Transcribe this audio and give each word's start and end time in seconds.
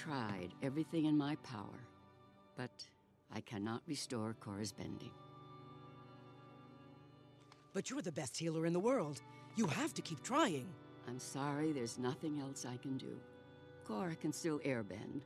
tried 0.00 0.54
everything 0.62 1.04
in 1.04 1.18
my 1.18 1.36
power, 1.42 1.86
but 2.56 2.70
I 3.34 3.42
cannot 3.42 3.82
restore 3.86 4.34
Korra's 4.40 4.72
bending. 4.72 5.10
But 7.74 7.90
you're 7.90 8.00
the 8.00 8.10
best 8.10 8.38
healer 8.38 8.64
in 8.64 8.72
the 8.72 8.80
world. 8.80 9.20
You 9.56 9.66
have 9.66 9.92
to 9.92 10.00
keep 10.00 10.22
trying. 10.22 10.66
I'm 11.06 11.18
sorry, 11.18 11.72
there's 11.72 11.98
nothing 11.98 12.40
else 12.40 12.64
I 12.64 12.78
can 12.78 12.96
do. 12.96 13.20
Korra 13.86 14.18
can 14.18 14.32
still 14.32 14.58
airbend, 14.60 15.20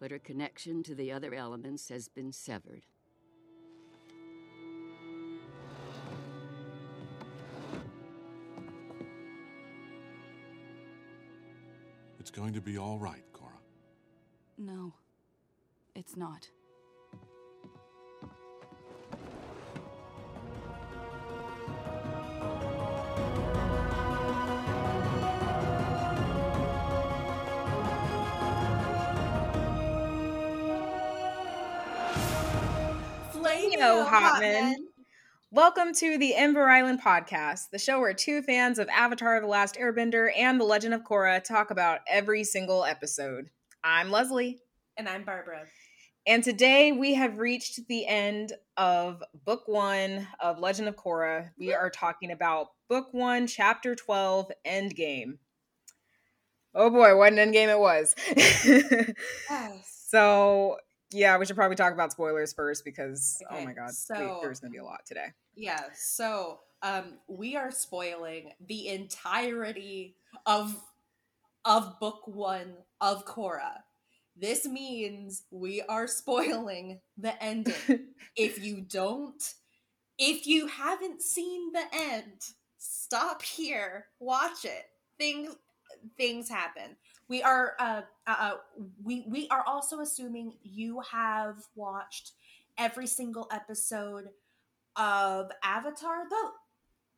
but 0.00 0.10
her 0.10 0.18
connection 0.18 0.82
to 0.84 0.96
the 0.96 1.12
other 1.12 1.32
elements 1.32 1.88
has 1.90 2.08
been 2.08 2.32
severed. 2.32 2.84
It's 12.18 12.32
going 12.32 12.54
to 12.54 12.60
be 12.60 12.76
all 12.76 12.98
right, 12.98 13.22
Korra. 13.32 13.35
No, 14.58 14.94
it's 15.94 16.16
not. 16.16 16.48
Hello, 33.78 34.06
Hotman. 34.06 34.74
Welcome 35.50 35.92
to 35.94 36.16
the 36.16 36.34
Ember 36.34 36.70
Island 36.70 37.02
podcast, 37.02 37.70
the 37.70 37.78
show 37.78 38.00
where 38.00 38.14
two 38.14 38.40
fans 38.40 38.78
of 38.78 38.88
Avatar 38.88 39.38
The 39.38 39.46
Last 39.46 39.76
Airbender 39.76 40.30
and 40.34 40.58
The 40.58 40.64
Legend 40.64 40.94
of 40.94 41.02
Korra 41.02 41.44
talk 41.44 41.70
about 41.70 42.00
every 42.08 42.42
single 42.42 42.84
episode. 42.86 43.50
I'm 43.88 44.10
Leslie. 44.10 44.58
And 44.96 45.08
I'm 45.08 45.22
Barbara. 45.22 45.62
And 46.26 46.42
today 46.42 46.90
we 46.90 47.14
have 47.14 47.38
reached 47.38 47.86
the 47.86 48.04
end 48.04 48.52
of 48.76 49.22
book 49.44 49.62
one 49.68 50.26
of 50.40 50.58
Legend 50.58 50.88
of 50.88 50.96
Korra. 50.96 51.50
We 51.56 51.72
are 51.72 51.88
talking 51.88 52.32
about 52.32 52.70
book 52.88 53.14
one, 53.14 53.46
chapter 53.46 53.94
12, 53.94 54.50
Endgame. 54.66 55.38
Oh 56.74 56.90
boy, 56.90 57.16
what 57.16 57.32
an 57.32 57.38
endgame 57.38 57.68
it 57.68 57.78
was. 57.78 58.16
so, 60.08 60.78
yeah, 61.12 61.38
we 61.38 61.46
should 61.46 61.54
probably 61.54 61.76
talk 61.76 61.92
about 61.92 62.10
spoilers 62.10 62.52
first 62.52 62.84
because, 62.84 63.40
oh 63.48 63.64
my 63.64 63.72
god, 63.72 63.92
so- 63.92 64.40
there's 64.42 64.58
going 64.58 64.72
to 64.72 64.74
be 64.74 64.80
a 64.80 64.84
lot 64.84 65.06
today. 65.06 65.26
Yeah, 65.54 65.84
so 65.94 66.58
um 66.82 67.18
we 67.28 67.54
are 67.56 67.70
spoiling 67.70 68.50
the 68.66 68.88
entirety 68.88 70.16
of 70.44 70.76
of 71.66 71.98
book 72.00 72.22
1 72.26 72.74
of 73.00 73.26
Korra. 73.26 73.80
This 74.34 74.66
means 74.66 75.42
we 75.50 75.82
are 75.82 76.06
spoiling 76.06 77.00
the 77.18 77.42
ending. 77.42 77.74
if 78.36 78.62
you 78.62 78.80
don't 78.80 79.42
if 80.18 80.46
you 80.46 80.66
haven't 80.66 81.22
seen 81.22 81.72
the 81.72 81.84
end, 81.92 82.40
stop 82.78 83.42
here, 83.42 84.06
watch 84.18 84.64
it. 84.64 84.84
Things 85.18 85.56
things 86.16 86.48
happen. 86.48 86.96
We 87.28 87.42
are 87.42 87.72
uh, 87.78 88.02
uh 88.26 88.36
uh, 88.38 88.52
we 89.02 89.26
we 89.28 89.48
are 89.48 89.64
also 89.66 90.00
assuming 90.00 90.54
you 90.62 91.00
have 91.12 91.56
watched 91.74 92.32
every 92.78 93.06
single 93.06 93.48
episode 93.52 94.28
of 94.96 95.50
Avatar 95.62 96.28
the 96.28 96.50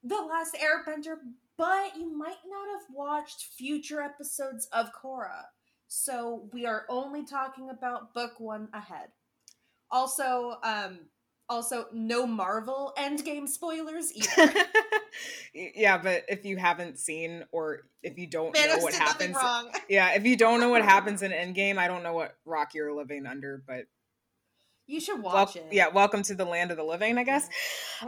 the 0.05 0.23
last 0.23 0.57
airbender, 0.57 1.17
but 1.59 1.97
you 1.97 2.17
might 2.17 2.37
not 2.49 2.69
have 2.73 2.87
watched 2.95 3.43
future 3.57 4.01
episodes 4.01 4.69
of 4.73 4.91
Korra. 4.93 5.43
So 5.89 6.49
we 6.53 6.65
are 6.65 6.85
only 6.89 7.25
talking 7.25 7.69
about 7.71 8.15
book 8.15 8.39
1 8.39 8.69
ahead. 8.73 9.09
Also 9.91 10.59
um 10.63 11.01
also 11.49 11.87
no 11.93 12.27
Marvel 12.27 12.93
Endgame 12.99 13.49
spoilers 13.49 14.13
either. 14.15 14.53
yeah, 15.55 15.97
but 15.99 16.25
if 16.29 16.45
you 16.45 16.59
haven't 16.59 16.99
seen 16.99 17.45
or 17.53 17.87
if 18.03 18.19
you 18.19 18.27
don't 18.27 18.55
know 18.55 18.79
what 18.79 18.93
happens, 18.95 19.35
wrong. 19.35 19.71
yeah, 19.89 20.15
if 20.15 20.25
you 20.27 20.37
don't 20.37 20.61
know 20.61 20.69
what 20.69 20.83
happens 20.95 21.23
in 21.23 21.33
Endgame, 21.33 21.79
I 21.79 21.89
don't 21.89 22.03
know 22.03 22.13
what 22.13 22.37
rock 22.45 22.75
you're 22.75 22.93
living 22.95 23.25
under, 23.27 23.63
but 23.67 23.87
You 24.87 25.01
should 25.01 25.23
watch 25.23 25.57
it. 25.57 25.65
yeah, 25.73 25.89
welcome 25.89 26.23
to 26.25 26.35
the 26.35 26.45
land 26.45 26.71
of 26.71 26.77
the 26.77 26.85
living, 26.85 27.17
I 27.17 27.25
guess. 27.25 27.49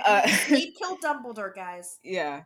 Uh, 0.05 0.27
Snape 0.29 0.77
killed 0.77 1.01
Dumbledore, 1.01 1.55
guys. 1.55 1.99
yeah. 2.05 2.43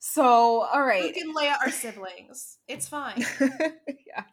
So, 0.00 0.62
all 0.62 0.82
right. 0.82 1.04
Luke 1.04 1.16
and 1.18 1.36
Leia 1.36 1.54
are 1.64 1.70
siblings. 1.70 2.58
It's 2.66 2.88
fine. 2.88 3.24
yeah. 3.40 4.24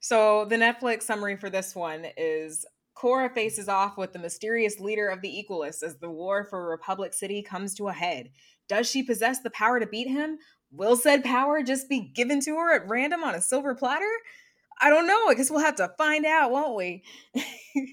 So 0.00 0.44
the 0.44 0.56
Netflix 0.56 1.04
summary 1.04 1.36
for 1.36 1.48
this 1.48 1.74
one 1.74 2.04
is 2.16 2.66
Korra 2.96 3.32
faces 3.32 3.68
off 3.68 3.96
with 3.96 4.12
the 4.12 4.18
mysterious 4.18 4.80
leader 4.80 5.08
of 5.08 5.22
the 5.22 5.28
Equalists 5.28 5.82
as 5.82 5.96
the 5.98 6.10
war 6.10 6.44
for 6.44 6.68
Republic 6.68 7.14
City 7.14 7.40
comes 7.40 7.74
to 7.74 7.88
a 7.88 7.92
head. 7.92 8.30
Does 8.68 8.90
she 8.90 9.02
possess 9.02 9.40
the 9.40 9.50
power 9.50 9.78
to 9.78 9.86
beat 9.86 10.08
him? 10.08 10.38
Will 10.72 10.96
said 10.96 11.22
power 11.22 11.62
just 11.62 11.88
be 11.88 12.00
given 12.00 12.40
to 12.40 12.56
her 12.56 12.74
at 12.74 12.88
random 12.88 13.22
on 13.22 13.36
a 13.36 13.40
silver 13.40 13.74
platter? 13.74 14.10
I 14.80 14.90
don't 14.90 15.06
know. 15.06 15.28
I 15.28 15.34
guess 15.34 15.50
we'll 15.50 15.60
have 15.60 15.76
to 15.76 15.92
find 15.96 16.26
out, 16.26 16.50
won't 16.50 16.76
we? 16.76 17.02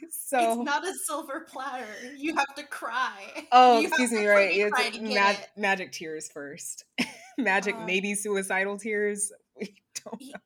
so 0.09 0.40
It's 0.40 0.62
not 0.64 0.88
a 0.88 0.94
silver 0.94 1.42
platter. 1.50 1.86
You 2.18 2.36
have 2.36 2.53
to 2.56 2.64
cry. 2.64 3.46
Oh, 3.52 3.80
You 3.80 3.88
excuse 3.88 4.12
me, 4.12 4.25
right. 4.28 4.50
It's 4.53 5.00
mag- 5.00 5.36
it. 5.40 5.50
magic 5.56 5.91
tears 5.91 6.30
first. 6.30 6.86
magic, 7.38 7.75
Uh, 7.75 7.86
maybe 7.86 8.16
suicidal 8.16 8.78
tears. 8.78 9.31
We 9.59 9.75
don't 10.03 10.22
know. 10.22 10.40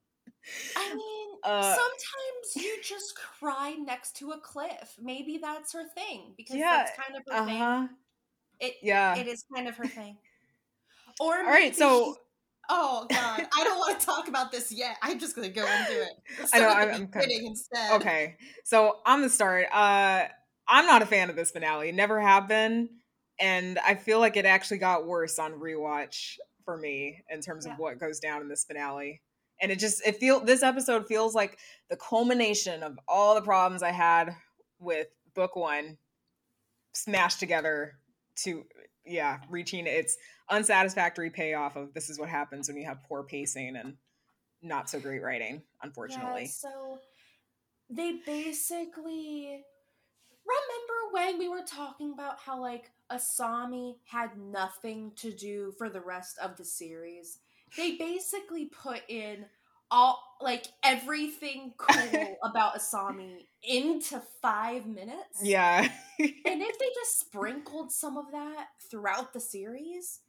I 0.76 0.94
mean, 0.94 1.30
Uh, 1.44 1.62
sometimes 1.76 2.56
you 2.66 2.78
just 2.84 3.16
cry 3.16 3.72
next 3.74 4.18
to 4.18 4.32
a 4.32 4.40
cliff. 4.40 4.96
Maybe 5.02 5.38
that's 5.42 5.72
her 5.74 5.84
thing 5.96 6.34
because 6.36 6.56
Yeah, 6.58 6.84
that's 6.86 6.98
kind 6.98 7.16
of 7.18 7.24
her 7.32 7.42
Uh 7.42 7.46
thing. 7.46 7.90
It, 8.60 8.74
Yeah. 8.82 9.16
it 9.16 9.28
is 9.28 9.46
kind 9.54 9.68
of 9.68 9.78
her 9.78 9.88
thing. 9.88 10.18
Or 11.20 11.38
All 11.38 11.44
maybe 11.44 11.50
right, 11.50 11.76
so 11.76 12.18
oh 12.70 13.06
god, 13.10 13.48
I 13.58 13.64
don't 13.64 13.78
want 13.78 14.00
to 14.00 14.06
talk 14.06 14.28
about 14.28 14.52
this 14.52 14.72
yet. 14.72 14.98
I'm 15.02 15.20
just 15.20 15.36
gonna 15.36 15.50
go 15.50 15.62
into 15.66 16.02
it. 16.02 16.10
Let's 16.40 16.52
I 16.54 16.60
know, 16.60 16.70
I'm- 16.70 16.88
the 16.88 16.94
I'm 16.96 17.08
kinda- 17.12 17.46
instead. 17.46 17.92
okay. 18.02 18.38
So 18.64 19.00
I'm 19.06 19.20
gonna 19.20 19.30
start. 19.30 19.68
Uh, 19.74 20.26
I'm 20.68 20.86
not 20.88 21.02
a 21.02 21.06
fan 21.06 21.30
of 21.30 21.36
this 21.36 21.52
finale. 21.52 21.92
Never 21.92 22.20
have 22.20 22.48
been, 22.48 22.90
and 23.40 23.78
I 23.80 23.96
feel 23.96 24.20
like 24.20 24.36
it 24.38 24.46
actually 24.46 24.80
got 24.80 25.06
worse 25.06 25.38
on 25.40 25.54
rewatch 25.54 26.38
for 26.64 26.76
me 26.78 27.24
in 27.30 27.42
terms 27.42 27.66
Yeah. 27.66 27.74
of 27.74 27.80
what 27.80 28.00
goes 28.00 28.20
down 28.20 28.42
in 28.42 28.48
this 28.50 28.64
finale. 28.66 29.22
And 29.62 29.72
it 29.72 29.80
just 29.80 30.06
it 30.06 30.18
feel 30.18 30.40
this 30.40 30.64
episode 30.64 31.08
feels 31.08 31.34
like 31.36 31.60
the 31.90 31.96
culmination 31.98 32.82
of 32.84 32.98
all 33.08 33.36
the 33.36 33.42
problems 33.42 33.84
I 33.84 33.92
had 33.92 34.36
with 34.80 35.08
book 35.34 35.56
one 35.56 35.98
smashed 36.94 37.40
together 37.40 37.94
to 38.44 38.66
yeah 39.06 39.40
reaching 39.50 39.88
its 39.88 40.18
unsatisfactory 40.50 41.30
payoff 41.30 41.76
of 41.76 41.94
this 41.94 42.10
is 42.10 42.20
what 42.20 42.30
happens 42.30 42.68
when 42.68 42.78
you 42.78 42.86
have 42.86 43.04
poor 43.04 43.24
pacing 43.24 43.76
and 43.76 43.96
not 44.62 44.90
so 44.90 45.00
great 45.00 45.22
writing 45.22 45.62
unfortunately 45.84 46.44
Yeah, 46.44 46.48
so 46.48 47.00
they 47.90 48.20
basically 48.26 49.64
remember 50.46 51.12
when 51.12 51.40
we 51.40 51.48
were 51.48 51.66
talking 51.66 52.14
about 52.14 52.40
how 52.40 52.60
like 52.60 52.92
Asami 53.12 53.96
had 54.06 54.38
nothing 54.38 55.12
to 55.18 55.32
do 55.32 55.74
for 55.78 55.90
the 55.90 56.02
rest 56.02 56.38
of 56.40 56.58
the 56.58 56.66
series. 56.66 57.40
They 57.78 57.98
basically 57.98 58.66
put 58.66 59.02
in 59.08 59.46
all 59.92 60.22
like 60.42 60.66
everything 60.84 61.74
cool 61.78 62.38
about 62.44 62.76
Asami 62.76 63.46
into 63.64 64.22
5 64.42 64.86
minutes. 64.86 65.40
yeah 65.42 65.82
And 66.20 66.62
if 66.62 66.80
they 66.80 66.90
just 66.94 67.20
sprinkled 67.20 67.92
some 67.92 68.18
of 68.18 68.32
that 68.32 68.68
throughout 68.90 69.34
the 69.34 69.40
series, 69.40 70.20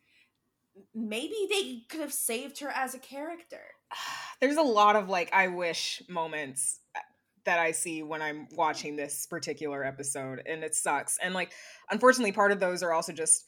maybe 0.95 1.35
they 1.51 1.83
could 1.89 2.01
have 2.01 2.13
saved 2.13 2.61
her 2.61 2.71
as 2.71 2.95
a 2.95 2.99
character. 2.99 3.61
there's 4.41 4.57
a 4.57 4.63
lot 4.63 4.97
of 4.97 5.09
like 5.09 5.33
I 5.33 5.49
wish 5.49 6.03
moments 6.09 6.81
uh, 6.95 7.01
that 7.45 7.59
I 7.59 7.73
see 7.73 8.03
when 8.03 8.21
I'm 8.21 8.49
watching 8.53 8.97
this 8.97 9.27
particular 9.27 9.85
episode, 9.85 10.43
and 10.47 10.65
it 10.65 10.75
sucks. 10.75 11.17
And 11.23 11.33
like, 11.33 11.53
unfortunately, 11.91 12.33
part 12.33 12.53
of 12.53 12.61
those 12.61 12.83
are 12.83 12.93
also 12.93 13.13
just, 13.13 13.45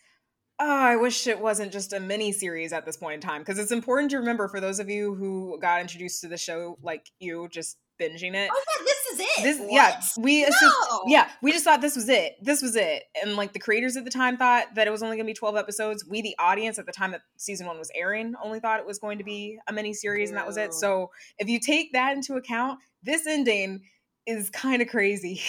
oh, 0.60 0.66
I 0.66 0.96
wish 0.96 1.26
it 1.26 1.40
wasn't 1.40 1.72
just 1.72 1.92
a 1.92 2.00
mini 2.00 2.32
series 2.32 2.72
at 2.72 2.84
this 2.84 2.96
point 2.96 3.14
in 3.14 3.20
time 3.20 3.42
because 3.42 3.58
it's 3.58 3.72
important 3.72 4.10
to 4.10 4.18
remember 4.18 4.48
for 4.48 4.60
those 4.60 4.80
of 4.80 4.88
you 4.88 5.14
who 5.14 5.58
got 5.60 5.80
introduced 5.80 6.20
to 6.22 6.28
the 6.28 6.36
show, 6.36 6.78
like 6.82 7.06
you, 7.20 7.48
just 7.50 7.78
binging 8.00 8.34
it. 8.34 8.50
Oh 8.52 8.64
yeah, 8.78 8.84
this 8.84 9.06
is 9.12 9.20
it. 9.20 9.42
This, 9.42 9.60
yeah, 9.70 10.00
we 10.18 10.42
No! 10.42 11.02
yeah, 11.06 11.28
we 11.42 11.52
just 11.52 11.64
thought 11.64 11.80
this 11.80 11.96
was 11.96 12.08
it. 12.08 12.36
This 12.42 12.62
was 12.62 12.76
it. 12.76 13.04
And 13.22 13.36
like 13.36 13.52
the 13.52 13.58
creators 13.58 13.96
at 13.96 14.04
the 14.04 14.10
time 14.10 14.36
thought 14.36 14.74
that 14.74 14.86
it 14.86 14.90
was 14.90 15.02
only 15.02 15.16
going 15.16 15.26
to 15.26 15.30
be 15.30 15.34
12 15.34 15.56
episodes. 15.56 16.04
We, 16.08 16.22
the 16.22 16.36
audience 16.38 16.78
at 16.78 16.86
the 16.86 16.92
time 16.92 17.12
that 17.12 17.22
season 17.36 17.66
one 17.66 17.78
was 17.78 17.90
airing, 17.94 18.34
only 18.42 18.60
thought 18.60 18.80
it 18.80 18.86
was 18.86 18.98
going 18.98 19.18
to 19.18 19.24
be 19.24 19.58
a 19.68 19.72
mini 19.72 19.92
series 19.92 20.30
and 20.30 20.38
that 20.38 20.46
was 20.46 20.56
it. 20.56 20.74
So 20.74 21.10
if 21.38 21.48
you 21.48 21.60
take 21.60 21.92
that 21.92 22.14
into 22.14 22.34
account, 22.34 22.80
this 23.02 23.26
ending 23.26 23.82
is 24.26 24.50
kind 24.50 24.82
of 24.82 24.88
crazy 24.88 25.40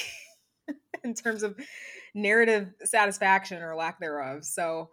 in 1.03 1.13
terms 1.13 1.43
of 1.43 1.55
narrative 2.13 2.73
satisfaction 2.83 3.61
or 3.61 3.75
lack 3.75 3.99
thereof. 3.99 4.45
So 4.45 4.89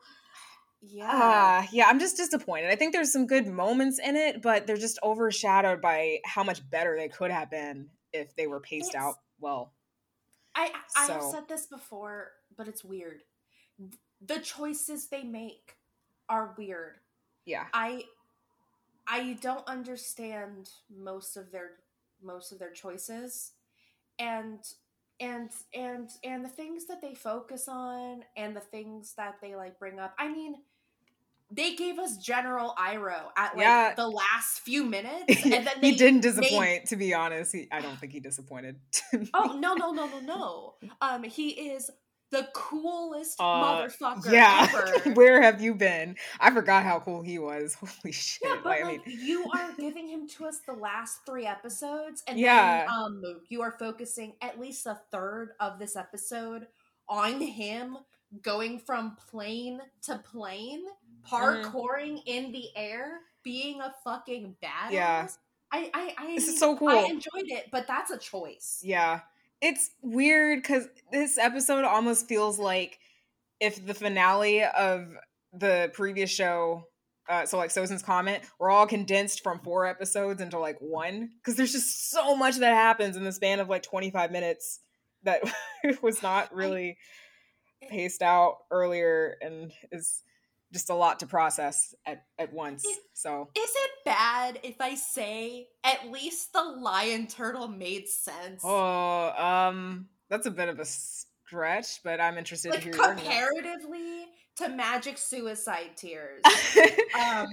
yeah. 0.82 1.08
Ah, 1.10 1.68
yeah, 1.72 1.86
I'm 1.88 1.98
just 1.98 2.16
disappointed. 2.16 2.70
I 2.70 2.76
think 2.76 2.92
there's 2.92 3.12
some 3.12 3.26
good 3.26 3.46
moments 3.46 3.98
in 3.98 4.14
it, 4.14 4.42
but 4.42 4.66
they're 4.66 4.76
just 4.76 4.98
overshadowed 5.02 5.80
by 5.80 6.18
how 6.24 6.44
much 6.44 6.68
better 6.70 6.96
they 6.96 7.08
could 7.08 7.30
have 7.30 7.50
been 7.50 7.88
if 8.12 8.36
they 8.36 8.46
were 8.46 8.60
paced 8.60 8.90
It's- 8.90 9.02
out 9.02 9.16
well. 9.40 9.72
I 10.54 10.72
I 10.96 11.06
have 11.12 11.22
said 11.22 11.48
this 11.48 11.66
before, 11.66 12.32
but 12.56 12.66
it's 12.66 12.82
weird. 12.82 13.22
The 14.24 14.38
choices 14.38 15.08
they 15.08 15.22
make 15.22 15.76
are 16.30 16.54
weird. 16.56 16.98
Yeah. 17.44 17.66
I 17.74 18.04
I 19.06 19.34
don't 19.40 19.66
understand 19.68 20.70
most 20.88 21.36
of 21.36 21.52
their 21.52 21.72
most 22.22 22.52
of 22.52 22.58
their 22.58 22.72
choices 22.72 23.52
and 24.18 24.60
and 25.20 25.50
and 25.74 26.10
and 26.24 26.44
the 26.44 26.48
things 26.48 26.86
that 26.86 27.00
they 27.00 27.14
focus 27.14 27.68
on 27.68 28.22
and 28.36 28.54
the 28.54 28.60
things 28.60 29.14
that 29.16 29.36
they 29.40 29.54
like 29.54 29.78
bring 29.78 29.98
up. 29.98 30.14
I 30.18 30.28
mean, 30.28 30.56
they 31.50 31.74
gave 31.74 31.98
us 31.98 32.16
General 32.18 32.74
Iroh 32.78 33.26
at 33.36 33.56
like 33.56 33.62
Yeah. 33.64 33.94
the 33.94 34.08
last 34.08 34.60
few 34.60 34.84
minutes 34.84 35.24
and 35.44 35.52
then 35.52 35.68
they 35.80 35.90
he 35.90 35.96
didn't 35.96 36.16
made- 36.16 36.22
disappoint, 36.22 36.86
to 36.86 36.96
be 36.96 37.14
honest. 37.14 37.54
He, 37.54 37.68
I 37.70 37.80
don't 37.80 37.98
think 37.98 38.12
he 38.12 38.20
disappointed. 38.20 38.76
Oh 39.32 39.56
no 39.58 39.74
no 39.74 39.92
no 39.92 40.06
no 40.06 40.20
no! 40.20 40.74
Um, 41.00 41.22
he 41.22 41.50
is 41.70 41.90
the 42.30 42.48
coolest 42.54 43.38
Uh, 43.40 43.44
motherfucker 43.44 44.32
yeah. 44.32 44.66
ever. 45.04 45.10
Where 45.14 45.40
have 45.42 45.60
you 45.62 45.74
been? 45.74 46.16
I 46.40 46.50
forgot 46.50 46.84
how 46.84 47.00
cool 47.00 47.22
he 47.22 47.38
was. 47.38 47.74
Holy 47.80 48.12
shit. 48.12 48.48
yeah, 48.48 48.56
but 48.62 48.80
like, 48.80 48.84
like, 48.84 49.00
I 49.06 49.08
mean, 49.08 49.20
you 49.20 49.46
are 49.54 49.72
giving 49.78 50.08
him 50.08 50.28
to 50.36 50.46
us 50.46 50.58
the 50.66 50.72
last 50.72 51.20
three 51.26 51.46
episodes, 51.46 52.22
and 52.26 52.38
Yeah. 52.38 52.86
then 52.86 52.88
um, 52.90 53.22
you 53.48 53.62
are 53.62 53.72
focusing 53.78 54.34
at 54.42 54.58
least 54.58 54.86
a 54.86 55.00
third 55.12 55.50
of 55.60 55.78
this 55.78 55.94
episode 55.96 56.66
on 57.08 57.40
him 57.40 57.96
going 58.42 58.78
from 58.80 59.16
plane 59.30 59.80
to 60.02 60.18
plane, 60.18 60.82
parkouring 61.30 62.20
in 62.26 62.52
the 62.52 62.64
air, 62.76 63.20
being 63.44 63.80
a 63.80 63.94
fucking 64.04 64.56
badass. 64.62 64.90
Yeah. 64.90 65.28
I 65.72 65.90
I 65.94 66.14
I, 66.18 66.34
This 66.34 66.48
is 66.48 66.58
so 66.58 66.76
cool. 66.76 66.88
I 66.88 67.04
enjoyed 67.04 67.46
it, 67.46 67.66
but 67.72 67.86
that's 67.86 68.10
a 68.10 68.18
choice. 68.18 68.80
Yeah. 68.82 69.20
It's 69.60 69.90
weird 70.02 70.62
because 70.62 70.88
this 71.12 71.38
episode 71.38 71.84
almost 71.84 72.28
feels 72.28 72.58
like 72.58 72.98
if 73.60 73.84
the 73.84 73.94
finale 73.94 74.62
of 74.64 75.08
the 75.52 75.90
previous 75.94 76.30
show, 76.30 76.84
uh, 77.28 77.46
so 77.46 77.56
like 77.56 77.70
Sozin's 77.70 78.02
Comet, 78.02 78.42
were 78.58 78.70
all 78.70 78.86
condensed 78.86 79.42
from 79.42 79.60
four 79.60 79.86
episodes 79.86 80.40
into 80.40 80.58
like 80.58 80.76
one. 80.80 81.30
Because 81.38 81.56
there's 81.56 81.72
just 81.72 82.10
so 82.10 82.36
much 82.36 82.56
that 82.56 82.74
happens 82.74 83.16
in 83.16 83.24
the 83.24 83.32
span 83.32 83.60
of 83.60 83.68
like 83.68 83.82
25 83.82 84.30
minutes 84.30 84.80
that 85.22 85.42
was 86.02 86.22
not 86.22 86.54
really 86.54 86.98
paced 87.88 88.22
out 88.22 88.58
earlier 88.70 89.36
and 89.40 89.72
is 89.92 90.22
just 90.72 90.90
a 90.90 90.94
lot 90.94 91.20
to 91.20 91.26
process 91.26 91.94
at, 92.06 92.24
at 92.38 92.52
once. 92.52 92.84
It- 92.84 92.98
So 93.14 93.48
Is 93.56 93.70
it 93.74 93.90
bad 94.04 94.58
if 94.62 94.80
I 94.80 94.94
say 94.94 95.68
at 95.84 96.10
least 96.10 96.52
the 96.52 96.62
lion 96.62 97.26
turtle 97.26 97.68
made 97.68 98.08
sense? 98.08 98.62
Oh, 98.64 99.30
um, 99.30 100.08
that's 100.28 100.46
a 100.46 100.50
bit 100.50 100.68
of 100.68 100.78
a 100.78 100.84
stretch, 100.84 102.02
but 102.02 102.20
I'm 102.20 102.38
interested 102.38 102.70
like 102.70 102.80
to 102.80 102.84
hear 102.86 102.94
your 102.96 103.14
comparatively 103.14 104.26
to 104.56 104.68
magic 104.68 105.18
suicide 105.18 105.90
tears. 105.96 106.42
um, 107.20 107.46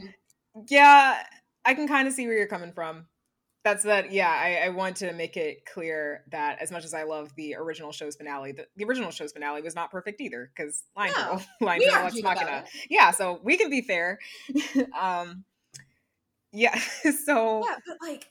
yeah, 0.69 1.21
I 1.65 1.74
can 1.74 1.88
kind 1.88 2.07
of 2.07 2.13
see 2.13 2.25
where 2.27 2.38
you're 2.38 2.48
coming 2.48 2.71
from. 2.74 3.06
That's 3.63 3.83
that. 3.83 4.12
Yeah, 4.12 4.30
I, 4.30 4.65
I 4.65 4.69
want 4.69 4.98
to 4.98 5.13
make 5.13 5.38
it 5.38 5.65
clear 5.65 6.24
that 6.31 6.62
as 6.62 6.69
much 6.69 6.83
as 6.83 6.94
I 6.94 7.04
love 7.04 7.33
the 7.36 7.56
original 7.56 7.94
show's 7.94 8.15
finale, 8.15 8.51
the, 8.51 8.68
the 8.75 8.83
original 8.83 9.10
show's 9.10 9.31
finale 9.31 9.62
was 9.62 9.74
not 9.74 9.89
perfect 9.89 10.19
either 10.19 10.51
because 10.54 10.83
Lion 10.98 11.13
No, 11.15 11.24
Turtle, 11.24 11.42
Lion 11.62 11.80
we 11.80 11.86
Turtle, 11.86 11.95
Ex 11.95 12.04
argued 12.04 12.25
about 12.25 12.36
Machina. 12.36 12.65
Yeah, 12.89 13.12
so 13.12 13.39
we 13.42 13.57
can 13.57 13.69
be 13.69 13.81
fair. 13.81 14.19
um, 15.00 15.45
yeah, 16.51 16.77
so 17.25 17.63
Yeah, 17.65 17.75
but 17.88 17.98
like, 18.07 18.30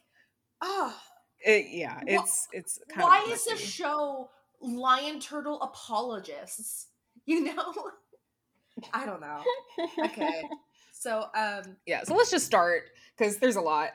oh, 0.60 0.94
it, 1.40 1.66
yeah, 1.70 2.00
it's 2.06 2.48
it's 2.52 2.78
kind 2.88 3.02
of 3.02 3.08
why 3.08 3.26
is 3.32 3.44
this 3.46 3.60
show 3.60 4.28
lion 4.60 5.18
turtle 5.18 5.60
apologists? 5.62 6.88
You 7.24 7.54
know, 7.54 7.74
I 8.92 9.06
don't 9.06 9.20
know. 9.20 9.42
Okay, 10.04 10.42
so 10.92 11.26
um, 11.34 11.76
yeah 11.86 12.02
so 12.04 12.14
let's 12.14 12.30
just 12.30 12.46
start 12.46 12.90
because 13.16 13.38
there's 13.38 13.56
a 13.56 13.60
lot 13.60 13.90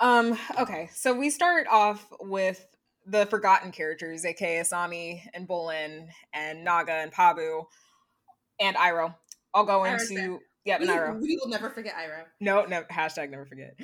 um 0.00 0.36
okay 0.58 0.88
so 0.92 1.14
we 1.14 1.30
start 1.30 1.66
off 1.70 2.06
with 2.20 2.66
the 3.06 3.26
forgotten 3.26 3.70
characters 3.72 4.24
aka 4.24 4.60
asami 4.60 5.22
and 5.34 5.46
bolin 5.48 6.08
and 6.32 6.64
naga 6.64 6.92
and 6.92 7.12
pabu 7.12 7.64
and 8.58 8.76
iroh 8.76 9.14
all 9.54 9.64
go 9.64 9.80
Iroh's 9.80 10.10
into 10.10 10.40
yeah, 10.64 10.78
we, 10.78 10.86
iroh 10.86 11.20
we 11.20 11.38
will 11.40 11.48
never 11.50 11.70
forget 11.70 11.94
Iroh. 11.94 12.24
no 12.40 12.64
no 12.64 12.82
hashtag 12.90 13.30
never 13.30 13.46
forget 13.46 13.76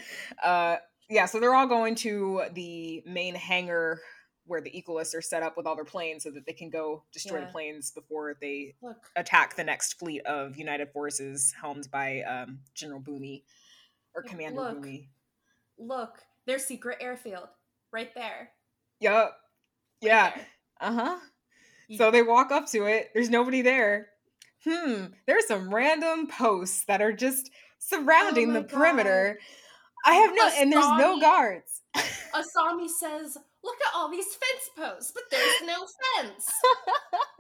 uh 0.43 0.77
yeah 1.09 1.27
so 1.27 1.41
they're 1.41 1.55
all 1.55 1.67
going 1.67 1.95
to 1.97 2.43
the 2.55 3.03
main 3.07 3.35
hangar 3.35 4.01
where 4.49 4.61
the 4.61 4.71
equalists 4.71 5.15
are 5.15 5.23
set 5.23 5.43
up 5.43 5.57
with 5.57 5.67
all 5.67 5.75
their 5.75 5.85
planes 5.85 6.23
so 6.23 6.31
that 6.31 6.47
they 6.47 6.53
can 6.53 6.71
go 6.71 7.03
destroy 7.13 7.39
Yeah. 7.39 7.47
the 7.47 7.51
planes 7.53 7.91
before 7.91 8.37
they 8.41 8.75
Look, 8.81 8.97
attack 9.17 9.57
the 9.57 9.65
next 9.65 9.95
fleet 9.95 10.25
of 10.25 10.57
United 10.57 10.93
forces 10.93 11.53
helmed 11.61 11.89
by 11.91 12.23
um, 12.23 12.61
General 12.75 13.01
Bumi 13.01 13.43
or 14.15 14.23
Commander 14.23 14.61
look. 14.61 14.85
Bumi. 14.85 15.09
Look, 15.79 16.19
their 16.47 16.59
secret 16.59 16.99
airfield 17.01 17.49
right 17.93 18.15
there. 18.15 18.51
Yup. 19.01 19.15
Right 20.03 20.09
Yeah. 20.09 20.41
Uh 20.81 20.93
huh. 20.93 21.17
So 21.97 22.11
they 22.11 22.23
walk 22.23 22.51
up 22.51 22.69
to 22.71 22.87
it. 22.87 23.11
There's 23.15 23.31
nobody 23.31 23.63
there. 23.63 24.09
Hmm. 24.65 25.07
There's 25.27 25.47
some 25.47 25.73
random 25.73 26.27
posts 26.27 26.85
that 26.87 27.01
are 27.01 27.13
just 27.13 27.51
surrounding 27.79 28.51
Oh 28.51 28.55
the 28.55 28.63
perimeter. 28.63 29.39
I 30.05 30.15
have 30.15 30.33
no, 30.35 30.51
and 30.59 30.73
there's 30.73 30.85
no 30.85 31.17
Asami- 31.17 31.21
guards. 31.21 31.83
Asami 31.97 32.89
says, 32.89 33.37
"Look 33.63 33.77
at 33.87 33.95
all 33.95 34.11
these 34.11 34.27
fence 34.27 34.71
posts, 34.77 35.13
but 35.13 35.25
there's 35.31 35.63
no 35.65 35.87
fence." 36.17 36.51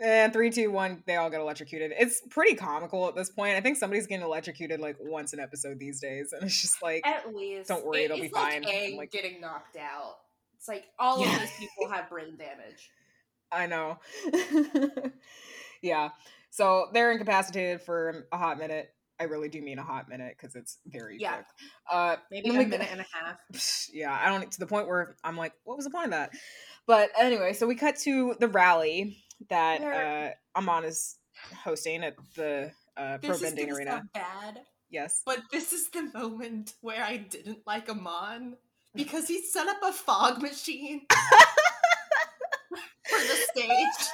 and 0.00 0.32
three, 0.32 0.50
two, 0.50 0.70
one, 0.70 1.02
they 1.06 1.16
all 1.16 1.30
get 1.30 1.40
electrocuted. 1.40 1.92
It's 1.98 2.22
pretty 2.30 2.54
comical 2.56 3.06
at 3.08 3.14
this 3.14 3.30
point. 3.30 3.56
I 3.56 3.60
think 3.60 3.76
somebody's 3.76 4.06
getting 4.06 4.24
electrocuted 4.24 4.80
like 4.80 4.96
once 5.00 5.32
an 5.32 5.40
episode 5.40 5.78
these 5.78 6.00
days, 6.00 6.32
and 6.32 6.42
it's 6.44 6.60
just 6.60 6.82
like, 6.82 7.06
At 7.06 7.34
least, 7.34 7.68
Don't 7.68 7.84
worry, 7.86 8.02
it- 8.02 8.04
it'll 8.06 8.16
be 8.16 8.22
like 8.24 8.32
fine. 8.32 8.64
Aang 8.64 8.96
Like- 8.96 9.10
getting 9.10 9.40
knocked 9.40 9.76
out. 9.76 10.16
It's 10.56 10.66
like 10.68 10.84
all 10.98 11.20
Yeah. 11.20 11.34
of 11.34 11.40
these 11.40 11.50
people 11.58 11.88
have 11.92 12.08
brain 12.10 12.36
damage. 12.36 12.90
I 13.52 13.66
know. 13.66 13.98
yeah. 15.82 16.10
So 16.50 16.88
they're 16.92 17.12
incapacitated 17.12 17.82
for 17.82 18.26
a 18.32 18.36
hot 18.36 18.58
minute. 18.58 18.90
I 19.20 19.24
really 19.24 19.48
do 19.48 19.60
mean 19.60 19.78
a 19.78 19.82
hot 19.82 20.08
minute 20.08 20.36
because 20.38 20.54
it's 20.54 20.78
very 20.86 21.16
Yeah. 21.18 21.34
quick. 21.34 21.46
Uh, 21.90 22.16
Maybe 22.30 22.50
a 22.50 22.52
go- 22.52 22.58
minute 22.68 22.88
and 22.90 23.00
a 23.00 23.06
half. 23.12 23.38
yeah, 23.92 24.12
I 24.20 24.28
don't 24.28 24.50
to 24.52 24.60
the 24.60 24.66
point 24.66 24.86
where 24.86 25.16
I'm 25.24 25.36
like, 25.36 25.52
what 25.64 25.76
was 25.76 25.84
the 25.86 25.90
point 25.90 26.06
of 26.06 26.10
that? 26.12 26.30
But 26.86 27.10
anyway, 27.18 27.52
so 27.52 27.66
we 27.66 27.74
cut 27.74 27.96
to 28.00 28.34
the 28.38 28.48
rally 28.48 29.18
that 29.50 29.80
Where- 29.80 30.34
uh, 30.54 30.58
Amon 30.58 30.84
is 30.84 31.16
hosting 31.64 32.04
at 32.04 32.14
the 32.36 32.70
uh, 32.96 33.18
Pro 33.18 33.38
Bending 33.38 33.70
Arena. 33.72 34.02
bad, 34.14 34.60
Yes. 34.90 35.22
but 35.26 35.40
this 35.52 35.72
is 35.72 35.88
the 35.90 36.02
moment 36.14 36.74
where 36.80 37.02
I 37.04 37.16
didn't 37.18 37.66
like 37.66 37.88
Amon 37.88 38.56
because 38.94 39.28
he 39.28 39.42
set 39.42 39.68
up 39.68 39.78
a 39.84 39.92
fog 39.92 40.40
machine 40.42 41.02
for 43.08 43.18
the 43.18 43.38
stage. 43.54 44.08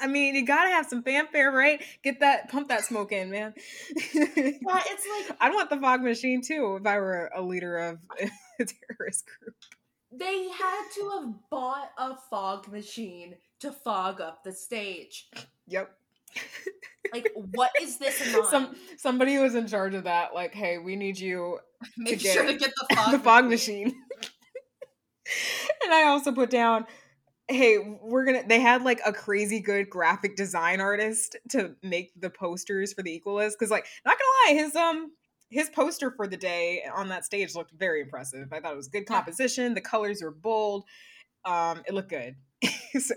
I 0.00 0.06
mean, 0.06 0.34
you 0.34 0.44
gotta 0.44 0.70
have 0.70 0.86
some 0.86 1.02
fanfare, 1.02 1.50
right? 1.50 1.82
Get 2.02 2.20
that, 2.20 2.50
pump 2.50 2.68
that 2.68 2.84
smoke 2.84 3.12
in, 3.12 3.30
man. 3.30 3.54
But 3.54 4.04
it's 4.14 5.06
like 5.28 5.36
I'd 5.40 5.54
want 5.54 5.70
the 5.70 5.78
fog 5.78 6.02
machine 6.02 6.42
too 6.42 6.78
if 6.80 6.86
I 6.86 6.98
were 6.98 7.30
a 7.34 7.42
leader 7.42 7.78
of 7.78 7.98
a 8.60 8.64
terrorist 8.64 9.24
group. 9.26 9.54
they 10.12 10.48
had 10.48 10.84
to 10.94 11.10
have 11.14 11.34
bought 11.50 11.90
a 11.98 12.16
fog 12.30 12.70
machine 12.70 13.36
to 13.60 13.72
fog 13.72 14.20
up 14.20 14.44
the 14.44 14.52
stage. 14.52 15.28
Yep. 15.68 15.90
Like, 17.12 17.30
what 17.34 17.70
is 17.80 17.98
this? 17.98 18.16
Some 18.50 18.74
somebody 18.96 19.38
was 19.38 19.54
in 19.54 19.66
charge 19.66 19.94
of 19.94 20.04
that. 20.04 20.34
Like, 20.34 20.54
hey, 20.54 20.78
we 20.78 20.96
need 20.96 21.18
you 21.18 21.58
Make 21.96 22.20
get 22.20 22.34
sure 22.34 22.46
to 22.46 22.54
get 22.54 22.72
the 22.88 22.94
fog 22.96 23.12
the 23.12 23.18
fog 23.18 23.44
machine. 23.46 23.94
and 25.84 25.92
I 25.92 26.04
also 26.04 26.32
put 26.32 26.50
down, 26.50 26.86
hey, 27.48 27.78
we're 28.02 28.24
gonna. 28.24 28.42
They 28.46 28.60
had 28.60 28.82
like 28.82 29.00
a 29.04 29.12
crazy 29.12 29.60
good 29.60 29.90
graphic 29.90 30.36
design 30.36 30.80
artist 30.80 31.36
to 31.50 31.74
make 31.82 32.12
the 32.18 32.30
posters 32.30 32.92
for 32.92 33.02
the 33.02 33.20
Equalist 33.20 33.52
because, 33.58 33.70
like, 33.70 33.86
not 34.04 34.16
gonna 34.18 34.56
lie, 34.56 34.62
his 34.62 34.76
um 34.76 35.12
his 35.50 35.68
poster 35.70 36.10
for 36.10 36.26
the 36.26 36.36
day 36.36 36.82
on 36.94 37.08
that 37.10 37.24
stage 37.24 37.54
looked 37.54 37.72
very 37.72 38.00
impressive. 38.00 38.52
I 38.52 38.60
thought 38.60 38.72
it 38.72 38.76
was 38.76 38.88
good 38.88 39.06
composition. 39.06 39.74
The 39.74 39.80
colors 39.80 40.20
were 40.22 40.30
bold. 40.30 40.84
Um, 41.44 41.82
it 41.86 41.94
looked 41.94 42.10
good. 42.10 42.34
so 42.98 43.14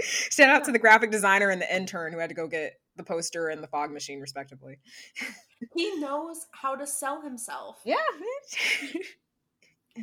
shout 0.00 0.48
out 0.48 0.64
to 0.64 0.72
the 0.72 0.78
graphic 0.78 1.10
designer 1.10 1.50
and 1.50 1.60
the 1.60 1.74
intern 1.74 2.12
who 2.12 2.18
had 2.18 2.30
to 2.30 2.34
go 2.34 2.48
get 2.48 2.74
the 2.96 3.04
poster 3.04 3.48
and 3.48 3.62
the 3.62 3.68
fog 3.68 3.92
machine 3.92 4.20
respectively. 4.20 4.78
He 5.76 5.96
knows 5.96 6.46
how 6.52 6.74
to 6.74 6.86
sell 6.86 7.20
himself. 7.22 7.80
Yeah. 7.84 7.96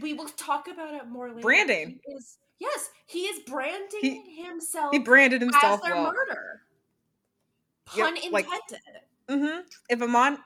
We 0.01 0.13
will 0.13 0.29
talk 0.29 0.67
about 0.67 0.93
it 0.93 1.07
more 1.07 1.29
later. 1.29 1.41
Branding. 1.41 1.99
He 2.05 2.13
is, 2.13 2.37
yes, 2.59 2.89
he 3.05 3.19
is 3.21 3.39
branding 3.47 3.99
He- 4.01 4.43
himself 4.43 4.91
he 4.93 4.99
branded 4.99 5.41
himself 5.41 5.79
as 5.79 5.81
their 5.81 5.95
well. 5.95 6.13
murder. 6.13 6.61
Yep, 7.95 8.15
Pun 8.15 8.31
like- 8.31 8.45
intended. 8.45 9.01
Mm-hmm. 9.29 9.59
If 9.89 10.01
Amon, 10.01 10.37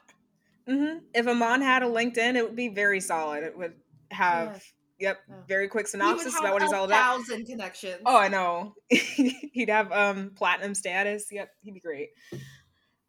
mm-hmm. 0.68 0.98
if 1.14 1.28
Amon 1.28 1.62
had 1.62 1.84
a 1.84 1.88
LinkedIn, 1.88 2.36
it 2.36 2.44
would 2.44 2.56
be 2.56 2.70
very 2.70 3.00
solid. 3.00 3.44
It 3.44 3.56
would 3.58 3.74
have, 4.10 4.64
yep, 5.00 5.20
Yeah. 5.30 5.36
very 5.48 5.68
quick 5.68 5.88
synopsis 5.88 6.38
about 6.40 6.54
what 6.54 6.64
he's 6.64 6.74
all 6.74 6.86
about. 6.86 7.18
Thousand 7.20 7.46
connections. 7.46 8.02
Oh, 8.06 8.18
I 8.18 8.28
know. 8.28 8.74
he'd 8.90 9.70
have 9.70 9.92
um 9.92 10.32
platinum 10.36 10.74
status. 10.76 11.28
Yep, 11.32 11.50
he'd 11.62 11.74
be 11.74 11.80
great. 11.80 12.10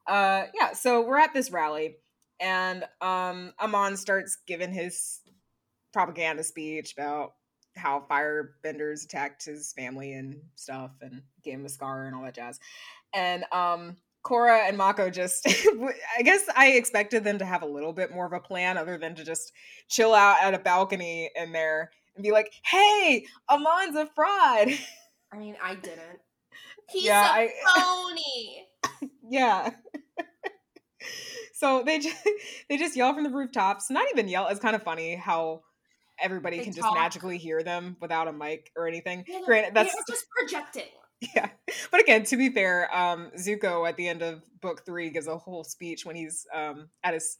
Uh 0.06 0.44
yeah, 0.54 0.72
so 0.72 1.02
we're 1.06 1.18
at 1.18 1.32
this 1.32 1.50
rally 1.50 1.96
and 2.40 2.84
um 3.00 3.52
Amon 3.60 3.96
starts 3.96 4.36
giving 4.46 4.72
his 4.72 5.20
propaganda 5.92 6.42
speech 6.42 6.92
about 6.92 7.34
how 7.76 8.04
firebenders 8.10 9.04
attacked 9.04 9.44
his 9.44 9.72
family 9.72 10.12
and 10.12 10.36
stuff 10.56 10.90
and 11.00 11.22
gave 11.42 11.54
him 11.54 11.64
a 11.64 11.68
scar 11.68 12.06
and 12.06 12.14
all 12.14 12.22
that 12.22 12.34
jazz. 12.34 12.58
And 13.14 13.44
um 13.52 13.96
Korra 14.24 14.68
and 14.68 14.76
Mako 14.78 15.10
just 15.10 15.46
I 16.18 16.22
guess 16.22 16.42
I 16.56 16.72
expected 16.72 17.24
them 17.24 17.38
to 17.38 17.44
have 17.44 17.62
a 17.62 17.66
little 17.66 17.92
bit 17.92 18.12
more 18.12 18.26
of 18.26 18.32
a 18.32 18.40
plan 18.40 18.76
other 18.78 18.96
than 18.98 19.14
to 19.16 19.24
just 19.24 19.52
chill 19.88 20.14
out 20.14 20.42
at 20.42 20.54
a 20.54 20.58
balcony 20.58 21.30
in 21.34 21.52
there 21.52 21.90
and 22.14 22.22
be 22.22 22.30
like, 22.30 22.52
"Hey, 22.64 23.24
Amon's 23.48 23.96
a 23.96 24.06
fraud." 24.14 24.68
I 25.32 25.38
mean, 25.38 25.56
I 25.62 25.74
didn't. 25.74 26.20
He's 26.90 27.04
Yeah, 27.04 27.26
a 27.36 27.48
I- 27.48 27.50
phony. 27.74 28.66
Yeah. 29.28 29.70
so 31.54 31.82
they 31.84 31.98
just 31.98 32.16
they 32.68 32.76
just 32.76 32.96
yell 32.96 33.14
from 33.14 33.24
the 33.24 33.30
rooftops. 33.30 33.90
Not 33.90 34.06
even 34.12 34.28
yell. 34.28 34.48
It's 34.48 34.60
kind 34.60 34.76
of 34.76 34.82
funny 34.82 35.16
how 35.16 35.62
everybody 36.22 36.58
They 36.58 36.64
can 36.64 36.72
just 36.72 36.94
magically 36.94 37.38
hear 37.38 37.62
them 37.62 37.96
without 38.00 38.28
a 38.28 38.32
mic 38.32 38.70
or 38.76 38.86
anything. 38.86 39.24
Yeah, 39.26 39.40
Granted, 39.44 39.74
that's 39.74 39.94
just 40.08 40.26
projecting. 40.30 40.88
yeah. 41.36 41.48
But 41.90 42.00
again, 42.00 42.24
to 42.24 42.36
be 42.36 42.48
fair, 42.48 42.94
um, 42.96 43.30
Zuko 43.36 43.88
at 43.88 43.96
the 43.96 44.08
end 44.08 44.22
of 44.22 44.42
book 44.60 44.84
three 44.84 45.10
gives 45.10 45.26
a 45.26 45.36
whole 45.36 45.64
speech 45.64 46.04
when 46.06 46.16
he's 46.16 46.46
um 46.54 46.88
at 47.04 47.14
his 47.14 47.38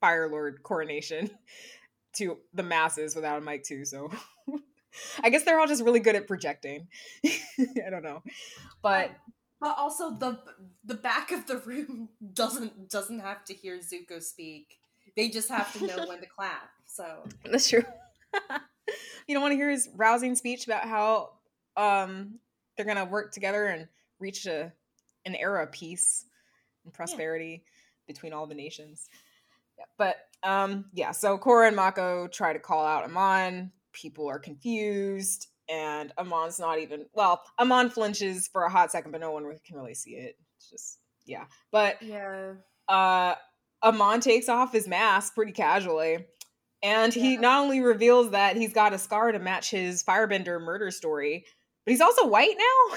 Fire 0.00 0.28
Lord 0.28 0.62
coronation 0.62 1.30
to 2.16 2.38
the 2.54 2.62
masses 2.62 3.14
without 3.14 3.38
a 3.38 3.40
mic 3.40 3.64
too. 3.64 3.84
So 3.84 4.10
I 5.22 5.30
guess 5.30 5.44
they're 5.44 5.60
all 5.60 5.66
just 5.66 5.82
really 5.82 6.00
good 6.00 6.16
at 6.16 6.26
projecting. 6.26 6.88
I 7.24 7.90
don't 7.90 8.02
know, 8.02 8.22
but 8.82 9.10
But 9.60 9.78
also 9.78 10.10
the 10.10 10.40
the 10.84 10.94
back 10.94 11.30
of 11.30 11.46
the 11.46 11.58
room 11.58 12.08
doesn't 12.34 12.90
doesn't 12.90 13.20
have 13.20 13.44
to 13.44 13.54
hear 13.54 13.78
Zuko 13.78 14.20
speak. 14.20 14.78
They 15.16 15.28
just 15.28 15.48
have 15.50 15.72
to 15.74 15.86
know 15.86 16.06
when 16.08 16.18
to 16.20 16.26
clap. 16.26 16.70
So 16.84 17.22
That's 17.44 17.68
true. 17.68 17.84
you 19.26 19.34
don't 19.34 19.42
want 19.42 19.52
to 19.52 19.56
hear 19.56 19.70
his 19.70 19.88
rousing 19.94 20.34
speech 20.34 20.66
about 20.66 20.84
how 20.84 21.30
um 21.76 22.38
they're 22.76 22.86
gonna 22.86 23.04
work 23.04 23.32
together 23.32 23.66
and 23.66 23.88
reach 24.18 24.46
a 24.46 24.72
an 25.24 25.34
era 25.34 25.62
of 25.64 25.72
peace 25.72 26.24
and 26.84 26.92
prosperity 26.92 27.64
between 28.06 28.32
all 28.32 28.46
the 28.46 28.54
nations. 28.54 29.08
Yeah, 29.78 29.84
but 29.98 30.16
um 30.42 30.86
yeah, 30.92 31.12
so 31.12 31.38
Korra 31.38 31.68
and 31.68 31.76
Mako 31.76 32.28
try 32.28 32.52
to 32.52 32.58
call 32.58 32.84
out 32.84 33.04
Amon. 33.04 33.72
People 33.92 34.28
are 34.28 34.38
confused, 34.38 35.48
and 35.68 36.12
Amon's 36.16 36.58
not 36.58 36.78
even 36.78 37.06
well. 37.12 37.42
Amon 37.58 37.90
flinches 37.90 38.48
for 38.48 38.64
a 38.64 38.70
hot 38.70 38.90
second, 38.90 39.12
but 39.12 39.20
no 39.20 39.32
one 39.32 39.44
can 39.64 39.76
really 39.76 39.94
see 39.94 40.12
it. 40.12 40.36
It's 40.56 40.70
just 40.70 40.98
yeah. 41.24 41.44
But 41.70 42.02
yeah, 42.02 42.54
uh 42.88 43.34
Amon 43.82 44.20
takes 44.20 44.48
off 44.48 44.72
his 44.72 44.86
mask 44.86 45.34
pretty 45.34 45.52
casually. 45.52 46.26
And 46.82 47.12
he 47.14 47.34
Yeah. 47.34 47.40
not 47.40 47.62
only 47.62 47.80
reveals 47.80 48.30
that 48.30 48.56
he's 48.56 48.72
got 48.72 48.92
a 48.92 48.98
scar 48.98 49.30
to 49.32 49.38
match 49.38 49.70
his 49.70 50.02
firebender 50.02 50.60
murder 50.60 50.90
story, 50.90 51.44
but 51.84 51.90
he's 51.92 52.00
also 52.00 52.26
white 52.26 52.56
now. 52.58 52.96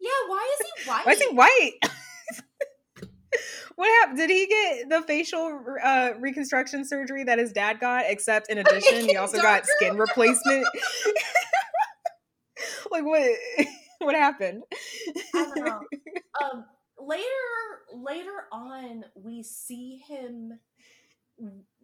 yeah. 0.00 0.10
Why 0.28 0.54
is 0.60 0.66
he 0.66 0.90
white? 0.90 1.06
Why 1.06 1.12
is 1.12 1.20
he 1.22 1.28
white? 1.34 1.72
what 3.76 3.88
happened? 4.00 4.18
Did 4.18 4.30
he 4.30 4.46
get 4.46 4.88
the 4.90 5.02
facial 5.06 5.60
uh, 5.82 6.10
reconstruction 6.20 6.84
surgery 6.84 7.24
that 7.24 7.38
his 7.38 7.52
dad 7.52 7.80
got? 7.80 8.04
Except 8.08 8.50
in 8.50 8.58
addition, 8.64 9.08
he 9.08 9.16
also 9.16 9.38
got 9.40 9.66
skin 9.66 9.96
replacement. 9.96 10.66
like 12.90 13.04
what? 13.04 13.30
What 14.00 14.14
happened? 14.14 14.64
I 15.34 15.44
don't 15.54 15.64
know. 15.64 15.80
Um, 16.42 16.64
later, 16.98 17.22
later 17.94 18.44
on, 18.50 19.04
we 19.14 19.42
see 19.42 20.02
him 20.08 20.58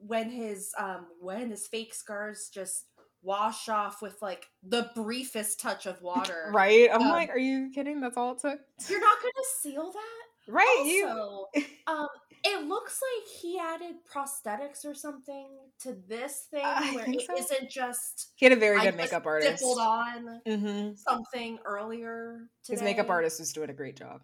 when 0.00 0.30
his 0.30 0.72
um 0.78 1.06
when 1.20 1.50
his 1.50 1.66
fake 1.66 1.94
scars 1.94 2.50
just 2.52 2.86
wash 3.22 3.68
off 3.68 4.00
with 4.00 4.16
like 4.22 4.46
the 4.62 4.90
briefest 4.94 5.60
touch 5.60 5.86
of 5.86 6.00
water. 6.02 6.52
right? 6.52 6.88
I'm 6.92 7.02
Um, 7.02 7.08
like, 7.08 7.30
are 7.30 7.38
you 7.38 7.70
kidding? 7.74 8.00
That's 8.00 8.16
all 8.16 8.32
it 8.32 8.38
took. 8.38 8.60
You're 8.88 9.00
not 9.00 9.18
gonna 9.20 9.46
seal 9.60 9.92
that. 9.92 10.52
Right? 10.52 10.84
you 10.86 11.46
um, 11.86 12.06
it 12.44 12.66
looks 12.66 13.00
like 13.02 13.28
he 13.42 13.58
added 13.58 13.96
prosthetics 14.10 14.84
or 14.84 14.94
something 14.94 15.48
to 15.80 15.94
this 16.06 16.46
thing 16.50 16.64
I 16.64 16.94
where 16.94 17.04
it 17.12 17.20
so. 17.26 17.34
not 17.34 17.68
just 17.70 18.32
He 18.36 18.46
had 18.46 18.52
a 18.52 18.56
very 18.56 18.78
good 18.78 18.84
just 18.86 18.96
makeup 18.96 19.26
artist. 19.26 19.62
on 19.62 20.40
hmm 20.46 20.92
something 20.94 21.58
earlier. 21.64 22.48
Today. 22.62 22.74
His 22.76 22.82
makeup 22.82 23.10
artist 23.10 23.40
was 23.40 23.52
doing 23.52 23.70
a 23.70 23.74
great 23.74 23.96
job. 23.96 24.22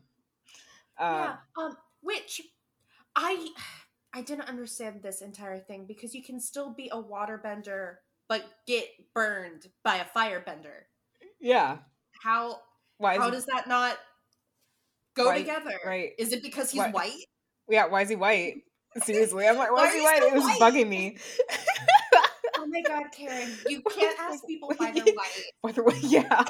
Uh, 0.98 1.12
yeah. 1.12 1.36
Um, 1.58 1.76
which 2.02 2.40
I 3.16 3.48
I 4.14 4.23
didn't 4.23 4.49
understand 4.49 5.02
this 5.02 5.21
entire 5.23 5.59
thing 5.59 5.87
because 5.87 6.14
you 6.14 6.23
can 6.23 6.38
still 6.40 6.73
be 6.73 6.88
a 6.92 6.97
waterbender 7.02 7.97
but 8.28 8.44
get 8.66 8.85
burned 9.14 9.66
by 9.83 9.97
a 9.97 10.04
firebender. 10.16 10.85
yeah. 11.40 11.78
How 12.23 12.61
Why? 12.99 13.16
How 13.18 13.26
he, 13.26 13.33
does 13.33 13.44
that 13.47 13.66
not 13.68 13.99
go 15.16 15.26
Why- 15.26 15.38
together? 15.38 15.73
right. 15.85 16.12
Is 16.18 16.33
it 16.33 16.42
because 16.42 16.71
he's 16.71 16.78
Why- 16.80 16.90
white? 16.90 17.25
yeah. 17.68 17.87
Why 17.87 18.02
is 18.02 18.09
he 18.09 18.16
white? 18.16 18.62
Seriously, 19.02 19.47
I'm 19.49 19.56
like, 19.59 19.71
why, 19.73 19.76
Why 19.83 19.88
is 19.88 19.94
he 19.94 20.00
white? 20.00 20.23
It 20.23 20.33
was 20.35 20.44
white? 20.44 20.61
bugging 20.61 20.88
me. 20.88 21.18
Oh 22.56 22.66
my 22.66 22.80
god, 22.80 23.04
Karen! 23.14 23.50
You 23.68 23.83
can't 23.83 24.18
ask 24.21 24.47
people 24.47 24.73
why 24.78 24.90
they're 24.90 25.04
white. 25.04 25.44
By 25.62 25.73
the 25.73 25.83
way, 25.83 25.94
yeah. 26.02 26.44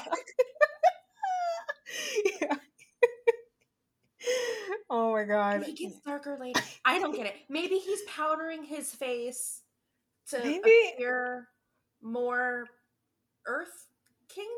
yeah. 2.41 2.55
Oh 4.91 5.13
my 5.13 5.25
god. 5.25 5.63
He 5.65 5.73
gets 5.73 6.01
darker 6.01 6.37
later. 6.41 6.61
I 6.85 6.99
don't 6.99 7.15
get 7.15 7.27
it. 7.27 7.35
Maybe 7.49 7.77
he's 7.77 8.03
powdering 8.03 8.65
his 8.65 8.91
face 8.95 9.63
to 10.29 10.39
Maybe- 10.39 10.59
appear 10.95 11.49
more 12.03 12.67
Earth 13.47 13.89
Kingdom. 14.29 14.51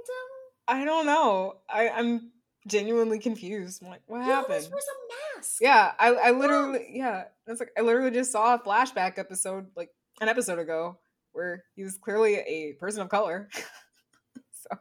I 0.69 0.85
don't 0.85 1.07
know. 1.07 1.57
I, 1.71 1.89
I'm 1.91 2.33
genuinely 2.67 3.19
confused. 3.21 3.83
I'm 3.83 3.89
like, 3.91 4.03
what 4.07 4.23
He 4.25 4.29
happened? 4.29 4.69
wears 4.71 4.85
a 4.85 5.37
mask. 5.37 5.57
Yeah, 5.61 5.93
I, 5.99 6.09
I 6.15 6.31
literally, 6.33 6.87
yeah, 6.93 7.25
it's 7.47 7.61
like 7.61 7.71
I 7.79 7.83
literally 7.83 8.11
just 8.11 8.33
saw 8.33 8.55
a 8.55 8.59
flashback 8.59 9.19
episode, 9.19 9.67
like 9.77 9.91
an 10.21 10.29
episode 10.29 10.59
ago, 10.59 10.99
where 11.33 11.63
he 11.77 11.85
was 11.85 11.99
clearly 11.99 12.35
a 12.37 12.73
person 12.81 13.03
of 13.03 13.09
color. 13.09 13.49
so, 14.53 14.77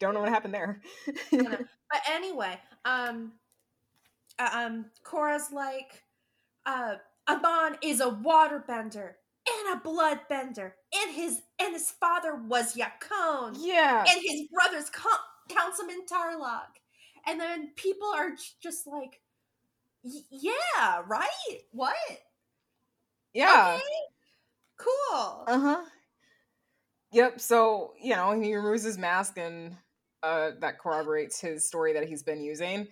don't 0.00 0.14
know 0.14 0.20
what 0.20 0.30
happened 0.30 0.54
there. 0.54 0.80
But 1.30 2.00
anyway, 2.10 2.58
um, 2.84 3.32
um, 4.38 4.86
Korra's 5.04 5.52
like, 5.52 6.02
uh, 6.66 6.96
Amon 7.28 7.76
is 7.82 8.00
a 8.00 8.10
waterbender 8.10 9.12
and 9.46 9.76
a 9.78 9.80
bloodbender, 9.84 10.72
and 10.94 11.14
his 11.14 11.42
and 11.58 11.72
his 11.72 11.90
father 11.90 12.34
was 12.34 12.74
Yakone, 12.76 13.56
yeah, 13.58 14.04
and 14.08 14.20
his 14.22 14.42
brother's 14.52 14.90
co- 14.90 15.08
Councilman 15.48 16.06
Tarrlok, 16.10 16.78
and 17.26 17.38
then 17.40 17.70
people 17.76 18.08
are 18.14 18.30
just 18.62 18.86
like, 18.86 19.20
yeah, 20.02 21.02
right, 21.06 21.28
what? 21.72 21.94
yeah, 23.32 23.74
Okay, 23.74 23.82
cool. 24.78 25.44
uh 25.46 25.58
huh. 25.58 25.84
Yep. 27.12 27.40
So 27.40 27.94
you 28.00 28.16
know, 28.16 28.38
he 28.38 28.54
removes 28.54 28.82
his 28.82 28.98
mask, 28.98 29.38
and 29.38 29.76
uh, 30.22 30.52
that 30.60 30.78
corroborates 30.78 31.40
his 31.40 31.64
story 31.66 31.92
that 31.94 32.08
he's 32.08 32.22
been 32.22 32.40
using. 32.42 32.88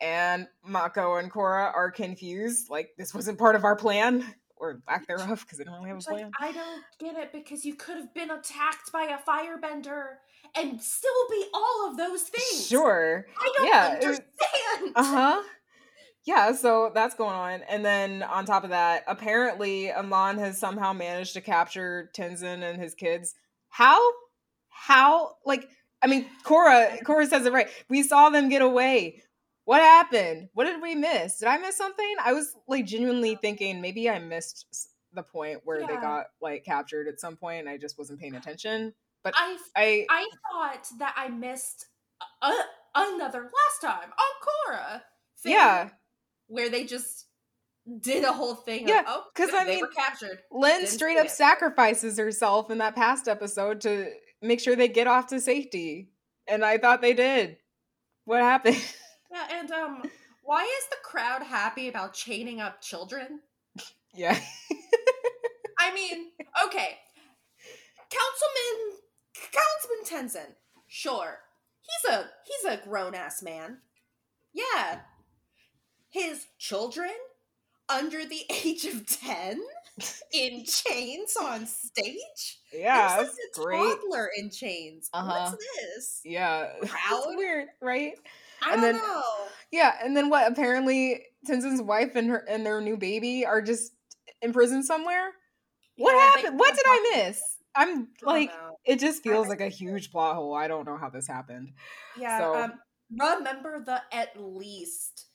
And 0.00 0.48
Mako 0.66 1.16
and 1.16 1.30
Korra 1.30 1.74
are 1.74 1.90
confused, 1.90 2.68
like 2.70 2.90
this 2.98 3.14
wasn't 3.14 3.38
part 3.38 3.54
of 3.56 3.64
our 3.64 3.76
plan 3.76 4.24
or 4.56 4.80
lack 4.88 5.06
thereof, 5.06 5.40
because 5.40 5.58
they 5.58 5.64
don't 5.64 5.74
really 5.74 5.88
have 5.88 5.96
a 5.96 5.98
It's 5.98 6.06
like, 6.06 6.18
plan. 6.18 6.30
I 6.40 6.52
don't 6.52 6.82
get 6.98 7.16
it 7.16 7.32
because 7.32 7.64
you 7.64 7.74
could 7.74 7.96
have 7.96 8.14
been 8.14 8.30
attacked 8.30 8.92
by 8.92 9.04
a 9.04 9.18
firebender 9.18 10.14
and 10.56 10.80
still 10.80 11.10
be 11.30 11.44
all 11.52 11.90
of 11.90 11.96
those 11.96 12.22
things. 12.22 12.66
Sure. 12.66 13.26
I 13.38 13.52
don't 13.56 13.66
Yeah, 13.66 13.88
understand. 13.94 14.92
Uh 14.96 15.04
huh. 15.04 15.42
Yeah, 16.24 16.52
so 16.52 16.90
that's 16.94 17.14
going 17.14 17.34
on. 17.34 17.62
And 17.68 17.84
then 17.84 18.22
on 18.22 18.46
top 18.46 18.64
of 18.64 18.70
that, 18.70 19.04
apparently 19.06 19.92
Amon 19.92 20.38
has 20.38 20.58
somehow 20.58 20.92
managed 20.94 21.34
to 21.34 21.42
capture 21.42 22.10
Tenzin 22.16 22.62
and 22.62 22.80
his 22.80 22.94
kids. 22.94 23.34
How? 23.68 24.00
How? 24.70 25.36
Like, 25.44 25.68
I 26.02 26.06
mean, 26.06 26.26
Korra, 26.44 27.02
Korra 27.02 27.28
says 27.28 27.44
it 27.44 27.52
right. 27.52 27.68
We 27.90 28.02
saw 28.02 28.30
them 28.30 28.48
get 28.48 28.62
away. 28.62 29.22
What 29.64 29.80
happened? 29.82 30.48
What 30.52 30.64
did 30.64 30.82
we 30.82 30.94
miss? 30.94 31.38
Did 31.38 31.48
I 31.48 31.58
miss 31.58 31.76
something? 31.76 32.14
I 32.22 32.32
was 32.32 32.54
like 32.68 32.84
genuinely 32.86 33.36
thinking 33.36 33.80
maybe 33.80 34.10
I 34.10 34.18
missed 34.18 34.66
the 35.12 35.22
point 35.22 35.60
where 35.64 35.86
they 35.86 35.96
got 35.96 36.26
like 36.40 36.64
captured 36.64 37.08
at 37.08 37.20
some 37.20 37.36
point 37.36 37.60
and 37.60 37.68
I 37.68 37.78
just 37.78 37.96
wasn't 37.98 38.20
paying 38.20 38.34
attention. 38.34 38.92
But 39.22 39.34
I 39.36 39.56
I, 39.74 40.06
I 40.10 40.28
thought 40.52 40.86
that 40.98 41.14
I 41.16 41.28
missed 41.28 41.86
a, 42.42 42.50
another 42.94 43.42
last 43.42 43.80
time 43.80 44.10
on 44.10 44.72
Korra. 44.74 45.00
yeah, 45.44 45.88
Where 46.48 46.68
they 46.68 46.84
just 46.84 47.26
did 48.00 48.24
a 48.24 48.32
whole 48.32 48.54
thing. 48.54 48.86
Yeah, 48.88 49.00
of, 49.00 49.06
oh, 49.08 49.24
I 49.38 49.64
they 49.64 49.76
mean, 49.76 49.80
were 49.80 49.88
captured. 49.88 50.40
Lin 50.50 50.80
Didn't 50.80 50.88
straight 50.90 51.18
up 51.18 51.26
it. 51.26 51.30
sacrifices 51.30 52.18
herself 52.18 52.70
in 52.70 52.78
that 52.78 52.94
past 52.96 53.28
episode 53.28 53.80
to 53.82 54.10
make 54.42 54.60
sure 54.60 54.76
they 54.76 54.88
get 54.88 55.06
off 55.06 55.28
to 55.28 55.40
safety. 55.40 56.10
And 56.46 56.64
I 56.64 56.76
thought 56.78 57.00
they 57.00 57.14
did. 57.14 57.56
What 58.26 58.40
happened? 58.40 58.82
Yeah, 59.34 59.58
and 59.58 59.70
um, 59.72 60.02
why 60.44 60.62
is 60.62 60.86
the 60.90 60.96
crowd 61.02 61.42
happy 61.42 61.88
about 61.88 62.14
chaining 62.14 62.60
up 62.60 62.80
children? 62.80 63.40
yeah. 64.14 64.38
I 65.78 65.92
mean, 65.92 66.28
okay, 66.64 66.98
Councilman 68.10 69.00
Councilman 69.52 70.28
Tenzin, 70.28 70.54
sure, 70.86 71.40
he's 71.80 72.12
a 72.14 72.26
he's 72.46 72.72
a 72.72 72.82
grown 72.88 73.14
ass 73.16 73.42
man. 73.42 73.78
Yeah, 74.52 75.00
his 76.10 76.46
children 76.58 77.10
under 77.88 78.24
the 78.24 78.42
age 78.64 78.84
of 78.84 79.04
ten 79.06 79.60
in 80.32 80.64
chains 80.66 81.36
on 81.42 81.66
stage. 81.66 82.60
Yeah. 82.72 83.16
There's 83.16 83.28
That's 83.28 83.58
a 83.58 83.60
great. 83.60 83.78
toddler 83.78 84.30
in 84.36 84.50
chains. 84.50 85.10
Uh-huh. 85.12 85.50
What's 85.50 85.64
this? 85.76 86.20
Yeah. 86.24 86.68
Proud? 86.86 87.34
weird, 87.36 87.68
right? 87.80 88.14
I 88.66 88.72
And 88.72 88.82
don't 88.82 88.92
then- 88.92 89.02
know. 89.02 89.22
Yeah, 89.70 89.96
and 90.02 90.16
then 90.16 90.28
what? 90.28 90.50
Apparently, 90.50 91.24
Tenzin's 91.46 91.82
wife 91.82 92.14
and 92.14 92.28
her 92.28 92.44
and 92.48 92.64
their 92.64 92.80
new 92.80 92.96
baby 92.96 93.44
are 93.44 93.60
just 93.60 93.92
in 94.40 94.52
prison 94.52 94.82
somewhere. 94.84 95.32
What 95.96 96.12
Yeah, 96.14 96.20
happened? 96.20 96.58
What 96.60 96.74
did 96.74 96.84
I 96.86 97.12
miss? 97.16 97.42
I'm 97.74 98.08
like, 98.22 98.52
it 98.84 99.00
just 99.00 99.24
feels 99.24 99.48
like 99.48 99.60
a 99.60 99.68
huge 99.68 100.12
plot 100.12 100.36
hole. 100.36 100.54
I 100.54 100.68
don't 100.68 100.86
know 100.86 100.96
how 100.96 101.08
this 101.10 101.26
happened. 101.26 101.72
Yeah. 102.16 102.38
So- 102.38 102.54
Um, 102.54 102.80
remember 103.10 103.80
the 103.80 104.00
at 104.12 104.40
least 104.40 105.26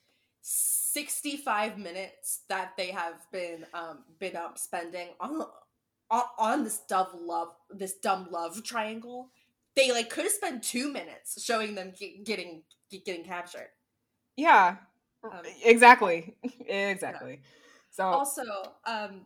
sixty-five 0.41 1.77
minutes 1.77 2.41
that 2.47 2.75
they 2.77 2.91
have 2.91 3.15
been 3.31 3.65
um 3.73 4.03
been 4.19 4.35
up 4.35 4.57
spending 4.57 5.09
on 5.19 5.45
on, 6.39 6.63
this 6.63 6.79
dumb 6.87 7.07
love 7.13 7.53
this 7.69 7.95
dumb 7.97 8.29
love 8.31 8.63
triangle. 8.63 9.29
They 9.75 9.91
like 9.91 10.09
could 10.09 10.23
have 10.23 10.33
spent 10.33 10.63
two 10.63 10.91
minutes 10.91 11.43
showing 11.43 11.75
them 11.75 11.93
ge- 11.95 12.23
getting 12.23 12.63
ge- 12.69 12.75
getting 13.05 13.23
captured. 13.23 13.69
Yeah, 14.35 14.77
Um, 15.23 15.41
exactly, 15.63 16.35
exactly. 16.67 17.41
So 17.91 18.03
Also, 18.05 18.43
um, 18.85 19.25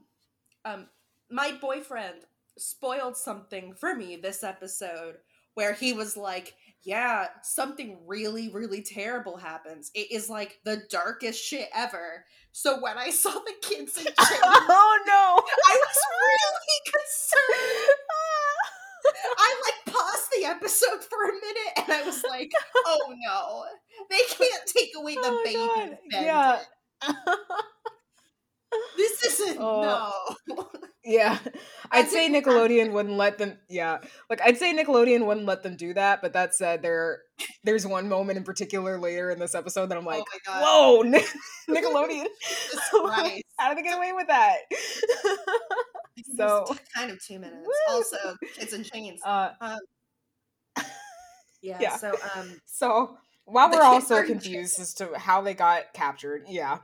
um, 0.65 0.88
my 1.29 1.51
boyfriend 1.62 2.25
spoiled 2.58 3.17
something 3.17 3.74
for 3.74 3.96
me 3.96 4.15
this 4.15 4.43
episode 4.43 5.17
where 5.55 5.74
he 5.74 5.93
was 5.93 6.17
like, 6.17 6.55
"Yeah, 6.82 7.27
something 7.43 8.00
really, 8.08 8.50
really 8.50 8.82
terrible 8.82 9.38
happens. 9.38 9.91
It 9.93 10.12
is 10.12 10.29
like 10.29 10.60
the 10.63 10.84
darkest 10.89 11.43
shit 11.43 11.70
ever." 11.74 12.25
So 12.51 12.79
when 12.82 12.98
I 12.98 13.10
saw 13.10 13.32
the 13.32 13.53
kids 13.62 13.98
in 13.98 14.08
oh 14.17 15.00
no! 15.08 15.43
I 15.67 15.79
was 15.79 15.98
really 16.27 16.91
concerned. 16.91 18.03
I 20.46 20.50
like 20.50 20.62
paused 20.62 20.82
the 20.82 20.88
episode 20.92 21.04
for 21.10 21.24
a 21.24 21.34
minute 21.34 21.74
and 21.78 21.92
I 21.92 22.04
was 22.06 22.24
like, 22.30 22.52
"Oh 22.86 23.14
no, 23.28 23.64
they 24.10 24.22
can't 24.30 24.64
take 24.68 24.92
away 24.98 25.16
the 25.16 25.22
Oh, 25.24 25.42
baby." 25.44 25.98
Yeah. 26.12 26.60
This 28.98 29.24
isn't 29.26 29.58
Oh. 29.62 30.36
no. 30.48 30.68
Yeah, 31.06 31.38
I'd 31.92 32.08
say 32.08 32.30
Nickelodeon 32.30 32.94
wouldn't 32.94 33.18
let 33.18 33.38
them. 33.38 33.60
Yeah, 33.70 33.98
like 34.30 34.42
I'd 34.42 34.58
say 34.58 34.74
Nickelodeon 34.74 35.26
wouldn't 35.26 35.46
let 35.46 35.62
them 35.62 35.76
do 35.76 35.94
that. 35.96 36.22
But 36.22 36.32
that 36.34 36.56
said, 36.56 36.82
there 36.82 37.20
there's 37.66 37.86
one 37.86 38.08
moment 38.08 38.38
in 38.38 38.46
particular 38.46 38.98
later 38.98 39.30
in 39.30 39.38
this 39.38 39.54
episode 39.54 39.88
that 39.90 39.98
I'm 39.98 40.06
like, 40.06 40.24
oh 40.48 41.02
whoa, 41.04 41.10
Nic- 41.10 41.28
Nickelodeon, 41.70 42.26
Like, 43.04 43.44
how 43.60 43.70
did 43.70 43.78
they 43.80 43.84
get 43.84 43.98
away 43.98 44.14
with 44.14 44.28
that? 44.28 44.58
So, 46.38 46.66
kind 46.96 47.10
of 47.12 47.24
two 47.24 47.40
minutes. 47.40 47.66
Woo. 47.66 47.96
Also, 47.96 48.38
it's 48.60 48.72
in 48.74 48.84
chains. 48.84 49.20
uh, 49.26 49.50
yeah, 51.63 51.79
yeah. 51.82 51.98
So 51.98 52.15
um 52.36 52.62
so 52.65 53.17
while 53.45 53.67
we're 53.67 53.73
kids 53.73 54.12
also 54.12 54.23
confused 54.23 54.80
as 54.80 54.93
to 54.95 55.10
how 55.17 55.41
they 55.41 55.54
got 55.54 55.93
captured, 55.93 56.43
yeah, 56.47 56.78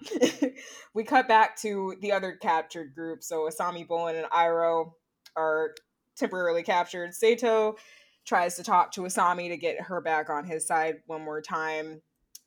we 0.93 1.03
cut 1.03 1.27
back 1.27 1.55
to 1.61 1.95
the 2.01 2.11
other 2.11 2.37
captured 2.41 2.93
group. 2.95 3.23
So 3.23 3.47
Asami, 3.47 3.87
Bolin, 3.87 4.15
and 4.15 4.29
Iroh 4.31 4.91
are 5.37 5.73
temporarily 6.17 6.63
captured. 6.63 7.13
Sato 7.13 7.75
tries 8.25 8.55
to 8.57 8.63
talk 8.63 8.91
to 8.93 9.01
Asami 9.01 9.49
to 9.49 9.57
get 9.57 9.81
her 9.81 10.01
back 10.01 10.29
on 10.29 10.45
his 10.45 10.67
side 10.67 10.97
one 11.05 11.21
more 11.21 11.41
time. 11.41 12.01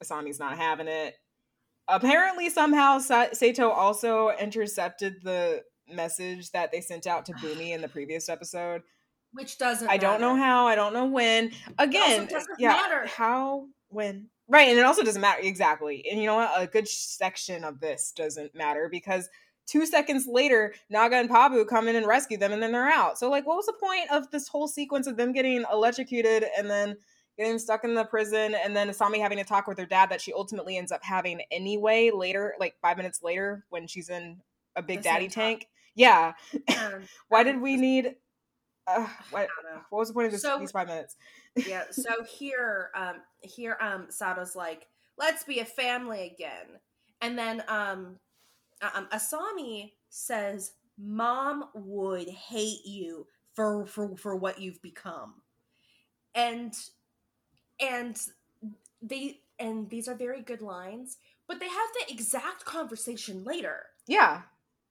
Asami's 0.04 0.38
not 0.38 0.58
having 0.58 0.88
it. 0.88 1.14
Apparently, 1.88 2.50
somehow 2.50 2.98
Sa- 2.98 3.32
Sato 3.32 3.70
also 3.70 4.30
intercepted 4.38 5.16
the 5.22 5.62
message 5.88 6.50
that 6.52 6.70
they 6.70 6.80
sent 6.80 7.06
out 7.06 7.26
to 7.26 7.32
Bumi 7.34 7.70
in 7.70 7.80
the 7.80 7.88
previous 7.88 8.28
episode. 8.28 8.82
Which 9.32 9.58
doesn't 9.58 9.88
I 9.88 9.96
don't 9.96 10.20
know 10.20 10.36
how. 10.36 10.66
I 10.66 10.74
don't 10.74 10.92
know 10.92 11.06
when. 11.06 11.52
Again, 11.78 12.26
doesn't 12.26 12.58
yeah, 12.58 12.68
matter. 12.68 13.06
how, 13.06 13.66
when, 13.88 14.28
right? 14.48 14.68
And 14.68 14.78
it 14.78 14.84
also 14.84 15.02
doesn't 15.02 15.20
matter 15.20 15.40
exactly. 15.42 16.04
And 16.10 16.20
you 16.20 16.26
know 16.26 16.36
what? 16.36 16.50
A 16.56 16.66
good 16.66 16.88
section 16.88 17.64
of 17.64 17.80
this 17.80 18.12
doesn't 18.14 18.54
matter 18.54 18.88
because 18.90 19.28
two 19.66 19.86
seconds 19.86 20.26
later, 20.28 20.74
Naga 20.90 21.16
and 21.16 21.30
Pabu 21.30 21.66
come 21.66 21.88
in 21.88 21.96
and 21.96 22.06
rescue 22.06 22.36
them, 22.36 22.52
and 22.52 22.62
then 22.62 22.72
they're 22.72 22.88
out. 22.88 23.18
So, 23.18 23.30
like, 23.30 23.46
what 23.46 23.56
was 23.56 23.66
the 23.66 23.74
point 23.80 24.10
of 24.10 24.30
this 24.30 24.48
whole 24.48 24.68
sequence 24.68 25.06
of 25.06 25.16
them 25.16 25.32
getting 25.32 25.64
electrocuted 25.72 26.44
and 26.56 26.68
then 26.68 26.96
getting 27.38 27.58
stuck 27.58 27.84
in 27.84 27.94
the 27.94 28.04
prison, 28.04 28.54
and 28.54 28.76
then 28.76 28.90
Asami 28.90 29.18
having 29.18 29.38
to 29.38 29.44
talk 29.44 29.66
with 29.66 29.78
her 29.78 29.86
dad 29.86 30.10
that 30.10 30.20
she 30.20 30.32
ultimately 30.32 30.76
ends 30.76 30.92
up 30.92 31.02
having 31.02 31.40
anyway 31.50 32.10
later, 32.12 32.54
like 32.60 32.74
five 32.82 32.96
minutes 32.96 33.22
later 33.22 33.64
when 33.70 33.86
she's 33.86 34.10
in 34.10 34.38
a 34.76 34.82
big 34.82 35.02
daddy 35.02 35.28
tank? 35.28 35.66
Yeah. 35.94 36.32
Um, 36.78 37.02
Why 37.28 37.40
um, 37.40 37.46
did 37.46 37.60
we 37.60 37.76
need? 37.76 38.16
Uh, 38.86 39.06
what, 39.30 39.42
I 39.42 39.46
don't 39.62 39.74
know. 39.76 39.82
what 39.90 39.98
was 40.00 40.08
the 40.08 40.14
point 40.14 40.26
of 40.26 40.32
this, 40.32 40.42
So- 40.42 40.58
these 40.58 40.72
five 40.72 40.88
minutes? 40.88 41.16
yeah 41.66 41.84
so 41.90 42.10
here 42.38 42.90
um 42.96 43.16
here 43.42 43.76
um 43.80 44.06
sato's 44.10 44.56
like 44.56 44.86
let's 45.18 45.44
be 45.44 45.58
a 45.60 45.64
family 45.64 46.32
again 46.34 46.66
and 47.20 47.38
then 47.38 47.62
um 47.68 48.16
um 48.94 49.06
asami 49.12 49.92
says 50.08 50.72
mom 50.98 51.64
would 51.74 52.28
hate 52.28 52.84
you 52.86 53.26
for 53.54 53.84
for 53.86 54.16
for 54.16 54.34
what 54.34 54.60
you've 54.60 54.80
become 54.82 55.34
and 56.34 56.74
and 57.80 58.18
they 59.02 59.40
and 59.58 59.90
these 59.90 60.08
are 60.08 60.14
very 60.14 60.40
good 60.40 60.62
lines 60.62 61.18
but 61.46 61.60
they 61.60 61.68
have 61.68 61.88
the 62.06 62.12
exact 62.12 62.64
conversation 62.64 63.44
later 63.44 63.84
Yeah, 64.06 64.42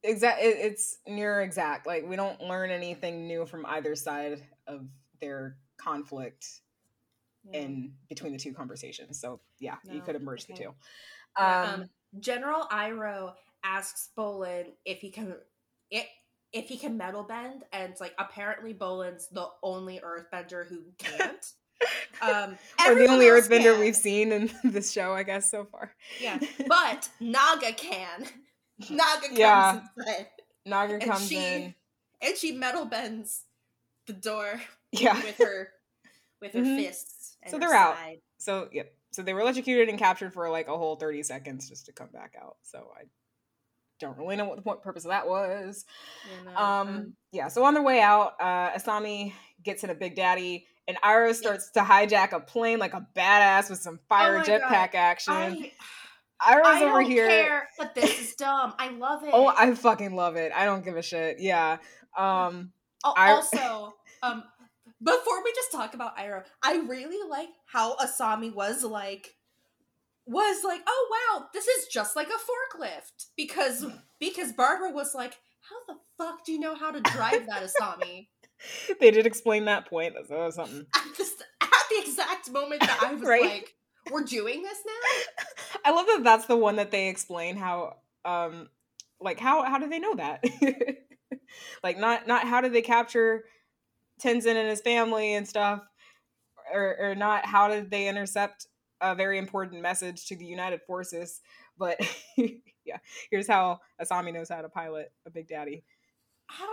exact. 0.03 0.41
It, 0.41 0.57
it's 0.59 0.97
near 1.07 1.41
exact. 1.41 1.87
Like 1.87 2.07
we 2.07 2.15
don't 2.15 2.41
learn 2.41 2.69
anything 2.71 3.27
new 3.27 3.45
from 3.45 3.65
either 3.65 3.95
side 3.95 4.41
of 4.67 4.87
their 5.19 5.57
conflict 5.77 6.45
in 7.53 7.93
between 8.09 8.33
the 8.33 8.39
two 8.39 8.53
conversations. 8.53 9.19
So 9.19 9.39
yeah, 9.59 9.75
you 9.83 10.01
could 10.01 10.15
have 10.15 10.23
merged 10.23 10.47
the 10.47 10.53
two. 10.53 10.73
Um, 11.35 11.47
um, 11.47 11.89
General 12.19 12.67
Iroh 12.71 13.33
asks 13.63 14.09
Bolin 14.17 14.65
if 14.85 14.99
he 14.99 15.09
can 15.09 15.35
it, 15.89 16.05
if 16.53 16.67
he 16.67 16.77
can 16.77 16.97
metal 16.97 17.23
bend, 17.23 17.63
and 17.71 17.91
it's 17.91 18.01
like 18.01 18.13
apparently 18.17 18.73
Bolin's 18.73 19.27
the 19.29 19.47
only 19.63 19.99
Earthbender 19.99 20.67
who 20.67 20.79
can't. 20.97 21.45
Um, 22.21 22.59
or 22.87 22.93
the 22.93 23.07
only 23.07 23.25
Earthbender 23.25 23.71
can. 23.71 23.79
we've 23.79 23.95
seen 23.95 24.31
in 24.31 24.51
this 24.63 24.91
show, 24.91 25.15
I 25.15 25.23
guess, 25.23 25.49
so 25.49 25.65
far. 25.65 25.95
Yeah, 26.21 26.37
but 26.67 27.09
Naga 27.19 27.73
can. 27.73 28.27
Naga 28.89 29.27
comes 29.27 29.37
Yeah. 29.39 29.81
Naga 30.65 30.93
and 30.95 31.03
comes 31.03 31.27
she 31.27 31.37
in. 31.37 31.75
and 32.21 32.37
she 32.37 32.51
metal 32.51 32.85
bends 32.85 33.43
the 34.07 34.13
door 34.13 34.61
Yeah. 34.91 35.15
with 35.21 35.37
her 35.37 35.69
with 36.41 36.53
her 36.53 36.61
Mhm. 36.61 36.77
fists. 36.77 37.37
So 37.47 37.57
they're 37.57 37.73
out. 37.73 37.95
side. 37.95 38.21
So 38.37 38.69
yep. 38.71 38.93
So 39.11 39.21
they 39.21 39.33
were 39.33 39.41
electrocuted 39.41 39.89
and 39.89 39.99
captured 39.99 40.33
for 40.33 40.49
like 40.49 40.67
a 40.67 40.77
whole 40.77 40.95
thirty 40.95 41.23
seconds 41.23 41.67
just 41.69 41.85
to 41.87 41.91
come 41.93 42.09
back 42.13 42.35
out. 42.41 42.57
So 42.63 42.91
I 42.97 43.03
don't 43.99 44.17
really 44.17 44.35
know 44.35 44.45
what 44.45 44.55
the 44.55 44.61
point 44.63 44.81
purpose 44.81 45.05
of 45.05 45.09
that 45.11 45.27
was. 45.27 45.85
You 46.39 46.45
know, 46.51 46.57
Um, 46.57 47.15
yeah, 47.31 47.47
so 47.49 47.63
on 47.63 47.73
their 47.75 47.83
way 47.83 48.01
out, 48.01 48.33
uh, 48.39 48.71
Asami 48.71 49.33
gets 49.63 49.83
in 49.83 49.91
a 49.91 49.93
Big 49.95 50.15
Daddy, 50.15 50.65
and 50.87 50.97
Iroh 51.03 51.35
starts 51.35 51.69
to 51.71 51.81
hijack 51.81 52.31
a 52.31 52.39
plane 52.39 52.79
like 52.79 52.93
a 52.95 53.07
badass 53.15 53.69
with 53.69 53.79
some 53.79 53.99
fire 54.09 54.37
Oh 54.39 54.41
jetpack 54.41 54.95
action. 54.95 55.33
I, 55.33 55.71
Iroh's 56.41 56.65
I 56.65 56.83
over 56.83 57.01
don't 57.01 57.11
here. 57.11 57.27
care, 57.27 57.69
but 57.77 57.93
this 57.95 58.19
is 58.19 58.35
dumb. 58.35 58.73
I 58.79 58.89
love 58.89 59.23
it. 59.23 59.29
Oh, 59.33 59.47
I 59.55 59.73
fucking 59.75 60.15
love 60.15 60.35
it. 60.35 60.51
I 60.55 60.65
don't 60.65 60.83
give 60.83 60.97
a 60.97 61.01
shit. 61.01 61.37
Yeah. 61.39 61.77
Um, 62.17 62.71
Al- 63.05 63.13
I- 63.17 63.31
also, 63.33 63.93
um, 64.23 64.43
before 65.03 65.43
we 65.43 65.51
just 65.53 65.71
talk 65.71 65.93
about 65.93 66.17
Iroh, 66.17 66.43
I 66.63 66.77
really 66.87 67.27
like 67.29 67.49
how 67.65 67.95
Asami 67.97 68.53
was 68.53 68.83
like, 68.83 69.35
was 70.25 70.63
like, 70.63 70.81
oh 70.87 71.09
wow, 71.39 71.47
this 71.53 71.67
is 71.67 71.87
just 71.87 72.15
like 72.15 72.27
a 72.27 72.77
forklift 72.77 73.25
because 73.35 73.85
because 74.19 74.51
Barbara 74.53 74.91
was 74.91 75.13
like, 75.15 75.33
how 75.69 75.93
the 75.93 75.99
fuck 76.17 76.45
do 76.45 76.51
you 76.51 76.59
know 76.59 76.75
how 76.75 76.91
to 76.91 77.01
drive 77.01 77.47
that, 77.47 77.63
Asami? 77.63 78.27
they 78.99 79.09
did 79.11 79.25
explain 79.25 79.65
that 79.65 79.87
point. 79.87 80.13
That 80.13 80.29
was 80.37 80.55
something. 80.55 80.85
At, 80.95 81.03
this, 81.17 81.33
at 81.61 81.69
the 81.89 81.99
exact 81.99 82.51
moment 82.51 82.81
that 82.81 82.99
I 83.01 83.13
was 83.13 83.23
Right? 83.27 83.41
like, 83.41 83.73
we're 84.09 84.23
doing 84.23 84.63
this 84.63 84.79
now. 84.85 85.45
I 85.85 85.91
love 85.91 86.07
that 86.07 86.23
that's 86.23 86.45
the 86.45 86.57
one 86.57 86.77
that 86.77 86.91
they 86.91 87.09
explain 87.09 87.55
how 87.55 87.97
um 88.25 88.69
like 89.19 89.39
how 89.39 89.63
how 89.63 89.77
did 89.77 89.91
they 89.91 89.99
know 89.99 90.15
that? 90.15 90.43
like 91.83 91.99
not 91.99 92.27
not 92.27 92.47
how 92.47 92.61
did 92.61 92.73
they 92.73 92.81
capture 92.81 93.45
Tenzin 94.21 94.55
and 94.55 94.69
his 94.69 94.81
family 94.81 95.33
and 95.35 95.47
stuff, 95.47 95.81
or 96.73 96.97
or 96.99 97.15
not 97.15 97.45
how 97.45 97.67
did 97.67 97.91
they 97.91 98.07
intercept 98.07 98.67
a 98.99 99.15
very 99.15 99.37
important 99.37 99.81
message 99.81 100.27
to 100.27 100.35
the 100.35 100.45
United 100.45 100.81
Forces? 100.83 101.41
But 101.77 101.99
yeah, 102.37 102.97
here's 103.29 103.47
how 103.47 103.81
Asami 104.01 104.33
knows 104.33 104.49
how 104.49 104.61
to 104.61 104.69
pilot 104.69 105.11
a 105.25 105.29
Big 105.29 105.47
Daddy. 105.47 105.83
How 106.47 106.67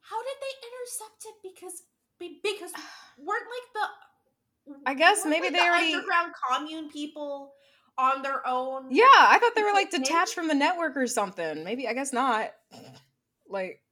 how 0.00 0.22
did 0.22 0.36
they 0.40 0.54
intercept 0.68 1.24
it? 1.26 1.34
Because 1.42 1.82
because 2.18 2.72
weren't 3.18 3.46
like 3.46 3.72
the 3.74 3.86
I 4.86 4.94
guess 4.94 5.24
maybe 5.24 5.46
like, 5.46 5.52
they 5.52 5.58
the 5.58 5.64
already- 5.64 5.94
underground 5.94 6.32
commune 6.50 6.90
people 6.90 7.52
on 7.96 8.22
their 8.22 8.46
own. 8.46 8.86
Yeah, 8.90 9.04
I 9.06 9.38
thought 9.40 9.52
they 9.56 9.62
were 9.62 9.72
like 9.72 9.90
detached 9.90 10.34
from 10.34 10.48
the 10.48 10.54
network 10.54 10.96
or 10.96 11.06
something. 11.06 11.64
Maybe 11.64 11.88
I 11.88 11.94
guess 11.94 12.12
not. 12.12 12.50
Like, 13.48 13.82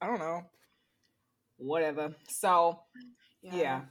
I 0.00 0.06
don't 0.06 0.18
know. 0.18 0.42
Whatever. 1.58 2.14
So 2.28 2.80
yeah. 3.42 3.82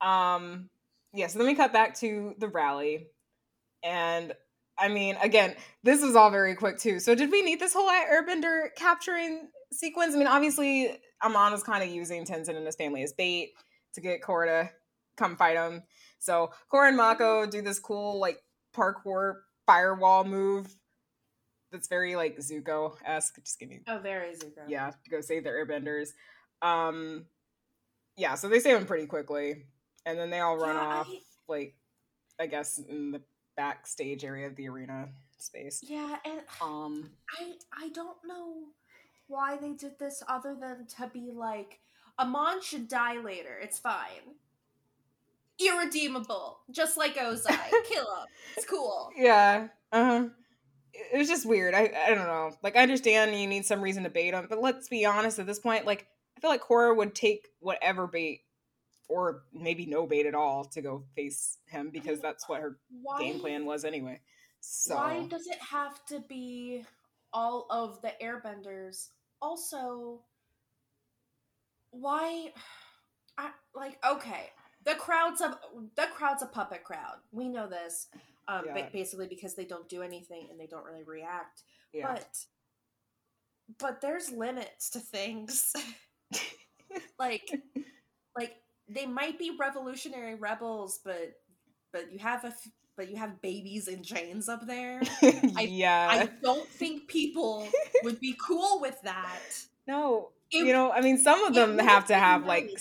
Um 0.00 0.70
yeah, 1.12 1.26
so 1.26 1.38
then 1.38 1.46
we 1.46 1.54
cut 1.54 1.72
back 1.72 1.94
to 2.00 2.34
the 2.38 2.48
rally. 2.48 3.08
And 3.82 4.32
I 4.78 4.88
mean, 4.88 5.16
again, 5.20 5.56
this 5.82 6.02
was 6.02 6.16
all 6.16 6.30
very 6.30 6.54
quick 6.54 6.78
too. 6.78 7.00
So 7.00 7.14
did 7.14 7.30
we 7.30 7.42
need 7.42 7.60
this 7.60 7.74
whole 7.74 7.90
airbender 7.90 8.74
capturing 8.76 9.48
sequence? 9.72 10.14
I 10.14 10.18
mean, 10.18 10.26
obviously 10.26 10.96
Amon 11.22 11.52
is 11.52 11.62
kind 11.62 11.82
of 11.82 11.90
using 11.90 12.24
Tenzin 12.24 12.56
and 12.56 12.64
his 12.64 12.76
family 12.76 13.02
as 13.02 13.12
bait 13.12 13.50
to 13.94 14.00
get 14.00 14.22
Korra 14.22 14.46
to 14.46 14.70
come 15.18 15.36
fight 15.36 15.56
him. 15.56 15.82
So 16.18 16.50
Korra 16.72 16.88
and 16.88 16.96
Mako 16.96 17.46
do 17.46 17.60
this 17.62 17.78
cool 17.78 18.18
like 18.18 18.38
parkour 18.74 19.36
firewall 19.66 20.24
move 20.24 20.74
that's 21.70 21.88
very 21.88 22.16
like 22.16 22.38
Zuko 22.38 22.94
esque. 23.04 23.42
Just 23.44 23.58
give 23.58 23.68
me 23.68 23.80
Oh, 23.86 23.98
very 23.98 24.34
Zuko. 24.34 24.62
yeah 24.68 24.90
to 24.90 25.10
go 25.10 25.20
save 25.20 25.44
their 25.44 25.64
airbenders. 25.66 26.10
Um, 26.62 27.26
yeah, 28.16 28.34
so 28.34 28.48
they 28.48 28.58
save 28.58 28.78
them 28.78 28.86
pretty 28.86 29.06
quickly, 29.06 29.64
and 30.06 30.18
then 30.18 30.30
they 30.30 30.40
all 30.40 30.56
run 30.56 30.74
Yeah, 30.74 30.80
off 30.80 31.08
I- 31.10 31.20
like 31.48 31.74
I 32.40 32.46
guess 32.46 32.78
in 32.78 33.10
the 33.12 33.22
backstage 33.56 34.24
area 34.24 34.46
of 34.46 34.56
the 34.56 34.68
arena 34.68 35.08
space. 35.38 35.82
Yeah, 35.82 36.16
and 36.24 36.40
Um, 36.62 37.10
I 37.38 37.54
I 37.72 37.88
don't 37.90 38.18
know 38.24 38.68
why 39.26 39.56
they 39.58 39.72
did 39.74 39.98
this 39.98 40.22
other 40.26 40.56
than 40.58 40.86
to 40.86 41.06
be 41.12 41.30
like 41.32 41.80
Amon 42.18 42.60
should 42.62 42.88
die 42.88 43.18
later. 43.20 43.56
It's 43.58 43.78
fine. 43.78 44.36
Irredeemable, 45.60 46.58
just 46.70 46.96
like 46.96 47.16
Ozai. 47.16 47.58
Kill 47.88 48.02
him. 48.04 48.26
It's 48.56 48.66
cool. 48.66 49.10
yeah, 49.16 49.68
uh 49.92 50.04
huh. 50.04 50.28
It 51.12 51.18
was 51.18 51.28
just 51.28 51.46
weird. 51.46 51.74
I 51.74 51.92
I 52.06 52.14
don't 52.14 52.26
know. 52.26 52.52
Like 52.62 52.76
I 52.76 52.82
understand 52.82 53.38
you 53.38 53.46
need 53.46 53.66
some 53.66 53.80
reason 53.80 54.04
to 54.04 54.10
bait 54.10 54.34
him, 54.34 54.46
but 54.48 54.60
let's 54.60 54.88
be 54.88 55.04
honest. 55.04 55.38
At 55.38 55.46
this 55.46 55.58
point, 55.58 55.86
like 55.86 56.06
I 56.36 56.40
feel 56.40 56.50
like 56.50 56.62
Korra 56.62 56.96
would 56.96 57.14
take 57.14 57.48
whatever 57.60 58.06
bait, 58.06 58.42
or 59.08 59.42
maybe 59.52 59.86
no 59.86 60.06
bait 60.06 60.26
at 60.26 60.34
all, 60.34 60.64
to 60.66 60.80
go 60.80 61.04
face 61.16 61.58
him 61.66 61.90
because 61.90 62.20
that's 62.20 62.48
what 62.48 62.60
her 62.60 62.78
Why 63.02 63.20
game 63.20 63.40
plan 63.40 63.64
was 63.64 63.84
anyway. 63.84 64.20
So 64.60 64.96
Why 64.96 65.26
does 65.28 65.46
it 65.46 65.58
have 65.60 66.04
to 66.06 66.20
be 66.28 66.84
all 67.32 67.66
of 67.70 68.00
the 68.02 68.12
airbenders? 68.22 69.08
Also, 69.40 70.20
why 71.90 72.52
I 73.38 73.50
like 73.74 73.98
okay, 74.04 74.50
the 74.88 74.94
crowd's 74.94 75.40
a 75.42 75.58
the 75.96 76.06
crowd's 76.14 76.42
a 76.42 76.46
puppet 76.46 76.82
crowd. 76.82 77.16
We 77.32 77.48
know 77.48 77.68
this. 77.68 78.08
Um 78.48 78.64
ba- 78.72 78.88
basically 78.92 79.26
because 79.28 79.54
they 79.54 79.66
don't 79.66 79.88
do 79.88 80.02
anything 80.02 80.48
and 80.50 80.58
they 80.58 80.66
don't 80.66 80.84
really 80.84 81.04
react. 81.04 81.62
yeah. 81.92 82.06
But 82.14 82.44
but 83.78 84.00
there's 84.00 84.30
limits 84.32 84.90
to 84.90 84.98
things. 85.00 85.74
like 87.18 87.50
like 88.36 88.56
they 88.88 89.04
might 89.04 89.38
be 89.38 89.54
revolutionary 89.58 90.34
rebels, 90.34 91.00
but 91.04 91.34
but 91.92 92.10
you 92.10 92.18
have 92.18 92.44
a 92.44 92.48
f- 92.48 92.68
but 92.96 93.10
you 93.10 93.16
have 93.16 93.42
babies 93.42 93.88
in 93.88 94.02
chains 94.02 94.48
up 94.48 94.66
there. 94.66 95.02
yeah. 95.68 96.08
I 96.10 96.30
don't 96.42 96.66
think 96.68 97.08
people 97.08 97.68
would 98.04 98.18
be 98.20 98.34
cool 98.44 98.80
with 98.80 99.00
that. 99.02 99.40
no. 99.86 100.30
It- 100.50 100.64
you 100.64 100.72
know, 100.72 100.90
I 100.90 101.02
mean, 101.02 101.18
some 101.18 101.44
of 101.44 101.52
them 101.52 101.72
would've 101.72 102.06
to 102.06 102.14
have 102.14 102.46
like 102.46 102.64
nice. 102.64 102.72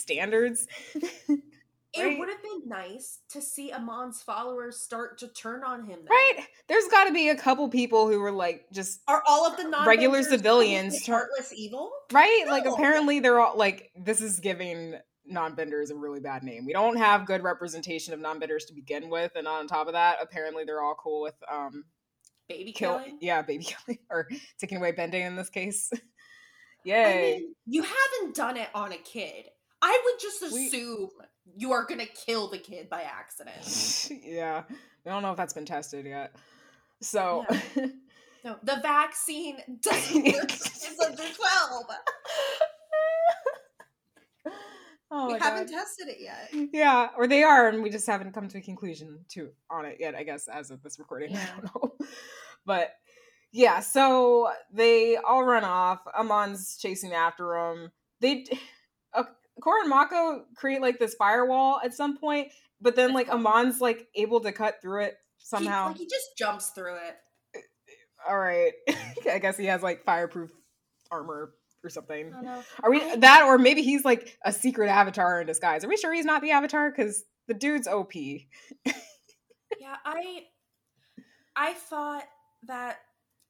standards. 1.98 2.00
It 2.00 2.04
Right. 2.04 2.20
would 2.20 2.30
have 2.30 2.42
been 2.44 2.70
nice 2.70 3.20
to 3.30 3.42
see 3.42 3.72
Amon's 3.72 4.22
followers 4.24 4.80
start 4.80 5.18
to 5.20 5.28
turn 5.28 5.64
on 5.64 5.82
him. 5.86 6.00
then. 6.00 6.08
right? 6.10 6.46
There's 6.68 6.88
got 6.88 7.06
to 7.06 7.14
be 7.14 7.30
a 7.30 7.36
couple 7.36 7.68
people 7.70 8.08
who 8.08 8.20
were 8.20 8.32
like 8.32 8.66
just 8.72 9.02
Are 9.08 9.24
all 9.28 9.46
of 9.46 9.58
the 9.58 9.64
non 9.66 9.88
Regular 9.88 10.24
civilians 10.24 11.06
heartless 11.06 11.54
evil? 11.54 11.92
right. 12.12 12.46
Like 12.48 12.66
apparently 12.66 13.20
they're 13.20 13.40
all 13.40 13.58
like 13.58 13.92
this 13.96 14.22
is 14.22 14.40
giving 14.40 14.96
non-benders 15.26 15.92
a 15.92 15.96
really 15.96 16.22
bad 16.22 16.44
name. 16.44 16.66
We 16.66 16.72
don't 16.74 16.96
have 16.96 17.26
good 17.26 17.44
representation 17.44 18.14
of 18.14 18.20
non-benders 18.22 18.64
to 18.66 18.74
begin 18.74 19.10
with, 19.10 19.34
and 19.36 19.46
on 19.48 19.68
top 19.68 19.88
of 19.88 19.94
that, 19.94 20.20
apparently 20.22 20.64
they're 20.64 20.82
all 20.82 20.96
cool 20.96 21.22
with 21.22 21.36
um 21.52 21.84
Baby 22.48 22.72
kill 22.72 23.00
killing. 23.00 23.18
yeah 23.20 23.42
baby 23.42 23.64
killing 23.86 24.00
or 24.10 24.30
taking 24.58 24.78
away 24.78 24.94
bending 24.94 25.24
in 25.24 25.36
this 25.36 25.50
case. 25.50 25.92
I 26.86 26.90
mean, 27.42 27.56
you 27.66 27.84
haven't 27.84 28.36
done 28.36 28.56
it 28.56 28.70
on 28.74 28.94
a 28.94 28.98
kid. 28.98 29.46
I 29.82 30.02
would 30.06 30.20
just 30.22 30.54
We- 30.54 30.68
assume 30.68 31.10
you 31.56 31.72
are 31.72 31.86
gonna 31.86 32.06
kill 32.06 32.50
the 32.50 32.58
kid 32.58 32.90
by 32.90 33.04
accident. 33.04 34.10
yeah, 34.24 34.64
I 35.06 35.10
don't 35.10 35.22
know 35.22 35.32
if 35.32 35.38
that's 35.38 35.54
been 35.54 35.66
tested 35.66 36.06
yet. 36.06 36.36
So. 37.02 37.46
No, 38.44 38.56
the 38.64 38.80
vaccine 38.82 39.58
doesn't 39.82 40.24
work. 40.24 40.44
it's 40.46 41.00
under 41.04 41.18
twelve. 41.18 41.86
oh 45.12 45.34
we 45.34 45.40
haven't 45.40 45.70
God. 45.70 45.78
tested 45.80 46.08
it 46.08 46.18
yet. 46.22 46.70
Yeah, 46.72 47.10
or 47.18 47.28
they 47.28 47.44
are, 47.44 47.68
and 47.68 47.84
we 47.84 47.90
just 47.90 48.08
haven't 48.08 48.32
come 48.34 48.48
to 48.48 48.60
a 48.60 48.62
conclusion 48.62 49.26
to 49.30 49.50
on 49.70 49.86
it 49.86 49.98
yet. 50.00 50.16
I 50.16 50.24
guess 50.24 50.48
as 50.48 50.72
of 50.72 50.82
this 50.82 50.98
recording, 50.98 51.36
I 51.36 51.46
don't 51.46 51.64
know. 51.66 51.96
But 52.66 52.92
yeah, 53.52 53.80
so 53.80 54.50
they 54.72 55.18
all 55.18 55.44
run 55.44 55.64
off. 55.64 56.00
Amon's 56.16 56.78
chasing 56.78 57.14
after 57.14 57.54
them. 57.54 57.92
They, 58.22 58.46
Korra 59.62 59.82
and 59.82 59.90
Mako 59.90 60.46
create 60.56 60.82
like 60.82 61.00
this 61.00 61.16
firewall 61.16 61.80
at 61.84 61.94
some 61.94 62.18
point, 62.18 62.50
but 62.82 62.96
then 62.96 63.14
like 63.14 63.30
Amon's 63.30 63.82
like 63.82 64.08
able 64.16 64.40
to 64.42 64.52
cut 64.52 64.82
through 64.82 65.04
it 65.04 65.18
He, 65.38 65.46
somehow. 65.46 65.88
like, 65.88 65.98
he 65.98 66.06
just 66.06 66.38
jumps 66.38 66.70
through 66.70 66.96
it. 66.96 67.16
Eh, 67.56 67.60
eh, 67.60 68.30
all 68.30 68.38
right, 68.38 68.74
I 69.32 69.40
guess 69.40 69.58
he 69.58 69.66
has 69.66 69.82
like 69.82 70.04
fireproof 70.04 70.52
armor 71.12 71.54
or 71.84 71.90
something. 71.90 72.28
I 72.34 72.36
don't 72.36 72.46
know. 72.46 72.64
Are 72.84 72.90
we 72.92 73.16
that, 73.18 73.44
or 73.44 73.58
maybe 73.58 73.82
he's 73.82 74.04
like 74.06 74.38
a 74.44 74.52
secret 74.52 74.90
avatar 74.90 75.42
in 75.42 75.48
disguise? 75.48 75.84
Are 75.84 75.90
we 75.90 75.98
sure 75.98 76.14
he's 76.14 76.26
not 76.26 76.42
the 76.42 76.52
avatar? 76.52 76.90
Because 76.92 77.24
the 77.48 77.54
dude's 77.54 77.88
OP. 77.88 78.14
yeah 79.82 79.98
i 80.06 80.44
i 81.58 81.74
thought 81.74 82.24
that 82.64 83.00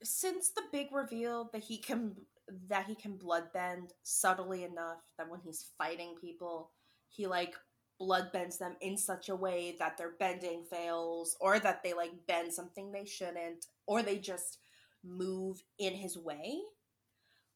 since 0.03 0.49
the 0.49 0.63
big 0.71 0.87
reveal 0.91 1.49
that 1.53 1.63
he 1.63 1.77
can 1.77 2.15
that 2.69 2.85
he 2.85 2.95
can 2.95 3.17
bloodbend 3.17 3.89
subtly 4.03 4.63
enough 4.63 4.99
that 5.17 5.29
when 5.29 5.39
he's 5.41 5.67
fighting 5.77 6.15
people 6.19 6.71
he 7.09 7.27
like 7.27 7.55
bloodbends 8.01 8.57
them 8.57 8.75
in 8.81 8.97
such 8.97 9.29
a 9.29 9.35
way 9.35 9.75
that 9.79 9.97
their 9.97 10.11
bending 10.19 10.63
fails 10.69 11.35
or 11.41 11.59
that 11.59 11.81
they 11.83 11.93
like 11.93 12.11
bend 12.27 12.53
something 12.53 12.91
they 12.91 13.05
shouldn't 13.05 13.65
or 13.87 14.03
they 14.03 14.17
just 14.17 14.59
move 15.03 15.61
in 15.79 15.93
his 15.93 16.17
way 16.17 16.59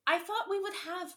i 0.07 0.17
thought 0.17 0.49
we 0.49 0.59
would 0.59 0.73
have 0.85 1.13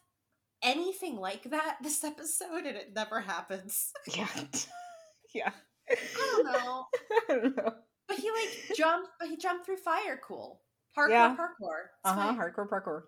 anything 0.63 1.17
like 1.17 1.45
that 1.45 1.77
this 1.83 2.05
episode 2.05 2.65
and 2.67 2.77
it 2.77 2.93
never 2.95 3.21
happens 3.21 3.91
Yeah. 4.17 4.29
yeah. 5.35 5.51
i 5.91 5.97
don't 6.37 6.45
know 6.47 6.87
I 7.31 7.35
don't 7.35 7.57
know. 7.57 7.75
But 8.07 8.19
he 8.19 8.31
like 8.31 8.77
jumped, 8.77 9.09
but 9.19 9.29
he 9.31 9.37
jumped 9.39 9.65
through 9.65 9.79
fire. 9.79 10.21
Cool. 10.23 10.61
Parkour, 10.97 11.11
Yeah. 11.11 11.37
parkour. 11.37 11.79
It's 12.05 12.05
Uh 12.05 12.13
huh. 12.15 12.35
fine. 12.35 12.39
Hardcore 12.39 12.69
parkour. 12.69 13.03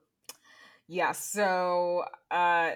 Yeah. 0.88 1.12
So, 1.12 2.04
uh, 2.30 2.72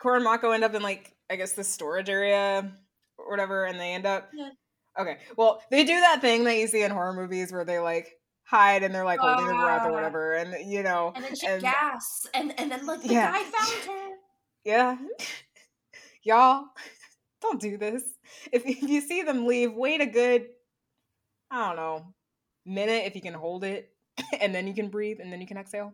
Korra 0.00 0.16
and 0.16 0.24
Mako 0.24 0.50
end 0.50 0.64
up 0.64 0.74
in 0.74 0.82
like 0.82 1.14
I 1.30 1.36
guess 1.36 1.52
the 1.52 1.64
storage 1.64 2.08
area 2.08 2.70
or 3.18 3.30
whatever, 3.30 3.64
and 3.64 3.78
they 3.80 3.92
end 3.94 4.06
up. 4.06 4.30
Yeah. 4.34 4.50
Okay. 4.98 5.18
Well, 5.36 5.62
they 5.70 5.84
do 5.84 5.98
that 6.00 6.20
thing 6.20 6.44
that 6.44 6.56
you 6.56 6.66
see 6.68 6.82
in 6.82 6.90
horror 6.90 7.12
movies 7.14 7.52
where 7.52 7.64
they 7.64 7.78
like 7.78 8.12
hide 8.44 8.82
and 8.82 8.94
they're 8.94 9.04
like 9.04 9.18
holding 9.20 9.46
their 9.46 9.56
breath 9.56 9.82
or 9.86 9.90
Ah. 9.90 9.94
whatever, 9.94 10.34
and 10.34 10.70
you 10.70 10.82
know, 10.82 11.12
And 11.14 11.24
then 11.24 11.34
she 11.34 11.46
and- 11.46 11.62
gasps, 11.62 12.26
and 12.34 12.58
and 12.60 12.70
then 12.70 12.84
like 12.86 13.02
the 13.02 13.08
Yeah. 13.08 13.32
guy 13.32 13.42
found 13.42 13.84
her. 13.88 14.14
Yeah. 14.64 14.96
Y'all, 16.22 16.64
don't 17.42 17.60
do 17.60 17.76
this. 17.76 18.02
If, 18.52 18.64
if 18.66 18.82
you 18.82 19.00
see 19.00 19.22
them 19.22 19.46
leave, 19.46 19.72
wait 19.74 20.00
a 20.00 20.06
good, 20.06 20.46
I 21.50 21.66
don't 21.66 21.76
know, 21.76 22.14
minute 22.64 23.04
if 23.06 23.14
you 23.14 23.20
can 23.22 23.34
hold 23.34 23.62
it, 23.64 23.90
and 24.40 24.54
then 24.54 24.66
you 24.66 24.74
can 24.74 24.88
breathe, 24.88 25.18
and 25.20 25.32
then 25.32 25.40
you 25.40 25.46
can 25.46 25.56
exhale. 25.58 25.92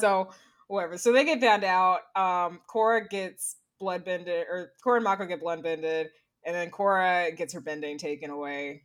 So, 0.00 0.30
whatever. 0.68 0.98
So 0.98 1.12
they 1.12 1.24
get 1.24 1.40
found 1.40 1.64
out. 1.64 2.00
Um, 2.16 2.60
Korra 2.68 3.08
gets 3.08 3.56
blood 3.78 4.04
bended, 4.04 4.46
or 4.48 4.72
Korra 4.84 4.96
and 4.96 5.04
Mako 5.04 5.26
get 5.26 5.40
blood 5.40 5.62
bended, 5.62 6.08
and 6.44 6.54
then 6.54 6.70
Korra 6.70 7.36
gets 7.36 7.52
her 7.54 7.60
bending 7.60 7.98
taken 7.98 8.30
away. 8.30 8.84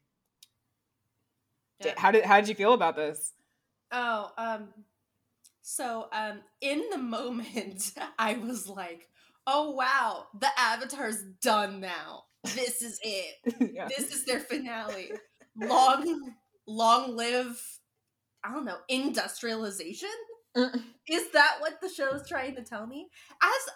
Yeah. 1.83 1.93
How 1.97 2.11
did 2.11 2.25
how 2.25 2.39
did 2.39 2.49
you 2.49 2.55
feel 2.55 2.73
about 2.73 2.95
this? 2.95 3.33
Oh, 3.91 4.31
um, 4.37 4.69
So, 5.61 6.07
um, 6.11 6.39
in 6.61 6.83
the 6.91 6.97
moment, 7.17 7.93
I 8.17 8.33
was 8.33 8.67
like, 8.67 9.07
"Oh 9.45 9.71
wow, 9.71 10.27
the 10.39 10.49
Avatar's 10.57 11.21
done 11.41 11.79
now. 11.79 12.23
This 12.43 12.81
is 12.81 12.99
it. 13.03 13.71
yeah. 13.73 13.87
This 13.87 14.13
is 14.13 14.25
their 14.25 14.39
finale. 14.39 15.11
Long, 15.55 16.33
long 16.67 17.15
live. 17.15 17.61
I 18.43 18.53
don't 18.53 18.65
know, 18.65 18.77
industrialization. 18.87 20.09
Is 21.09 21.31
that 21.31 21.57
what 21.59 21.79
the 21.81 21.89
show 21.89 22.13
is 22.15 22.27
trying 22.27 22.55
to 22.55 22.63
tell 22.63 22.85
me? 22.87 23.09
As 23.41 23.73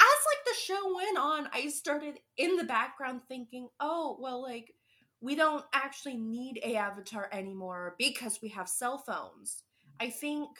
as 0.00 0.20
like 0.26 0.44
the 0.46 0.60
show 0.62 0.94
went 0.94 1.18
on, 1.18 1.48
I 1.52 1.68
started 1.68 2.18
in 2.36 2.56
the 2.56 2.64
background 2.64 3.22
thinking, 3.28 3.68
"Oh, 3.80 4.18
well, 4.20 4.42
like." 4.42 4.74
We 5.20 5.36
don't 5.36 5.64
actually 5.72 6.18
need 6.18 6.60
a 6.62 6.76
avatar 6.76 7.30
anymore 7.32 7.94
because 7.98 8.40
we 8.42 8.50
have 8.50 8.68
cell 8.68 8.98
phones. 8.98 9.62
I 9.98 10.10
think 10.10 10.50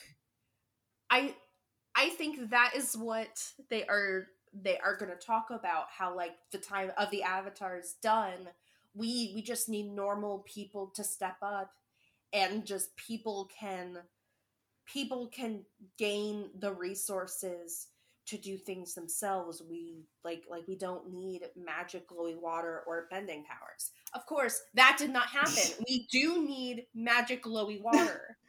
I 1.11 1.35
I 1.95 2.11
think 2.11 2.51
that 2.51 2.73
is 2.77 2.97
what 2.97 3.43
they 3.71 3.85
are 3.87 4.27
they 4.53 4.79
are 4.79 4.97
going 4.97 5.11
to 5.11 5.27
talk 5.27 5.47
about 5.51 5.87
how 5.97 6.17
like 6.17 6.37
the 6.53 6.59
time 6.59 6.93
of 6.99 7.11
the 7.11 7.23
avatar 7.23 7.79
is 7.79 7.95
done. 8.03 8.49
We 8.95 9.33
we 9.35 9.43
just 9.43 9.69
need 9.69 9.93
normal 9.93 10.41
people 10.41 10.93
to 10.97 11.05
step 11.05 11.37
up 11.43 11.73
and 12.33 12.65
just 12.65 12.97
people 12.97 13.51
can 13.59 13.99
people 14.87 15.29
can 15.29 15.63
gain 15.99 16.51
the 16.59 16.73
resources 16.73 17.89
to 18.27 18.39
do 18.39 18.57
things 18.57 18.95
themselves. 18.95 19.63
We 19.69 20.07
like 20.25 20.45
like 20.49 20.67
we 20.67 20.77
don't 20.77 21.13
need 21.13 21.43
magic 21.57 22.09
glowy 22.09 22.41
water 22.41 22.83
or 22.87 23.07
bending 23.11 23.45
powers. 23.45 23.91
Of 24.15 24.27
course 24.27 24.61
that 24.75 24.97
did 24.99 25.11
not 25.11 25.27
happen. 25.27 25.63
We 25.89 26.07
do 26.11 26.47
need 26.47 26.87
magic 26.95 27.43
glowy 27.45 27.81
water. 27.81 28.37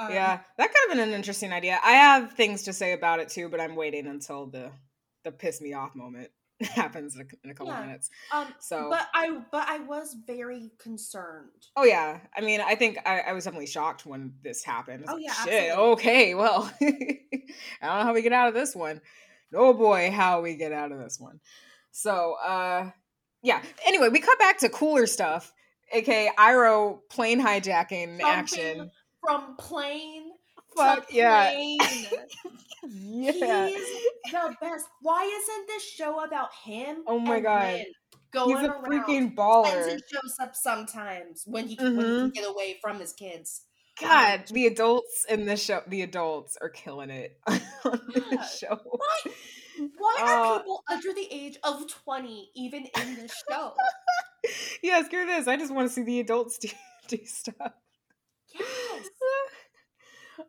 Um, 0.00 0.12
yeah, 0.12 0.38
that 0.56 0.72
could 0.72 0.80
have 0.86 0.96
been 0.96 1.08
an 1.08 1.12
interesting 1.12 1.52
idea. 1.52 1.80
I 1.82 1.90
have 1.90 2.34
things 2.34 2.62
to 2.62 2.72
say 2.72 2.92
about 2.92 3.18
it 3.18 3.30
too, 3.30 3.48
but 3.48 3.60
I'm 3.60 3.74
waiting 3.74 4.06
until 4.06 4.46
the 4.46 4.70
the 5.24 5.32
piss 5.32 5.60
me 5.60 5.72
off 5.72 5.96
moment 5.96 6.30
happens 6.74 7.14
in 7.14 7.22
a, 7.22 7.24
in 7.44 7.50
a 7.50 7.54
couple 7.54 7.72
Yeah. 7.72 7.82
minutes. 7.82 8.10
um 8.32 8.54
So, 8.60 8.88
but 8.90 9.06
i 9.14 9.38
but 9.52 9.68
i 9.68 9.78
was 9.78 10.16
very 10.26 10.70
concerned 10.78 11.66
oh 11.76 11.84
yeah, 11.84 12.20
I 12.36 12.40
mean, 12.40 12.60
I 12.60 12.74
think 12.74 12.98
I, 13.06 13.20
I 13.20 13.32
was 13.32 13.44
definitely 13.44 13.66
shocked 13.68 14.04
when 14.06 14.34
this 14.42 14.64
happened. 14.64 15.04
Oh, 15.08 15.14
like, 15.14 15.22
yeah, 15.24 15.32
shit. 15.34 15.70
absolutely. 15.70 15.92
Okay, 15.92 16.34
well, 16.34 16.72
I 16.82 17.86
don't 17.86 17.98
know 17.98 18.04
how 18.04 18.14
we 18.14 18.22
get 18.22 18.32
out 18.32 18.48
of 18.48 18.54
this 18.54 18.74
one. 18.74 19.00
Oh 19.54 19.72
boy, 19.72 20.10
how 20.10 20.40
we 20.42 20.56
get 20.56 20.72
out 20.72 20.90
of 20.92 20.98
this 20.98 21.18
one. 21.20 21.40
So, 21.92 22.34
uh, 22.44 22.90
yeah. 23.42 23.62
Anyway, 23.86 24.08
we 24.08 24.20
cut 24.20 24.38
back 24.38 24.58
to 24.58 24.68
cooler 24.68 25.06
stuff, 25.06 25.52
aka 25.92 26.30
Iroh 26.38 26.98
plane 27.10 27.40
hijacking 27.40 28.20
Something 28.20 28.26
action. 28.26 28.90
from 29.20 29.56
plane 29.56 30.27
Fuck 30.78 31.12
yeah. 31.12 31.52
Yeah. 32.90 33.66
He's 33.66 34.32
the 34.32 34.54
best. 34.60 34.86
Why 35.02 35.24
isn't 35.24 35.66
this 35.66 35.82
show 35.82 36.22
about 36.24 36.50
him? 36.64 37.02
Oh 37.06 37.18
my 37.18 37.36
and 37.36 37.44
God. 37.44 37.84
Going 38.30 38.56
He's 38.56 38.66
a 38.66 38.70
around? 38.70 38.84
freaking 38.84 39.34
baller. 39.34 39.66
Tenzin 39.66 40.00
shows 40.10 40.36
up 40.40 40.54
sometimes 40.54 41.42
when 41.46 41.66
he 41.66 41.76
when 41.76 41.96
he 41.96 42.02
can 42.02 42.30
get 42.30 42.48
away 42.48 42.78
from 42.80 43.00
his 43.00 43.12
kids. 43.12 43.62
God, 44.00 44.44
the 44.52 44.66
adults 44.66 45.26
in 45.28 45.44
this 45.44 45.62
show, 45.64 45.82
the 45.88 46.02
adults 46.02 46.56
are 46.60 46.68
killing 46.68 47.10
it 47.10 47.36
on 47.46 47.60
Yeah. 47.84 48.20
this 48.30 48.58
show. 48.58 48.78
Why? 48.84 49.32
Why 49.98 50.16
are 50.20 50.54
Uh, 50.54 50.58
people 50.58 50.84
under 50.90 51.12
the 51.12 51.26
age 51.32 51.58
of 51.64 51.88
twenty 51.88 52.50
even 52.54 52.86
in 53.00 53.14
this 53.16 53.42
show? 53.50 53.74
yeah, 54.82 55.02
screw 55.04 55.26
this. 55.26 55.48
I 55.48 55.56
just 55.56 55.74
want 55.74 55.88
to 55.88 55.94
see 55.94 56.02
the 56.02 56.20
adults 56.20 56.58
do, 56.58 56.68
do 57.08 57.18
stuff. 57.24 57.72
Yes. 58.54 59.08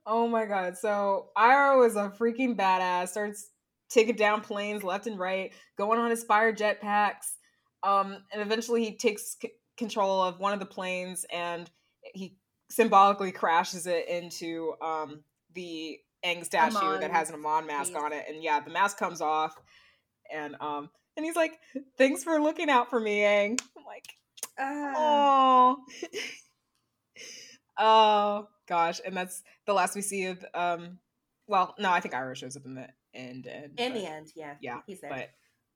Oh 0.05 0.27
my 0.27 0.45
god. 0.45 0.77
So 0.77 1.29
Iroh 1.37 1.85
is 1.87 1.95
a 1.95 2.13
freaking 2.19 2.55
badass, 2.55 3.09
starts 3.09 3.49
taking 3.89 4.15
down 4.15 4.41
planes 4.41 4.83
left 4.83 5.07
and 5.07 5.19
right, 5.19 5.53
going 5.77 5.99
on 5.99 6.09
his 6.09 6.23
fire 6.23 6.53
jetpacks. 6.53 7.33
Um, 7.83 8.17
and 8.31 8.41
eventually 8.41 8.83
he 8.83 8.97
takes 8.97 9.37
c- 9.41 9.51
control 9.77 10.21
of 10.21 10.39
one 10.39 10.53
of 10.53 10.59
the 10.59 10.65
planes 10.65 11.25
and 11.31 11.69
he 12.13 12.37
symbolically 12.69 13.31
crashes 13.31 13.87
it 13.87 14.07
into 14.07 14.73
um 14.81 15.23
the 15.55 15.97
Aang 16.23 16.43
statue 16.45 16.99
that 16.99 17.11
has 17.11 17.29
an 17.29 17.35
Amon 17.35 17.65
mask 17.65 17.93
piece. 17.93 18.01
on 18.01 18.13
it. 18.13 18.25
And 18.27 18.43
yeah, 18.43 18.59
the 18.59 18.69
mask 18.69 18.97
comes 18.97 19.21
off 19.21 19.55
and 20.31 20.55
um 20.59 20.89
and 21.17 21.25
he's 21.25 21.35
like, 21.35 21.59
Thanks 21.97 22.23
for 22.23 22.39
looking 22.39 22.69
out 22.69 22.89
for 22.89 22.99
me, 22.99 23.19
Aang. 23.19 23.59
I'm 23.77 23.85
like. 23.85 24.05
Oh. 24.59 25.77
oh 27.79 28.47
gosh, 28.67 29.01
and 29.05 29.15
that's 29.17 29.41
the 29.65 29.73
last 29.73 29.95
we 29.95 30.01
see 30.01 30.25
of 30.25 30.45
um 30.53 30.99
well, 31.47 31.73
no, 31.79 31.89
I 31.89 31.99
think 31.99 32.13
Iroh 32.13 32.35
shows 32.35 32.55
up 32.55 32.65
in 32.65 32.75
the 32.75 32.87
end 33.13 33.47
end. 33.47 33.79
in 33.79 33.93
but, 33.93 33.99
the 33.99 34.07
end, 34.07 34.27
yeah, 34.35 34.55
Yeah, 34.61 34.79
he's 34.85 35.01
there. 35.01 35.09
But 35.09 35.29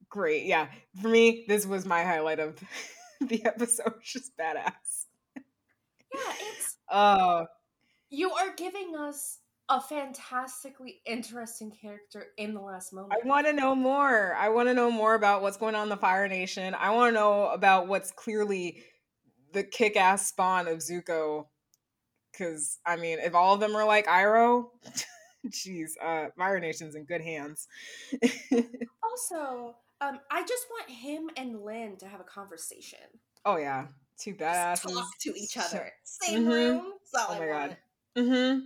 great. 0.10 0.46
Yeah. 0.46 0.68
For 1.02 1.08
me, 1.08 1.46
this 1.48 1.66
was 1.66 1.86
my 1.86 2.04
highlight 2.04 2.40
of 2.40 2.60
the 3.22 3.44
episode. 3.46 3.94
It's 4.00 4.12
Just 4.14 4.38
badass. 4.38 5.08
yeah, 5.36 6.34
it's 6.40 6.78
Oh, 6.90 7.48
you 8.10 8.32
are 8.32 8.54
giving 8.56 8.96
us 8.96 9.40
a 9.70 9.82
fantastically 9.82 11.02
interesting 11.06 11.72
character 11.72 12.28
in 12.38 12.54
the 12.54 12.62
last 12.62 12.94
moment. 12.94 13.14
I 13.14 13.28
want 13.28 13.48
to 13.48 13.54
know 13.54 13.74
more. 13.74 14.36
I 14.36 14.50
want 14.50 14.68
to 14.68 14.74
know 14.74 14.92
more 14.92 15.16
about 15.16 15.42
what's 15.42 15.58
going 15.58 15.74
on 15.74 15.84
in 15.84 15.90
the 15.90 15.98
Fire 15.98 16.28
Nation. 16.28 16.76
I 16.76 16.92
want 16.92 17.14
to 17.14 17.20
know 17.20 17.48
about 17.48 17.88
what's 17.88 18.12
clearly 18.12 18.84
the 19.54 19.64
kick-ass 19.64 20.28
spawn 20.28 20.68
of 20.68 20.80
Zuko. 20.80 21.46
Because 22.34 22.80
I 22.86 22.96
mean, 22.98 23.20
if 23.20 23.36
all 23.36 23.54
of 23.54 23.60
them 23.62 23.76
are 23.76 23.86
like 23.86 24.08
Iroh, 24.08 24.66
jeez, 25.48 25.92
uh, 26.04 26.30
Fire 26.38 26.60
Nation's 26.60 26.96
in 26.96 27.06
good 27.06 27.22
hands. 27.22 27.68
Also, 29.04 29.76
um, 30.02 30.20
I 30.32 30.42
just 30.42 30.66
want 30.72 30.90
him 30.90 31.30
and 31.38 31.62
Lin 31.64 31.98
to 31.98 32.08
have 32.08 32.20
a 32.20 32.24
conversation. 32.24 32.98
oh 33.46 33.58
yeah, 33.58 33.86
two 34.18 34.32
Just 34.32 34.42
badasses 34.42 34.94
talk 34.96 35.08
to 35.22 35.34
each 35.38 35.56
other. 35.58 35.92
Same 36.04 36.46
Mhm. 36.46 36.50
room. 36.50 36.94
That's 37.14 37.26
Oh 37.30 37.34
I 37.34 37.40
my 37.40 37.46
god. 37.48 37.78
Mm-hmm. 38.18 38.60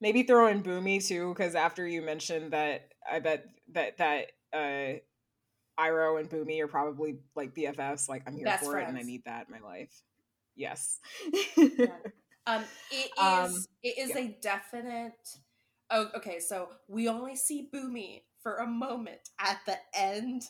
Maybe 0.00 0.22
throw 0.24 0.48
in 0.48 0.62
Bumi 0.62 1.04
too, 1.06 1.30
because 1.32 1.54
after 1.54 1.86
you 1.86 2.02
mentioned 2.02 2.52
that, 2.52 2.92
I 3.10 3.20
bet 3.20 3.46
that 3.72 3.96
that 3.98 4.26
uh, 4.52 4.98
Iroh 5.80 6.20
and 6.20 6.28
Bumi 6.28 6.60
are 6.60 6.68
probably 6.68 7.16
like 7.34 7.54
BFFs. 7.54 8.08
Like 8.08 8.24
I'm 8.26 8.34
here 8.36 8.44
Best 8.44 8.64
for 8.64 8.78
it, 8.78 8.86
and 8.86 8.98
I 8.98 9.02
need 9.02 9.24
that 9.24 9.46
in 9.48 9.52
my 9.54 9.66
life. 9.66 10.02
Yes. 10.56 10.98
Um, 12.46 12.64
it 12.90 13.10
is 13.10 13.16
Um, 13.18 13.64
it 13.82 13.98
is 13.98 14.10
yeah. 14.10 14.18
a 14.18 14.28
definite. 14.40 15.38
Oh, 15.90 16.08
okay. 16.16 16.40
So 16.40 16.68
we 16.88 17.08
only 17.08 17.36
see 17.36 17.68
Bumi 17.72 18.22
for 18.42 18.56
a 18.56 18.66
moment 18.66 19.30
at 19.38 19.58
the 19.66 19.76
end 19.94 20.42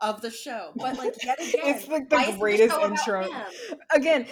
of 0.00 0.20
the 0.20 0.30
show, 0.30 0.72
but 0.76 0.96
like 0.98 1.14
yet 1.24 1.38
again, 1.40 1.60
it's 1.64 1.88
like 1.88 2.10
the 2.10 2.36
greatest 2.38 2.76
about 2.76 2.90
intro. 2.90 3.28
Again, 3.90 4.26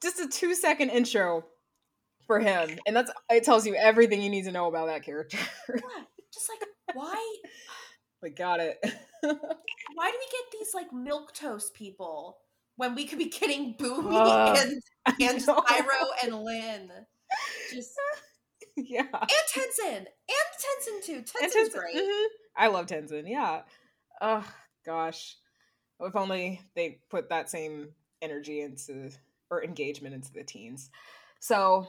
just 0.00 0.20
a 0.20 0.28
two 0.28 0.54
second 0.54 0.90
intro 0.90 1.44
for 2.26 2.38
him, 2.40 2.78
and 2.86 2.94
that's 2.96 3.10
it 3.30 3.44
tells 3.44 3.66
you 3.66 3.74
everything 3.74 4.22
you 4.22 4.30
need 4.30 4.44
to 4.44 4.52
know 4.52 4.66
about 4.68 4.86
that 4.86 5.02
character. 5.04 5.38
Yeah, 5.68 6.04
just 6.32 6.48
like 6.48 6.96
why 6.96 7.36
We 8.22 8.30
got 8.30 8.60
it. 8.60 8.78
why 9.22 9.30
do 9.30 10.18
we 10.18 10.26
get 10.30 10.52
these 10.52 10.74
like 10.74 10.92
milk 10.92 11.34
toast 11.34 11.74
people 11.74 12.38
when 12.76 12.94
we 12.94 13.06
could 13.06 13.18
be 13.18 13.28
getting 13.28 13.74
Bumi 13.74 14.14
Uh, 14.14 14.54
and 14.58 14.82
and 15.20 15.38
just 15.44 15.48
and 15.48 16.44
Lin? 16.44 16.90
Just 17.72 17.92
yeah. 18.76 19.02
and 19.12 19.30
Tenzin 19.54 19.96
and 19.96 20.06
Tenzin 20.06 21.04
too. 21.04 21.14
And 21.14 21.26
Tenzin's 21.26 21.68
Tenzin- 21.70 21.78
great. 21.78 21.96
mhm. 21.96 22.24
I 22.56 22.68
love 22.68 22.86
Tenzin. 22.86 23.24
Yeah. 23.26 23.62
Oh 24.20 24.46
gosh, 24.86 25.36
if 26.00 26.14
only 26.16 26.60
they 26.76 27.00
put 27.10 27.30
that 27.30 27.50
same 27.50 27.88
energy 28.20 28.60
into 28.60 29.10
or 29.50 29.64
engagement 29.64 30.14
into 30.14 30.32
the 30.32 30.44
teens. 30.44 30.90
So 31.40 31.86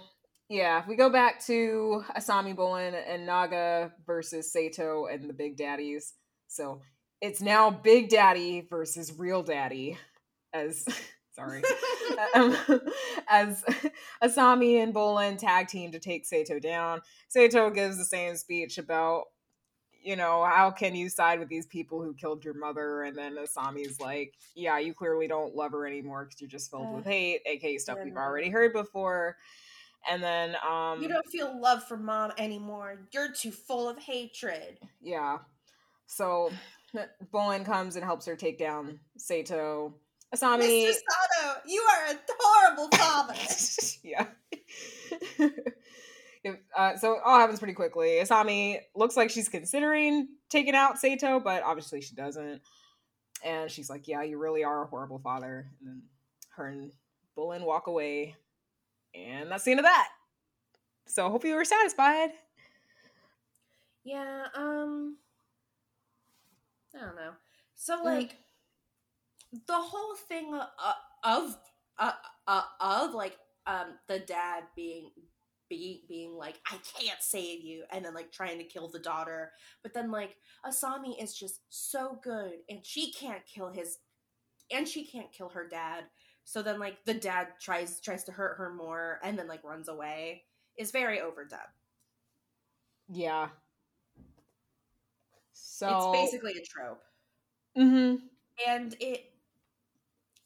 yeah, 0.50 0.80
if 0.80 0.88
we 0.88 0.96
go 0.96 1.10
back 1.10 1.44
to 1.46 2.04
Asami 2.18 2.56
Bolin 2.56 2.94
and 3.08 3.26
Naga 3.26 3.92
versus 4.06 4.52
Sato 4.52 5.06
and 5.06 5.30
the 5.30 5.34
Big 5.34 5.58
Daddies. 5.58 6.14
So 6.48 6.82
it's 7.22 7.42
now 7.42 7.72
Big 7.72 8.10
Daddy 8.10 8.68
versus 8.70 9.18
Real 9.18 9.42
Daddy, 9.44 9.98
as 10.54 10.86
sorry, 11.34 11.62
um, 12.36 12.56
as 13.30 13.64
Asami 14.24 14.82
and 14.82 14.94
Bolin 14.94 15.38
tag 15.38 15.68
team 15.68 15.92
to 15.92 16.00
take 16.00 16.26
Sato 16.26 16.60
down. 16.60 17.02
Sato 17.28 17.70
gives 17.70 17.98
the 17.98 18.06
same 18.06 18.36
speech 18.36 18.78
about, 18.78 19.24
you 20.04 20.16
know, 20.16 20.44
how 20.44 20.70
can 20.72 20.96
you 20.96 21.10
side 21.10 21.40
with 21.40 21.50
these 21.50 21.66
people 21.66 22.02
who 22.02 22.14
killed 22.14 22.44
your 22.46 22.54
mother? 22.54 23.04
And 23.04 23.18
then 23.18 23.36
Asami's 23.38 24.00
like, 24.00 24.34
yeah, 24.56 24.78
you 24.78 24.94
clearly 24.94 25.28
don't 25.28 25.56
love 25.56 25.72
her 25.72 25.88
anymore 25.88 26.26
because 26.26 26.42
you're 26.42 26.50
just 26.50 26.70
filled 26.70 26.88
Uh, 26.88 26.98
with 26.98 27.06
hate, 27.06 27.42
aka 27.46 27.78
stuff 27.78 27.98
yeah, 28.00 28.06
we've 28.06 28.18
already 28.18 28.50
heard 28.50 28.74
before. 28.74 29.38
And 30.10 30.22
then, 30.22 30.56
um, 30.70 31.02
You 31.02 31.08
don't 31.08 31.26
feel 31.28 31.58
love 31.60 31.84
for 31.88 31.96
mom 31.96 32.34
anymore. 32.38 33.08
You're 33.14 33.32
too 33.32 33.52
full 33.52 33.88
of 33.88 33.98
hatred. 33.98 34.78
yeah. 35.02 35.38
So 36.06 36.52
Bolin 37.34 37.66
comes 37.66 37.96
and 37.96 38.04
helps 38.04 38.26
her 38.26 38.36
take 38.36 38.60
down 38.60 39.00
Sato. 39.18 39.96
Asami, 40.34 40.88
Mr. 40.88 40.94
Sato, 40.94 41.60
you 41.68 41.82
are 41.82 42.14
a 42.14 42.20
horrible 42.40 42.90
father. 42.90 43.36
yeah. 44.04 44.28
If, 46.46 46.58
uh, 46.78 46.98
so 46.98 47.14
it 47.14 47.20
all 47.24 47.40
happens 47.40 47.60
pretty 47.60 47.74
quickly. 47.74 48.18
Asami 48.22 48.80
looks 48.96 49.16
like 49.16 49.30
she's 49.30 49.48
considering 49.48 50.28
taking 50.50 50.76
out 50.76 51.00
Sato, 51.00 51.40
but 51.40 51.64
obviously 51.64 52.02
she 52.02 52.16
doesn't. 52.16 52.62
And 53.46 53.72
she's 53.72 53.90
like, 53.90 54.10
"Yeah, 54.10 54.24
you 54.24 54.38
really 54.38 54.62
are 54.64 54.84
a 54.84 54.88
horrible 54.88 55.20
father." 55.20 55.72
And 55.80 55.88
then 55.88 56.02
her 56.58 56.68
and 56.68 56.92
Bolin 57.38 57.64
walk 57.66 57.88
away, 57.88 58.36
and 59.16 59.50
that's 59.50 59.64
the 59.64 59.72
end 59.72 59.80
of 59.80 59.86
that. 59.86 60.10
So 61.08 61.26
I 61.26 61.30
hope 61.30 61.46
you 61.46 61.56
were 61.56 61.64
satisfied. 61.64 62.32
Yeah, 64.04 64.48
um 64.54 65.16
I 66.94 67.06
don't 67.06 67.16
know. 67.16 67.32
So 67.76 68.04
Mm. 68.04 68.34
The 69.68 69.74
whole 69.76 70.16
thing 70.16 70.54
of 70.56 70.96
of 71.24 71.58
uh, 72.00 72.12
uh, 72.48 72.64
of 72.80 73.14
like 73.14 73.38
um 73.68 73.98
the 74.08 74.20
dad 74.20 74.64
being 74.76 75.12
being 75.70 76.02
being 76.08 76.34
like 76.36 76.60
I 76.66 76.78
can't 77.00 77.22
save 77.22 77.62
you 77.62 77.84
and 77.92 78.04
then 78.04 78.14
like 78.14 78.32
trying 78.32 78.58
to 78.60 78.64
kill 78.64 78.90
the 78.90 79.00
daughter, 79.00 79.52
but 79.84 79.94
then 79.94 80.12
like 80.12 80.38
Asami 80.66 81.22
is 81.22 81.34
just 81.36 81.62
so 81.70 82.20
good 82.24 82.54
and 82.70 82.86
she 82.86 83.12
can't 83.12 83.46
kill 83.46 83.70
his 83.72 84.00
and 84.72 84.88
she 84.88 85.06
can't 85.06 85.32
kill 85.32 85.50
her 85.50 85.68
dad. 85.68 86.06
So 86.46 86.62
then 86.62 86.80
like 86.80 87.06
the 87.06 87.14
dad 87.14 87.50
tries 87.62 88.00
tries 88.02 88.24
to 88.26 88.32
hurt 88.32 88.58
her 88.58 88.74
more 88.74 89.20
and 89.24 89.38
then 89.38 89.48
like 89.48 89.64
runs 89.64 89.88
away 89.90 90.44
is 90.78 90.92
very 90.92 91.22
overdone. 91.22 91.60
Yeah. 93.10 93.50
So 95.54 95.90
it's 95.90 96.08
basically 96.08 96.54
a 96.54 96.66
trope. 96.66 97.04
hmm 97.76 98.16
and 98.68 98.96
it 99.00 99.33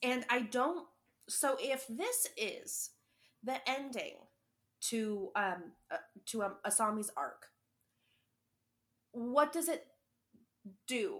and 0.03 0.25
i 0.29 0.41
don't 0.41 0.87
so 1.27 1.57
if 1.59 1.87
this 1.87 2.27
is 2.37 2.91
the 3.43 3.57
ending 3.69 4.13
to 4.81 5.29
um 5.35 5.71
uh, 5.91 5.97
to 6.25 6.43
um, 6.43 6.53
asami's 6.65 7.11
arc 7.17 7.47
what 9.11 9.51
does 9.53 9.67
it 9.67 9.87
do 10.87 11.19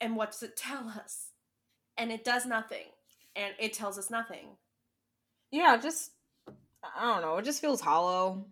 and 0.00 0.16
what 0.16 0.32
does 0.32 0.42
it 0.42 0.56
tell 0.56 0.88
us 0.88 1.30
and 1.96 2.12
it 2.12 2.24
does 2.24 2.46
nothing 2.46 2.86
and 3.36 3.54
it 3.58 3.72
tells 3.72 3.98
us 3.98 4.10
nothing 4.10 4.48
Yeah, 5.50 5.76
just 5.76 6.10
I 6.96 7.12
don't 7.12 7.22
know. 7.22 7.38
It 7.38 7.44
just 7.44 7.60
feels 7.60 7.80
hollow. 7.80 8.46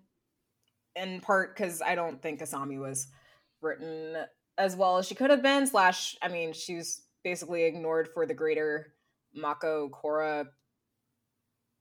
In 0.96 1.20
part 1.20 1.56
because 1.56 1.82
I 1.82 1.94
don't 1.94 2.20
think 2.22 2.40
Asami 2.40 2.78
was 2.78 3.08
written 3.62 4.16
as 4.58 4.76
well 4.76 4.98
as 4.98 5.06
she 5.06 5.14
could 5.14 5.30
have 5.30 5.42
been. 5.42 5.66
Slash, 5.66 6.16
I 6.22 6.28
mean, 6.28 6.52
she 6.52 6.76
was 6.76 7.02
basically 7.24 7.64
ignored 7.64 8.08
for 8.12 8.26
the 8.26 8.34
greater 8.34 8.94
Mako 9.34 9.88
Korra 9.90 10.46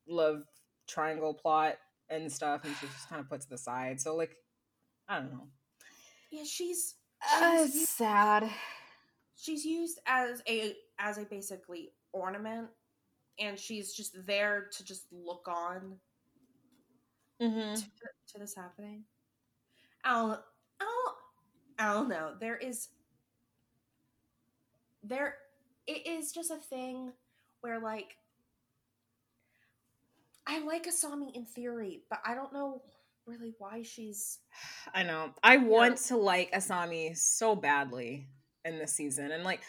love 0.08 0.44
triangle 0.88 1.34
plot 1.34 1.76
and 2.10 2.32
stuff, 2.32 2.64
and 2.66 2.76
she 2.78 2.88
just 2.88 3.10
kind 3.10 3.20
of 3.22 3.30
put 3.30 3.42
to 3.42 3.50
the 3.50 3.58
side. 3.58 4.00
So, 4.02 4.16
like, 4.16 4.36
I 5.08 5.20
don't 5.20 5.32
know. 5.32 5.48
yeah 6.32 6.44
she's 6.44 6.96
Uh, 7.34 7.66
she's, 7.68 7.90
sad. 7.90 8.50
she's 9.36 9.66
used 9.66 10.00
as 10.06 10.42
a 10.48 10.76
as 11.00 11.18
a 11.18 11.24
basically 11.26 11.90
ornament 12.14 12.68
and 13.40 13.58
she's 13.58 13.94
just 13.94 14.14
there 14.26 14.68
to 14.72 14.84
just 14.86 15.06
look 15.12 15.48
on 15.48 15.96
Mm-hmm. 17.42 17.74
to, 17.74 17.82
to 17.82 18.40
this 18.40 18.54
happening. 18.54 19.04
I 20.04 20.12
don't, 20.14 20.40
I 20.80 20.84
don't, 20.84 21.16
I 21.80 21.94
don't 21.94 22.08
know. 22.10 22.34
There 22.40 22.56
is, 22.56 22.90
there, 25.04 25.36
it 25.88 26.06
is 26.08 26.32
just 26.32 26.52
a 26.52 26.58
thing 26.58 27.14
where 27.62 27.80
like, 27.80 28.18
I 30.48 30.60
like 30.60 30.86
Asami 30.86 31.34
in 31.36 31.46
theory, 31.46 32.02
but 32.10 32.20
I 32.26 32.36
don't 32.36 32.54
know 32.54 32.82
really 33.26 33.54
why 33.60 33.84
she's. 33.84 34.40
I 34.94 35.04
know. 35.04 35.32
I 35.44 35.58
want 35.58 35.98
to 36.08 36.18
like 36.18 36.52
Asami 36.52 37.16
so 37.16 37.56
badly 37.56 38.28
in 38.66 38.78
this 38.78 38.94
season. 38.94 39.32
And 39.32 39.44
like 39.44 39.62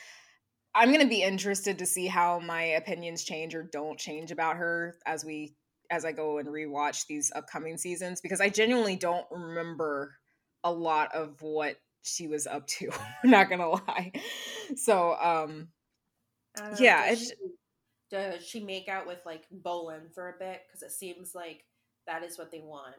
I'm 0.74 0.88
going 0.88 1.02
to 1.02 1.08
be 1.08 1.22
interested 1.22 1.78
to 1.78 1.86
see 1.86 2.06
how 2.06 2.38
my 2.40 2.62
opinions 2.62 3.24
change 3.24 3.54
or 3.54 3.62
don't 3.62 3.98
change 3.98 4.30
about 4.30 4.56
her 4.56 4.96
as 5.06 5.24
we 5.24 5.54
as 5.90 6.04
I 6.06 6.12
go 6.12 6.38
and 6.38 6.48
rewatch 6.48 7.06
these 7.06 7.30
upcoming 7.34 7.76
seasons 7.76 8.22
because 8.22 8.40
I 8.40 8.48
genuinely 8.48 8.96
don't 8.96 9.26
remember 9.30 10.14
a 10.64 10.72
lot 10.72 11.14
of 11.14 11.42
what 11.42 11.76
she 12.02 12.26
was 12.26 12.46
up 12.46 12.66
to. 12.66 12.90
not 13.24 13.48
going 13.50 13.60
to 13.60 13.68
lie. 13.68 14.12
So, 14.76 15.14
um 15.20 15.68
know, 16.58 16.70
Yeah, 16.78 17.04
it's- 17.12 17.28
she, 17.28 17.34
does 18.12 18.46
she 18.46 18.60
make 18.60 18.88
out 18.88 19.06
with 19.06 19.24
like 19.24 19.44
Bolin 19.50 20.12
for 20.14 20.28
a 20.28 20.38
bit? 20.38 20.60
Because 20.68 20.82
it 20.82 20.92
seems 20.92 21.34
like 21.34 21.64
that 22.06 22.22
is 22.22 22.38
what 22.38 22.52
they 22.52 22.60
want. 22.60 22.94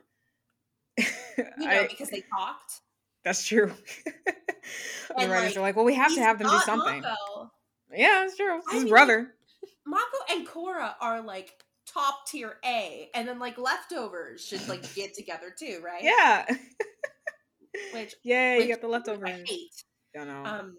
You 1.35 1.65
know, 1.67 1.67
I, 1.67 1.87
because 1.87 2.09
they 2.09 2.21
talked. 2.37 2.81
that's 3.23 3.43
true. 3.47 3.73
the 4.05 5.27
writers 5.27 5.29
like, 5.29 5.57
are 5.57 5.61
like, 5.61 5.75
well, 5.75 5.83
we 5.83 5.95
have 5.95 6.13
to 6.13 6.21
have 6.21 6.37
them 6.37 6.47
do 6.47 6.59
something. 6.59 7.01
Mako. 7.01 7.49
Yeah, 7.91 8.25
it's 8.25 8.37
true. 8.37 8.61
I 8.69 8.73
his 8.73 8.83
mean, 8.83 8.91
brother. 8.91 9.33
Mako 9.87 10.17
and 10.29 10.47
Korra 10.47 10.93
are 11.01 11.23
like 11.23 11.51
top 11.91 12.27
tier 12.27 12.57
A, 12.63 13.09
and 13.15 13.27
then 13.27 13.39
like 13.39 13.57
leftovers 13.57 14.45
should 14.45 14.67
like 14.69 14.93
get 14.93 15.15
together 15.15 15.51
too, 15.57 15.81
right? 15.83 16.03
Yeah. 16.03 16.45
Which 17.93 18.13
yeah, 18.23 18.57
you 18.57 18.67
got 18.67 18.81
the 18.81 18.87
leftovers. 18.87 19.27
I 19.27 19.43
hate. 19.43 19.83
I 20.15 20.25
know. 20.25 20.43
Um, 20.45 20.77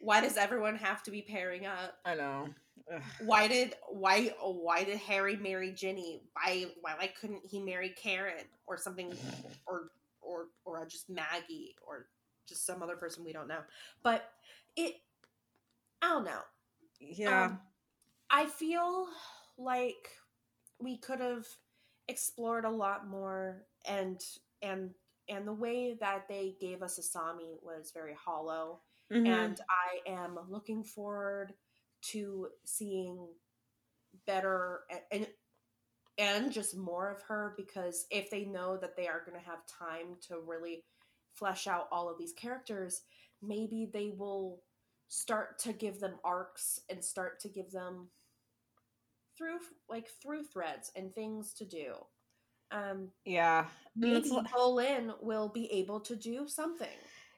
why 0.00 0.20
does 0.20 0.36
everyone 0.36 0.74
have 0.74 1.04
to 1.04 1.12
be 1.12 1.22
pairing 1.22 1.66
up? 1.66 1.94
I 2.04 2.16
know. 2.16 2.48
Why 3.20 3.48
did 3.48 3.74
why 3.88 4.32
why 4.40 4.84
did 4.84 4.98
Harry 4.98 5.36
marry 5.36 5.72
Ginny? 5.72 6.22
Why 6.32 6.66
why 6.80 6.94
why 6.98 7.08
couldn't 7.20 7.42
he 7.44 7.60
marry 7.60 7.90
Karen 7.90 8.44
or 8.66 8.76
something 8.76 9.12
or 9.66 9.90
or 10.20 10.46
or 10.64 10.86
just 10.86 11.08
Maggie 11.10 11.74
or 11.86 12.06
just 12.48 12.64
some 12.66 12.82
other 12.82 12.96
person 12.96 13.24
we 13.24 13.32
don't 13.32 13.48
know? 13.48 13.60
But 14.02 14.30
it 14.76 14.94
I 16.02 16.08
don't 16.08 16.24
know. 16.24 16.40
Yeah. 17.00 17.44
Um, 17.46 17.60
I 18.30 18.46
feel 18.46 19.08
like 19.56 20.10
we 20.80 20.96
could 20.98 21.20
have 21.20 21.46
explored 22.08 22.64
a 22.64 22.70
lot 22.70 23.06
more 23.06 23.66
and 23.86 24.22
and 24.62 24.90
and 25.28 25.46
the 25.46 25.52
way 25.52 25.94
that 26.00 26.26
they 26.28 26.56
gave 26.60 26.82
us 26.82 26.98
Asami 26.98 27.62
was 27.62 27.90
very 27.92 28.14
hollow 28.14 28.80
Mhm. 29.12 29.26
and 29.26 29.60
I 29.68 30.10
am 30.10 30.38
looking 30.48 30.82
forward 30.84 31.54
to 32.00 32.48
seeing 32.64 33.28
better 34.26 34.80
and 35.10 35.26
and 36.18 36.50
just 36.52 36.76
more 36.76 37.10
of 37.10 37.22
her 37.22 37.54
because 37.56 38.06
if 38.10 38.28
they 38.30 38.44
know 38.44 38.76
that 38.76 38.96
they 38.96 39.06
are 39.06 39.22
going 39.24 39.38
to 39.38 39.46
have 39.46 39.60
time 39.66 40.16
to 40.20 40.40
really 40.44 40.84
flesh 41.34 41.68
out 41.68 41.86
all 41.92 42.10
of 42.10 42.18
these 42.18 42.32
characters, 42.32 43.02
maybe 43.40 43.88
they 43.92 44.10
will 44.18 44.60
start 45.08 45.58
to 45.60 45.72
give 45.72 46.00
them 46.00 46.14
arcs 46.24 46.80
and 46.90 47.02
start 47.02 47.38
to 47.40 47.48
give 47.48 47.70
them 47.70 48.08
through 49.36 49.58
like 49.88 50.08
through 50.20 50.42
threads 50.42 50.90
and 50.96 51.14
things 51.14 51.54
to 51.54 51.64
do. 51.64 51.94
Um, 52.70 53.08
yeah. 53.24 53.66
Maybe 53.96 54.28
li- 54.28 54.42
Bolin 54.54 55.14
will 55.22 55.48
be 55.48 55.72
able 55.72 56.00
to 56.00 56.16
do 56.16 56.48
something. 56.48 56.88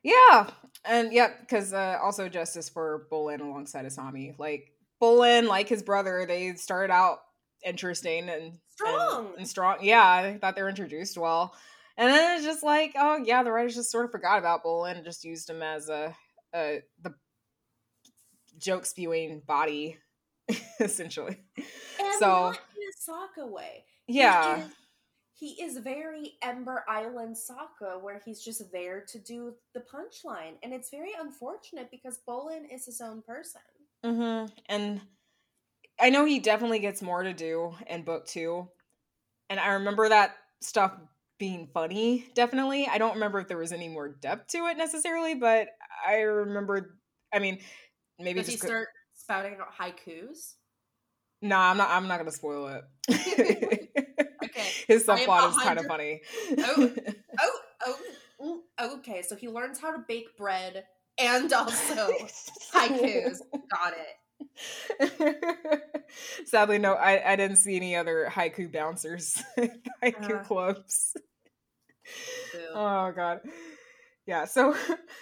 Yeah. 0.03 0.49
And 0.85 1.13
yep, 1.13 1.41
because 1.41 1.73
uh, 1.73 1.99
also 2.03 2.29
justice 2.29 2.69
for 2.69 3.07
Bolin 3.13 3.41
alongside 3.41 3.85
Asami. 3.85 4.39
Like 4.39 4.73
Bolin, 5.03 5.47
like 5.49 5.69
his 5.69 5.83
brother, 5.83 6.25
they 6.27 6.55
started 6.55 6.93
out 6.93 7.19
interesting 7.65 8.29
and 8.29 8.59
Strong. 8.71 9.27
and, 9.27 9.39
and 9.39 9.49
strong. 9.49 9.77
Yeah, 9.83 10.03
I 10.03 10.39
thought 10.41 10.57
they 10.57 10.63
were 10.63 10.69
introduced 10.71 11.19
well. 11.19 11.55
And 11.99 12.09
then 12.11 12.37
it's 12.37 12.47
just 12.47 12.63
like, 12.63 12.93
oh 12.97 13.19
yeah, 13.23 13.43
the 13.43 13.53
writers 13.53 13.75
just 13.75 13.91
sort 13.91 14.07
of 14.07 14.11
forgot 14.11 14.39
about 14.39 14.65
Bolin 14.65 14.97
and 14.97 15.05
just 15.05 15.23
used 15.25 15.51
him 15.51 15.63
as 15.63 15.91
a, 15.91 16.15
a 16.55 16.81
the 17.03 17.13
joke 18.59 18.87
spewing 18.87 19.43
body, 19.47 19.99
essentially. 20.81 21.37
And 21.57 22.15
So- 22.19 22.27
not 22.27 22.59
in 22.77 22.83
a 22.89 23.43
Sokka 23.45 23.51
way. 23.51 23.85
Yeah. 24.07 24.63
He 25.41 25.53
is 25.63 25.79
very 25.79 26.35
Ember 26.43 26.85
Island 26.87 27.35
Sokka, 27.35 28.01
where 28.03 28.21
he's 28.23 28.45
just 28.45 28.71
there 28.73 29.01
to 29.09 29.19
do 29.19 29.55
the 29.73 29.81
punchline. 29.81 30.53
And 30.63 30.75
it's 30.75 30.91
very 30.91 31.13
unfortunate 31.19 31.91
because 31.91 32.21
Bolin 32.29 32.65
is 32.71 32.85
his 32.85 33.01
own 33.01 33.23
person. 33.23 33.63
Mm-hmm. 34.05 34.53
And 34.69 35.01
I 35.99 36.11
know 36.11 36.27
he 36.27 36.41
definitely 36.41 36.81
gets 36.81 37.01
more 37.01 37.23
to 37.23 37.33
do 37.33 37.75
in 37.87 38.03
book 38.03 38.27
two. 38.27 38.69
And 39.49 39.59
I 39.59 39.69
remember 39.69 40.11
that 40.11 40.37
stuff 40.61 40.93
being 41.39 41.69
funny, 41.73 42.27
definitely. 42.35 42.87
I 42.87 42.99
don't 42.99 43.15
remember 43.15 43.41
if 43.41 43.49
there 43.49 43.57
was 43.57 43.73
any 43.73 43.89
more 43.89 44.11
depth 44.11 44.49
to 44.49 44.67
it 44.67 44.77
necessarily, 44.77 45.35
but 45.35 45.69
I 46.07 46.17
remember 46.21 46.99
I 47.33 47.39
mean, 47.39 47.61
maybe 48.19 48.41
he 48.41 48.45
just 48.45 48.61
'cause- 48.61 48.69
start 48.69 48.89
spouting 49.15 49.57
out 49.59 49.73
haikus? 49.75 50.57
Nah, 51.41 51.71
I'm 51.71 51.79
not 51.79 51.89
I'm 51.89 52.09
not 52.09 52.19
gonna 52.19 52.31
spoil 52.31 52.83
it. 53.09 53.80
His 54.91 55.07
subplot 55.07 55.51
is 55.51 55.57
kind 55.59 55.79
of 55.79 55.87
funny. 55.87 56.21
Oh. 56.59 56.91
Oh, 57.41 57.59
oh, 57.87 58.63
mm, 58.81 58.93
okay. 58.99 59.23
So 59.23 59.37
he 59.37 59.49
learns 59.49 59.79
how 59.79 59.93
to 59.93 59.99
bake 60.07 60.37
bread 60.37 60.85
and 61.17 61.53
also 61.53 62.27
haikus. 62.75 63.39
Got 63.71 63.95
it. 64.99 65.93
Sadly, 66.45 66.79
no, 66.79 66.95
I, 66.95 67.33
I 67.33 67.37
didn't 67.37 67.57
see 67.59 67.77
any 67.77 67.95
other 67.95 68.29
haiku 68.29 68.73
bouncers, 68.73 69.41
haiku 70.03 70.41
Uh. 70.41 70.45
clubs. 70.45 71.17
Oh 72.75 73.13
god. 73.15 73.41
Yeah, 74.27 74.45
so 74.47 74.75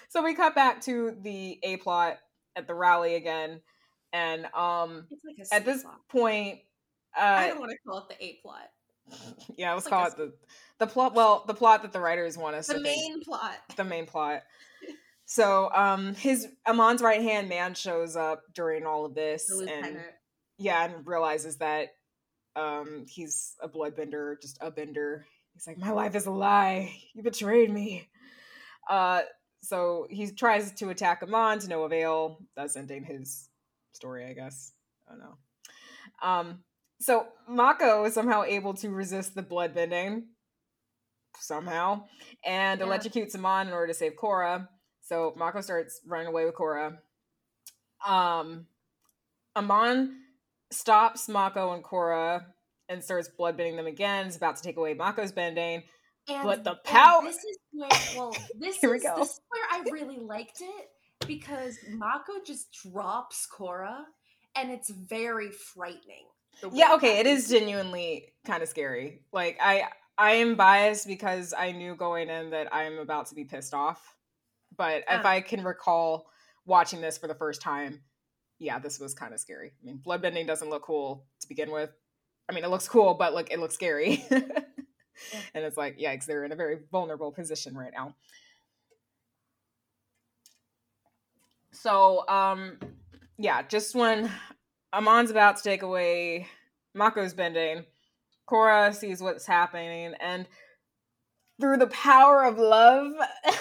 so 0.09 0.23
we 0.23 0.35
cut 0.35 0.55
back 0.55 0.81
to 0.83 1.15
the 1.21 1.59
A 1.63 1.77
plot 1.77 2.19
at 2.57 2.67
the 2.67 2.75
rally 2.75 3.17
again. 3.17 3.61
And 4.15 4.47
um 4.55 5.07
like 5.27 5.47
at 5.53 5.65
this 5.67 5.83
plot. 5.83 6.01
point 6.09 6.61
I 7.15 7.45
uh 7.45 7.49
don't 7.49 7.61
want 7.61 7.73
to 7.73 7.79
call 7.87 7.99
it 7.99 8.09
the 8.19 8.25
A 8.25 8.39
plot. 8.43 8.69
yeah, 9.57 9.73
let's 9.75 9.87
like 9.87 9.91
call 9.91 10.05
a 10.05 10.09
it 10.09 10.17
the 10.17 10.33
the 10.79 10.87
plot 10.87 11.15
well, 11.15 11.45
the 11.47 11.55
plot 11.55 11.83
that 11.83 11.93
the 11.93 12.01
writers 12.01 12.37
want 12.39 12.55
us 12.57 12.67
The 12.69 12.75
to 12.75 12.81
think. 12.81 12.97
main 13.15 13.23
plot. 13.25 13.57
the 13.77 13.85
main 13.85 14.07
plot. 14.07 14.43
So 15.31 15.71
um 15.75 16.15
his 16.15 16.49
Amon's 16.67 17.03
right 17.03 17.21
hand 17.21 17.51
man 17.51 17.75
shows 17.75 18.17
up 18.17 18.45
during 18.55 18.87
all 18.87 19.05
of 19.05 19.15
this 19.15 19.51
and 19.51 20.01
yeah, 20.57 20.87
and 20.87 21.07
realizes 21.07 21.59
that 21.59 21.89
um 22.57 23.05
he's 23.07 23.55
a 23.61 23.69
bloodbender, 23.69 24.41
just 24.41 24.57
a 24.63 24.71
bender. 24.71 25.27
He's 25.53 25.67
like, 25.67 25.77
My 25.77 25.91
life 25.91 26.15
is 26.15 26.25
a 26.25 26.31
lie. 26.31 26.95
You 27.13 27.23
betrayed 27.23 27.71
me. 27.71 28.09
Uh 28.89 29.21
so 29.61 30.07
he 30.09 30.31
tries 30.31 30.73
to 30.77 30.89
attack 30.89 31.23
Amon 31.23 31.59
to 31.59 31.69
no 31.69 31.83
avail, 31.83 32.39
thus 32.57 32.75
ending 32.75 33.05
his 33.05 33.51
story, 33.93 34.25
I 34.25 34.33
guess. 34.33 34.73
I 35.07 35.11
don't 35.13 35.21
know. 35.21 35.37
Um 36.27 36.65
so 37.01 37.27
Mako 37.49 38.05
is 38.05 38.15
somehow 38.15 38.43
able 38.43 38.75
to 38.75 38.91
resist 38.91 39.35
the 39.35 39.43
bloodbending 39.43 40.25
somehow 41.39 42.03
and 42.45 42.81
Yeah. 42.81 42.87
electrocutes 42.87 43.35
Amon 43.35 43.69
in 43.69 43.73
order 43.73 43.87
to 43.89 43.95
save 43.95 44.15
Korra. 44.17 44.69
So 45.03 45.33
Mako 45.37 45.61
starts 45.61 46.01
running 46.07 46.27
away 46.27 46.45
with 46.45 46.55
Korra. 46.55 46.99
Um, 48.07 48.67
Amon 49.57 50.23
stops 50.71 51.29
Mako 51.29 51.73
and 51.73 51.83
Korra 51.85 52.45
and 52.89 53.03
starts 53.03 53.29
bloodbending 53.39 53.77
them 53.77 53.87
again. 53.87 54.27
Is 54.27 54.37
about 54.37 54.57
to 54.57 54.63
take 54.63 54.77
away 54.77 54.95
Mako's 54.95 55.33
bending. 55.33 55.83
And, 56.29 56.43
But 56.45 56.63
the 56.65 56.75
power- 56.85 57.23
This 57.23 57.37
is 57.43 57.59
where, 57.73 57.89
well, 58.17 58.37
this 58.59 58.77
Here 58.79 58.91
we 58.91 58.97
is 58.99 59.03
go. 59.03 59.15
this 59.17 59.31
is 59.31 59.41
where 59.49 59.65
I 59.71 59.85
really 59.91 60.19
liked 60.19 60.61
it 60.61 60.91
because 61.27 61.79
Mako 61.89 62.35
just 62.45 62.71
drops 62.73 63.47
Korra, 63.51 64.05
and 64.55 64.71
it's 64.71 64.91
very 64.91 65.51
frightening. 65.51 66.27
Yeah, 66.73 66.95
okay, 66.95 67.19
it 67.19 67.27
is 67.27 67.49
genuinely 67.49 68.33
kind 68.45 68.63
of 68.63 68.69
scary. 68.69 69.23
Like 69.33 69.59
I 69.63 69.89
I 70.17 70.33
am 70.33 70.57
biased 70.57 71.07
because 71.07 71.55
I 71.57 71.73
knew 71.73 71.95
going 71.95 72.29
in 72.29 72.51
that 72.51 72.75
I'm 72.75 72.99
about 72.99 73.27
to 73.27 73.35
be 73.35 73.45
pissed 73.45 73.75
off. 73.75 74.17
But 74.77 74.99
if 75.09 75.25
Ah. 75.25 75.29
I 75.29 75.41
can 75.41 75.63
recall 75.65 76.29
watching 76.67 77.01
this 77.01 77.19
for 77.19 77.27
the 77.29 77.35
first 77.35 77.61
time, 77.63 78.03
yeah, 78.59 78.79
this 78.79 78.99
was 78.99 79.15
kind 79.15 79.33
of 79.33 79.41
scary. 79.41 79.73
I 79.81 79.87
mean, 79.87 79.99
bloodbending 80.05 80.47
doesn't 80.47 80.69
look 80.71 80.83
cool 80.83 81.27
to 81.41 81.49
begin 81.49 81.71
with. 81.71 81.91
I 82.49 82.53
mean, 82.53 82.65
it 82.65 82.71
looks 82.71 82.89
cool, 82.89 83.15
but 83.15 83.35
like 83.35 83.51
it 83.53 83.59
looks 83.61 83.75
scary. 83.75 84.25
And 85.53 85.65
it's 85.65 85.77
like, 85.77 85.99
yikes, 85.99 86.27
they're 86.27 86.45
in 86.45 86.53
a 86.53 86.57
very 86.57 86.79
vulnerable 86.93 87.33
position 87.33 87.77
right 87.77 87.93
now. 87.93 88.15
So, 91.73 92.27
um, 92.29 92.79
yeah, 93.37 93.63
just 93.63 93.95
when 93.95 94.31
Amon's 94.93 95.31
about 95.31 95.57
to 95.59 95.63
take 95.63 95.83
away 95.83 96.47
Mako's 96.95 97.35
bending, 97.35 97.85
Korra 98.49 98.95
sees 98.95 99.21
what's 99.21 99.47
happening, 99.47 100.15
and 100.21 100.47
through 101.61 101.77
the 101.77 101.89
power 101.89 102.45
of 102.45 102.59
love, 102.59 103.13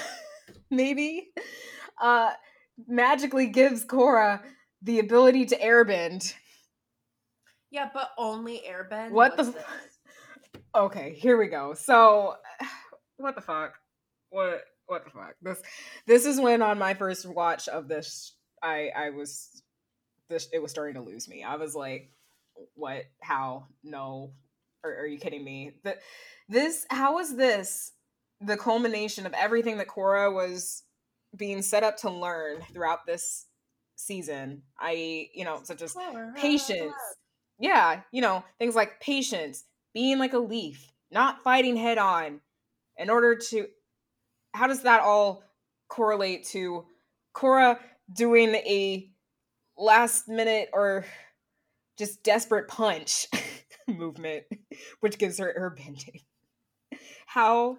maybe, 0.72 1.30
uh, 2.02 2.32
magically 2.88 3.48
gives 3.48 3.86
Korra 3.86 4.42
the 4.82 5.00
ability 5.00 5.46
to 5.48 5.58
airbend. 5.60 6.34
Yeah, 7.72 7.90
but 7.94 8.12
only 8.18 8.64
Airbend. 8.68 9.12
What 9.12 9.36
the 9.36 9.44
f- 9.44 10.62
Okay, 10.76 11.16
here 11.18 11.38
we 11.38 11.48
go. 11.48 11.74
So, 11.74 12.36
what 13.18 13.36
the 13.36 13.42
fuck? 13.42 13.74
What 14.30 14.62
what 14.86 15.04
the 15.04 15.12
fuck? 15.12 15.36
This 15.42 15.62
this 16.06 16.26
is 16.26 16.40
when 16.40 16.62
on 16.62 16.80
my 16.80 16.94
first 16.94 17.26
watch 17.26 17.68
of 17.68 17.88
this, 17.88 18.36
I 18.64 18.90
I 18.96 19.10
was 19.10 19.62
this 20.30 20.50
it 20.54 20.62
was 20.62 20.72
starting 20.72 20.96
to 20.96 21.02
lose 21.02 21.28
me. 21.28 21.44
I 21.44 21.56
was 21.56 21.76
like, 21.76 22.12
what? 22.76 23.04
How? 23.22 23.66
No? 23.84 24.32
Are, 24.84 25.02
are 25.02 25.08
you 25.08 25.18
kidding 25.18 25.44
me? 25.44 25.74
The, 25.84 25.98
this 26.50 26.86
how 26.90 27.20
is 27.20 27.36
this 27.36 27.94
the 28.42 28.58
culmination 28.58 29.26
of 29.26 29.34
everything 29.34 29.78
that 29.78 29.88
Korra 29.88 30.34
was 30.34 30.84
being 31.36 31.62
set 31.62 31.84
up 31.84 31.98
to 31.98 32.10
learn 32.10 32.62
throughout 32.72 33.06
this 33.06 33.46
season? 33.96 34.64
I 34.80 35.30
you 35.34 35.46
know 35.46 35.62
such 35.64 35.82
as 35.82 35.96
patience. 36.36 36.94
Yeah, 37.60 38.02
you 38.12 38.22
know, 38.22 38.44
things 38.60 38.76
like 38.76 39.00
patience, 39.00 39.64
being 39.94 40.20
like 40.20 40.34
a 40.34 40.40
leaf, 40.40 40.92
not 41.12 41.44
fighting 41.44 41.76
head 41.76 41.98
on 41.98 42.42
in 42.98 43.10
order 43.10 43.36
to 43.36 43.68
how 44.54 44.68
does 44.68 44.84
that 44.84 45.02
all 45.02 45.44
correlate 45.88 46.46
to 46.48 46.86
Korra 47.36 47.80
doing 48.12 48.56
a 48.56 49.10
last 49.78 50.28
minute 50.28 50.70
or 50.74 51.06
just 51.98 52.24
desperate 52.24 52.68
punch 52.68 53.28
movement 53.88 54.44
which 55.00 55.18
gives 55.18 55.40
her 55.40 55.54
her 55.58 55.70
bending. 55.70 56.22
How 57.26 57.78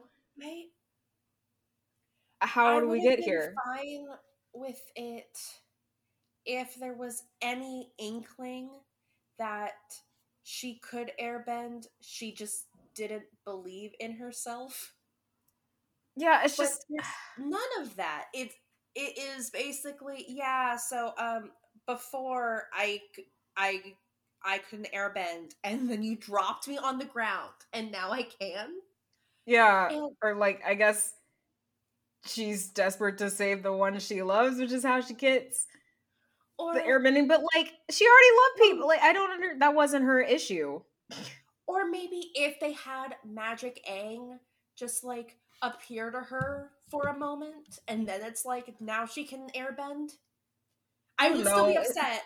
how 2.40 2.76
I 2.76 2.80
do 2.80 2.88
we 2.88 3.00
get 3.00 3.20
here? 3.20 3.54
Fine 3.66 4.06
with 4.54 4.80
it 4.96 5.38
if 6.46 6.74
there 6.76 6.94
was 6.94 7.22
any 7.42 7.92
inkling 7.98 8.70
that 9.38 9.72
she 10.42 10.78
could 10.78 11.12
airbend. 11.20 11.86
She 12.00 12.32
just 12.32 12.66
didn't 12.94 13.24
believe 13.44 13.92
in 14.00 14.12
herself. 14.16 14.94
Yeah, 16.16 16.42
it's 16.44 16.56
But 16.56 16.64
just 16.64 16.86
none 17.38 17.60
of 17.82 17.96
that. 17.96 18.26
It 18.34 18.52
it 18.94 19.18
is 19.18 19.50
basically 19.50 20.24
yeah. 20.28 20.76
So 20.76 21.12
um, 21.18 21.50
before 21.88 22.66
I 22.72 23.00
I 23.56 23.82
I 24.44 24.58
couldn't 24.58 24.92
airbend, 24.94 25.54
and 25.64 25.90
then 25.90 26.04
you 26.04 26.14
dropped 26.14 26.68
me 26.68 26.78
on 26.78 26.98
the 26.98 27.04
ground, 27.06 27.50
and 27.72 27.90
now 27.90 28.12
I 28.12 28.22
can. 28.22 28.70
yeah, 29.46 29.88
And- 29.90 30.12
or 30.22 30.36
like 30.36 30.62
I 30.64 30.74
guess 30.74 31.14
she's 32.24 32.68
desperate 32.68 33.18
to 33.18 33.30
save 33.30 33.62
the 33.64 33.72
one 33.72 33.98
she 33.98 34.22
loves, 34.22 34.58
which 34.58 34.70
is 34.72 34.84
how 34.84 35.00
she 35.00 35.14
gets 35.14 35.66
Or 36.58 36.74
the 36.74 36.80
airbending, 36.80 37.26
but 37.26 37.40
like 37.54 37.72
she 37.90 38.04
already 38.06 38.36
loved 38.36 38.60
people. 38.60 38.86
Like 38.86 39.00
I 39.02 39.12
don't 39.12 39.30
under 39.32 39.58
that 39.58 39.74
wasn't 39.74 40.04
her 40.04 40.20
issue. 40.20 40.80
Or 41.66 41.88
maybe 41.88 42.30
if 42.34 42.60
they 42.60 42.72
had 42.72 43.16
Magic 43.24 43.84
Aang 43.90 44.38
just 44.76 45.04
like 45.04 45.36
appear 45.62 46.10
to 46.10 46.20
her 46.20 46.70
for 46.90 47.08
a 47.08 47.18
moment 47.18 47.80
and 47.88 48.06
then 48.08 48.22
it's 48.22 48.44
like 48.44 48.74
now 48.80 49.06
she 49.06 49.24
can 49.24 49.48
airbend. 49.56 50.12
I 51.18 51.30
would 51.30 51.46
still 51.46 51.66
be 51.66 51.76
upset. 51.76 52.22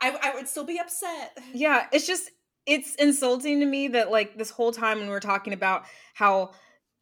I, 0.00 0.18
I 0.22 0.34
would 0.34 0.48
still 0.48 0.64
be 0.64 0.78
upset. 0.78 1.36
Yeah, 1.52 1.86
it's 1.92 2.06
just 2.06 2.30
it's 2.66 2.94
insulting 2.96 3.60
to 3.60 3.66
me 3.66 3.88
that 3.88 4.10
like 4.10 4.38
this 4.38 4.50
whole 4.50 4.72
time 4.72 4.98
when 4.98 5.08
we're 5.08 5.20
talking 5.20 5.52
about 5.52 5.84
how 6.14 6.52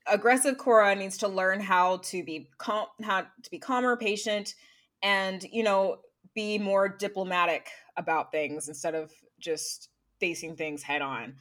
aggressive 0.06 0.56
Korra 0.56 0.96
needs 0.96 1.18
to 1.18 1.28
learn 1.28 1.60
how 1.60 1.98
to 1.98 2.22
be 2.24 2.48
calm, 2.58 2.86
how 3.02 3.22
to 3.22 3.50
be 3.50 3.58
calmer, 3.58 3.96
patient, 3.96 4.54
and 5.02 5.44
you 5.52 5.62
know 5.62 5.98
be 6.34 6.58
more 6.58 6.88
diplomatic 6.88 7.68
about 7.96 8.32
things 8.32 8.68
instead 8.68 8.94
of 8.94 9.10
just 9.38 9.88
facing 10.20 10.56
things 10.56 10.82
head 10.82 11.02
on. 11.02 11.34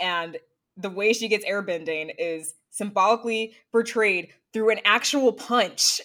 And 0.00 0.36
the 0.76 0.90
way 0.90 1.12
she 1.12 1.28
gets 1.28 1.44
airbending 1.44 2.12
is 2.18 2.54
symbolically 2.70 3.56
portrayed 3.70 4.28
through 4.52 4.70
an 4.70 4.80
actual 4.84 5.32
punch. 5.32 6.00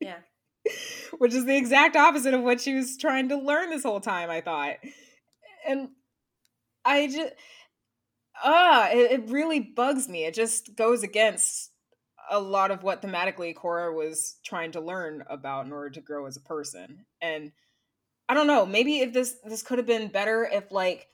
Yeah. 0.00 0.18
which 1.18 1.34
is 1.34 1.44
the 1.44 1.56
exact 1.56 1.96
opposite 1.96 2.34
of 2.34 2.42
what 2.42 2.60
she 2.60 2.74
was 2.74 2.96
trying 2.96 3.28
to 3.28 3.36
learn 3.36 3.70
this 3.70 3.82
whole 3.82 4.00
time 4.00 4.30
i 4.30 4.40
thought. 4.40 4.76
And 5.66 5.88
i 6.84 7.06
just 7.06 7.32
ah 8.42 8.88
it, 8.90 9.12
it 9.12 9.30
really 9.30 9.60
bugs 9.60 10.08
me. 10.08 10.24
It 10.24 10.34
just 10.34 10.76
goes 10.76 11.02
against 11.02 11.70
a 12.30 12.40
lot 12.40 12.70
of 12.70 12.82
what 12.82 13.02
thematically 13.02 13.54
Korra 13.54 13.94
was 13.94 14.36
trying 14.44 14.72
to 14.72 14.80
learn 14.80 15.24
about 15.28 15.66
in 15.66 15.72
order 15.72 15.90
to 15.90 16.00
grow 16.00 16.26
as 16.26 16.36
a 16.36 16.40
person. 16.40 17.04
And 17.20 17.52
i 18.28 18.34
don't 18.34 18.46
know 18.46 18.64
maybe 18.64 19.00
if 19.00 19.12
this 19.12 19.36
this 19.44 19.62
could 19.62 19.78
have 19.78 19.86
been 19.86 20.08
better 20.08 20.48
if 20.50 20.72
like 20.72 21.08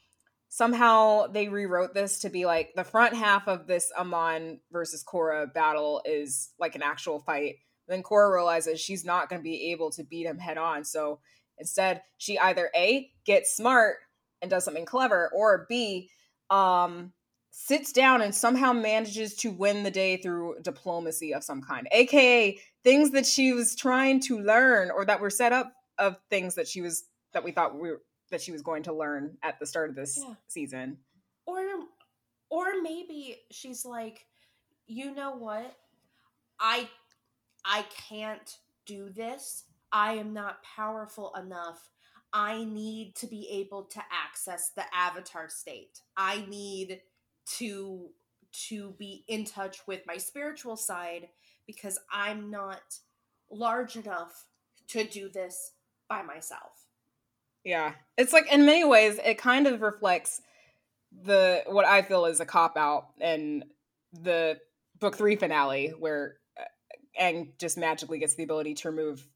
somehow 0.48 1.26
they 1.28 1.48
rewrote 1.48 1.94
this 1.94 2.20
to 2.20 2.28
be 2.28 2.44
like 2.44 2.70
the 2.74 2.84
front 2.84 3.14
half 3.14 3.48
of 3.48 3.66
this 3.66 3.90
amon 3.96 4.61
versus 4.72 5.05
Korra 5.05 5.53
battle 5.53 6.03
is 6.05 6.51
like 6.59 6.74
an 6.74 6.82
actual 6.82 7.20
fight 7.20 7.57
then 7.91 8.03
Korra 8.03 8.32
realizes 8.32 8.80
she's 8.80 9.05
not 9.05 9.28
going 9.28 9.41
to 9.41 9.45
be 9.45 9.72
able 9.72 9.91
to 9.91 10.05
beat 10.05 10.26
him 10.26 10.38
head 10.38 10.59
on. 10.59 10.84
So 10.84 11.20
instead, 11.59 12.03
she 12.18 12.38
either 12.38 12.70
A, 12.76 13.11
gets 13.24 13.55
smart 13.57 13.97
and 14.41 14.51
does 14.51 14.64
something 14.64 14.86
clever, 14.86 15.30
or 15.34 15.66
B, 15.68 16.11
um, 16.49 17.12
sits 17.51 17.93
down 17.93 18.22
and 18.22 18.34
somehow 18.34 18.72
manages 18.72 19.34
to 19.36 19.51
win 19.51 19.82
the 19.82 19.91
day 19.91 20.16
through 20.16 20.57
diplomacy 20.62 21.34
of 21.34 21.45
some 21.45 21.61
kind, 21.61 21.88
aka 21.93 22.59
things 22.84 23.11
that 23.11 23.26
she 23.26 23.53
was 23.53 23.74
trying 23.74 24.20
to 24.20 24.38
learn 24.41 24.91
or 24.91 25.05
that 25.05 25.20
were 25.20 25.30
set 25.30 25.53
up 25.53 25.72
of 25.99 26.16
things 26.30 26.55
that 26.55 26.66
she 26.66 26.80
was 26.80 27.05
that 27.32 27.45
we 27.45 27.53
thought 27.53 27.78
we 27.78 27.91
were, 27.91 28.03
that 28.30 28.41
she 28.41 28.53
was 28.53 28.62
going 28.62 28.82
to 28.84 28.93
learn 28.93 29.36
at 29.43 29.59
the 29.59 29.66
start 29.66 29.91
of 29.91 29.97
this 29.97 30.16
Yeah. 30.16 30.34
season. 30.49 30.99
Or 31.47 31.61
or 32.49 32.80
maybe 32.80 33.36
she's 33.51 33.84
like 33.84 34.26
you 34.86 35.14
know 35.14 35.36
what? 35.36 35.76
I 36.59 36.88
I 37.65 37.85
can't 38.09 38.59
do 38.87 39.11
this. 39.11 39.65
I 39.93 40.15
am 40.15 40.33
not 40.33 40.63
powerful 40.63 41.35
enough. 41.35 41.91
I 42.33 42.65
need 42.65 43.17
to 43.17 43.27
be 43.27 43.49
able 43.51 43.85
to 43.85 44.03
access 44.13 44.71
the 44.71 44.85
avatar 44.95 45.49
state. 45.49 46.01
I 46.17 46.45
need 46.49 47.01
to 47.59 48.11
to 48.53 48.95
be 48.99 49.25
in 49.29 49.45
touch 49.45 49.87
with 49.87 50.03
my 50.07 50.17
spiritual 50.17 50.77
side 50.77 51.29
because 51.67 51.99
I'm 52.13 52.51
not 52.51 52.99
large 53.51 53.97
enough 53.97 54.47
to 54.89 55.05
do 55.05 55.29
this 55.29 55.73
by 56.09 56.23
myself. 56.23 56.87
Yeah. 57.65 57.93
It's 58.17 58.33
like 58.33 58.53
in 58.53 58.67
many 58.67 58.85
ways 58.85 59.21
it 59.25 59.39
kind 59.39 59.67
of 59.67 59.83
reflects 59.83 60.41
the 61.25 61.63
what 61.67 61.85
I 61.85 62.03
feel 62.03 62.27
is 62.27 62.41
a 62.41 62.47
cop 62.47 62.77
out 62.77 63.09
and 63.21 63.65
the 64.13 64.59
book 64.99 65.17
3 65.17 65.37
finale 65.37 65.95
where 65.99 66.37
Aang 67.19 67.59
just 67.59 67.79
magically 67.79 68.19
gets 68.19 68.35
the 68.35 68.43
ability 68.43 68.75
to 68.75 68.91
remove 68.91 69.27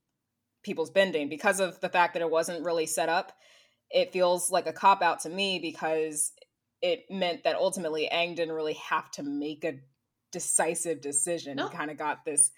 people's 0.62 0.90
bending 0.90 1.28
because 1.28 1.60
of 1.60 1.80
the 1.80 1.88
fact 1.88 2.14
that 2.14 2.22
it 2.22 2.30
wasn't 2.30 2.64
really 2.64 2.86
set 2.86 3.08
up. 3.08 3.32
It 3.90 4.12
feels 4.12 4.50
like 4.50 4.66
a 4.66 4.72
cop 4.72 5.02
out 5.02 5.20
to 5.20 5.28
me 5.28 5.58
because 5.58 6.32
it 6.80 7.04
meant 7.10 7.44
that 7.44 7.56
ultimately 7.56 8.08
Aang 8.12 8.34
didn't 8.34 8.54
really 8.54 8.74
have 8.74 9.10
to 9.12 9.22
make 9.22 9.64
a 9.64 9.74
decisive 10.32 11.00
decision. 11.00 11.56
Nope. 11.56 11.70
He 11.70 11.76
kind 11.78 11.90
of 11.90 11.98
got 11.98 12.24
this 12.24 12.50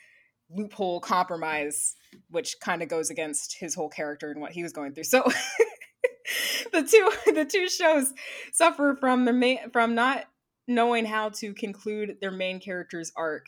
loophole 0.51 1.01
compromise, 1.01 1.95
which 2.31 2.57
kind 2.61 2.83
of 2.83 2.89
goes 2.89 3.11
against 3.11 3.57
his 3.59 3.75
whole 3.75 3.89
character 3.89 4.31
and 4.31 4.41
what 4.41 4.53
he 4.53 4.63
was 4.63 4.73
going 4.73 4.95
through. 4.95 5.05
So 5.05 5.23
the 6.73 6.83
two 6.83 7.33
the 7.33 7.45
two 7.45 7.69
shows 7.69 8.13
suffer 8.53 8.97
from 8.99 9.25
the 9.25 9.33
main 9.33 9.71
from 9.73 9.95
not 9.95 10.25
knowing 10.69 11.05
how 11.05 11.29
to 11.29 11.55
conclude 11.55 12.17
their 12.21 12.31
main 12.31 12.61
character's 12.61 13.13
arc 13.17 13.47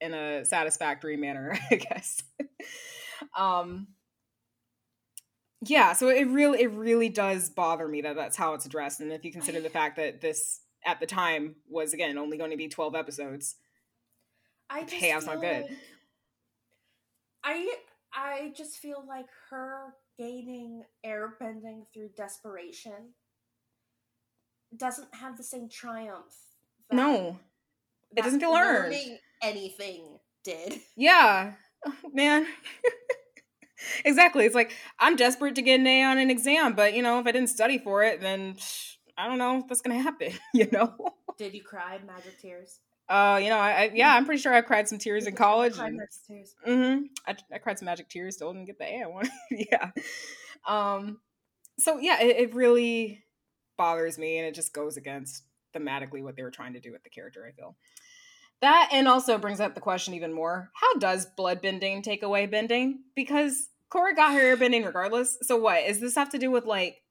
in 0.00 0.14
a 0.14 0.44
satisfactory 0.44 1.16
manner, 1.16 1.58
I 1.70 1.76
guess. 1.76 2.22
um 3.36 3.88
yeah, 5.64 5.94
so 5.94 6.08
it 6.08 6.28
really 6.28 6.62
it 6.62 6.70
really 6.72 7.08
does 7.08 7.48
bother 7.50 7.88
me 7.88 8.02
that 8.02 8.14
that's 8.16 8.36
how 8.36 8.54
it's 8.54 8.66
addressed 8.66 9.00
and 9.00 9.10
if 9.12 9.24
you 9.24 9.32
consider 9.32 9.60
the 9.60 9.70
fact 9.70 9.96
that 9.96 10.20
this 10.20 10.60
at 10.84 11.00
the 11.00 11.06
time 11.06 11.56
was 11.68 11.92
again 11.94 12.18
only 12.18 12.36
going 12.36 12.50
to 12.50 12.56
be 12.56 12.68
12 12.68 12.94
episodes. 12.94 13.56
I 14.68 14.82
just 14.84 15.02
payout's 15.02 15.26
not 15.26 15.40
good. 15.40 15.62
like- 15.62 15.70
I 17.44 17.74
I 18.12 18.52
just 18.56 18.78
feel 18.78 19.04
like 19.08 19.26
her 19.50 19.94
gaining 20.18 20.84
airbending 21.04 21.84
through 21.94 22.10
desperation 22.16 23.14
doesn't 24.76 25.14
have 25.14 25.36
the 25.36 25.42
same 25.44 25.68
triumph. 25.68 26.34
that- 26.90 26.96
No. 26.96 27.38
It 28.16 28.22
doesn't 28.22 28.40
feel 28.40 28.54
earned. 28.54 28.94
Anything 29.42 30.18
did. 30.44 30.80
Yeah, 30.96 31.52
man. 32.12 32.46
exactly. 34.04 34.44
It's 34.44 34.54
like 34.54 34.72
I'm 34.98 35.16
desperate 35.16 35.54
to 35.56 35.62
get 35.62 35.80
an 35.80 35.86
A 35.86 36.04
on 36.04 36.18
an 36.18 36.30
exam, 36.30 36.74
but 36.74 36.94
you 36.94 37.02
know, 37.02 37.18
if 37.20 37.26
I 37.26 37.32
didn't 37.32 37.50
study 37.50 37.78
for 37.78 38.02
it, 38.02 38.20
then 38.20 38.56
I 39.18 39.26
don't 39.28 39.38
know 39.38 39.58
if 39.58 39.68
that's 39.68 39.80
gonna 39.82 40.00
happen. 40.02 40.32
You 40.54 40.68
know. 40.72 40.94
Did 41.38 41.52
you 41.54 41.62
cry 41.62 41.98
magic 42.06 42.40
tears? 42.40 42.80
Uh, 43.08 43.38
you 43.42 43.50
know, 43.50 43.58
I, 43.58 43.70
I 43.70 43.90
yeah, 43.94 44.14
I'm 44.14 44.24
pretty 44.24 44.40
sure 44.40 44.52
I 44.54 44.62
cried 44.62 44.88
some 44.88 44.98
tears 44.98 45.26
in 45.26 45.34
college. 45.36 45.74
Cried 45.74 45.88
and- 45.88 45.96
magic 45.98 46.14
tears. 46.26 46.54
hmm 46.64 47.02
I, 47.26 47.36
I 47.54 47.58
cried 47.58 47.78
some 47.78 47.86
magic 47.86 48.08
tears. 48.08 48.36
Still 48.36 48.52
didn't 48.52 48.66
get 48.66 48.78
the 48.78 48.84
A 48.84 49.02
I 49.02 49.06
wanted. 49.06 49.30
yeah. 49.50 49.90
Um. 50.66 51.20
So 51.78 51.98
yeah, 51.98 52.20
it, 52.22 52.36
it 52.36 52.54
really 52.54 53.22
bothers 53.76 54.18
me, 54.18 54.38
and 54.38 54.46
it 54.46 54.54
just 54.54 54.72
goes 54.72 54.96
against 54.96 55.44
thematically 55.74 56.22
what 56.22 56.36
they 56.36 56.42
were 56.42 56.50
trying 56.50 56.72
to 56.72 56.80
do 56.80 56.90
with 56.90 57.02
the 57.04 57.10
character. 57.10 57.44
I 57.46 57.52
feel 57.52 57.76
that, 58.62 58.90
and 58.92 59.06
also 59.06 59.38
brings 59.38 59.60
up 59.60 59.74
the 59.74 59.80
question 59.80 60.14
even 60.14 60.32
more: 60.32 60.70
How 60.74 60.94
does 60.98 61.26
blood 61.36 61.60
bending 61.62 62.02
take 62.02 62.22
away 62.22 62.46
bending? 62.46 63.00
Because 63.14 63.68
Korra 63.92 64.14
got 64.16 64.34
her 64.34 64.56
bending 64.56 64.84
regardless. 64.84 65.38
So 65.42 65.56
what? 65.56 65.84
Is 65.84 66.00
this 66.00 66.14
have 66.14 66.30
to 66.30 66.38
do 66.38 66.50
with 66.50 66.64
like 66.64 67.02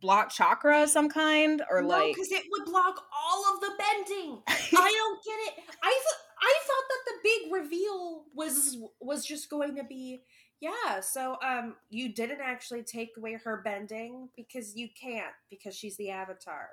block 0.00 0.30
chakra 0.30 0.82
of 0.82 0.90
some 0.90 1.08
kind, 1.08 1.62
or 1.70 1.82
no, 1.82 1.88
like? 1.88 2.14
because 2.14 2.30
it 2.30 2.44
would 2.50 2.64
block 2.66 3.02
all 3.12 3.54
of 3.54 3.60
the 3.60 3.70
bending. 3.78 4.42
I 4.48 4.92
don't 4.92 5.24
get 5.24 5.58
it. 5.58 5.64
I 5.82 6.00
thought 6.04 6.20
I 6.40 6.54
thought 6.66 6.84
that 6.88 7.04
the 7.06 7.18
big 7.22 7.52
reveal 7.52 8.24
was 8.34 8.78
was 9.00 9.24
just 9.24 9.48
going 9.48 9.76
to 9.76 9.84
be 9.84 10.20
yeah. 10.60 11.00
So 11.00 11.36
um, 11.46 11.76
you 11.90 12.14
didn't 12.14 12.40
actually 12.42 12.82
take 12.82 13.10
away 13.16 13.38
her 13.44 13.62
bending 13.64 14.28
because 14.36 14.76
you 14.76 14.88
can't 15.00 15.34
because 15.50 15.76
she's 15.76 15.96
the 15.96 16.10
Avatar. 16.10 16.68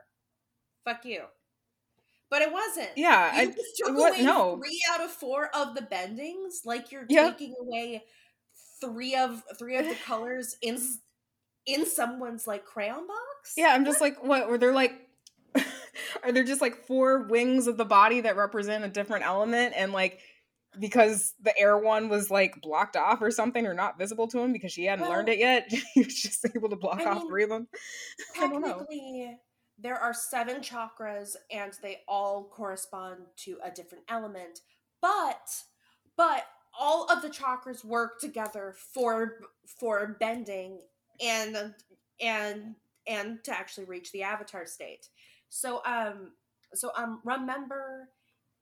Fuck 0.85 1.05
you. 1.05 1.23
But 2.33 2.41
it 2.41 2.51
wasn't. 2.51 2.89
Yeah, 2.95 3.35
you 3.35 3.41
I- 3.41 3.45
just 3.45 3.77
took 3.77 3.95
what- 3.95 4.13
away 4.15 4.23
no. 4.23 4.57
three 4.57 4.81
out 4.89 5.01
of 5.01 5.11
four 5.11 5.55
of 5.55 5.75
the 5.75 5.81
bendings. 5.81 6.65
Like 6.65 6.91
you're 6.91 7.05
Yeah. 7.07 7.29
taking 7.29 7.53
away 7.61 8.03
three 8.81 9.13
of 9.15 9.43
three 9.59 9.77
of 9.77 9.85
the 9.85 9.93
colors 9.93 10.57
in 10.63 10.79
in 11.67 11.85
someone's 11.85 12.47
like 12.47 12.65
crayon 12.65 13.05
box. 13.05 13.53
Yeah, 13.55 13.67
I'm 13.67 13.85
just 13.85 14.01
like, 14.01 14.23
what? 14.23 14.49
Were 14.49 14.57
there 14.57 14.73
like, 14.73 14.93
are 16.23 16.31
there 16.31 16.43
just 16.43 16.59
like 16.59 16.87
four 16.87 17.27
wings 17.27 17.67
of 17.67 17.77
the 17.77 17.85
body 17.85 18.21
that 18.21 18.35
represent 18.35 18.83
a 18.83 18.89
different 18.89 19.25
element? 19.25 19.75
And 19.77 19.93
like, 19.93 20.19
because 20.79 21.35
the 21.39 21.55
air 21.55 21.77
one 21.77 22.09
was 22.09 22.31
like 22.31 22.59
blocked 22.63 22.95
off 22.95 23.21
or 23.21 23.29
something 23.29 23.67
or 23.67 23.75
not 23.75 23.99
visible 23.99 24.27
to 24.29 24.39
him 24.39 24.51
because 24.53 24.71
she 24.71 24.85
hadn't 24.85 25.07
learned 25.07 25.29
it 25.29 25.37
yet, 25.37 25.71
he 25.93 26.01
was 26.01 26.19
just 26.19 26.43
able 26.55 26.69
to 26.69 26.75
block 26.75 26.99
I 26.99 27.05
off 27.11 27.19
mean, 27.19 27.27
three 27.29 27.43
of 27.43 27.49
them. 27.51 27.67
I 28.41 28.47
don't 28.47 28.61
know. 28.61 28.79
technically 28.79 29.37
there 29.83 29.97
are 29.97 30.13
seven 30.13 30.61
chakras 30.61 31.35
and 31.51 31.73
they 31.81 32.01
all 32.07 32.45
correspond 32.45 33.17
to 33.35 33.57
a 33.63 33.69
different 33.69 34.03
element 34.09 34.61
but 35.01 35.49
but 36.15 36.45
all 36.79 37.05
of 37.11 37.21
the 37.21 37.29
chakras 37.29 37.83
work 37.83 38.19
together 38.19 38.73
for 38.93 39.41
for 39.67 40.17
bending 40.19 40.79
and 41.21 41.73
and 42.19 42.75
and 43.05 43.43
to 43.43 43.51
actually 43.51 43.85
reach 43.85 44.11
the 44.11 44.23
avatar 44.23 44.65
state. 44.65 45.09
So 45.49 45.81
um 45.85 46.31
so 46.73 46.91
um 46.95 47.21
remember 47.23 48.09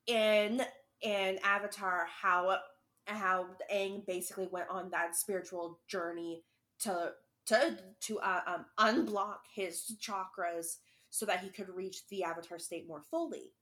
in 0.08 0.62
in 1.02 1.40
avatar 1.44 2.08
how 2.22 2.58
how 3.06 3.46
Aang 3.74 4.06
basically 4.06 4.48
went 4.52 4.70
on 4.70 4.90
that 4.92 5.16
spiritual 5.16 5.80
journey 5.88 6.44
to 6.80 7.12
to 7.48 7.78
to 8.02 8.20
uh, 8.20 8.42
um, 8.48 8.66
unblock 8.80 9.40
his 9.54 9.96
chakras 10.00 10.78
so 11.12 11.26
that 11.28 11.42
he 11.42 11.50
could 11.50 11.70
reach 11.70 12.08
the 12.10 12.24
avatar 12.24 12.58
state 12.58 12.88
more 12.88 13.04
fully. 13.12 13.54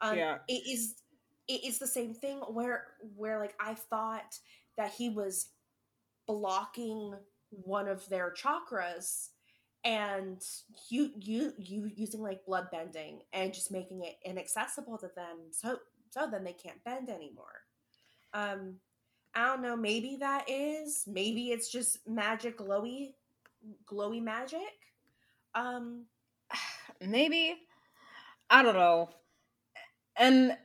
Um, 0.00 0.16
Yeah. 0.16 0.38
it 0.48 0.66
is 0.66 1.02
it 1.48 1.64
is 1.64 1.78
the 1.78 1.86
same 1.86 2.14
thing 2.14 2.38
where 2.38 2.94
where 3.16 3.38
like 3.38 3.54
I 3.60 3.74
thought 3.74 4.38
that 4.76 4.92
he 4.92 5.10
was 5.10 5.50
blocking 6.26 7.14
one 7.50 7.88
of 7.88 8.08
their 8.08 8.32
chakras 8.32 9.28
and 9.84 10.42
you 10.90 11.10
you 11.18 11.52
you 11.58 11.90
using 11.94 12.20
like 12.20 12.44
blood 12.44 12.68
bending 12.70 13.20
and 13.32 13.54
just 13.54 13.70
making 13.70 14.02
it 14.02 14.16
inaccessible 14.24 14.98
to 14.98 15.10
them 15.16 15.38
so 15.50 15.78
so 16.10 16.28
then 16.30 16.44
they 16.44 16.52
can't 16.52 16.82
bend 16.84 17.08
anymore 17.08 17.62
um 18.34 18.74
i 19.34 19.46
don't 19.46 19.62
know 19.62 19.76
maybe 19.76 20.16
that 20.18 20.44
is 20.48 21.04
maybe 21.06 21.50
it's 21.50 21.70
just 21.70 22.06
magic 22.06 22.58
glowy 22.58 23.12
glowy 23.86 24.20
magic 24.20 24.60
um 25.54 26.04
Maybe. 27.00 27.56
I 28.50 28.62
don't 28.62 28.74
know. 28.74 29.10
And 30.16 30.56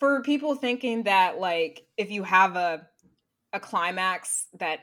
for 0.00 0.22
people 0.22 0.54
thinking 0.54 1.04
that 1.04 1.38
like 1.38 1.86
if 1.96 2.10
you 2.10 2.22
have 2.22 2.56
a 2.56 2.86
a 3.52 3.60
climax 3.60 4.46
that 4.58 4.80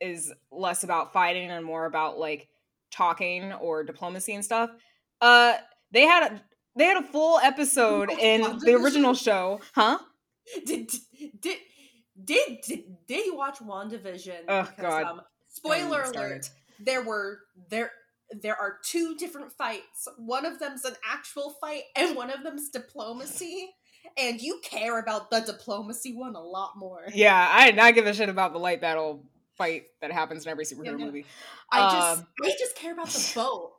is 0.00 0.32
less 0.50 0.84
about 0.84 1.12
fighting 1.12 1.50
and 1.50 1.64
more 1.64 1.86
about 1.86 2.18
like 2.18 2.48
talking 2.90 3.52
or 3.52 3.84
diplomacy 3.84 4.34
and 4.34 4.44
stuff, 4.44 4.70
uh 5.20 5.54
they 5.92 6.02
had 6.02 6.32
a 6.32 6.42
they 6.76 6.84
had 6.84 6.96
a 6.98 7.06
full 7.06 7.38
episode 7.38 8.10
in 8.18 8.58
the 8.58 8.74
original 8.74 9.14
show, 9.14 9.60
huh? 9.74 9.98
did 10.64 10.92
did 11.40 11.58
did 12.24 12.60
did, 12.66 12.84
did 13.06 13.26
you 13.26 13.36
watch 13.36 13.58
WandaVision? 13.58 14.44
Oh, 14.48 14.68
God. 14.80 15.04
Um, 15.04 15.20
spoiler 15.48 16.04
Don't 16.04 16.12
get 16.12 16.20
me 16.22 16.26
alert: 16.26 16.50
there 16.80 17.02
were 17.02 17.40
there 17.68 17.92
there 18.30 18.56
are 18.56 18.78
two 18.82 19.14
different 19.16 19.52
fights. 19.52 20.08
One 20.16 20.44
of 20.44 20.58
them's 20.58 20.84
an 20.84 20.94
actual 21.08 21.56
fight, 21.60 21.82
and 21.94 22.16
one 22.16 22.30
of 22.30 22.42
them's 22.42 22.68
diplomacy. 22.68 23.70
And 24.16 24.40
you 24.40 24.60
care 24.62 25.00
about 25.00 25.30
the 25.30 25.40
diplomacy 25.40 26.14
one 26.14 26.36
a 26.36 26.40
lot 26.40 26.72
more. 26.76 27.02
Yeah, 27.12 27.48
I 27.52 27.66
did 27.66 27.76
not 27.76 27.94
give 27.94 28.06
a 28.06 28.14
shit 28.14 28.28
about 28.28 28.52
the 28.52 28.58
light 28.58 28.80
battle 28.80 29.24
fight 29.56 29.84
that 30.00 30.12
happens 30.12 30.46
in 30.46 30.50
every 30.50 30.64
superhero 30.64 30.98
no. 30.98 31.06
movie. 31.06 31.26
I 31.72 31.90
just 31.90 32.20
Um, 32.20 32.26
I 32.44 32.50
just 32.58 32.76
care 32.76 32.92
about 32.92 33.08
the 33.08 33.32
boat. 33.34 33.72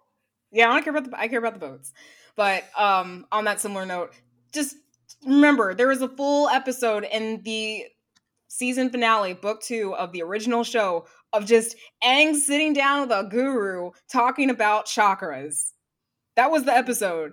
Yeah, 0.51 0.69
I 0.69 0.73
don't 0.73 0.83
care 0.83 0.95
about 0.95 1.09
the 1.09 1.19
I 1.19 1.27
care 1.27 1.39
about 1.39 1.53
the 1.53 1.59
boats. 1.59 1.93
But 2.35 2.65
um 2.77 3.25
on 3.31 3.45
that 3.45 3.61
similar 3.61 3.85
note, 3.85 4.13
just 4.53 4.75
remember 5.25 5.73
there 5.73 5.87
was 5.87 6.01
a 6.01 6.09
full 6.09 6.49
episode 6.49 7.05
in 7.05 7.41
the 7.43 7.85
season 8.47 8.89
finale, 8.89 9.33
book 9.33 9.61
two 9.61 9.93
of 9.95 10.11
the 10.11 10.23
original 10.23 10.63
show 10.63 11.05
of 11.33 11.45
just 11.45 11.75
Aang 12.03 12.35
sitting 12.35 12.73
down 12.73 13.01
with 13.01 13.11
a 13.11 13.23
guru 13.29 13.91
talking 14.11 14.49
about 14.49 14.85
chakras. 14.85 15.71
That 16.35 16.51
was 16.51 16.63
the 16.65 16.73
episode. 16.73 17.31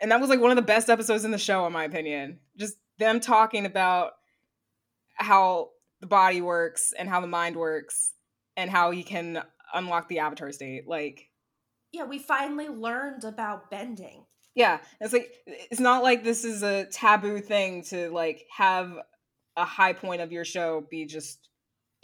and 0.00 0.10
that 0.12 0.20
was 0.20 0.30
like 0.30 0.40
one 0.40 0.50
of 0.50 0.56
the 0.56 0.62
best 0.62 0.88
episodes 0.90 1.24
in 1.24 1.30
the 1.30 1.38
show 1.38 1.66
in 1.66 1.72
my 1.72 1.84
opinion 1.84 2.38
just 2.58 2.76
them 2.98 3.18
talking 3.20 3.64
about 3.66 4.12
how 5.14 5.70
the 6.00 6.06
body 6.06 6.40
works 6.42 6.92
and 6.98 7.08
how 7.08 7.20
the 7.20 7.26
mind 7.26 7.56
works 7.56 8.12
and 8.56 8.70
how 8.70 8.90
he 8.90 9.02
can 9.02 9.42
unlock 9.74 10.08
the 10.08 10.18
avatar 10.18 10.52
state 10.52 10.86
like 10.86 11.28
Yeah, 11.92 12.04
we 12.04 12.18
finally 12.18 12.68
learned 12.68 13.24
about 13.24 13.70
bending. 13.70 14.24
yeah 14.54 14.78
it's 15.00 15.12
like 15.14 15.32
it's 15.46 15.80
not 15.80 16.02
like 16.02 16.22
this 16.22 16.44
is 16.44 16.62
a 16.62 16.84
taboo 16.86 17.40
thing 17.40 17.82
to 17.84 18.10
like 18.10 18.44
have 18.54 18.92
a 19.56 19.64
high 19.64 19.94
point 19.94 20.20
of 20.20 20.30
your 20.32 20.44
show 20.44 20.86
be 20.90 21.06
just 21.06 21.48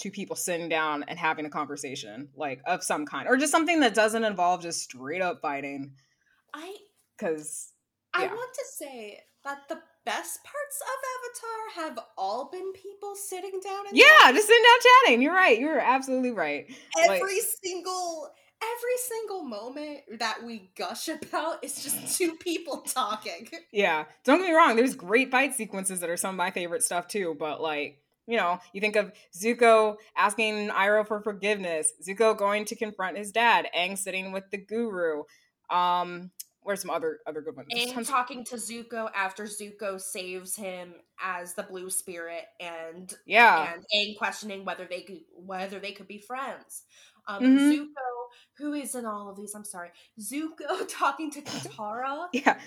two 0.02 0.10
people 0.10 0.34
sitting 0.34 0.68
down 0.68 1.04
and 1.06 1.16
having 1.16 1.46
a 1.46 1.50
conversation 1.50 2.28
like 2.34 2.60
of 2.66 2.82
some 2.82 3.06
kind 3.06 3.28
or 3.28 3.36
just 3.36 3.52
something 3.52 3.78
that 3.80 3.94
doesn't 3.94 4.24
involve 4.24 4.60
just 4.60 4.82
straight 4.82 5.22
up 5.22 5.40
fighting 5.40 5.92
I 6.52 6.74
because 7.16 7.72
I 8.12 8.26
want 8.26 8.54
to 8.54 8.64
say 8.76 9.20
that 9.44 9.68
the 9.68 9.78
best 10.04 10.40
parts 10.42 10.82
of 10.82 11.84
Avatar 11.84 11.84
have 11.84 12.04
all 12.18 12.50
been 12.50 12.72
people 12.72 13.14
sitting 13.14 13.60
down 13.62 13.86
and 13.88 13.96
yeah 13.96 14.32
just 14.32 14.48
sitting 14.48 14.64
down 14.64 14.78
chatting 15.04 15.22
you're 15.22 15.32
right 15.32 15.58
you're 15.58 15.78
absolutely 15.78 16.32
right 16.32 16.66
like- 17.06 17.20
every 17.20 17.38
single 17.64 18.32
every 18.62 18.96
single 19.08 19.42
moment 19.42 20.00
that 20.18 20.42
we 20.44 20.70
gush 20.76 21.08
about 21.08 21.64
is 21.64 21.82
just 21.82 22.16
two 22.18 22.34
people 22.36 22.78
talking. 22.82 23.48
Yeah, 23.72 24.04
don't 24.24 24.38
get 24.38 24.50
me 24.50 24.54
wrong. 24.54 24.76
There's 24.76 24.94
great 24.94 25.30
fight 25.30 25.54
sequences 25.54 26.00
that 26.00 26.10
are 26.10 26.16
some 26.16 26.30
of 26.30 26.36
my 26.36 26.52
favorite 26.52 26.84
stuff 26.84 27.08
too. 27.08 27.36
But 27.38 27.60
like, 27.60 27.98
you 28.26 28.36
know, 28.36 28.58
you 28.72 28.80
think 28.80 28.96
of 28.96 29.12
Zuko 29.36 29.96
asking 30.16 30.68
Iroh 30.70 31.06
for 31.06 31.20
forgiveness, 31.22 31.92
Zuko 32.06 32.36
going 32.36 32.64
to 32.66 32.76
confront 32.76 33.16
his 33.18 33.32
dad, 33.32 33.68
Aang 33.76 33.98
sitting 33.98 34.32
with 34.32 34.44
the 34.50 34.58
Guru. 34.58 35.24
Um, 35.70 36.30
where's 36.60 36.80
some 36.80 36.90
other 36.90 37.18
other 37.26 37.40
good 37.40 37.56
ones? 37.56 37.68
Tons- 37.92 38.08
talking 38.08 38.44
to 38.44 38.56
Zuko 38.56 39.10
after 39.14 39.44
Zuko 39.44 40.00
saves 40.00 40.54
him 40.54 40.94
as 41.20 41.54
the 41.54 41.64
blue 41.64 41.90
spirit 41.90 42.44
and 42.60 43.12
yeah, 43.26 43.72
and 43.74 43.84
Aang 43.94 44.16
questioning 44.18 44.64
whether 44.64 44.86
they 44.88 45.02
could 45.02 45.20
whether 45.34 45.78
they 45.80 45.92
could 45.92 46.06
be 46.08 46.18
friends. 46.18 46.82
Um, 47.28 47.42
Mhm. 47.42 47.72
Zuko, 47.72 48.28
who 48.58 48.72
is 48.74 48.94
in 48.96 49.06
all 49.06 49.30
of 49.30 49.36
these, 49.36 49.54
I'm 49.54 49.64
sorry, 49.64 49.90
Zuko 50.20 50.86
talking 50.88 51.30
to 51.32 51.40
Katara 51.42 52.26
yeah, 52.32 52.50
ab- 52.50 52.58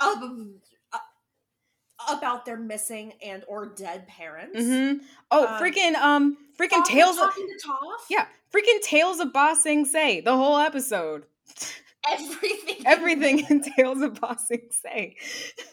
ab- 0.00 0.22
uh, 0.22 0.36
about 2.08 2.44
their 2.44 2.56
missing 2.56 3.12
and 3.22 3.44
or 3.48 3.66
dead 3.66 4.06
parents. 4.08 4.58
hmm 4.58 5.04
Oh, 5.30 5.46
Um, 5.46 5.60
freaking 5.62 5.94
um, 5.94 6.36
freaking 6.58 6.82
Toph 6.82 6.86
tales 6.88 7.16
of 7.18 7.24
talking 7.30 7.46
to 7.48 7.68
Toph. 7.68 8.00
yeah, 8.10 8.26
freaking 8.52 8.80
tales 8.82 9.20
of 9.20 9.32
Ba 9.32 9.54
Sing 9.60 9.84
Se. 9.84 10.20
The 10.20 10.36
whole 10.36 10.56
episode, 10.58 11.24
everything, 12.08 12.76
everything 12.86 13.46
in 13.50 13.60
Tales 13.62 14.00
of 14.02 14.20
Ba 14.20 14.36
Sing 14.38 14.62
Se. 14.70 15.16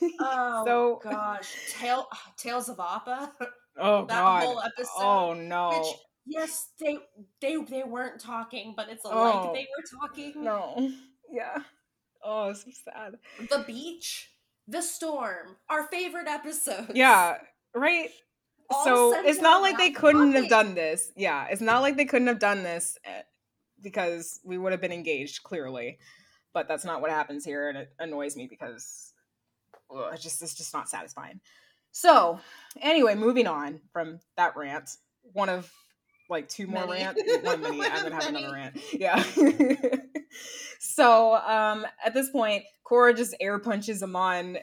Oh 0.20 0.64
So- 0.66 1.00
gosh, 1.10 1.54
Tale, 1.72 2.08
Tales 2.38 2.70
of 2.70 2.80
Appa. 2.80 3.32
oh 3.78 4.02
that 4.06 4.08
god. 4.10 4.44
whole 4.44 4.62
episode. 4.62 4.92
Oh 4.98 5.34
no. 5.34 5.70
Which, 5.70 5.96
yes, 6.26 6.70
they 6.80 6.98
they 7.42 7.56
they 7.58 7.84
weren't 7.84 8.20
talking, 8.20 8.74
but 8.76 8.90
it's 8.90 9.04
Oh. 9.06 9.10
like 9.46 9.54
they 9.54 9.68
were 9.78 10.08
talking. 10.08 10.44
No. 10.44 10.92
Yeah. 11.32 11.58
Oh, 12.26 12.54
so 12.54 12.70
sad. 12.86 13.16
The 13.50 13.64
beach, 13.68 14.30
the 14.68 14.82
storm, 14.82 15.56
our 15.70 15.88
favorite 15.88 16.28
episode. 16.28 16.92
Yeah, 16.94 17.38
right? 17.76 18.10
All 18.70 18.84
so 18.84 19.14
it's 19.26 19.42
not 19.42 19.62
like 19.62 19.78
they 19.78 19.92
couldn't 19.92 20.34
have 20.34 20.50
done 20.50 20.74
this. 20.74 21.12
Yeah, 21.16 21.48
it's 21.50 21.62
not 21.62 21.82
like 21.82 21.98
they 21.98 22.06
couldn't 22.06 22.28
have 22.28 22.40
done 22.40 22.64
this 22.64 22.98
eh, 23.04 23.22
because 23.82 24.40
we 24.44 24.58
would 24.58 24.72
have 24.72 24.82
been 24.82 24.92
engaged 24.94 25.44
clearly. 25.44 26.00
But 26.54 26.68
that's 26.68 26.86
not 26.86 27.02
what 27.02 27.10
happens 27.10 27.44
here 27.44 27.70
and 27.70 27.78
it 27.80 27.94
annoys 28.00 28.36
me 28.38 28.48
because 28.48 29.14
ugh, 29.94 30.12
it's 30.14 30.24
just 30.24 30.42
it's 30.42 30.54
just 30.54 30.74
not 30.74 30.88
satisfying. 30.88 31.40
So, 31.92 32.40
anyway, 32.82 33.16
moving 33.16 33.48
on 33.48 33.80
from 33.92 34.20
that 34.36 34.56
rant, 34.56 34.98
one 35.34 35.50
of 35.50 35.72
like 36.30 36.50
two 36.50 36.68
more 36.68 36.88
Many. 36.88 37.04
rants, 37.04 37.22
one 37.44 37.62
many. 37.62 37.82
I'm 37.84 38.04
gonna 38.04 38.16
have 38.16 38.32
Many. 38.32 38.46
another 38.46 38.56
rant. 38.56 38.80
Yeah. 38.94 39.24
so, 40.80 41.36
um, 41.36 41.86
at 42.04 42.14
this 42.14 42.30
point, 42.30 42.64
Korra 42.94 43.16
just 43.16 43.36
air 43.40 43.58
punches 43.60 44.04
Amon 44.04 44.60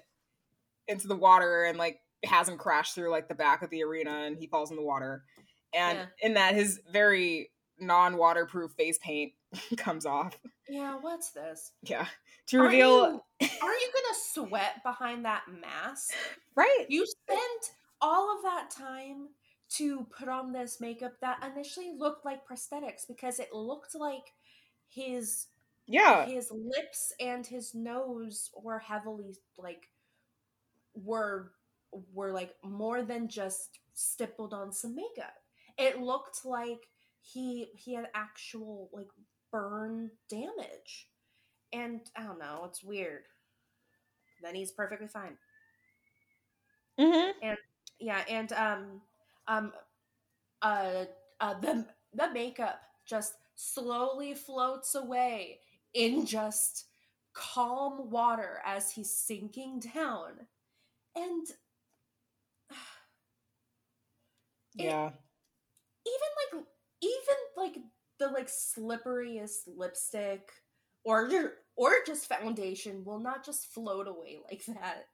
into 0.86 1.08
the 1.08 1.16
water 1.16 1.64
and 1.64 1.78
like 1.78 2.00
has 2.24 2.48
him 2.48 2.58
crash 2.58 2.92
through 2.92 3.10
like 3.10 3.28
the 3.28 3.34
back 3.34 3.62
of 3.62 3.70
the 3.70 3.82
arena 3.82 4.10
and 4.10 4.38
he 4.38 4.46
falls 4.46 4.70
in 4.70 4.76
the 4.76 4.82
water. 4.82 5.24
And 5.74 5.98
Yeah. 5.98 6.06
in 6.22 6.34
that, 6.34 6.54
his 6.54 6.80
very 6.92 7.50
non-waterproof 7.78 8.72
face 8.72 8.98
paint 8.98 9.32
comes 9.76 10.06
off. 10.06 10.38
Yeah, 10.68 10.96
what's 11.00 11.30
this? 11.30 11.72
Yeah, 11.82 12.06
to 12.48 12.58
Aren't 12.58 12.72
reveal 12.72 12.96
you, 13.40 13.48
aren't 13.62 13.80
you 13.80 13.90
gonna 13.92 14.18
sweat 14.32 14.82
behind 14.84 15.24
that 15.24 15.42
mask? 15.48 16.14
right. 16.56 16.86
You 16.88 17.06
spent 17.06 17.72
all 18.00 18.36
of 18.36 18.42
that 18.42 18.70
time 18.70 19.28
to 19.76 20.06
put 20.16 20.28
on 20.28 20.52
this 20.52 20.80
makeup 20.80 21.12
that 21.20 21.42
initially 21.44 21.92
looked 21.96 22.24
like 22.24 22.46
prosthetics 22.46 23.06
because 23.08 23.38
it 23.38 23.52
looked 23.52 23.94
like 23.94 24.32
his 24.88 25.46
Yeah, 25.90 26.26
his 26.26 26.50
lips 26.52 27.12
and 27.20 27.46
his 27.46 27.74
nose 27.74 28.50
were 28.56 28.78
heavily 28.78 29.36
like 29.58 29.90
were 30.94 31.52
were 32.12 32.32
like 32.32 32.54
more 32.62 33.02
than 33.02 33.28
just 33.28 33.78
stippled 33.94 34.54
on 34.54 34.72
some 34.72 34.94
makeup. 34.94 35.34
It 35.78 36.00
looked 36.00 36.44
like 36.44 36.86
he 37.20 37.68
he 37.76 37.94
had 37.94 38.08
actual 38.14 38.90
like 38.92 39.08
burn 39.50 40.10
damage. 40.28 41.08
And 41.72 42.00
I 42.16 42.24
don't 42.24 42.38
know, 42.40 42.62
it's 42.66 42.82
weird. 42.84 43.24
Then 44.42 44.54
he's 44.56 44.72
perfectly 44.72 45.06
fine. 45.06 45.38
mm-hmm. 46.98 47.30
Yeah, 47.98 48.22
and 48.28 48.52
um 48.52 49.00
um 49.46 49.72
uh 50.62 51.04
uh 51.40 51.54
the 51.60 51.86
the 52.14 52.30
makeup 52.32 52.80
just 53.06 53.34
slowly 53.56 54.34
floats 54.34 54.94
away 54.94 55.60
in 55.94 56.26
just 56.26 56.86
calm 57.32 58.10
water 58.10 58.60
as 58.64 58.90
he's 58.90 59.14
sinking 59.14 59.80
down. 59.94 60.32
And 61.16 61.46
It- 64.78 64.84
yeah. 64.84 65.10
even 66.06 66.30
like 66.54 66.64
even 67.02 67.36
like 67.56 67.76
the 68.18 68.28
like 68.28 68.48
slipperiest 68.48 69.68
lipstick 69.76 70.50
or 71.04 71.28
or 71.76 71.90
just 72.06 72.28
foundation 72.28 73.04
will 73.04 73.18
not 73.18 73.44
just 73.44 73.72
float 73.72 74.06
away 74.06 74.38
like 74.48 74.64
that. 74.66 75.06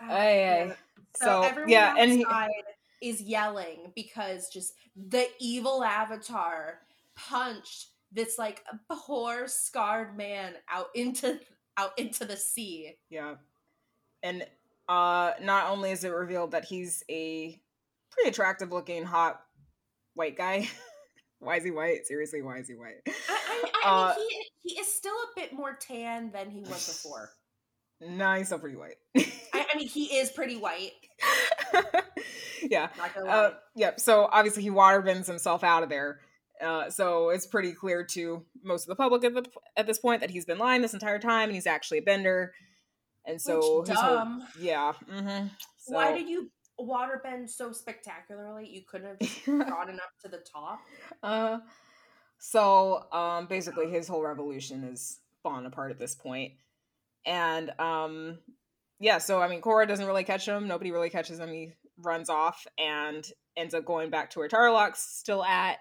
Ah, 0.00 0.06
Aye, 0.10 0.38
yeah. 0.38 0.68
So, 1.16 1.24
So, 1.24 1.42
everyone 1.42 1.70
yeah, 1.70 1.94
and 1.98 2.12
he- 2.12 2.26
is 3.00 3.20
yelling 3.20 3.92
because 3.94 4.48
just 4.48 4.74
the 4.96 5.28
evil 5.40 5.84
avatar 5.84 6.80
punched 7.28 7.88
this 8.12 8.38
like 8.38 8.62
poor 8.90 9.46
scarred 9.48 10.16
man 10.16 10.54
out 10.70 10.86
into 10.94 11.38
out 11.76 11.90
into 11.98 12.24
the 12.24 12.36
sea. 12.36 12.94
Yeah. 13.10 13.34
And 14.22 14.46
uh 14.88 15.32
not 15.42 15.70
only 15.70 15.90
is 15.90 16.04
it 16.04 16.08
revealed 16.10 16.52
that 16.52 16.64
he's 16.64 17.02
a 17.10 17.60
pretty 18.10 18.30
attractive 18.30 18.72
looking 18.72 19.04
hot 19.04 19.40
white 20.14 20.36
guy. 20.36 20.68
why 21.38 21.56
is 21.56 21.64
he 21.64 21.70
white? 21.70 22.06
Seriously, 22.06 22.42
why 22.42 22.58
is 22.58 22.68
he 22.68 22.74
white? 22.74 23.02
I, 23.06 23.12
I, 23.28 23.70
I 23.84 23.88
Uh, 24.12 24.14
mean, 24.18 24.28
he 24.62 24.70
he 24.74 24.80
is 24.80 24.92
still 24.92 25.14
a 25.14 25.40
bit 25.40 25.52
more 25.52 25.74
tan 25.80 26.30
than 26.32 26.50
he 26.50 26.60
was 26.60 26.86
before. 26.86 27.30
Nah, 28.00 28.36
he's 28.36 28.46
still 28.46 28.60
pretty 28.60 28.76
white. 28.76 28.94
I, 29.16 29.66
I 29.74 29.76
mean, 29.76 29.88
he 29.88 30.04
is 30.18 30.30
pretty 30.30 30.56
white. 30.56 30.92
yeah. 32.62 32.90
Uh, 33.26 33.50
yep. 33.74 33.98
So 33.98 34.28
obviously 34.30 34.62
he 34.62 34.70
water 34.70 35.02
bends 35.02 35.26
himself 35.26 35.64
out 35.64 35.82
of 35.82 35.88
there. 35.88 36.20
Uh, 36.60 36.90
so 36.90 37.30
it's 37.30 37.46
pretty 37.46 37.72
clear 37.72 38.04
to 38.04 38.44
most 38.62 38.84
of 38.84 38.88
the 38.88 38.96
public 38.96 39.24
at 39.24 39.34
the 39.34 39.44
at 39.76 39.86
this 39.86 39.98
point 39.98 40.20
that 40.20 40.30
he's 40.30 40.44
been 40.44 40.58
lying 40.58 40.82
this 40.82 40.94
entire 40.94 41.18
time 41.18 41.44
and 41.48 41.54
he's 41.54 41.66
actually 41.66 41.98
a 41.98 42.02
bender. 42.02 42.52
And 43.24 43.40
so 43.40 43.80
Which 43.80 43.88
his 43.90 43.98
whole- 43.98 44.42
yeah. 44.60 44.92
Mm-hmm. 45.10 45.48
So, 45.78 45.94
Why 45.94 46.12
did 46.16 46.28
you 46.28 46.50
waterbend 46.80 47.48
so 47.50 47.72
spectacularly? 47.72 48.68
You 48.68 48.82
couldn't 48.88 49.22
have 49.22 49.46
gotten 49.68 49.96
up 49.96 50.10
to 50.22 50.28
the 50.28 50.38
top. 50.38 50.80
Uh, 51.22 51.58
so 52.38 53.04
um, 53.12 53.46
basically, 53.46 53.90
his 53.90 54.08
whole 54.08 54.22
revolution 54.22 54.84
is 54.84 55.20
falling 55.42 55.66
apart 55.66 55.90
at 55.90 55.98
this 55.98 56.14
point. 56.14 56.52
and 57.26 57.70
um, 57.78 58.38
yeah. 59.00 59.18
So 59.18 59.40
I 59.40 59.48
mean, 59.48 59.60
Korra 59.60 59.86
doesn't 59.86 60.06
really 60.06 60.24
catch 60.24 60.46
him. 60.46 60.66
Nobody 60.68 60.90
really 60.90 61.10
catches 61.10 61.38
him. 61.38 61.52
He 61.52 61.72
runs 61.98 62.30
off 62.30 62.66
and 62.78 63.26
ends 63.56 63.74
up 63.74 63.84
going 63.84 64.08
back 64.10 64.30
to 64.30 64.38
where 64.38 64.48
Tarrlok's 64.48 65.00
still 65.00 65.44
at, 65.44 65.78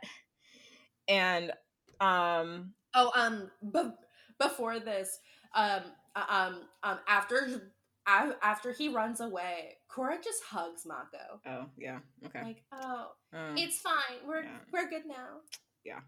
and 1.07 1.51
um, 1.99 2.73
Oh, 2.93 3.11
um, 3.15 3.51
b- 3.73 3.91
before 4.39 4.79
this, 4.79 5.19
um, 5.53 5.81
uh, 6.15 6.25
um, 6.29 6.61
um, 6.83 6.99
after 7.07 7.71
after 8.09 8.71
he 8.71 8.87
runs 8.89 9.19
away, 9.19 9.75
Korra 9.91 10.23
just 10.23 10.41
hugs 10.43 10.85
Mako. 10.85 11.41
oh 11.45 11.65
yeah, 11.77 11.99
okay. 12.25 12.41
Like, 12.43 12.63
oh, 12.71 13.07
Uh, 13.33 13.53
it's 13.57 13.79
fine. 13.81 14.17
We're 14.25 14.43
yeah. 14.43 14.57
we're 14.71 14.89
good 14.89 15.05
now. 15.05 15.41
Yeah. 15.83 15.99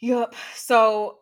Yep. 0.00 0.34
So 0.54 1.18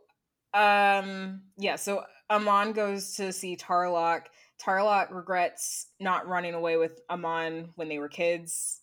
Um, 0.52 1.42
yeah, 1.56 1.76
so 1.76 2.04
Amon 2.30 2.72
goes 2.72 3.14
to 3.16 3.32
see 3.32 3.56
Tarrlok. 3.56 4.22
Tarrlok 4.62 5.10
regrets 5.12 5.88
not 6.00 6.26
running 6.28 6.54
away 6.54 6.76
with 6.76 7.00
Amon 7.10 7.70
when 7.76 7.88
they 7.88 7.98
were 7.98 8.08
kids. 8.08 8.80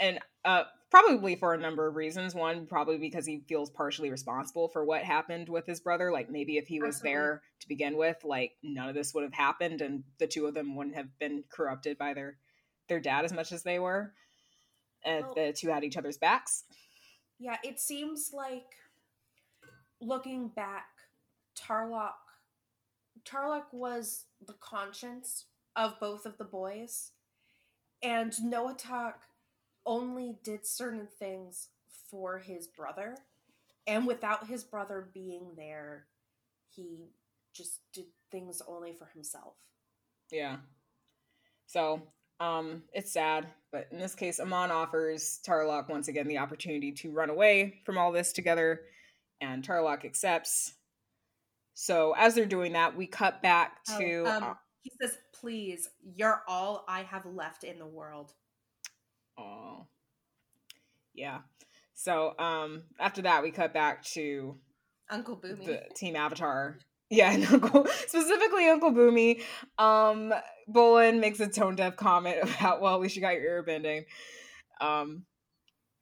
And 0.00 0.18
uh 0.44 0.64
probably 0.90 1.36
for 1.36 1.54
a 1.54 1.58
number 1.58 1.86
of 1.86 1.96
reasons. 1.96 2.34
One, 2.34 2.66
probably 2.66 2.98
because 2.98 3.24
he 3.26 3.44
feels 3.48 3.70
partially 3.70 4.10
responsible 4.10 4.68
for 4.68 4.84
what 4.84 5.02
happened 5.02 5.48
with 5.48 5.66
his 5.66 5.80
brother. 5.80 6.10
Like 6.10 6.30
maybe 6.30 6.58
if 6.58 6.66
he 6.66 6.80
was 6.80 6.96
Absolutely. 6.96 7.12
there 7.12 7.42
to 7.60 7.68
begin 7.68 7.96
with, 7.96 8.16
like 8.24 8.52
none 8.62 8.88
of 8.88 8.94
this 8.94 9.14
would 9.14 9.24
have 9.24 9.32
happened 9.34 9.80
and 9.80 10.02
the 10.18 10.26
two 10.26 10.46
of 10.46 10.54
them 10.54 10.74
wouldn't 10.74 10.96
have 10.96 11.18
been 11.18 11.44
corrupted 11.50 11.96
by 11.98 12.14
their 12.14 12.36
their 12.88 13.00
dad 13.00 13.24
as 13.24 13.32
much 13.32 13.52
as 13.52 13.62
they 13.62 13.78
were. 13.78 14.12
And 15.04 15.24
Well- 15.24 15.34
the 15.34 15.52
two 15.52 15.68
had 15.68 15.84
each 15.84 15.96
other's 15.96 16.18
backs. 16.18 16.64
Yeah, 17.38 17.56
it 17.62 17.80
seems 17.80 18.32
like 18.34 18.74
looking 20.00 20.48
back, 20.48 20.88
Tarrlok 21.56 22.14
Tarrlok 23.24 23.72
was 23.72 24.26
the 24.46 24.54
conscience 24.54 25.46
of 25.76 25.98
both 26.00 26.26
of 26.26 26.36
the 26.38 26.44
boys, 26.44 27.12
and 28.02 28.32
Noatak 28.32 29.14
only 29.90 30.36
did 30.44 30.64
certain 30.64 31.08
things 31.18 31.68
for 32.08 32.38
his 32.38 32.68
brother, 32.68 33.16
and 33.88 34.06
without 34.06 34.46
his 34.46 34.62
brother 34.62 35.10
being 35.12 35.50
there, 35.56 36.06
he 36.68 37.08
just 37.52 37.80
did 37.92 38.06
things 38.30 38.62
only 38.68 38.92
for 38.92 39.06
himself. 39.06 39.54
Yeah. 40.30 40.58
So, 41.66 42.02
um, 42.38 42.84
it's 42.92 43.12
sad, 43.12 43.48
but 43.72 43.88
in 43.90 43.98
this 43.98 44.14
case, 44.14 44.38
Amon 44.38 44.70
offers 44.70 45.40
Tarrlok 45.44 45.88
once 45.88 46.06
again 46.06 46.28
the 46.28 46.38
opportunity 46.38 46.92
to 46.92 47.10
run 47.10 47.28
away 47.28 47.80
from 47.84 47.98
all 47.98 48.12
this 48.12 48.32
together, 48.32 48.82
and 49.40 49.66
Tarrlok 49.66 50.04
accepts. 50.04 50.74
So, 51.74 52.14
as 52.16 52.36
they're 52.36 52.46
doing 52.46 52.74
that, 52.74 52.96
we 52.96 53.08
cut 53.08 53.42
back 53.42 53.82
to. 53.98 54.22
um, 54.22 54.42
uh, 54.44 54.54
he 54.82 54.92
says, 55.02 55.18
"Please, 55.32 55.90
you're 56.14 56.42
all 56.46 56.84
I 56.86 57.02
have 57.02 57.26
left 57.26 57.64
in 57.64 57.80
the 57.80 57.86
world." 57.86 58.34
Oh, 59.40 59.86
yeah. 61.14 61.38
So, 61.94 62.34
um, 62.38 62.82
after 62.98 63.22
that, 63.22 63.42
we 63.42 63.50
cut 63.50 63.72
back 63.74 64.02
to 64.14 64.56
Uncle 65.10 65.36
Bumi. 65.36 65.66
the 65.66 65.82
Team 65.96 66.16
Avatar. 66.16 66.78
Yeah, 67.10 67.32
and 67.32 67.44
Uncle 67.52 67.86
specifically 68.06 68.68
Uncle 68.68 68.92
Bumi. 68.92 69.42
Um, 69.78 70.32
Bolin 70.72 71.20
makes 71.20 71.40
a 71.40 71.48
tone 71.48 71.74
deaf 71.76 71.96
comment 71.96 72.36
about, 72.42 72.80
well, 72.80 72.94
at 72.94 73.00
least 73.00 73.16
you 73.16 73.22
got 73.22 73.34
your 73.34 73.62
airbending. 73.62 74.04
Um, 74.80 75.24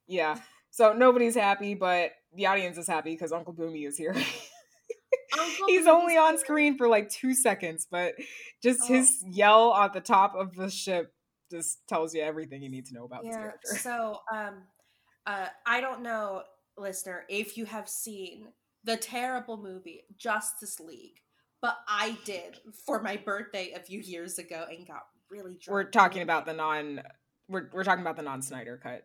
yeah. 0.07 0.39
So 0.70 0.93
nobody's 0.93 1.34
happy, 1.34 1.74
but 1.74 2.11
the 2.34 2.47
audience 2.47 2.76
is 2.78 2.86
happy 2.86 3.12
because 3.12 3.32
Uncle 3.32 3.55
Bumi 3.55 3.86
is 3.86 3.97
here. 3.97 4.14
He's 5.66 5.86
only 5.86 6.16
on 6.16 6.39
screen 6.39 6.76
for 6.76 6.89
like 6.89 7.09
two 7.11 7.34
seconds, 7.34 7.86
but 7.91 8.14
just 8.62 8.80
Oh. 8.84 8.86
his 8.89 9.22
yell 9.26 9.70
on 9.70 9.91
the 9.93 10.01
top 10.01 10.34
of 10.36 10.55
the 10.55 10.70
ship 10.70 11.12
just 11.51 11.86
tells 11.88 12.14
you 12.14 12.22
everything 12.22 12.62
you 12.62 12.68
need 12.68 12.86
to 12.86 12.94
know 12.94 13.05
about 13.05 13.24
this 13.24 13.36
character. 13.36 13.76
So, 13.76 14.20
um, 14.32 14.62
uh, 15.26 15.49
I 15.66 15.80
don't 15.80 16.03
know, 16.03 16.42
listener, 16.76 17.24
if 17.28 17.57
you 17.57 17.64
have 17.66 17.88
seen 17.88 18.49
the 18.84 18.96
terrible 18.96 19.57
movie 19.57 20.05
Justice 20.16 20.80
League, 20.80 21.20
but 21.61 21.76
I 21.88 22.16
did 22.24 22.59
for 22.86 23.03
my 23.03 23.16
birthday 23.16 23.72
a 23.74 23.80
few 23.80 24.01
years 24.01 24.38
ago 24.38 24.64
and 24.70 24.86
got 24.86 25.03
really 25.30 25.59
drunk. 25.61 25.68
We're 25.68 25.90
talking 25.90 26.22
about 26.22 26.46
the 26.46 26.53
non. 26.53 27.03
We're 27.49 27.68
we're 27.72 27.84
talking 27.84 28.03
about 28.03 28.16
the 28.16 28.22
non 28.22 28.42
Snyder 28.42 28.78
cut, 28.82 29.05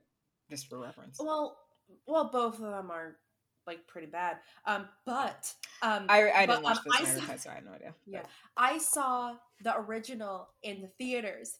just 0.49 0.69
for 0.69 0.79
reference. 0.79 1.17
Well, 1.19 1.57
well, 2.05 2.29
both 2.31 2.55
of 2.55 2.61
them 2.61 2.91
are 2.91 3.17
like 3.65 3.87
pretty 3.87 4.07
bad. 4.07 4.37
Um, 4.65 4.87
but 5.05 5.53
um, 5.81 6.05
I 6.09 6.29
I 6.31 6.45
but, 6.45 6.55
didn't 6.55 6.63
watch 6.63 6.77
um, 6.77 6.83
the 6.85 6.91
Snyder 6.91 7.19
saw- 7.19 7.25
cut, 7.25 7.41
so 7.41 7.49
I 7.49 7.53
have 7.55 7.65
no 7.65 7.71
idea. 7.71 7.93
Yeah. 8.05 8.23
I 8.57 8.77
saw 8.77 9.35
the 9.63 9.77
original 9.77 10.49
in 10.61 10.81
the 10.81 10.87
theaters, 10.87 11.57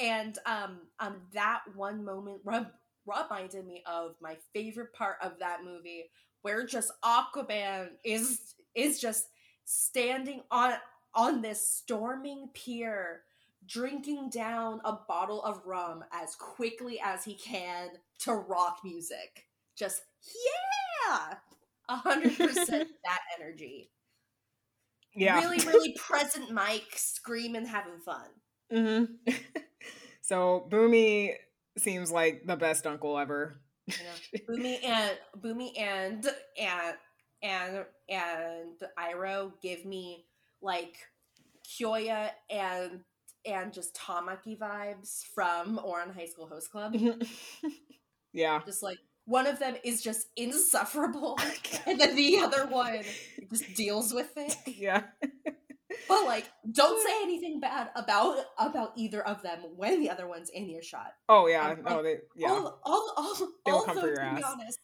and 0.00 0.38
um, 0.46 0.80
um, 1.00 1.16
that 1.34 1.62
one 1.76 2.04
moment 2.04 2.40
rub- 2.44 2.72
reminded 3.06 3.66
me 3.66 3.84
of 3.86 4.16
my 4.22 4.36
favorite 4.54 4.92
part 4.94 5.16
of 5.22 5.38
that 5.40 5.64
movie, 5.64 6.10
where 6.42 6.66
just 6.66 6.92
Aquaman 7.04 7.90
is 8.04 8.54
is 8.74 9.00
just 9.00 9.26
standing 9.66 10.42
on 10.50 10.74
on 11.14 11.42
this 11.42 11.66
storming 11.68 12.48
pier, 12.54 13.22
drinking 13.66 14.30
down 14.30 14.80
a 14.84 14.94
bottle 15.08 15.42
of 15.44 15.62
rum 15.66 16.04
as 16.12 16.34
quickly 16.36 17.00
as 17.04 17.24
he 17.24 17.34
can 17.34 17.90
to 18.20 18.34
rock 18.34 18.80
music. 18.84 19.46
Just 19.76 20.02
yeah, 21.08 21.34
a 21.88 21.96
hundred 21.96 22.40
percent 22.40 22.88
that 23.04 23.20
energy 23.40 23.90
Yeah. 25.14 25.40
really, 25.40 25.60
really 25.60 25.94
present 25.94 26.50
Mike 26.50 26.92
screaming, 26.96 27.66
having 27.66 27.98
fun. 28.00 28.28
hmm 28.70 29.04
so 30.30 30.64
Bumi 30.70 31.34
seems 31.76 32.12
like 32.12 32.46
the 32.46 32.54
best 32.54 32.86
uncle 32.86 33.18
ever. 33.18 33.60
Bumi 34.48 34.78
and 34.84 35.18
Bumi 35.40 35.76
and 35.76 36.24
and 36.56 36.94
and 37.42 37.84
and 38.08 38.80
Iroh 38.96 39.50
give 39.60 39.84
me 39.84 40.26
like 40.62 40.94
Kyoya 41.66 42.30
and 42.48 43.00
and 43.44 43.72
just 43.72 43.96
Tamaki 43.96 44.56
vibes 44.56 45.24
from 45.34 45.80
Ouran 45.84 46.14
High 46.14 46.26
School 46.26 46.46
Host 46.46 46.70
Club. 46.70 46.94
yeah. 48.32 48.60
Just 48.64 48.84
like 48.84 48.98
one 49.24 49.48
of 49.48 49.58
them 49.58 49.74
is 49.82 50.00
just 50.00 50.28
insufferable, 50.36 51.40
and 51.88 52.00
then 52.00 52.14
the 52.14 52.38
other 52.38 52.66
one 52.66 53.00
just 53.50 53.74
deals 53.74 54.14
with 54.14 54.30
it. 54.36 54.54
Yeah. 54.78 55.02
But 56.08 56.24
like, 56.24 56.48
don't 56.70 57.04
say 57.04 57.22
anything 57.22 57.60
bad 57.60 57.90
about 57.96 58.38
about 58.58 58.92
either 58.96 59.26
of 59.26 59.42
them 59.42 59.58
when 59.76 60.00
the 60.00 60.10
other 60.10 60.28
one's 60.28 60.48
in 60.50 60.68
your 60.68 60.82
shot. 60.82 61.12
Oh 61.28 61.46
yeah. 61.46 61.74
No, 61.84 62.02
they 62.02 62.18
yeah. 62.36 62.50
All, 62.50 62.80
all, 62.84 63.14
all, 63.16 63.34
They 63.66 63.72
will 63.72 63.78
although, 63.80 63.86
come 63.86 64.00
for 64.00 64.06
your 64.06 64.16
to 64.16 64.34
be 64.36 64.42
ass. 64.42 64.44
honest, 64.44 64.78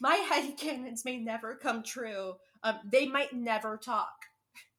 my 0.00 0.16
headcanons 0.30 1.04
may 1.04 1.18
never 1.18 1.56
come 1.56 1.82
true. 1.82 2.34
Um, 2.62 2.76
they 2.90 3.06
might 3.06 3.32
never 3.32 3.76
talk 3.76 4.12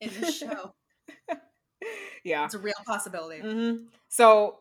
in 0.02 0.12
the 0.20 0.32
show. 0.32 0.74
yeah. 2.24 2.46
it's 2.46 2.54
a 2.54 2.60
real 2.60 2.74
possibility. 2.86 3.42
hmm 3.42 3.86
So 4.10 4.58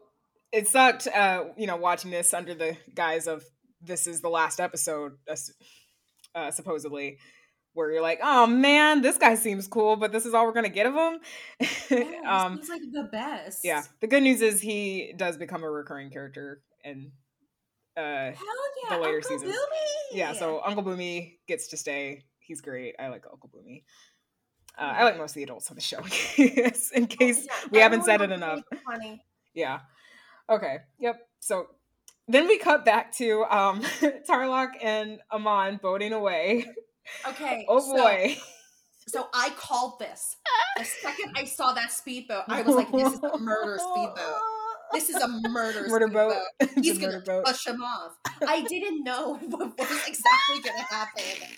it 0.53 0.69
sucked, 0.69 1.07
uh, 1.07 1.45
you 1.57 1.67
know, 1.67 1.77
watching 1.77 2.11
this 2.11 2.33
under 2.33 2.55
the 2.55 2.77
guise 2.95 3.27
of 3.27 3.45
this 3.81 4.07
is 4.07 4.21
the 4.21 4.29
last 4.29 4.61
episode, 4.61 5.13
uh, 6.35 6.51
supposedly, 6.51 7.19
where 7.79 7.93
you're 7.93 8.03
like, 8.03 8.19
oh 8.23 8.47
man, 8.47 9.01
this 9.03 9.17
guy 9.19 9.35
seems 9.37 9.67
cool, 9.69 9.97
but 9.97 10.11
this 10.13 10.27
is 10.27 10.35
all 10.35 10.45
we're 10.45 10.53
gonna 10.53 10.69
get 10.69 10.87
of 10.87 10.95
him. 10.95 11.21
Yeah, 11.91 12.45
um, 12.45 12.59
he's 12.59 12.69
like 12.69 12.83
the 12.93 13.05
best. 13.05 13.61
yeah. 13.65 13.83
The 14.01 14.07
good 14.09 14.23
news 14.23 14.43
is 14.43 14.61
he 14.61 15.15
does 15.17 15.37
become 15.39 15.63
a 15.65 15.71
recurring 15.71 16.11
character, 16.11 16.61
and 16.85 17.13
uh, 17.97 18.01
Hell 18.01 18.35
yeah, 18.91 18.97
the 18.97 19.03
later 19.03 19.17
Uncle 19.17 19.31
seasons. 19.39 19.53
Bumi! 19.53 20.17
yeah. 20.17 20.33
So 20.33 20.61
Uncle 20.65 20.83
Bumi 20.85 21.39
gets 21.47 21.69
to 21.69 21.77
stay. 21.77 22.25
He's 22.41 22.61
great. 22.61 22.95
I 22.99 23.09
like 23.09 23.25
Uncle 23.31 23.49
Bumi. 23.55 23.85
Uh, 24.79 24.83
I 24.97 25.05
like 25.05 25.17
most 25.19 25.31
of 25.31 25.35
the 25.37 25.43
adults 25.45 25.71
on 25.71 25.75
the 25.77 25.81
show. 25.81 25.99
In 26.97 27.05
Oh, 27.05 27.07
case 27.07 27.47
yeah, 27.47 27.69
we 27.73 27.79
haven't 27.79 28.05
said 28.05 28.21
it 28.21 28.31
enough. 28.31 28.61
Funny. 28.85 29.23
Yeah. 29.55 29.81
Okay. 30.49 30.77
Yep. 31.01 31.21
So 31.41 31.67
then 32.29 32.47
we 32.47 32.59
cut 32.59 32.85
back 32.85 33.17
to 33.17 33.45
um 33.51 33.81
Tarrlok 34.29 34.73
and 34.83 35.19
Amon 35.33 35.81
boating 35.83 36.13
away. 36.13 36.67
Okay. 37.29 37.65
Oh 37.69 37.81
so- 37.81 37.97
boy. 37.97 38.37
So, 39.09 39.27
I 39.33 39.49
called 39.57 39.99
this 40.01 40.37
the 40.77 40.85
second 40.85 41.33
I 41.35 41.45
saw 41.45 41.73
that 41.73 41.91
speedboat. 41.91 42.43
I 42.49 42.61
was 42.61 42.77
like, 42.77 42.93
"This 42.93 43.15
is 43.15 43.21
a 43.23 43.39
murder 43.39 43.79
speedboat. 43.79 44.37
This 44.93 45.09
is 45.09 45.17
a 45.17 45.29
murder, 45.49 45.89
murder 45.89 46.09
boat. 46.09 46.35
speedboat. 46.61 46.77
It's 46.77 46.87
He's 46.87 46.99
gonna 46.99 47.13
murder 47.15 47.25
boat. 47.25 47.47
push 47.47 47.67
him 47.67 47.83
off. 47.83 48.13
I 48.47 48.61
didn't 48.65 49.05
know 49.05 49.37
what 49.49 49.79
was 49.79 50.07
exactly 50.07 50.61
gonna 50.63 50.83
happen, 50.91 51.49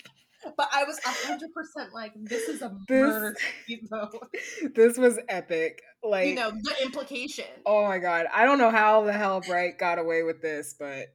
but 0.55 0.69
I 0.71 0.85
was 0.85 0.97
hundred 1.03 1.49
percent 1.53 1.93
like, 1.93 2.13
"This 2.23 2.47
is 2.47 2.61
a 2.61 2.69
This- 2.87 3.01
murder 3.01 3.35
speedboat." 3.63 4.29
This 4.73 4.97
was 4.97 5.19
epic. 5.27 5.81
Like 6.03 6.29
you 6.29 6.35
know 6.35 6.51
the 6.51 6.75
implication. 6.83 7.45
oh 7.65 7.85
my 7.85 7.97
god. 7.99 8.27
I 8.33 8.45
don't 8.45 8.59
know 8.59 8.71
how 8.71 9.03
the 9.03 9.11
hell 9.11 9.41
Bryke 9.41 9.77
got 9.77 9.99
away 9.99 10.23
with 10.23 10.41
this, 10.41 10.73
but 10.79 11.07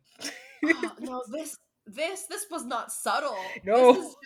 Oh, 0.64 0.92
no, 1.00 1.22
this 1.32 1.56
this 1.86 2.24
this 2.26 2.46
was 2.50 2.64
not 2.64 2.92
subtle. 2.92 3.36
No. 3.64 3.94
Is 3.94 4.16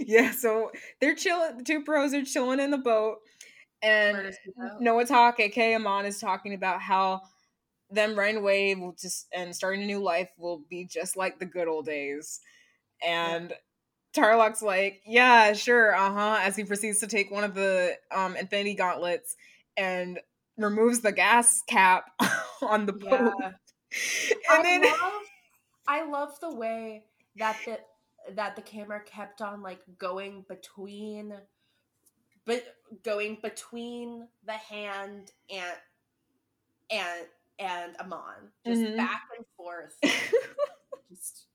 yeah, 0.06 0.32
so 0.32 0.70
they're 1.00 1.14
chilling 1.14 1.58
the 1.58 1.64
two 1.64 1.82
pros 1.82 2.14
are 2.14 2.24
chilling 2.24 2.60
in 2.60 2.70
the 2.70 2.78
boat 2.78 3.18
and. 3.82 4.34
Noatak, 4.80 5.40
aka 5.40 5.74
Amon, 5.74 6.06
is 6.06 6.18
talking 6.18 6.54
about 6.54 6.80
how 6.80 7.22
them 7.90 8.18
running 8.18 8.38
away 8.38 8.74
will 8.74 8.96
just 9.00 9.26
and 9.34 9.54
starting 9.54 9.82
a 9.82 9.86
new 9.86 10.00
life 10.00 10.30
will 10.38 10.62
be 10.70 10.84
just 10.84 11.16
like 11.16 11.38
the 11.38 11.46
good 11.46 11.68
old 11.68 11.86
days. 11.86 12.40
And 13.06 13.52
Tarrlok's 14.16 14.62
like, 14.62 15.00
yeah, 15.06 15.52
sure, 15.52 15.94
uh-huh, 15.94 16.40
as 16.42 16.56
he 16.56 16.64
proceeds 16.64 17.00
to 17.00 17.06
take 17.06 17.30
one 17.30 17.44
of 17.44 17.54
the 17.54 17.96
um 18.10 18.36
infinity 18.36 18.74
gauntlets 18.74 19.36
and 19.76 20.18
removes 20.56 21.00
the 21.00 21.12
gas 21.12 21.62
cap 21.68 22.10
on 22.62 22.86
the 22.86 22.92
boat. 22.92 23.34
Yeah. 23.40 23.52
And 24.50 24.60
I 24.60 24.62
then 24.62 24.82
love, 24.84 25.12
I 25.86 26.04
love 26.04 26.38
the 26.40 26.54
way 26.54 27.04
that 27.36 27.56
the 27.64 27.80
that 28.34 28.56
the 28.56 28.62
camera 28.62 29.00
kept 29.04 29.42
on 29.42 29.62
like 29.62 29.80
going 29.98 30.44
between 30.48 31.34
but 32.44 32.64
going 33.04 33.38
between 33.42 34.26
the 34.46 34.52
hand 34.52 35.32
and 35.50 35.76
and 36.90 37.26
and 37.58 37.96
Amon, 37.98 38.50
just 38.66 38.82
Mhm. 38.82 38.96
back 38.96 39.22
and 39.36 39.46
forth. 39.56 39.96
just 41.10 41.46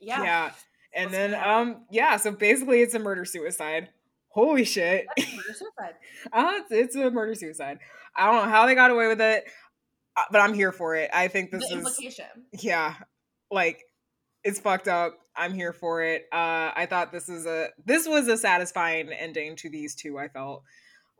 yeah. 0.00 0.22
Yeah. 0.22 0.52
And 0.94 1.06
What's 1.06 1.16
then 1.16 1.34
um 1.34 1.86
yeah, 1.90 2.16
so 2.16 2.32
basically 2.32 2.80
it's 2.82 2.94
a 2.94 2.98
murder 2.98 3.24
suicide. 3.24 3.88
Holy 4.28 4.64
shit. 4.64 5.06
Murder 5.18 5.54
suicide. 5.54 5.94
uh, 6.32 6.52
it's, 6.56 6.70
it's 6.72 6.96
a 6.96 7.10
murder 7.10 7.34
suicide. 7.34 7.78
I 8.16 8.26
don't 8.32 8.44
know 8.44 8.50
how 8.50 8.66
they 8.66 8.74
got 8.74 8.90
away 8.90 9.06
with 9.08 9.20
it, 9.20 9.44
uh, 10.16 10.22
but 10.30 10.40
I'm 10.40 10.54
here 10.54 10.72
for 10.72 10.94
it. 10.96 11.10
I 11.12 11.28
think 11.28 11.50
this 11.50 11.68
the 11.68 11.76
is 11.76 11.86
implication. 11.86 12.26
yeah, 12.52 12.94
like 13.52 13.84
it's 14.42 14.58
fucked 14.58 14.88
up. 14.88 15.16
I'm 15.36 15.54
here 15.54 15.72
for 15.72 16.02
it. 16.02 16.22
Uh 16.32 16.72
I 16.74 16.86
thought 16.90 17.12
this 17.12 17.28
is 17.28 17.46
a 17.46 17.68
this 17.84 18.08
was 18.08 18.26
a 18.26 18.36
satisfying 18.36 19.12
ending 19.12 19.54
to 19.56 19.70
these 19.70 19.94
two, 19.94 20.18
I 20.18 20.26
felt. 20.28 20.64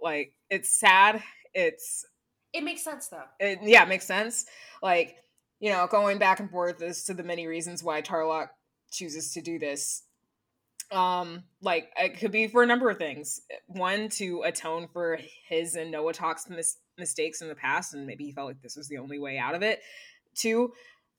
Like 0.00 0.32
it's 0.50 0.68
sad. 0.70 1.22
It's 1.54 2.04
It 2.52 2.64
makes 2.64 2.82
sense 2.82 3.06
though. 3.08 3.22
it, 3.38 3.60
yeah, 3.62 3.84
it 3.84 3.88
makes 3.88 4.06
sense. 4.06 4.46
Like, 4.82 5.16
you 5.60 5.70
know, 5.70 5.86
going 5.86 6.18
back 6.18 6.40
and 6.40 6.50
forth 6.50 6.82
as 6.82 7.04
to 7.04 7.14
the 7.14 7.22
many 7.22 7.46
reasons 7.46 7.84
why 7.84 8.02
Tarrlok 8.02 8.48
chooses 8.90 9.32
to 9.34 9.40
do 9.42 9.58
this. 9.60 10.02
Um, 10.90 11.44
like 11.62 11.90
it 11.96 12.18
could 12.18 12.32
be 12.32 12.48
for 12.48 12.62
a 12.62 12.66
number 12.66 12.90
of 12.90 12.98
things. 12.98 13.40
One, 13.66 14.08
to 14.10 14.42
atone 14.42 14.88
for 14.92 15.18
his 15.48 15.74
and 15.74 15.94
Noatak's 15.94 16.50
mis- 16.50 16.76
mistakes 16.98 17.40
in 17.40 17.48
the 17.48 17.54
past, 17.54 17.94
and 17.94 18.06
maybe 18.06 18.24
he 18.24 18.32
felt 18.32 18.48
like 18.48 18.60
this 18.60 18.76
was 18.76 18.88
the 18.88 18.98
only 18.98 19.18
way 19.18 19.38
out 19.38 19.54
of 19.54 19.62
it. 19.62 19.80
Two, 20.34 20.72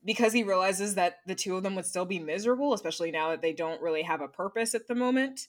because 0.04 0.32
he 0.32 0.42
realizes 0.42 0.94
that 0.96 1.18
the 1.26 1.34
two 1.34 1.56
of 1.56 1.62
them 1.62 1.74
would 1.74 1.86
still 1.86 2.04
be 2.04 2.18
miserable, 2.18 2.74
especially 2.74 3.10
now 3.10 3.30
that 3.30 3.42
they 3.42 3.52
don't 3.52 3.80
really 3.80 4.02
have 4.02 4.20
a 4.20 4.28
purpose 4.28 4.74
at 4.74 4.86
the 4.86 4.94
moment. 4.94 5.48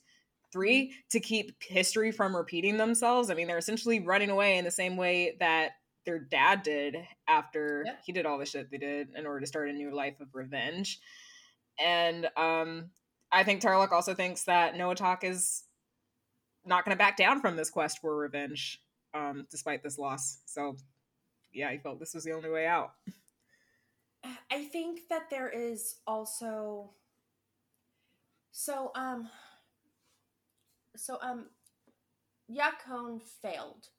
Three, 0.53 0.93
to 1.09 1.19
keep 1.19 1.61
history 1.61 2.11
from 2.11 2.35
repeating 2.35 2.77
themselves. 2.77 3.29
I 3.29 3.33
mean, 3.33 3.47
they're 3.47 3.57
essentially 3.57 3.99
running 3.99 4.29
away 4.29 4.57
in 4.57 4.63
the 4.63 4.71
same 4.71 4.95
way 4.95 5.35
that 5.39 5.71
their 6.05 6.19
dad 6.19 6.63
did 6.63 6.95
after 7.27 7.83
Yep. 7.85 8.01
he 8.05 8.11
did 8.13 8.25
all 8.25 8.37
the 8.37 8.45
shit 8.45 8.71
they 8.71 8.77
did 8.77 9.09
in 9.15 9.25
order 9.25 9.41
to 9.41 9.47
start 9.47 9.69
a 9.69 9.73
new 9.73 9.93
life 9.93 10.19
of 10.21 10.33
revenge. 10.33 10.99
And 11.83 12.27
um, 12.37 12.91
I 13.31 13.43
think 13.43 13.61
Tarrlok 13.61 13.91
also 13.91 14.13
thinks 14.13 14.43
that 14.43 14.75
Noatak 14.75 15.23
is 15.23 15.63
not 16.63 16.85
going 16.85 16.95
to 16.95 16.99
back 16.99 17.17
down 17.17 17.41
from 17.41 17.57
this 17.57 17.69
quest 17.69 17.99
for 17.99 18.15
revenge, 18.15 18.79
um, 19.13 19.45
despite 19.51 19.83
this 19.83 19.97
loss. 19.97 20.39
So, 20.45 20.77
yeah, 21.51 21.71
he 21.71 21.79
felt 21.79 21.99
this 21.99 22.13
was 22.13 22.23
the 22.23 22.31
only 22.31 22.49
way 22.49 22.65
out. 22.65 22.91
I 24.51 24.65
think 24.65 25.07
that 25.09 25.29
there 25.29 25.49
is 25.49 25.95
also 26.07 26.91
so 28.51 28.91
um 28.95 29.29
so 30.95 31.17
um 31.21 31.47
Yakone 32.49 33.21
failed 33.41 33.89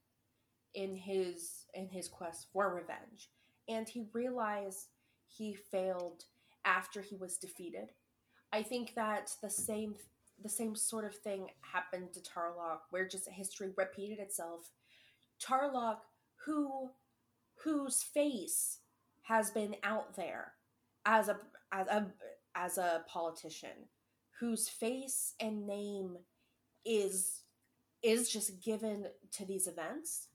in 0.74 0.97
his 0.97 1.64
in 1.74 1.89
his 1.89 2.09
quest 2.09 2.47
for 2.53 2.74
revenge 2.74 3.31
and 3.68 3.89
he 3.89 4.07
realized 4.12 4.89
he 5.27 5.55
failed 5.55 6.24
after 6.64 7.01
he 7.01 7.16
was 7.16 7.37
defeated. 7.37 7.91
I 8.53 8.62
think 8.62 8.95
that 8.95 9.33
the 9.43 9.51
same 9.51 9.97
the 10.43 10.49
same 10.49 10.77
sort 10.77 11.05
of 11.05 11.14
thing 11.14 11.49
happened 11.61 12.12
to 12.12 12.20
Tarrlok 12.20 12.81
where 12.91 13.09
just 13.09 13.29
history 13.29 13.70
repeated 13.77 14.18
itself. 14.18 14.70
Tarrlok 15.41 15.99
who 16.45 16.91
whose 17.64 18.03
face 18.03 18.79
has 19.29 19.51
been 19.51 19.77
out 19.83 20.16
there 20.16 20.53
as 21.05 21.29
a 21.29 21.39
as 21.72 21.87
a 21.89 22.07
as 22.55 22.79
a 22.79 23.05
politician 23.09 23.89
whose 24.41 24.68
face 24.68 25.35
and 25.41 25.66
name 25.66 26.16
is 26.85 27.43
is 28.03 28.31
just 28.31 28.62
given 28.62 29.07
to 29.33 29.45
these 29.45 29.66
events 29.66 30.29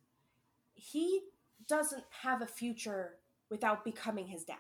he 0.76 1.22
doesn't 1.68 2.04
have 2.22 2.42
a 2.42 2.48
future 2.48 3.18
without 3.50 3.86
becoming 3.86 4.28
his 4.28 4.44
dad. 4.44 4.58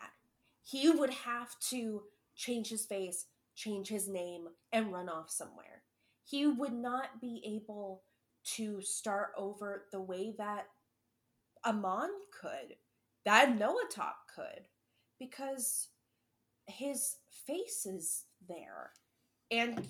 He 0.63 0.89
would 0.89 1.09
have 1.09 1.57
to 1.69 2.03
change 2.35 2.69
his 2.69 2.85
face 2.85 3.27
change 3.53 3.89
his 3.89 4.07
name 4.07 4.47
and 4.71 4.93
run 4.93 5.09
off 5.09 5.29
somewhere. 5.29 5.83
He 6.23 6.47
would 6.47 6.73
not 6.73 7.19
be 7.19 7.41
able 7.45 8.03
to 8.55 8.81
start 8.81 9.33
over 9.37 9.85
the 9.91 9.99
way 9.99 10.33
that 10.37 10.67
amon 11.65 12.09
could 12.39 12.75
that 13.25 13.57
Noatak 13.57 14.13
could 14.33 14.67
because 15.19 15.89
his 16.67 17.17
face 17.45 17.85
is 17.85 18.23
there. 18.47 18.91
And 19.51 19.85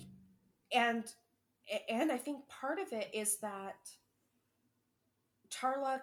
and 0.72 1.04
and 1.88 2.10
I 2.10 2.16
think 2.16 2.48
part 2.48 2.78
of 2.78 2.92
it 2.92 3.08
is 3.12 3.38
that 3.38 3.76
Tarrlok 5.50 6.00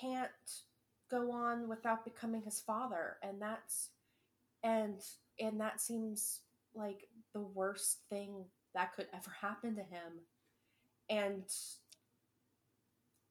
can't 0.00 0.30
go 1.10 1.30
on 1.30 1.68
without 1.68 2.04
becoming 2.04 2.42
his 2.42 2.60
father. 2.60 3.16
And 3.22 3.40
that's 3.40 3.90
and 4.64 5.00
and 5.38 5.60
that 5.60 5.80
seems 5.80 6.40
like 6.74 7.08
the 7.34 7.40
worst 7.40 7.98
thing 8.08 8.44
that 8.74 8.94
could 8.94 9.06
ever 9.12 9.30
happen 9.40 9.76
to 9.76 9.82
him. 9.82 10.20
And 11.10 11.44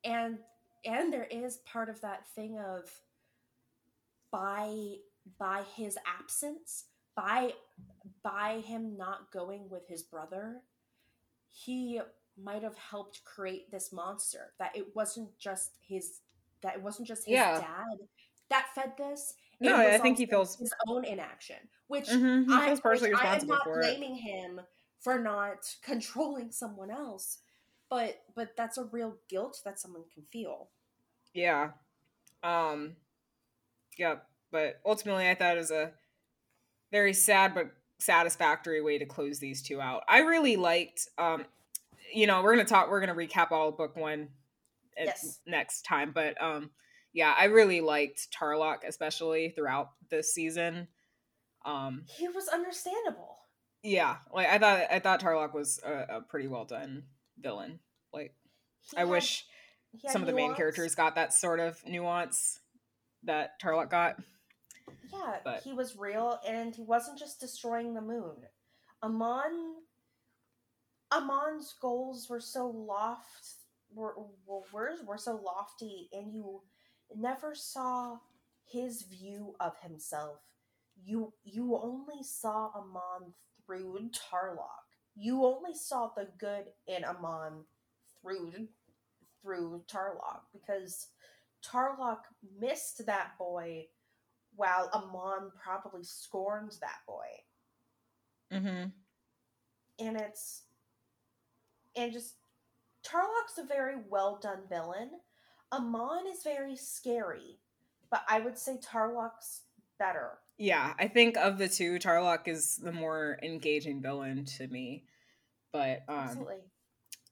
and 0.03 0.37
and 0.85 1.11
there 1.11 1.27
is 1.29 1.57
part 1.57 1.89
of 1.89 2.01
that 2.01 2.27
thing 2.35 2.59
of 2.59 2.89
by 4.31 4.95
by 5.37 5.63
his 5.75 5.97
absence 6.05 6.85
by 7.15 7.53
by 8.23 8.59
him 8.61 8.97
not 8.97 9.31
going 9.31 9.69
with 9.69 9.87
his 9.87 10.03
brother 10.03 10.61
he 11.49 11.99
might 12.41 12.63
have 12.63 12.77
helped 12.77 13.23
create 13.25 13.69
this 13.71 13.91
monster 13.91 14.53
that 14.57 14.75
it 14.75 14.95
wasn't 14.95 15.29
just 15.37 15.71
his 15.85 16.21
that 16.61 16.75
it 16.75 16.81
wasn't 16.81 17.07
just 17.07 17.25
his 17.25 17.33
Yeah. 17.33 17.59
dad 17.59 18.07
that 18.49 18.73
fed 18.73 18.93
this 18.97 19.35
it 19.59 19.65
No, 19.65 19.75
I 19.75 19.97
think 19.99 20.17
he 20.17 20.25
feels- 20.25 20.57
his 20.57 20.73
own 20.87 21.05
inaction 21.05 21.57
which 21.87 22.07
Mhm, 22.07 22.45
he 22.47 22.53
I, 22.53 22.73
which 22.73 23.13
I 23.13 23.35
am 23.35 23.47
not 23.47 23.63
for 23.65 23.79
it. 23.79 23.83
blaming 23.83 24.15
him 24.15 24.61
for 24.99 25.19
not 25.19 25.75
controlling 25.81 26.51
someone 26.51 26.89
else 26.89 27.39
but 27.89 28.23
but 28.33 28.55
that's 28.55 28.77
a 28.77 28.85
real 28.85 29.17
guilt 29.27 29.61
that 29.65 29.79
someone 29.79 30.05
can 30.13 30.23
feel 30.31 30.69
Yeah. 31.33 31.73
Um 32.43 32.95
Yep. 33.97 34.25
But 34.51 34.79
ultimately 34.85 35.29
I 35.29 35.35
thought 35.35 35.55
it 35.55 35.59
was 35.59 35.71
a 35.71 35.91
very 36.91 37.13
sad 37.13 37.53
but 37.53 37.71
satisfactory 37.99 38.81
way 38.81 38.97
to 38.97 39.05
close 39.05 39.39
these 39.39 39.61
two 39.61 39.79
out. 39.79 40.03
I 40.07 40.19
really 40.19 40.55
liked 40.57 41.07
um 41.17 41.45
you 42.13 42.27
know, 42.27 42.41
we're 42.41 42.53
gonna 42.55 42.65
talk 42.67 42.89
we're 42.89 42.99
gonna 42.99 43.15
recap 43.15 43.51
all 43.51 43.69
of 43.69 43.77
book 43.77 43.95
one 43.95 44.29
Yes. 44.97 45.39
next 45.47 45.83
time. 45.83 46.11
But 46.13 46.41
um 46.41 46.71
yeah, 47.13 47.33
I 47.37 47.45
really 47.45 47.81
liked 47.81 48.27
Tarrlok 48.31 48.79
especially 48.87 49.49
throughout 49.49 49.91
this 50.09 50.33
season. 50.33 50.87
Um 51.65 52.03
he 52.07 52.27
was 52.27 52.47
understandable 52.47 53.37
yeah, 53.83 54.17
like 54.31 54.47
I 54.47 54.59
thought 54.59 54.81
I 54.91 54.99
thought 54.99 55.21
Tarrlok 55.21 55.53
was 55.55 55.79
a, 55.83 56.17
a 56.17 56.21
pretty 56.21 56.47
well 56.47 56.65
done 56.65 57.03
villain. 57.39 57.79
Like 58.13 58.33
He 58.81 58.97
I 58.97 59.01
had- 59.01 59.09
wish 59.09 59.45
some 60.07 60.21
of 60.21 60.27
the 60.27 60.33
main 60.33 60.53
characters 60.55 60.95
got 60.95 61.15
that 61.15 61.33
sort 61.33 61.59
of 61.59 61.85
nuance 61.85 62.60
that 63.23 63.59
Tarrlok 63.61 63.89
got. 63.89 64.19
Yeah, 65.11 65.39
but- 65.43 65.63
he 65.63 65.73
was 65.73 65.97
real, 65.97 66.39
and 66.45 66.75
he 66.75 66.83
wasn't 66.83 67.19
just 67.19 67.39
destroying 67.39 67.93
the 67.93 68.01
moon. 68.01 68.35
Amon, 69.03 69.75
Amon's 71.11 71.73
goals 71.81 72.29
were 72.29 72.39
so 72.39 72.67
loft, 72.67 73.55
were 73.93 74.15
were 74.45 74.95
were, 75.05 75.17
so 75.17 75.35
lofty, 75.43 76.09
and 76.13 76.33
you 76.33 76.61
never 77.15 77.53
saw 77.55 78.19
his 78.65 79.01
view 79.03 79.55
of 79.59 79.77
himself. 79.79 80.39
You 81.03 81.33
you 81.43 81.75
only 81.75 82.23
saw 82.23 82.71
Amon 82.75 83.33
through 83.65 84.09
Tarrlok. 84.11 84.85
You 85.15 85.43
only 85.45 85.73
saw 85.73 86.09
the 86.15 86.29
good 86.37 86.65
in 86.87 87.03
Amon 87.03 87.65
through 88.21 88.67
through 89.41 89.83
Tarrlok 89.87 90.41
because 90.53 91.07
Tarrlok 91.65 92.19
missed 92.59 93.05
that 93.05 93.31
boy 93.37 93.85
while 94.55 94.89
Amon 94.93 95.51
probably 95.63 96.03
scorned 96.03 96.73
that 96.81 96.99
boy. 97.07 97.25
Mm-hmm. 98.51 100.05
And 100.05 100.17
it's 100.17 100.63
and 101.95 102.11
just 102.11 102.35
Tarrlok's 103.05 103.57
a 103.57 103.65
very 103.65 103.95
well 104.09 104.39
done 104.41 104.61
villain. 104.69 105.11
Amon 105.71 106.27
is 106.27 106.43
very 106.43 106.75
scary, 106.75 107.59
but 108.09 108.23
I 108.27 108.39
would 108.39 108.57
say 108.57 108.77
Tarrlok's 108.77 109.61
better. 109.97 110.31
Yeah, 110.57 110.93
I 110.99 111.07
think 111.07 111.37
of 111.37 111.57
the 111.57 111.67
two, 111.67 111.97
Tarrlok 111.97 112.47
is 112.47 112.77
the 112.77 112.91
more 112.91 113.39
engaging 113.41 114.01
villain 114.01 114.45
to 114.57 114.67
me. 114.67 115.05
But 115.71 116.03
um, 116.07 116.17
Absolutely. 116.17 116.57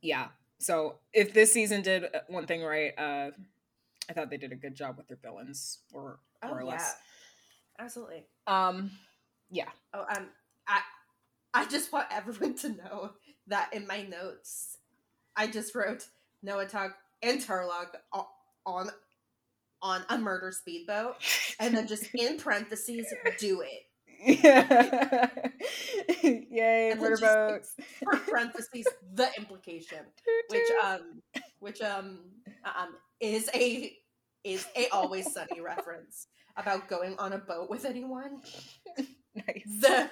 yeah. 0.01 0.27
So 0.59 0.95
if 1.13 1.33
this 1.33 1.51
season 1.53 1.81
did 1.81 2.05
uh, 2.05 2.19
one 2.27 2.45
thing 2.45 2.63
right, 2.63 2.93
uh, 2.97 3.31
I 4.09 4.13
thought 4.13 4.29
they 4.29 4.37
did 4.37 4.51
a 4.51 4.55
good 4.55 4.75
job 4.75 4.97
with 4.97 5.07
their 5.07 5.19
villains, 5.21 5.79
or 5.93 6.19
Oh 6.41 6.47
more 6.47 6.59
or 6.59 6.63
yeah. 6.63 6.71
less. 6.71 6.95
Absolutely. 7.77 8.25
Um, 8.47 8.91
yeah. 9.51 9.69
Oh 9.93 10.05
um 10.15 10.27
I 10.67 10.81
I 11.53 11.65
just 11.67 11.91
want 11.93 12.07
everyone 12.11 12.55
to 12.55 12.69
know 12.69 13.11
that 13.47 13.73
in 13.73 13.87
my 13.87 14.03
notes, 14.03 14.77
I 15.35 15.47
just 15.47 15.75
wrote 15.75 16.07
Noah 16.41 16.67
Tug 16.67 16.91
and 17.21 17.39
Turlock 17.39 17.95
on 18.65 18.89
on 19.81 20.03
a 20.09 20.17
murder 20.17 20.51
speedboat, 20.51 21.15
and 21.59 21.75
then 21.75 21.87
just 21.87 22.13
in 22.13 22.37
parentheses, 22.39 23.13
do 23.39 23.61
it. 23.61 23.83
Yeah. 24.43 25.29
Yay, 26.21 26.91
And 26.91 26.99
murder 26.99 27.15
boats. 27.17 27.75
For 28.03 28.17
parentheses, 28.17 28.85
the 29.13 29.29
implication, 29.37 29.99
which 30.49 30.63
um, 30.83 31.21
which 31.59 31.81
um, 31.81 32.19
um, 32.65 32.95
is 33.19 33.49
a 33.53 33.93
is 34.43 34.65
a 34.75 34.87
always 34.89 35.31
sunny 35.33 35.61
reference 35.61 36.27
about 36.57 36.87
going 36.87 37.15
on 37.17 37.33
a 37.33 37.37
boat 37.37 37.69
with 37.69 37.85
anyone. 37.85 38.41
nice. 39.35 39.63
the 39.81 40.09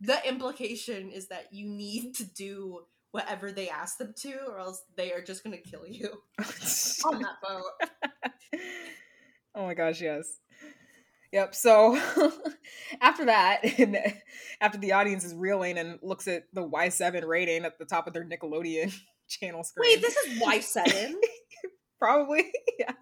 the 0.00 0.28
implication 0.28 1.10
is 1.10 1.28
that 1.28 1.46
you 1.52 1.68
need 1.68 2.14
to 2.14 2.24
do 2.24 2.80
whatever 3.12 3.52
they 3.52 3.68
ask 3.68 3.98
them 3.98 4.12
to 4.16 4.36
or 4.48 4.58
else 4.58 4.82
they 4.96 5.12
are 5.12 5.22
just 5.22 5.42
going 5.42 5.56
to 5.56 5.70
kill 5.70 5.86
you 5.86 6.10
on 7.04 7.22
that 7.22 7.36
boat 7.40 8.60
oh 9.56 9.64
my 9.64 9.74
gosh, 9.74 10.00
yes. 10.00 10.38
Yep. 11.32 11.54
So 11.54 11.96
after 13.00 13.24
that, 13.24 13.60
and 13.78 13.98
after 14.60 14.78
the 14.78 14.92
audience 14.92 15.24
is 15.24 15.34
reeling 15.34 15.78
and 15.78 15.98
looks 16.02 16.28
at 16.28 16.44
the 16.52 16.66
Y7 16.66 17.26
rating 17.26 17.64
at 17.64 17.78
the 17.78 17.84
top 17.84 18.06
of 18.06 18.12
their 18.12 18.24
Nickelodeon 18.24 18.94
channel 19.28 19.62
screen. 19.64 19.90
wait 19.94 20.02
this 20.02 20.16
is 20.16 20.40
y7 20.40 21.14
probably. 21.98 22.50
Yeah. 22.78 22.92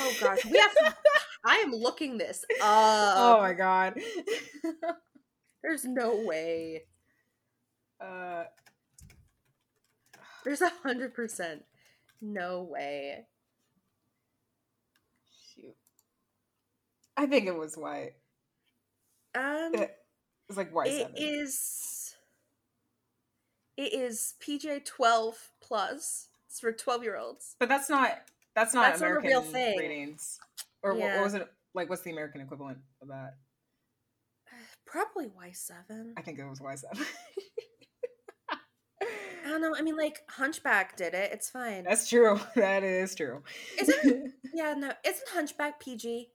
oh 0.00 0.12
gosh 0.20 0.44
we 0.46 0.58
have 0.58 0.72
to 0.74 0.94
i 1.44 1.56
am 1.58 1.70
looking 1.72 2.18
this 2.18 2.44
up 2.60 3.14
oh 3.16 3.38
my 3.40 3.52
god. 3.52 3.94
there's 5.62 5.84
no 5.84 6.16
way 6.24 6.82
uh, 8.00 8.44
there's 10.44 10.60
a 10.60 10.70
hundred 10.82 11.14
percent 11.14 11.64
no 12.20 12.62
way 12.62 13.26
shoot. 15.54 15.74
I 17.16 17.26
think 17.26 17.46
it 17.46 17.54
was 17.56 17.76
white. 17.76 18.12
um 19.34 19.72
It 19.74 19.94
was 20.48 20.56
like 20.56 20.72
Y7. 20.72 20.88
it 20.88 21.20
is 21.20 22.05
it 23.76 23.92
is 23.92 24.34
pj 24.42 24.84
12 24.84 25.50
plus 25.60 26.28
it's 26.48 26.60
for 26.60 26.72
12 26.72 27.02
year 27.02 27.16
olds 27.16 27.56
But 27.60 27.68
that's 27.68 27.88
not 27.90 28.10
that's 28.54 28.72
not 28.74 28.88
That's 28.88 29.00
not 29.02 29.06
a 29.06 29.10
American 29.10 29.28
real 29.30 29.42
thing. 29.42 29.78
ratings. 29.78 30.38
Or 30.82 30.92
what, 30.94 31.00
Yeah. 31.00 31.16
what 31.16 31.24
was 31.24 31.34
it 31.34 31.46
like? 31.74 31.90
What's 31.90 32.00
the 32.02 32.10
American 32.12 32.40
equivalent 32.40 32.78
of 33.02 33.08
that? 33.08 33.34
probably 34.86 35.26
y7 35.28 36.12
I 36.16 36.22
think 36.22 36.38
it 36.38 36.44
was 36.48 36.60
Y 36.60 36.74
seven. 36.74 37.04
I 39.44 39.48
don't 39.50 39.60
know. 39.60 39.74
I 39.78 39.82
mean, 39.82 39.96
like 39.96 40.20
Hunchback 40.28 40.96
did 40.96 41.14
it. 41.14 41.30
It's 41.32 41.50
fine. 41.50 41.84
That's 41.84 42.08
true. 42.08 42.40
That 42.56 42.82
is 42.82 43.14
true. 43.14 43.42
Isn't 43.78 44.32
yeah, 44.54 44.74
no, 44.76 44.90
isn't 45.04 45.28
Hunchback 45.28 45.78
PG? 45.80 46.30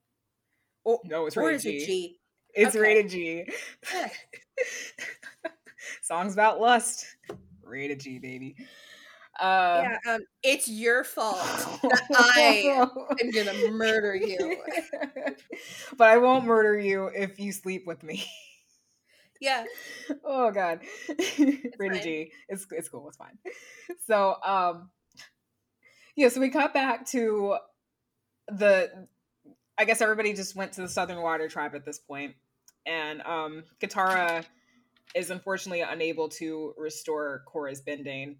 oh 0.85 0.99
no, 1.05 1.25
it's 1.25 1.35
or 1.37 1.41
rated 1.47 1.55
is 1.57 1.63
G. 1.63 1.69
it 1.77 1.85
G? 1.85 2.17
It's 2.53 2.75
Okay. 2.75 2.79
rated 2.79 3.09
G. 3.09 3.45
Songs 6.01 6.33
about 6.33 6.59
lust. 6.59 7.05
Rated 7.63 7.99
G, 7.99 8.19
baby. 8.19 8.55
Uh, 9.39 9.83
yeah, 9.83 10.13
um, 10.13 10.21
it's 10.43 10.67
your 10.67 11.03
fault 11.03 11.39
that 11.83 12.07
I 12.15 12.85
am 13.21 13.31
gonna 13.31 13.71
murder 13.71 14.15
you. 14.15 14.57
but 15.97 16.09
I 16.09 16.17
won't 16.17 16.45
murder 16.45 16.77
you 16.77 17.07
if 17.07 17.39
you 17.39 17.51
sleep 17.51 17.87
with 17.87 18.03
me. 18.03 18.25
Yeah, 19.39 19.63
oh 20.23 20.51
god 20.51 20.81
rated 21.39 21.73
fine. 21.79 22.01
g 22.01 22.31
it's 22.47 22.67
it's 22.71 22.89
cool 22.89 23.07
it's 23.07 23.17
fine 23.17 23.37
so 24.05 24.35
um 24.45 24.89
yeah 26.15 26.29
so 26.29 26.39
we 26.39 26.49
cut 26.49 26.73
back 26.73 27.05
to 27.07 27.57
the 28.47 29.07
i 29.77 29.85
guess 29.85 30.01
everybody 30.01 30.33
just 30.33 30.55
went 30.55 30.73
to 30.73 30.81
the 30.81 30.89
southern 30.89 31.21
water 31.21 31.47
tribe 31.47 31.73
at 31.75 31.85
this 31.85 31.99
point 31.99 32.35
and 32.85 33.21
um 33.23 33.63
katara 33.81 34.43
is 35.15 35.29
unfortunately 35.29 35.81
unable 35.81 36.29
to 36.29 36.73
restore 36.77 37.43
Korra's 37.51 37.81
bending. 37.81 38.37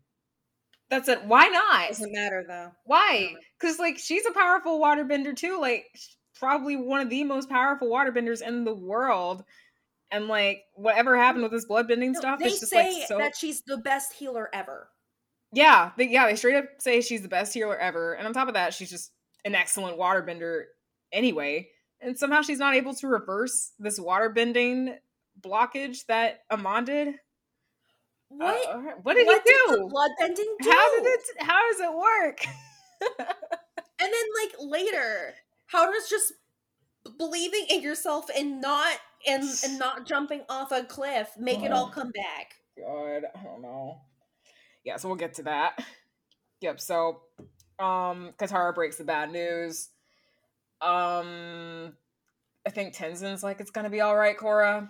That's 0.89 1.07
it 1.07 1.23
why 1.25 1.47
not? 1.47 1.85
It 1.85 1.87
doesn't 1.89 2.11
matter 2.13 2.43
though. 2.47 2.71
why? 2.85 3.35
Because 3.59 3.79
like 3.79 3.97
she's 3.97 4.25
a 4.25 4.31
powerful 4.33 4.79
waterbender 4.79 5.35
too. 5.35 5.57
Like 5.59 5.85
probably 6.37 6.75
one 6.75 7.01
of 7.01 7.09
the 7.09 7.23
most 7.23 7.49
powerful 7.49 7.89
waterbenders 7.89 8.41
in 8.41 8.65
the 8.65 8.73
world. 8.73 9.43
And 10.11 10.27
like 10.27 10.63
whatever 10.73 11.15
happened 11.17 11.43
with 11.43 11.53
this 11.53 11.65
bloodbending 11.65 12.11
No, 12.13 12.19
stuff 12.19 12.39
they 12.39 12.47
it's 12.47 12.59
just 12.59 12.71
say 12.71 12.93
like 12.99 13.07
so 13.07 13.17
that 13.17 13.37
she's 13.37 13.61
the 13.61 13.77
best 13.77 14.11
healer 14.11 14.49
ever. 14.53 14.89
yeah 15.53 15.91
they, 15.97 16.09
yeah 16.09 16.25
they 16.27 16.35
straight 16.35 16.57
up 16.57 16.65
say 16.79 16.99
she's 16.99 17.21
the 17.21 17.29
best 17.29 17.53
healer 17.53 17.77
ever. 17.77 18.13
And 18.15 18.27
on 18.27 18.33
top 18.33 18.49
of 18.49 18.55
that 18.55 18.73
she's 18.73 18.89
just 18.89 19.11
an 19.45 19.55
excellent 19.55 19.97
waterbender 19.97 20.63
anyway. 21.13 21.69
And 22.01 22.17
somehow 22.17 22.41
she's 22.41 22.59
not 22.59 22.75
able 22.75 22.93
to 22.95 23.07
reverse 23.07 23.71
this 23.79 23.97
waterbending 23.99 24.95
blockage 25.43 26.05
that 26.07 26.41
Amon 26.51 26.85
did 26.85 27.15
What? 28.29 28.69
Uh, 28.69 28.77
what 29.03 29.15
did 29.15 29.27
what 29.27 29.41
he 29.45 29.51
did 29.51 29.57
do 29.67 29.75
the 29.75 29.93
bloodbending 29.93 30.63
do? 30.63 30.69
how 30.71 30.95
did 30.95 31.05
it 31.05 31.19
how 31.39 31.71
does 31.71 31.79
it 31.79 31.93
work 31.93 32.45
And 34.03 34.09
then 34.11 34.25
like 34.43 34.53
later, 34.59 35.35
how 35.67 35.91
does 35.91 36.09
just 36.09 36.33
believing 37.17 37.65
in 37.69 37.81
yourself 37.81 38.25
and 38.35 38.59
not 38.61 38.95
and 39.27 39.43
and 39.63 39.77
not 39.79 40.07
jumping 40.07 40.41
off 40.49 40.71
a 40.71 40.83
cliff 40.83 41.29
make 41.37 41.61
it 41.63 41.71
all 41.71 41.85
Oh. 41.87 41.91
come 41.93 42.11
back? 42.11 42.55
God, 42.77 43.23
I 43.35 43.43
don't 43.43 43.61
know. 43.61 44.01
Yeah, 44.83 44.97
so 44.97 45.07
we'll 45.07 45.17
get 45.17 45.35
to 45.35 45.43
that. 45.43 45.83
Yep, 46.61 46.79
so 46.79 47.21
um 47.79 48.33
Katara 48.39 48.73
breaks 48.73 48.97
the 48.97 49.03
bad 49.03 49.31
news. 49.31 49.89
Um 50.81 51.93
I 52.65 52.69
think 52.69 52.95
Tenzin's 52.95 53.43
like 53.43 53.59
it's 53.59 53.71
gonna 53.71 53.89
be 53.89 54.01
alright, 54.01 54.37
Korra. 54.37 54.89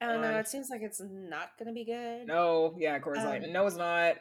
I 0.00 0.06
don't 0.06 0.20
know. 0.20 0.28
Um, 0.30 0.34
It 0.36 0.48
seems 0.48 0.68
like 0.70 0.82
it's 0.82 1.00
not 1.04 1.50
gonna 1.58 1.72
be 1.72 1.84
good. 1.84 2.26
No, 2.26 2.74
yeah, 2.78 2.98
like, 3.04 3.44
Um, 3.44 3.52
no, 3.52 3.66
it's 3.66 3.76
not. 3.76 4.16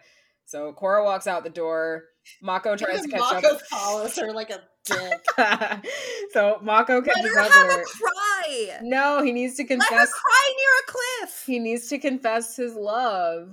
So 0.45 0.73
Korra 0.73 1.03
walks 1.03 1.27
out 1.27 1.43
the 1.43 1.49
door. 1.49 2.05
Mako 2.41 2.75
tries 2.77 3.01
to 3.01 3.07
catch 3.07 3.19
Mako 3.19 3.57
follows 3.69 4.15
her 4.17 4.31
like 4.31 4.51
a 4.51 4.61
dick. 4.85 5.21
up. 5.37 5.85
so 6.31 6.59
Mako 6.61 7.01
Let 7.01 7.05
catches 7.05 7.33
her 7.33 7.39
up 7.39 7.51
have 7.51 7.67
with 7.67 7.87
a 7.87 7.97
cry. 7.97 8.79
No, 8.83 9.23
he 9.23 9.31
needs 9.31 9.55
to 9.55 9.63
confess. 9.63 9.89
Let 9.91 9.99
her 9.99 10.05
cry 10.07 10.53
near 10.57 10.69
a 10.87 10.91
cliff. 10.91 11.43
He 11.45 11.59
needs 11.59 11.87
to 11.89 11.97
confess 11.97 12.55
his 12.55 12.75
love. 12.75 13.49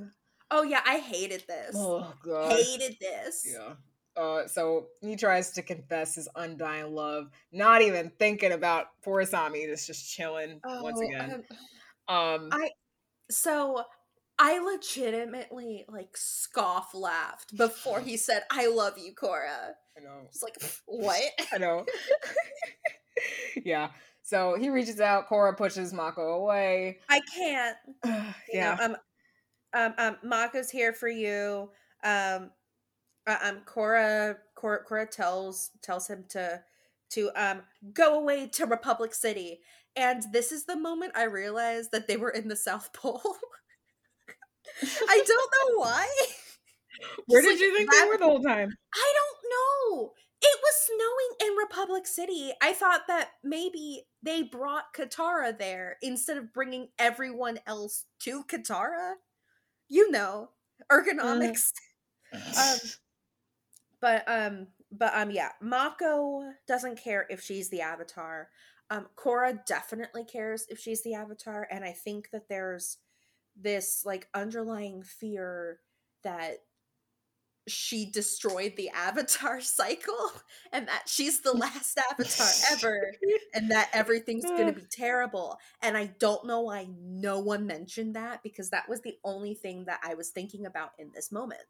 Oh 0.51 0.63
yeah, 0.63 0.81
I 0.87 0.99
hated 0.99 1.45
this. 1.49 1.75
Oh 1.75 2.13
god. 2.23 2.53
hated 2.53 2.97
this. 3.01 3.47
Yeah. 3.51 3.73
Uh, 4.15 4.47
so 4.47 4.89
he 5.01 5.17
tries 5.17 5.53
to 5.53 5.63
confess 5.63 6.15
his 6.17 6.29
undying 6.37 6.95
love, 6.95 7.31
not 7.51 7.81
even 7.81 8.13
thinking 8.19 8.53
about 8.53 8.89
poor 9.03 9.25
Asami, 9.25 9.65
just 9.65 9.87
just 9.87 10.07
chilling 10.15 10.61
once 10.63 10.99
Oh, 11.01 11.07
again. 11.07 11.31
um, 11.33 11.43
Um, 12.09 12.49
I- 12.53 12.73
so 13.31 13.85
I 14.39 14.59
legitimately 14.59 15.85
like 15.89 16.17
scoff 16.17 16.95
laughed 16.95 17.57
before 17.57 18.01
he 18.01 18.17
said, 18.19 18.43
"I 18.51 18.67
love 18.67 18.99
you, 18.99 19.15
Korra." 19.15 19.75
I 19.97 20.01
know, 20.01 20.23
It's 20.29 20.43
like, 20.43 20.57
what? 20.87 21.23
I 21.53 21.59
know. 21.59 21.85
yeah. 23.65 23.91
So 24.23 24.57
he 24.59 24.71
reaches 24.71 25.01
out. 25.01 25.29
Korra 25.29 25.57
pushes 25.57 25.93
Mako 25.93 26.35
away. 26.35 26.99
I 27.09 27.21
can't. 27.35 27.77
yeah. 28.53 28.77
know, 28.77 28.85
um, 28.85 28.97
um, 29.75 29.95
um, 29.99 30.17
Mako's 30.23 30.71
here 30.71 30.93
for 30.93 31.09
you. 31.09 31.71
Um, 32.05 32.51
uh, 33.27 33.37
um, 33.43 33.61
Korra, 33.67 34.37
Korra, 34.57 34.79
Korra 34.89 35.09
tells 35.11 35.71
tells 35.83 36.09
him 36.09 36.25
to 36.31 36.63
to 37.11 37.31
um 37.37 37.63
go 37.93 38.19
away 38.19 38.49
to 38.49 38.67
Republic 38.67 39.15
City, 39.15 39.61
and 39.97 40.25
this 40.33 40.53
is 40.53 40.65
the 40.65 40.77
moment 40.77 41.13
I 41.17 41.25
realized 41.25 41.91
that 41.93 42.09
they 42.09 42.17
were 42.17 42.31
in 42.31 42.49
the 42.49 42.57
South 42.57 42.93
Pole. 42.93 43.21
I 44.83 45.23
don't 45.27 45.29
know 45.29 45.79
why. 45.81 46.09
Where 47.27 47.43
Just, 47.43 47.59
did 47.59 47.61
like, 47.61 47.61
you 47.61 47.77
think 47.77 47.93
they 47.93 48.09
were 48.09 48.19
the 48.19 48.25
whole 48.25 48.43
time? 48.43 48.71
I 48.95 49.13
don't 49.15 50.01
know. 50.01 50.13
It 50.41 50.59
was 50.61 50.87
snowing 50.87 51.51
in 51.51 51.57
Republic 51.57 52.07
City. 52.07 52.53
I 52.61 52.73
thought 52.73 53.03
that 53.09 53.31
maybe 53.45 54.05
they 54.23 54.43
brought 54.43 54.95
Katara 54.97 55.57
there 55.57 55.99
instead 56.03 56.37
of 56.37 56.53
bringing 56.53 56.89
everyone 56.99 57.61
else 57.67 58.07
to 58.21 58.43
Katara. 58.45 59.15
You 59.89 60.11
know, 60.11 60.51
ergonomics. 60.91 61.73
um, 62.35 62.79
but 64.01 64.25
um, 64.27 64.67
but 64.91 65.13
um, 65.15 65.31
yeah, 65.31 65.51
Mako 65.61 66.53
doesn't 66.67 67.03
care 67.03 67.27
if 67.31 67.43
she's 67.43 67.69
the 67.69 67.83
Avatar. 67.83 68.49
Um, 68.93 69.07
Korra 69.17 69.65
definitely 69.65 70.23
cares 70.23 70.67
if 70.69 70.79
she's 70.79 71.03
the 71.03 71.15
Avatar, 71.15 71.67
and 71.71 71.83
I 71.83 71.93
think 71.93 72.29
that 72.31 72.51
there's 72.51 72.99
this 73.57 74.03
like 74.05 74.29
underlying 74.35 75.03
fear 75.03 75.81
that 76.25 76.59
she 77.69 78.11
destroyed 78.11 78.75
the 78.77 78.91
avatar 78.91 79.61
cycle 79.63 80.33
and 80.73 80.89
that 80.89 81.05
she's 81.07 81.41
the 81.41 81.53
last 81.57 81.99
avatar 82.11 82.47
ever 82.73 83.13
and 83.55 83.71
that 83.71 83.89
everything's 83.93 84.51
going 84.51 84.67
to 84.67 84.73
be 84.73 84.87
terrible. 84.91 85.59
And 85.81 85.97
i 85.97 86.07
don't 86.19 86.47
know 86.47 86.61
why 86.61 86.89
no 87.01 87.39
one 87.39 87.67
mentioned 87.67 88.17
that 88.17 88.43
because 88.43 88.71
that 88.71 88.89
was 88.89 89.01
the 89.03 89.17
only 89.25 89.55
thing 89.55 89.85
that 89.87 90.01
i 90.05 90.15
was 90.15 90.31
thinking 90.31 90.67
about 90.67 90.91
in 90.99 91.13
this 91.15 91.31
moment. 91.33 91.63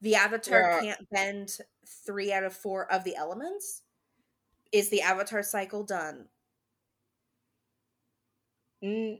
The 0.00 0.14
avatar 0.14 0.62
Yeah. 0.62 0.80
can't 0.80 1.10
bend 1.10 1.58
3 2.06 2.32
out 2.32 2.44
of 2.44 2.52
4 2.54 2.92
of 2.92 3.04
the 3.04 3.16
elements 3.16 3.82
is 4.72 4.90
the 4.90 5.02
avatar 5.02 5.42
cycle 5.42 5.84
done 5.84 6.26
Mm, 8.84 9.18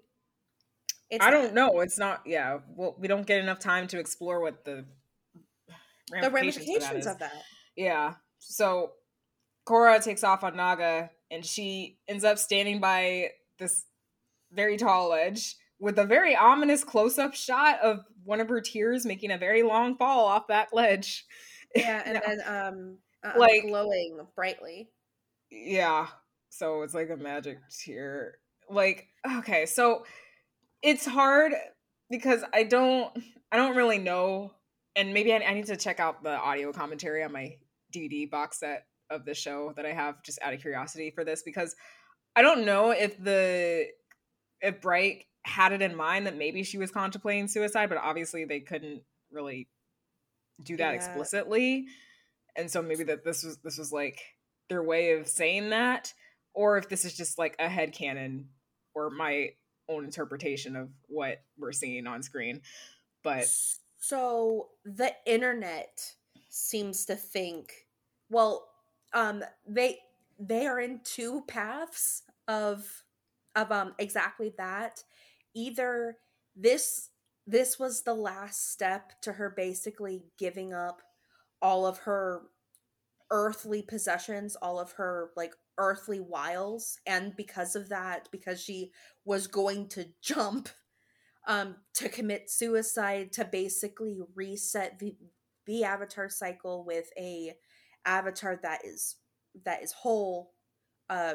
it's 1.11 1.24
I 1.24 1.30
don't 1.30 1.55
know. 1.55 1.80
It's 1.80 1.99
not. 1.99 2.22
Yeah. 2.26 2.59
Well, 2.74 2.94
we 2.99 3.09
don't 3.09 3.26
get 3.26 3.40
enough 3.40 3.59
time 3.59 3.86
to 3.88 3.99
explore 3.99 4.40
what 4.40 4.64
the 4.64 4.84
the 6.11 6.30
ramifications, 6.30 6.66
ramifications 6.66 6.84
that 6.90 6.97
is. 6.99 7.07
of 7.07 7.18
that 7.20 7.32
Yeah. 7.74 8.14
So 8.38 8.92
Korra 9.66 10.03
takes 10.03 10.22
off 10.22 10.44
on 10.44 10.57
Naga 10.57 11.11
and 11.30 11.44
she 11.44 11.99
ends 12.07 12.22
up 12.22 12.38
standing 12.38 12.80
by 12.80 13.30
this 13.59 13.84
very 14.53 14.76
tall 14.76 15.09
ledge 15.11 15.57
with 15.80 15.99
a 15.99 16.05
very 16.05 16.36
ominous 16.36 16.84
close 16.84 17.18
up 17.18 17.34
shot 17.34 17.80
of 17.80 18.01
one 18.24 18.40
of 18.40 18.49
her 18.49 18.61
tears 18.61 19.05
making 19.07 19.30
a 19.30 19.38
very 19.38 19.62
long 19.62 19.97
fall 19.97 20.26
off 20.26 20.47
that 20.49 20.68
ledge. 20.72 21.24
yeah 21.74 22.03
and 22.05 22.14
No. 22.14 22.20
then 22.26 22.40
um, 22.47 22.99
um 23.24 23.38
Like- 23.38 23.62
glowing 23.66 24.20
brightly 24.36 24.90
Yeah. 25.51 26.07
So 26.49 26.82
it's 26.82 26.94
like 26.94 27.11
a 27.11 27.16
magic 27.16 27.59
tear. 27.70 28.38
Like, 28.70 29.07
okay, 29.38 29.66
so 29.66 30.05
it's 30.82 31.07
hard 31.07 31.53
because 32.11 32.42
I 32.53 32.64
don't 32.64 33.16
I 33.53 33.57
don't 33.57 33.76
really 33.76 33.99
know 33.99 34.53
and 34.97 35.12
maybe 35.12 35.32
I, 35.32 35.38
I 35.38 35.55
need 35.55 35.66
to 35.66 35.76
check 35.76 36.01
out 36.01 36.22
the 36.22 36.36
audio 36.36 36.72
commentary 36.72 37.22
on 37.22 37.32
my 37.32 37.57
DVD 37.94 38.28
box 38.28 38.61
set 38.61 38.86
of 39.11 39.24
the 39.24 39.34
show 39.34 39.72
that 39.76 39.86
I 39.86 39.92
have 39.92 40.22
just 40.22 40.38
out 40.42 40.53
of 40.55 40.61
curiosity 40.61 41.12
for 41.14 41.24
this 41.24 41.42
because 41.42 41.76
I 42.34 42.42
don't 42.42 42.64
know 42.64 42.90
if 42.90 43.22
the 43.22 43.86
if 44.61 44.80
Bryke 44.80 45.26
had 45.44 45.72
it 45.72 45.82
in 45.82 45.94
mind 45.94 46.26
that 46.26 46.36
maybe 46.36 46.64
she 46.64 46.76
was 46.76 46.90
contemplating 46.90 47.47
suicide, 47.47 47.88
but 47.88 47.99
obviously 47.99 48.44
they 48.44 48.61
couldn't 48.61 49.03
really 49.30 49.68
do 50.62 50.76
that 50.78 50.90
Yeah. 50.90 50.97
explicitly. 50.97 51.86
And 52.57 52.70
so 52.70 52.82
maybe 52.82 53.05
that 53.05 53.24
this 53.24 53.44
was 53.44 53.59
this 53.59 53.78
was 53.78 53.92
like 53.92 54.18
their 54.68 54.82
way 54.82 55.12
of 55.12 55.28
saying 55.28 55.70
that, 55.70 56.12
or 56.54 56.78
if 56.78 56.88
this 56.88 57.04
is 57.04 57.14
just 57.14 57.38
like 57.38 57.54
a 57.58 57.68
head 57.68 57.92
canon 57.92 58.48
or 58.94 59.10
my 59.10 59.50
own 59.88 60.04
interpretation 60.04 60.74
of 60.76 60.88
what 61.06 61.42
we're 61.58 61.72
seeing 61.72 62.06
on 62.06 62.22
screen. 62.22 62.60
But 63.22 63.46
so 63.98 64.68
the 64.84 65.12
internet 65.26 66.14
seems 66.48 67.04
to 67.04 67.14
think 67.14 67.72
well 68.30 68.68
um 69.12 69.42
they 69.66 69.98
they 70.38 70.66
are 70.66 70.80
in 70.80 71.00
two 71.04 71.42
paths 71.46 72.22
of 72.48 73.04
of 73.54 73.70
um 73.70 73.94
exactly 73.98 74.52
that 74.56 75.02
either 75.54 76.16
this 76.54 77.10
this 77.46 77.78
was 77.78 78.02
the 78.02 78.14
last 78.14 78.72
step 78.72 79.12
to 79.22 79.32
her 79.32 79.50
basically 79.50 80.24
giving 80.38 80.72
up 80.72 81.02
all 81.62 81.86
of 81.86 81.98
her 81.98 82.42
earthly 83.31 83.83
possessions 83.83 84.57
all 84.57 84.79
of 84.79 84.93
her 84.93 85.31
like 85.37 85.53
earthly 85.79 86.20
wiles 86.20 86.99
and 87.07 87.35
because 87.37 87.74
of 87.77 87.89
that 87.89 88.29
because 88.31 88.61
she 88.61 88.91
was 89.24 89.47
going 89.47 89.89
to 89.89 90.07
jump 90.22 90.68
um 91.47 91.77
to 91.95 92.09
commit 92.09 92.51
suicide 92.51 93.33
to 93.33 93.45
basically 93.45 94.20
reset 94.35 94.99
the 94.99 95.16
the 95.66 95.85
avatar 95.85 96.29
cycle 96.29 96.85
with 96.85 97.11
a 97.18 97.53
avatar 98.05 98.59
that 98.62 98.85
is 98.85 99.16
that 99.64 99.83
is 99.83 99.93
whole 99.93 100.53
uh 101.11 101.35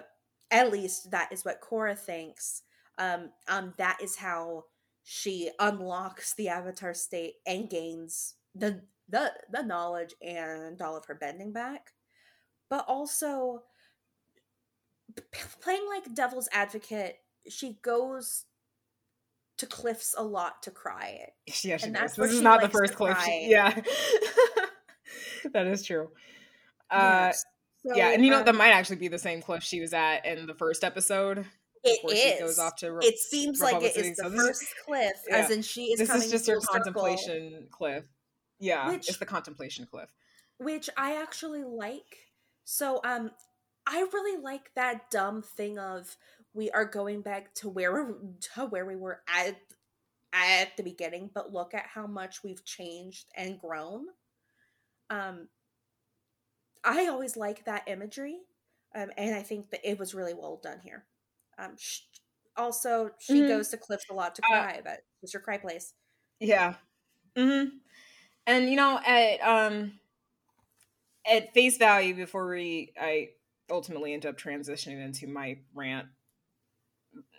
at 0.49 0.71
least 0.71 1.11
that 1.11 1.31
is 1.31 1.43
what 1.43 1.61
Korra 1.61 1.97
thinks 1.97 2.63
um 2.97 3.31
um 3.47 3.73
that 3.77 3.97
is 4.01 4.15
how 4.15 4.63
she 5.03 5.51
unlocks 5.59 6.33
the 6.35 6.47
avatar 6.47 6.93
state 6.93 7.35
and 7.45 7.69
gains 7.69 8.35
the 8.55 8.81
the 9.11 9.31
the 9.51 9.61
knowledge 9.61 10.13
and 10.21 10.81
all 10.81 10.97
of 10.97 11.05
her 11.05 11.15
bending 11.15 11.51
back 11.53 11.91
but 12.69 12.85
also 12.87 13.61
playing 15.61 15.85
like 15.89 16.13
devil's 16.15 16.47
advocate 16.53 17.17
she 17.49 17.77
goes 17.83 18.45
to 19.57 19.65
cliffs 19.65 20.15
a 20.17 20.23
lot 20.23 20.63
to 20.63 20.71
cry 20.71 21.19
yeah, 21.63 21.77
she 21.77 21.85
And 21.87 21.95
does. 21.95 22.15
This 22.15 22.31
is 22.31 22.41
not 22.41 22.61
the 22.61 22.69
first 22.69 22.95
cliff. 22.95 23.19
she- 23.23 23.47
yeah. 23.49 23.79
that 25.53 25.67
is 25.67 25.85
true. 25.85 26.09
Uh 26.89 27.31
Yes. 27.31 27.45
yeah, 27.95 28.09
and 28.11 28.23
you 28.23 28.29
know 28.31 28.39
that 28.43 28.49
um, 28.49 28.57
might 28.57 28.71
actually 28.71 28.97
be 28.97 29.07
the 29.07 29.17
same 29.19 29.41
cliff 29.41 29.63
she 29.63 29.81
was 29.81 29.91
at 29.93 30.25
in 30.25 30.45
the 30.45 30.53
first 30.53 30.83
episode 30.83 31.45
it 31.83 31.99
before 32.03 32.15
she 32.15 32.39
goes 32.39 32.59
off 32.59 32.75
to 32.77 32.91
Re- 32.93 32.99
it 33.07 33.17
seems 33.17 33.59
like 33.59 33.73
Republic 33.73 33.91
it 33.91 33.95
City. 33.95 34.09
is 34.09 34.17
the 34.17 34.23
So 34.23 34.29
this 34.29 34.39
is- 34.41 34.47
first 34.47 34.73
cliff 34.85 35.13
as 35.31 35.49
in 35.49 35.61
she 35.63 35.85
is 35.85 35.99
this 35.99 36.07
coming 36.09 36.23
is 36.25 36.31
just 36.31 36.47
her 36.47 36.59
contemplation 36.59 37.67
cliff. 37.71 38.05
Yeah, 38.61 38.87
Which- 38.89 39.09
it's 39.09 39.17
the 39.17 39.25
contemplation 39.25 39.85
cliff. 39.85 40.09
which 40.57 40.89
i 40.95 41.19
actually 41.19 41.63
like 41.63 42.17
so 42.63 43.01
um 43.03 43.31
i 43.87 43.99
really 44.13 44.39
like 44.41 44.71
that 44.75 45.09
dumb 45.09 45.41
thing 45.41 45.79
of 45.79 46.15
we 46.53 46.69
are 46.71 46.85
going 46.85 47.21
back 47.23 47.53
to 47.55 47.67
where 47.69 48.15
to 48.55 48.65
where 48.67 48.85
we 48.85 48.95
were 48.95 49.21
at 49.27 49.57
at 50.33 50.77
the 50.77 50.83
beginning 50.83 51.31
but 51.33 51.51
look 51.51 51.73
at 51.73 51.87
how 51.87 52.05
much 52.05 52.43
we've 52.43 52.63
changed 52.63 53.25
and 53.35 53.59
grown 53.59 54.05
um 55.09 55.49
i 56.83 57.07
always 57.07 57.35
like 57.37 57.65
that 57.65 57.83
imagery 57.87 58.37
um, 58.95 59.09
and 59.17 59.35
i 59.35 59.41
think 59.41 59.69
that 59.71 59.81
it 59.83 59.97
was 59.97 60.13
really 60.13 60.33
well 60.35 60.59
done 60.61 60.79
here 60.83 61.05
um 61.57 61.75
sh- 61.77 62.01
also 62.55 63.09
she 63.19 63.41
Mhm. 63.41 63.47
goes 63.47 63.69
to 63.69 63.77
cliffs 63.77 64.05
a 64.11 64.13
lot 64.13 64.35
to 64.35 64.41
Uh, 64.43 64.47
cry 64.47 64.81
but 64.83 65.03
it's 65.23 65.33
your 65.33 65.41
cry 65.41 65.57
place 65.57 65.93
Yeah. 66.39 66.75
hmm 67.35 67.65
And 68.47 68.69
you 68.69 68.75
know, 68.75 68.99
at 69.05 69.41
um 69.41 69.93
at 71.29 71.53
face 71.53 71.77
value, 71.77 72.15
before 72.15 72.47
we 72.49 72.93
I 72.99 73.29
ultimately 73.69 74.13
end 74.13 74.25
up 74.25 74.37
transitioning 74.37 75.03
into 75.03 75.27
my 75.27 75.57
rant 75.73 76.07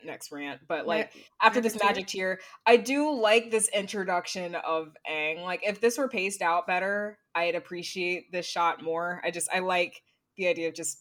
next 0.05 0.33
rant, 0.33 0.61
but 0.69 0.87
like 0.87 1.13
after 1.41 1.61
this 1.61 1.79
magic 1.83 2.07
tear, 2.07 2.41
I 2.67 2.77
do 2.77 3.11
like 3.13 3.51
this 3.51 3.69
introduction 3.69 4.55
of 4.55 4.97
Aang 5.11 5.43
Like 5.43 5.61
if 5.67 5.81
this 5.81 5.99
were 5.99 6.09
paced 6.09 6.43
out 6.43 6.67
better, 6.67 7.19
I'd 7.35 7.55
appreciate 7.55 8.33
this 8.33 8.47
shot 8.47 8.83
more. 8.83 9.21
I 9.25 9.31
just 9.31 9.49
I 9.53 9.61
like 9.61 10.03
the 10.37 10.49
idea 10.49 10.69
of 10.69 10.75
just 10.75 10.99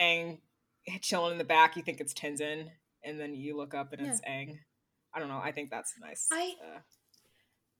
Aang 0.00 0.38
chilling 1.00 1.32
in 1.32 1.38
the 1.38 1.44
back. 1.44 1.76
You 1.76 1.82
think 1.82 2.00
it's 2.00 2.14
Tenzin, 2.14 2.68
and 3.04 3.18
then 3.20 3.34
you 3.34 3.56
look 3.56 3.74
up 3.74 3.92
and 3.92 4.06
it's 4.06 4.20
Aang 4.22 4.58
I 5.14 5.20
don't 5.20 5.28
know. 5.28 5.40
I 5.42 5.52
think 5.52 5.70
that's 5.70 5.94
nice. 6.00 6.28
I- 6.30 6.54
uh, 6.62 6.78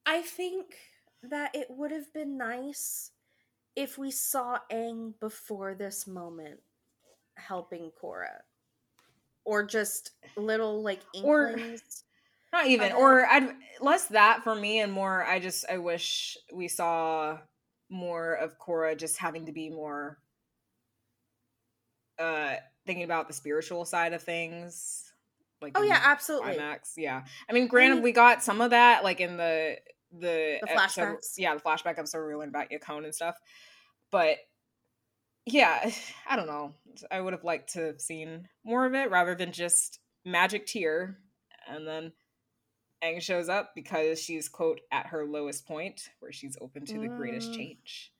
I 0.09 0.23
think 0.23 0.75
that 1.23 1.55
it 1.55 1.67
would 1.69 1.91
have 1.91 2.13
been 2.15 2.39
nice 2.39 3.11
if 3.77 3.99
we 3.99 4.11
saw 4.11 4.59
Aang 4.73 5.13
before 5.21 5.75
this 5.75 6.07
moment 6.07 6.61
helping 7.37 7.91
Korra. 8.03 8.39
Or 9.45 9.65
just 9.65 10.13
little 10.37 10.83
like 10.83 11.01
Or- 11.23 11.49
inklings. 11.49 12.05
Not 12.53 12.67
even, 12.69 12.93
or 12.93 13.27
I'd 13.27 13.55
less 13.83 14.07
that 14.07 14.43
for 14.43 14.55
me, 14.55 14.81
and 14.81 14.91
more. 14.91 15.23
I 15.23 15.39
just 15.39 15.67
I 15.71 15.77
wish 15.77 16.39
we 16.51 16.67
saw 16.67 17.37
more 17.91 18.33
of 18.33 18.59
Korra 18.59 18.97
just 18.97 19.19
having 19.19 19.45
to 19.47 19.53
be 19.53 19.69
more 19.69 20.19
uh 22.19 22.55
thinking 22.87 23.05
about 23.05 23.29
the 23.29 23.35
spiritual 23.35 23.85
side 23.85 24.15
of 24.15 24.23
things. 24.23 25.13
Like 25.61 25.77
oh 25.77 25.83
yeah, 25.83 26.01
absolutely. 26.03 26.55
climax, 26.55 26.95
yeah. 26.97 27.25
I 27.51 27.53
mean, 27.53 27.69
granted, 27.69 27.97
mean- 27.97 28.05
we 28.05 28.13
got 28.13 28.43
some 28.43 28.63
of 28.63 28.71
that 28.71 29.05
like 29.05 29.21
in 29.21 29.37
the 29.37 29.77
the, 30.13 30.59
The 30.63 30.71
episode- 30.73 31.19
yeah, 31.37 31.55
the 31.55 31.61
flashback 31.61 31.99
episode 31.99 32.19
where 32.19 32.29
we 32.29 32.35
learned 32.35 32.55
about 32.55 32.71
Yakone 32.71 33.05
and 33.05 33.15
stuff. 33.15 33.37
But 34.11 34.39
yeah, 35.47 35.91
I 36.29 36.37
don't 36.37 36.47
know. 36.47 36.75
I 37.11 37.21
would 37.21 37.33
have 37.33 37.45
liked 37.45 37.73
to 37.75 37.87
have 37.87 38.01
seen 38.01 38.49
more 38.65 38.87
of 38.87 38.95
it 38.95 39.11
rather 39.11 39.35
than 39.35 39.53
just 39.53 39.99
magic 40.25 40.67
tear 40.67 41.19
and 41.69 41.87
then 41.87 42.13
Aang 43.05 43.23
shows 43.23 43.49
up 43.49 43.73
because 43.75 44.21
she's 44.21 44.49
quote 44.49 44.81
at 44.91 45.07
her 45.07 45.25
lowest 45.25 45.67
point 45.67 46.09
where 46.19 46.33
she's 46.33 46.57
open 46.61 46.85
to 46.87 46.99
the 46.99 47.07
greatest 47.09 47.53
Mm. 47.53 47.57
change. 47.57 48.13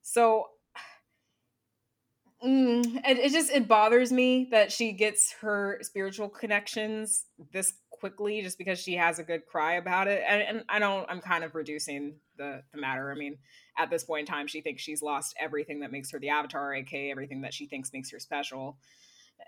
So 0.00 0.46
mm, 2.44 2.84
it, 3.06 3.18
it 3.18 3.32
just 3.32 3.50
it 3.52 3.68
bothers 3.68 4.10
me 4.12 4.48
that 4.50 4.72
she 4.72 4.92
gets 4.92 5.32
her 5.40 5.78
spiritual 5.82 6.28
connections 6.28 7.26
this 7.52 7.74
quickly 8.02 8.42
just 8.42 8.58
because 8.58 8.80
she 8.80 8.94
has 8.94 9.20
a 9.20 9.22
good 9.22 9.46
cry 9.46 9.74
about 9.74 10.08
it 10.08 10.24
and, 10.28 10.42
and 10.42 10.64
i 10.68 10.80
don't 10.80 11.08
i'm 11.08 11.20
kind 11.20 11.44
of 11.44 11.54
reducing 11.54 12.16
the 12.36 12.60
the 12.72 12.80
matter 12.80 13.12
i 13.12 13.14
mean 13.14 13.38
at 13.78 13.90
this 13.90 14.02
point 14.02 14.28
in 14.28 14.34
time 14.34 14.48
she 14.48 14.60
thinks 14.60 14.82
she's 14.82 15.02
lost 15.02 15.36
everything 15.38 15.78
that 15.78 15.92
makes 15.92 16.10
her 16.10 16.18
the 16.18 16.28
avatar 16.28 16.74
aka 16.74 17.12
everything 17.12 17.42
that 17.42 17.54
she 17.54 17.66
thinks 17.66 17.92
makes 17.92 18.10
her 18.10 18.18
special 18.18 18.76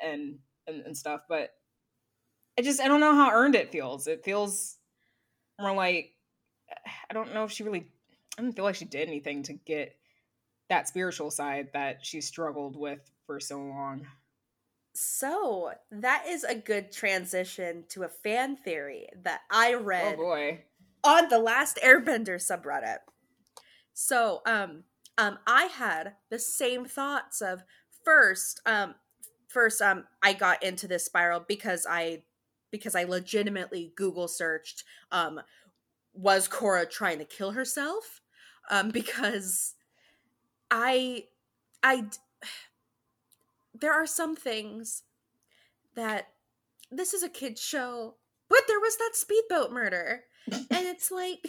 and 0.00 0.38
and, 0.68 0.82
and 0.82 0.96
stuff 0.96 1.22
but 1.28 1.50
i 2.56 2.62
just 2.62 2.80
i 2.80 2.86
don't 2.86 3.00
know 3.00 3.12
how 3.12 3.32
earned 3.32 3.56
it 3.56 3.72
feels 3.72 4.06
it 4.06 4.24
feels 4.24 4.76
more 5.60 5.74
like 5.74 6.12
i 7.10 7.12
don't 7.12 7.34
know 7.34 7.42
if 7.42 7.50
she 7.50 7.64
really 7.64 7.88
I 8.38 8.42
don't 8.42 8.52
feel 8.52 8.64
like 8.64 8.74
she 8.74 8.84
did 8.84 9.08
anything 9.08 9.42
to 9.44 9.52
get 9.52 9.96
that 10.68 10.88
spiritual 10.88 11.30
side 11.30 11.68
that 11.72 12.04
she 12.04 12.20
struggled 12.20 12.76
with 12.76 13.00
for 13.26 13.38
so 13.38 13.58
long. 13.58 14.06
So 14.94 15.72
that 15.90 16.24
is 16.28 16.44
a 16.44 16.54
good 16.54 16.92
transition 16.92 17.84
to 17.90 18.04
a 18.04 18.08
fan 18.08 18.56
theory 18.56 19.08
that 19.24 19.40
I 19.50 19.74
read 19.74 20.14
Oh 20.14 20.22
boy. 20.22 20.64
on 21.02 21.28
the 21.28 21.40
last 21.40 21.78
Airbender 21.84 22.36
subreddit. 22.36 22.98
So, 23.92 24.40
um, 24.46 24.84
um, 25.18 25.38
I 25.46 25.64
had 25.64 26.14
the 26.30 26.38
same 26.38 26.84
thoughts 26.84 27.40
of 27.40 27.64
first, 28.04 28.60
um, 28.66 28.94
first, 29.48 29.82
um, 29.82 30.04
I 30.22 30.32
got 30.32 30.62
into 30.62 30.86
this 30.86 31.04
spiral 31.04 31.44
because 31.46 31.86
I, 31.88 32.22
because 32.70 32.94
I 32.94 33.04
legitimately 33.04 33.92
Google 33.96 34.28
searched, 34.28 34.84
um, 35.10 35.40
was 36.12 36.48
Korra 36.48 36.88
trying 36.88 37.18
to 37.18 37.24
kill 37.24 37.52
herself? 37.52 38.20
Um, 38.70 38.90
because 38.90 39.74
I, 40.70 41.24
I, 41.82 42.06
there 43.84 43.92
are 43.92 44.06
some 44.06 44.34
things 44.34 45.02
that 45.94 46.28
this 46.90 47.12
is 47.12 47.22
a 47.22 47.28
kid's 47.28 47.60
show, 47.60 48.14
but 48.48 48.60
there 48.66 48.80
was 48.80 48.96
that 48.96 49.10
speedboat 49.12 49.72
murder, 49.72 50.22
and 50.50 50.86
it's 50.86 51.10
like, 51.10 51.46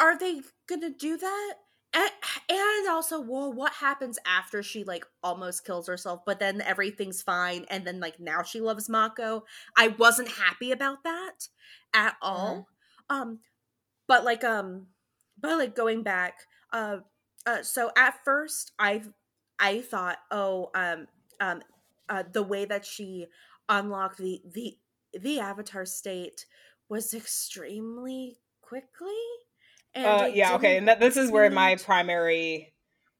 are 0.00 0.18
they 0.18 0.40
gonna 0.68 0.90
do 0.90 1.16
that? 1.16 1.54
And, 1.94 2.10
and 2.48 2.88
also, 2.88 3.20
well, 3.20 3.52
what 3.52 3.74
happens 3.74 4.18
after 4.26 4.64
she 4.64 4.82
like 4.82 5.06
almost 5.22 5.64
kills 5.64 5.86
herself, 5.86 6.22
but 6.26 6.40
then 6.40 6.60
everything's 6.60 7.22
fine, 7.22 7.66
and 7.70 7.86
then 7.86 8.00
like 8.00 8.18
now 8.18 8.42
she 8.42 8.60
loves 8.60 8.88
Mako? 8.88 9.44
I 9.78 9.88
wasn't 9.96 10.28
happy 10.28 10.72
about 10.72 11.04
that 11.04 11.46
at 11.94 12.16
all. 12.20 12.66
Um, 13.08 13.38
but 14.08 14.24
like 14.24 14.42
um, 14.42 14.88
but 15.40 15.56
like 15.56 15.76
going 15.76 16.02
back, 16.02 16.34
uh, 16.72 16.96
uh, 17.46 17.62
so 17.62 17.92
at 17.96 18.24
first 18.24 18.72
I 18.76 19.02
I 19.60 19.82
thought, 19.82 20.18
oh, 20.32 20.70
um, 20.74 21.06
um, 21.40 21.62
uh, 22.08 22.24
the 22.32 22.42
way 22.42 22.64
that 22.64 22.84
she 22.84 23.26
unlocked 23.68 24.18
the 24.18 24.40
the 24.52 24.76
the 25.18 25.40
avatar 25.40 25.84
state 25.84 26.46
was 26.88 27.14
extremely 27.14 28.38
quickly. 28.60 29.16
And 29.94 30.06
Uh, 30.06 30.26
yeah, 30.32 30.54
okay. 30.54 30.76
And 30.76 30.88
that, 30.88 31.00
this 31.00 31.16
is 31.16 31.30
where 31.30 31.50
my 31.50 31.76
primary 31.76 32.72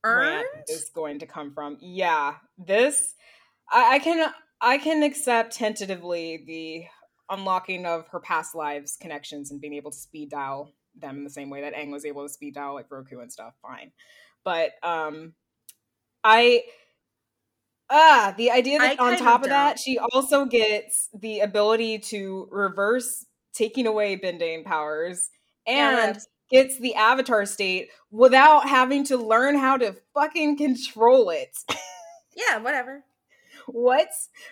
earned. 0.05 0.29
rant 0.29 0.47
is 0.69 0.91
going 0.95 1.19
to 1.21 1.27
come 1.27 1.53
from. 1.53 1.79
Yeah, 1.81 2.35
this 2.59 3.15
I, 3.73 3.95
I 3.95 3.99
can 3.99 4.33
I 4.61 4.79
can 4.79 5.03
accept 5.03 5.55
tentatively 5.55 6.45
the 6.47 6.85
unlocking 7.35 7.87
of 7.87 8.09
her 8.09 8.21
past 8.21 8.55
lives 8.55 8.97
connections 9.01 9.51
and 9.51 9.61
being 9.61 9.75
able 9.75 9.91
to 9.91 9.97
speed 9.97 10.31
dial 10.31 10.73
them 11.01 11.19
in 11.19 11.25
the 11.25 11.31
same 11.31 11.51
way 11.51 11.61
that 11.63 11.75
Aang 11.75 11.91
was 11.93 12.05
able 12.05 12.25
to 12.25 12.33
speed 12.33 12.55
dial 12.55 12.75
like 12.75 12.91
Roku 12.91 13.21
and 13.21 13.33
stuff. 13.33 13.55
Fine, 13.63 13.93
but 14.45 14.73
um, 14.83 15.35
I 16.25 16.63
ah 17.91 18.35
the 18.37 18.51
idea 18.51 18.79
I 18.81 18.89
that 18.89 19.01
on 19.01 19.11
kind 19.11 19.15
of 19.15 19.21
top 19.21 19.43
of 19.43 19.49
that 19.49 19.79
she 19.79 19.99
also 19.99 20.45
gets 20.45 21.09
the 21.13 21.41
ability 21.41 21.99
to 22.11 22.49
reverse 22.51 23.27
taking 23.53 23.87
away 23.87 24.17
bending 24.17 24.65
powers 24.65 25.31
and 25.67 25.97
that's- 25.99 26.27
gets 26.51 26.79
the 26.81 26.95
avatar 26.97 27.47
state 27.47 27.89
without 28.11 28.69
having 28.69 29.05
to 29.05 29.17
learn 29.17 29.57
how 29.57 29.77
to 29.77 29.95
fucking 30.15 30.57
control 30.57 31.31
it. 31.31 31.57
yeah, 32.37 32.59
whatever. 32.59 33.05
what? 33.69 34.09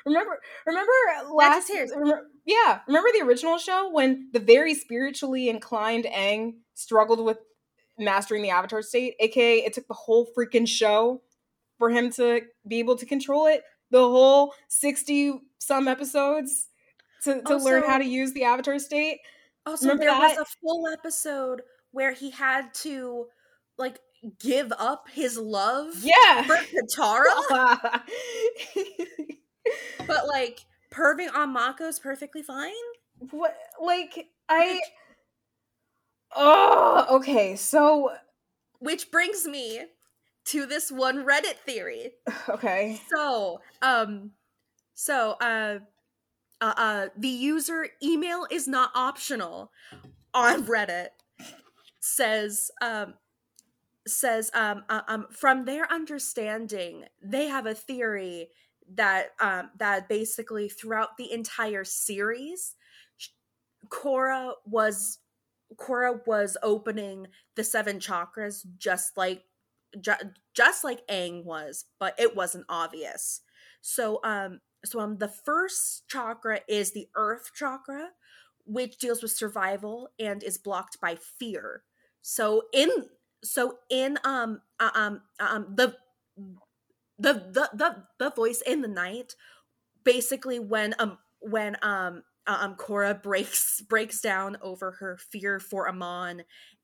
Remember 0.07 0.39
remember 0.67 0.93
last 1.33 1.67
tears. 1.67 1.91
remem- 1.93 2.23
yeah, 2.47 2.81
remember 2.87 3.09
the 3.13 3.25
original 3.25 3.59
show 3.59 3.91
when 3.91 4.29
the 4.33 4.39
very 4.39 4.75
spiritually 4.75 5.49
inclined 5.49 6.05
Aang 6.05 6.55
struggled 6.75 7.25
with 7.25 7.39
mastering 7.99 8.43
the 8.43 8.51
avatar 8.51 8.81
state, 8.81 9.15
aka 9.19 9.59
it 9.59 9.73
took 9.73 9.89
the 9.89 9.95
whole 9.95 10.29
freaking 10.39 10.69
show 10.69 11.21
for 11.79 11.91
him 11.91 12.11
to 12.13 12.43
be 12.67 12.79
able 12.79 12.97
to 12.97 13.07
control 13.07 13.47
it. 13.47 13.63
The 13.91 14.01
whole 14.01 14.55
60 14.69 15.41
some 15.59 15.89
episodes 15.89 16.69
to, 17.25 17.41
to 17.43 17.57
learn 17.57 17.83
how 17.85 17.99
to 17.99 18.05
use 18.05 18.33
the 18.33 18.45
avatar 18.45 18.79
state. 18.79 19.19
Also, 19.67 19.87
Remember 19.89 20.05
there 20.05 20.19
was 20.19 20.37
a 20.39 20.45
full 20.63 20.87
episode 20.89 21.63
where 21.93 22.13
he 22.13 22.31
had 22.31 22.73
to 22.75 23.27
like 23.79 23.99
give 24.41 24.73
up 24.79 25.09
his 25.13 25.37
love 25.39 25.95
Yeah. 26.03 26.43
for 26.43 26.57
Katara, 26.57 28.01
but 30.07 30.27
like 30.27 30.65
perving 30.91 31.33
on 31.35 31.53
Mako's 31.53 31.99
perfectly 31.99 32.43
fine. 32.43 32.73
what 33.31 33.57
like 33.81 34.27
I 34.49 34.81
Oh, 36.35 37.07
okay. 37.17 37.57
So 37.57 38.13
Which 38.81 39.11
brings 39.11 39.47
me 39.47 39.81
to 40.49 40.67
this 40.67 40.91
one 40.91 41.25
Reddit 41.25 41.57
theory. 41.65 42.13
okay. 42.49 43.01
So, 43.15 43.61
um, 43.83 44.33
so, 44.95 45.37
uh, 45.41 45.79
uh, 46.61 46.75
uh, 46.77 47.07
the 47.17 47.29
user 47.29 47.89
email 48.03 48.47
is 48.51 48.67
not 48.67 48.91
optional 48.95 49.71
on 50.35 50.65
Reddit 50.65 51.09
says, 52.01 52.71
um, 52.81 53.15
says, 54.07 54.51
um, 54.55 54.85
uh, 54.89 55.03
um, 55.09 55.27
from 55.31 55.65
their 55.65 55.91
understanding, 55.93 57.05
they 57.23 57.47
have 57.47 57.67
a 57.67 57.75
theory 57.75 58.49
that, 58.95 59.33
um, 59.41 59.71
that 59.79 60.09
basically 60.09 60.69
throughout 60.69 61.17
the 61.17 61.31
entire 61.31 61.85
series, 61.85 62.75
Korra 63.89 64.53
was, 64.65 65.19
Korra 65.77 66.21
was 66.27 66.57
opening 66.63 67.27
the 67.55 67.65
seven 67.65 67.99
chakras 67.99 68.65
just 68.79 69.17
like 69.17 69.45
ju- 70.01 70.33
just 70.55 70.85
like 70.85 71.07
Aang 71.09 71.45
was, 71.45 71.85
but 71.99 72.15
it 72.19 72.37
wasn't 72.37 72.67
obvious. 72.69 73.41
So 73.81 74.21
um 74.25 74.61
so 74.85 75.01
um 75.01 75.19
the 75.19 75.29
first 75.29 76.09
chakra 76.09 76.61
is 76.69 76.93
the 76.93 77.09
earth 77.15 77.51
chakra, 77.55 78.11
which 78.67 78.99
deals 78.99 79.23
with 79.23 79.33
survival 79.33 80.11
and 80.19 80.43
is 80.43 80.59
blocked 80.59 81.01
by 81.01 81.17
fear. 81.17 81.83
So 82.23 82.65
in 82.73 82.91
so 83.45 83.79
in 83.91 84.19
um 84.25 84.61
uh, 84.81 84.91
um 84.95 85.23
um 85.41 85.67
the 85.75 85.97
the 87.19 87.33
the 87.33 87.71
the, 87.75 87.97
the 88.19 88.31
voice 88.31 88.61
in 88.63 88.83
the 88.83 88.89
night 88.89 89.35
basically 90.05 90.59
when 90.61 90.95
um 90.99 91.19
when 91.41 91.77
um 91.83 92.23
um 92.47 92.77
Korra 92.77 93.21
breaks 93.23 93.81
breaks 93.83 94.21
down 94.21 94.59
over 94.63 94.93
her 94.93 95.19
fear 95.19 95.61
for 95.61 95.89
Amon 95.89 96.43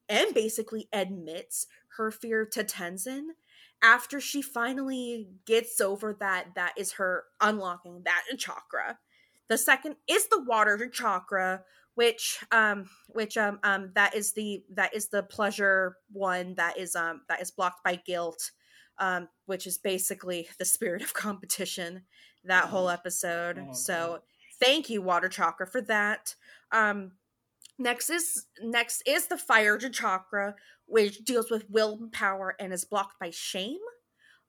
and 0.09 0.35
basically 0.35 0.89
admits 0.93 1.67
her 1.97 2.11
fear 2.11 2.45
to 2.47 2.65
Tenzin 2.65 3.29
after 3.83 4.21
she 4.21 4.43
finally 4.43 5.29
gets 5.47 5.81
over 5.81 6.15
that 6.21 6.55
that 6.55 6.73
is 6.77 6.93
her 6.93 7.25
unlocking 7.41 8.03
that 8.05 8.23
chakra. 8.39 8.99
The 9.49 9.59
second 9.59 9.97
is 10.09 10.29
the 10.29 10.43
water 10.43 10.89
chakra 10.89 11.63
which 11.95 12.45
um 12.51 12.89
which 13.09 13.37
um 13.37 13.59
um 13.63 13.91
that 13.95 14.15
is 14.15 14.33
the 14.33 14.65
that 14.71 14.95
is 14.95 15.09
the 15.09 15.23
pleasure 15.23 15.97
one 16.13 16.55
that 16.57 16.79
is 16.79 16.97
um 16.97 17.23
that 17.29 17.41
is 17.41 17.51
blocked 17.51 17.85
by 17.85 17.95
guilt 17.95 18.51
um 18.99 19.29
which 19.47 19.67
is 19.67 19.79
basically 19.79 20.49
the 20.59 20.65
spirit 20.65 21.03
of 21.03 21.15
competition 21.15 22.03
that 22.47 22.67
whole 22.67 22.91
episode. 22.91 23.59
Oh, 23.59 23.73
so 23.73 24.21
thank 24.61 24.91
you 24.91 25.01
water 25.01 25.29
chakra 25.29 25.67
for 25.67 25.81
that. 25.83 26.35
Um 26.73 27.13
next 27.79 28.11
is 28.11 28.47
next 28.63 29.03
is 29.07 29.27
the 29.27 29.39
fire 29.39 29.79
chakra 29.79 30.55
which 30.87 31.25
deals 31.25 31.51
with 31.51 31.69
willpower 31.71 32.55
and 32.61 32.73
is 32.73 32.85
blocked 32.85 33.19
by 33.19 33.31
shame 33.31 33.79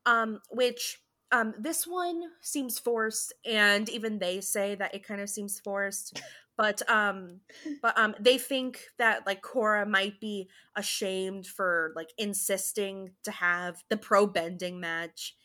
um 0.06 0.40
which 0.52 1.00
um 1.32 1.54
this 1.60 1.86
one 1.88 2.22
seems 2.42 2.78
forced 2.78 3.34
and 3.46 3.90
even 3.90 4.20
they 4.20 4.40
say 4.42 4.76
that 4.76 4.94
it 4.94 5.06
kind 5.06 5.22
of 5.22 5.30
seems 5.30 5.60
forced 5.60 6.22
but 6.58 6.88
um 6.90 7.40
but 7.82 7.98
um 7.98 8.16
they 8.20 8.38
think 8.38 8.82
that 8.98 9.26
like 9.26 9.42
Korra 9.42 9.88
might 9.88 10.20
be 10.20 10.48
ashamed 10.76 11.48
for 11.48 11.94
like 11.96 12.10
insisting 12.18 13.12
to 13.24 13.32
have 13.32 13.84
the 13.90 13.98
pro 13.98 14.28
bending 14.28 14.80
match 14.80 15.36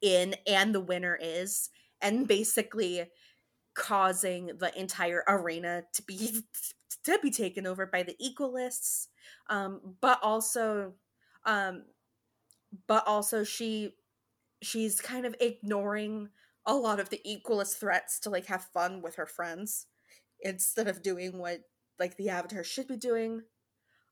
in 0.00 0.34
and 0.46 0.74
the 0.74 0.80
winner 0.80 1.18
is 1.20 1.70
and 2.00 2.28
basically 2.28 3.04
causing 3.74 4.50
the 4.58 4.78
entire 4.78 5.24
arena 5.26 5.82
to 5.92 6.02
be 6.02 6.42
to 7.04 7.18
be 7.22 7.30
taken 7.30 7.66
over 7.66 7.86
by 7.86 8.02
the 8.02 8.16
equalists 8.22 9.08
um 9.48 9.80
but 10.00 10.18
also 10.22 10.92
um 11.46 11.84
but 12.86 13.06
also 13.06 13.44
she 13.44 13.94
she's 14.62 15.00
kind 15.00 15.26
of 15.26 15.34
ignoring 15.40 16.28
a 16.66 16.74
lot 16.74 16.98
of 17.00 17.10
the 17.10 17.20
equalist 17.26 17.78
threats 17.78 18.18
to 18.20 18.30
like 18.30 18.46
have 18.46 18.64
fun 18.72 19.02
with 19.02 19.16
her 19.16 19.26
friends 19.26 19.86
instead 20.40 20.88
of 20.88 21.02
doing 21.02 21.38
what 21.38 21.60
like 21.98 22.16
the 22.16 22.28
avatar 22.28 22.64
should 22.64 22.88
be 22.88 22.96
doing. 22.96 23.42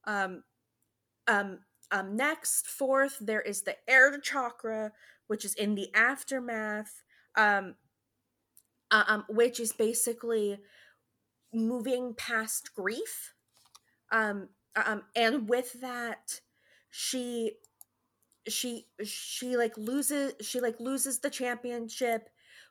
Um 0.07 0.43
um 1.27 1.61
um 1.91 2.17
next 2.17 2.67
fourth 2.67 3.19
there 3.21 3.41
is 3.41 3.63
the 3.63 3.77
air 3.89 4.19
chakra 4.19 4.93
which 5.29 5.45
is 5.45 5.55
in 5.55 5.75
the 5.75 5.89
aftermath 5.95 7.03
um 7.37 7.77
uh, 8.91 9.05
um 9.07 9.25
which 9.29 9.61
is 9.61 9.73
basically 9.73 10.59
moving 11.53 12.15
past 12.15 12.75
grief 12.75 13.35
um 14.13 14.49
um 14.77 15.03
and 15.15 15.49
with 15.49 15.81
that 15.81 16.41
she 16.91 17.53
she 18.49 18.87
she 19.05 19.57
like 19.57 19.77
loses 19.77 20.35
she 20.41 20.61
like 20.61 20.79
loses 20.81 21.21
the 21.21 21.31
championship 21.31 22.29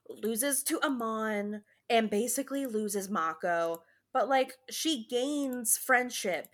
loses 0.09 0.63
to 0.63 0.81
amon 0.83 1.61
and 1.89 2.09
basically 2.09 2.65
loses 2.65 3.09
mako 3.09 3.81
but 4.13 4.27
like 4.27 4.53
she 4.69 5.07
gains 5.09 5.77
friendship 5.77 6.47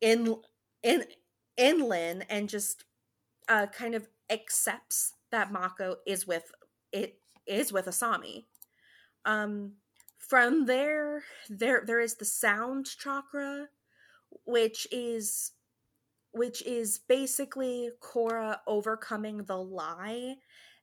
in 0.00 0.36
in 0.82 1.04
in 1.56 1.88
lin 1.88 2.24
and 2.30 2.48
just 2.48 2.84
uh 3.48 3.66
kind 3.66 3.94
of 3.94 4.08
accepts 4.30 5.14
that 5.30 5.52
mako 5.52 5.96
is 6.06 6.26
with 6.26 6.50
it 6.92 7.18
is 7.46 7.72
with 7.72 7.86
asami. 7.86 8.44
Um 9.24 9.72
from 10.28 10.66
there 10.66 11.22
there 11.48 11.82
there 11.86 12.00
is 12.00 12.14
the 12.16 12.24
sound 12.24 12.86
chakra 12.86 13.68
which 14.44 14.86
is 14.92 15.52
which 16.32 16.62
is 16.62 17.00
basically 17.08 17.90
Korra 18.00 18.58
overcoming 18.66 19.44
the 19.44 19.56
lie 19.56 20.36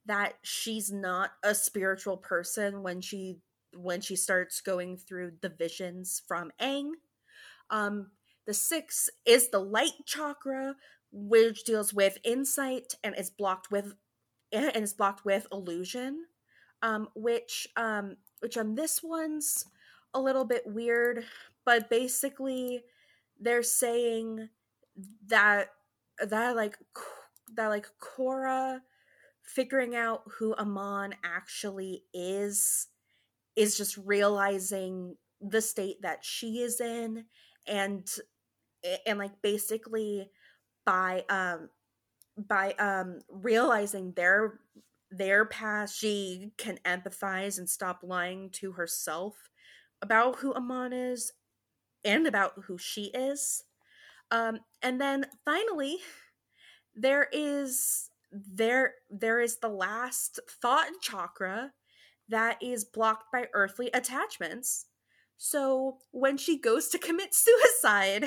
that 0.05 0.34
she's 0.43 0.91
not 0.91 1.31
a 1.43 1.55
spiritual 1.55 2.17
person 2.17 2.84
when 2.84 3.01
she 3.01 3.38
when 3.76 4.01
she 4.01 4.15
starts 4.15 4.61
going 4.61 4.97
through 4.97 5.34
the 5.41 5.49
visions 5.49 6.22
from 6.27 6.51
Aang. 6.61 6.91
Um, 7.69 8.11
the 8.47 8.53
six 8.53 9.09
is 9.26 9.49
the 9.49 9.59
light 9.59 10.05
chakra, 10.05 10.76
which 11.11 11.63
deals 11.65 11.93
with 11.93 12.17
insight 12.23 12.93
and 13.03 13.15
is 13.17 13.30
blocked 13.30 13.72
with 13.72 13.93
and 14.51 14.84
is 14.84 14.93
blocked 14.93 15.26
with 15.26 15.47
illusion. 15.51 16.26
Um, 16.86 17.07
which 17.16 17.68
um, 17.76 18.18
which 18.41 18.57
on 18.57 18.76
this 18.76 19.02
one's 19.02 19.66
a 20.14 20.22
little 20.22 20.45
bit 20.45 20.64
weird, 20.68 21.26
but 21.66 21.90
basically 21.90 22.84
they're 23.40 23.64
saying 23.64 24.49
that 25.28 25.70
that 26.22 26.56
like 26.56 26.78
that 27.56 27.68
like 27.68 27.88
Korra 27.99 28.82
figuring 29.41 29.95
out 29.95 30.22
who 30.38 30.53
Amon 30.56 31.16
actually 31.24 32.03
is 32.14 32.88
is 33.56 33.78
just 33.78 33.98
realizing 33.98 35.16
the 35.41 35.62
state 35.62 36.02
that 36.03 36.20
she 36.24 36.60
is 36.60 36.80
in 36.80 37.26
and 37.68 38.07
and 39.06 39.18
like 39.20 39.41
basically 39.41 40.30
by 40.86 41.24
um 41.30 41.70
by 42.38 42.74
um 42.74 43.20
realizing 43.30 44.12
their 44.14 44.60
their 45.18 45.46
past 45.46 45.98
she 45.98 46.52
can 46.58 46.78
empathize 46.86 47.58
and 47.58 47.70
stop 47.70 48.00
lying 48.04 48.50
to 48.52 48.74
herself 48.74 49.50
about 50.02 50.38
who 50.38 50.54
Amon 50.54 50.94
is 50.94 51.32
and 52.04 52.28
about 52.28 52.54
who 52.66 52.78
she 52.78 53.06
is 53.14 53.64
um, 54.32 54.60
and 54.82 55.00
then 55.00 55.26
finally, 55.44 55.98
there 56.96 57.28
is 57.32 58.10
there 58.32 58.96
there 59.10 59.40
is 59.40 59.58
the 59.58 59.70
last 59.70 60.40
thought 60.62 60.88
chakra 61.02 61.72
that 62.28 62.62
is 62.62 62.84
blocked 62.84 63.32
by 63.32 63.48
earthly 63.54 63.90
attachments. 63.94 64.88
So 65.38 65.98
when 66.12 66.38
she 66.38 66.58
goes 66.58 66.88
to 66.90 66.98
commit 66.98 67.34
suicide, 67.34 68.26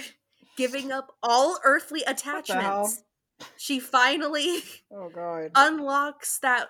giving 0.56 0.92
up 0.92 1.12
all 1.22 1.58
earthly 1.64 2.02
attachments, 2.06 3.02
she 3.56 3.78
finally 3.78 4.62
oh 4.92 5.08
god 5.08 5.50
unlocks 5.54 6.38
that 6.38 6.68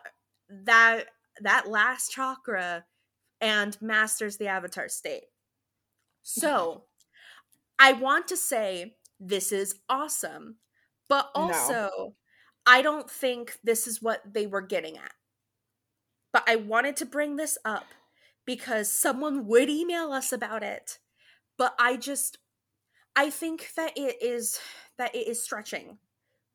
that 0.49 1.05
that 1.41 1.69
last 1.69 2.13
chakra 2.13 2.85
and 3.41 3.81
masters 3.81 4.37
the 4.37 4.49
avatar 4.49 4.89
state. 4.89 5.25
So, 6.23 6.85
I 7.79 7.93
want 7.93 8.29
to 8.29 8.37
say 8.37 8.97
this 9.21 9.53
is 9.53 9.77
awesome. 9.89 10.57
But 11.09 11.31
also, 11.35 11.91
no. 11.97 12.15
I 12.67 12.83
don't 12.83 13.11
think 13.11 13.59
this 13.65 13.87
is 13.87 14.03
what 14.03 14.23
they 14.31 14.47
were 14.47 14.61
getting 14.61 14.99
at. 14.99 15.13
But 16.33 16.45
I 16.47 16.57
wanted 16.57 16.97
to 16.97 17.07
bring 17.07 17.37
this 17.37 17.57
up 17.65 17.87
because 18.45 18.93
someone 18.93 19.47
would 19.47 19.71
email 19.71 20.13
us 20.13 20.33
about 20.33 20.63
it. 20.63 20.99
But 21.57 21.75
I 21.79 21.97
just 21.97 22.39
I 23.17 23.31
think 23.31 23.71
that 23.77 23.97
it 23.97 24.23
is 24.23 24.61
that 24.99 25.15
it 25.15 25.27
is 25.27 25.43
stretching 25.43 25.99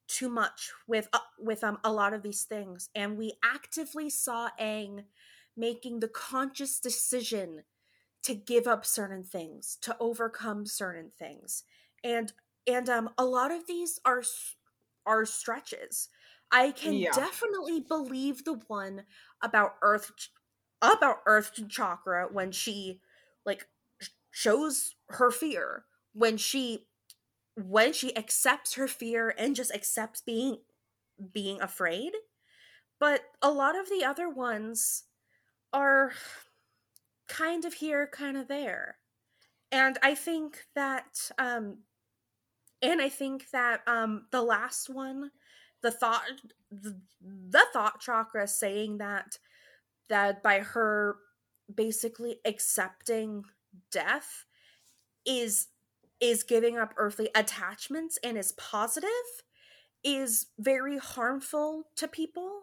too 0.07 0.30
much 0.30 0.71
with 0.88 1.07
uh, 1.13 1.19
with 1.39 1.63
um 1.63 1.77
a 1.84 1.91
lot 1.91 2.13
of 2.13 2.23
these 2.23 2.43
things 2.43 2.89
and 2.95 3.17
we 3.17 3.34
actively 3.43 4.09
saw 4.09 4.49
Aang 4.59 5.05
making 5.55 5.99
the 5.99 6.07
conscious 6.07 6.80
decision 6.80 7.63
to 8.23 8.34
give 8.34 8.67
up 8.67 8.85
certain 8.85 9.23
things, 9.23 9.77
to 9.81 9.95
overcome 9.99 10.65
certain 10.65 11.11
things. 11.17 11.63
And 12.03 12.34
and 12.67 12.89
um 12.89 13.09
a 13.17 13.25
lot 13.25 13.51
of 13.51 13.67
these 13.67 13.99
are 14.05 14.23
are 15.05 15.25
stretches 15.25 16.09
i 16.51 16.71
can 16.71 16.93
yeah. 16.99 17.11
definitely 17.13 17.80
believe 17.81 18.43
the 18.45 18.59
one 18.67 19.03
about 19.41 19.75
earth 19.81 20.11
about 20.81 21.17
earth 21.25 21.51
chakra 21.69 22.27
when 22.31 22.51
she 22.51 23.01
like 23.45 23.67
shows 24.31 24.95
her 25.09 25.31
fear 25.31 25.85
when 26.13 26.38
she 26.38 26.88
when 27.55 27.93
she 27.93 28.15
accepts 28.17 28.75
her 28.75 28.88
fear 28.88 29.34
and 29.38 29.55
just 29.55 29.73
accepts 29.73 30.21
being 30.21 30.57
being 31.31 31.61
afraid. 31.61 32.11
But 32.99 33.21
a 33.41 33.51
lot 33.51 33.77
of 33.77 33.89
the 33.89 34.03
other 34.03 34.30
ones 34.30 35.03
are 35.71 36.13
kind 37.27 37.65
of 37.65 37.73
here 37.73 38.07
kind 38.11 38.38
of 38.38 38.47
there. 38.47 38.97
And 39.71 39.97
i 40.03 40.13
think 40.13 40.65
that 40.75 41.31
um 41.39 41.80
and 42.84 43.01
i 43.01 43.09
think 43.09 43.49
that 43.51 43.81
um 43.88 44.27
the 44.31 44.41
last 44.41 44.89
one 44.89 45.31
the 45.81 45.91
thought 45.91 46.23
the, 46.71 46.99
the 47.21 47.65
thought 47.73 47.99
chakra 47.99 48.47
saying 48.47 48.99
that 48.99 49.38
that 50.09 50.43
by 50.43 50.59
her 50.59 51.17
basically 51.73 52.38
accepting 52.45 53.43
death 53.91 54.45
is 55.25 55.67
is 56.23 56.41
giving 56.41 56.77
up 56.77 56.93
earthly 56.95 57.29
attachments 57.35 58.17
and 58.23 58.37
is 58.37 58.53
positive 58.53 59.09
is 60.05 60.47
very 60.57 60.97
harmful 60.97 61.83
to 61.97 62.07
people 62.07 62.61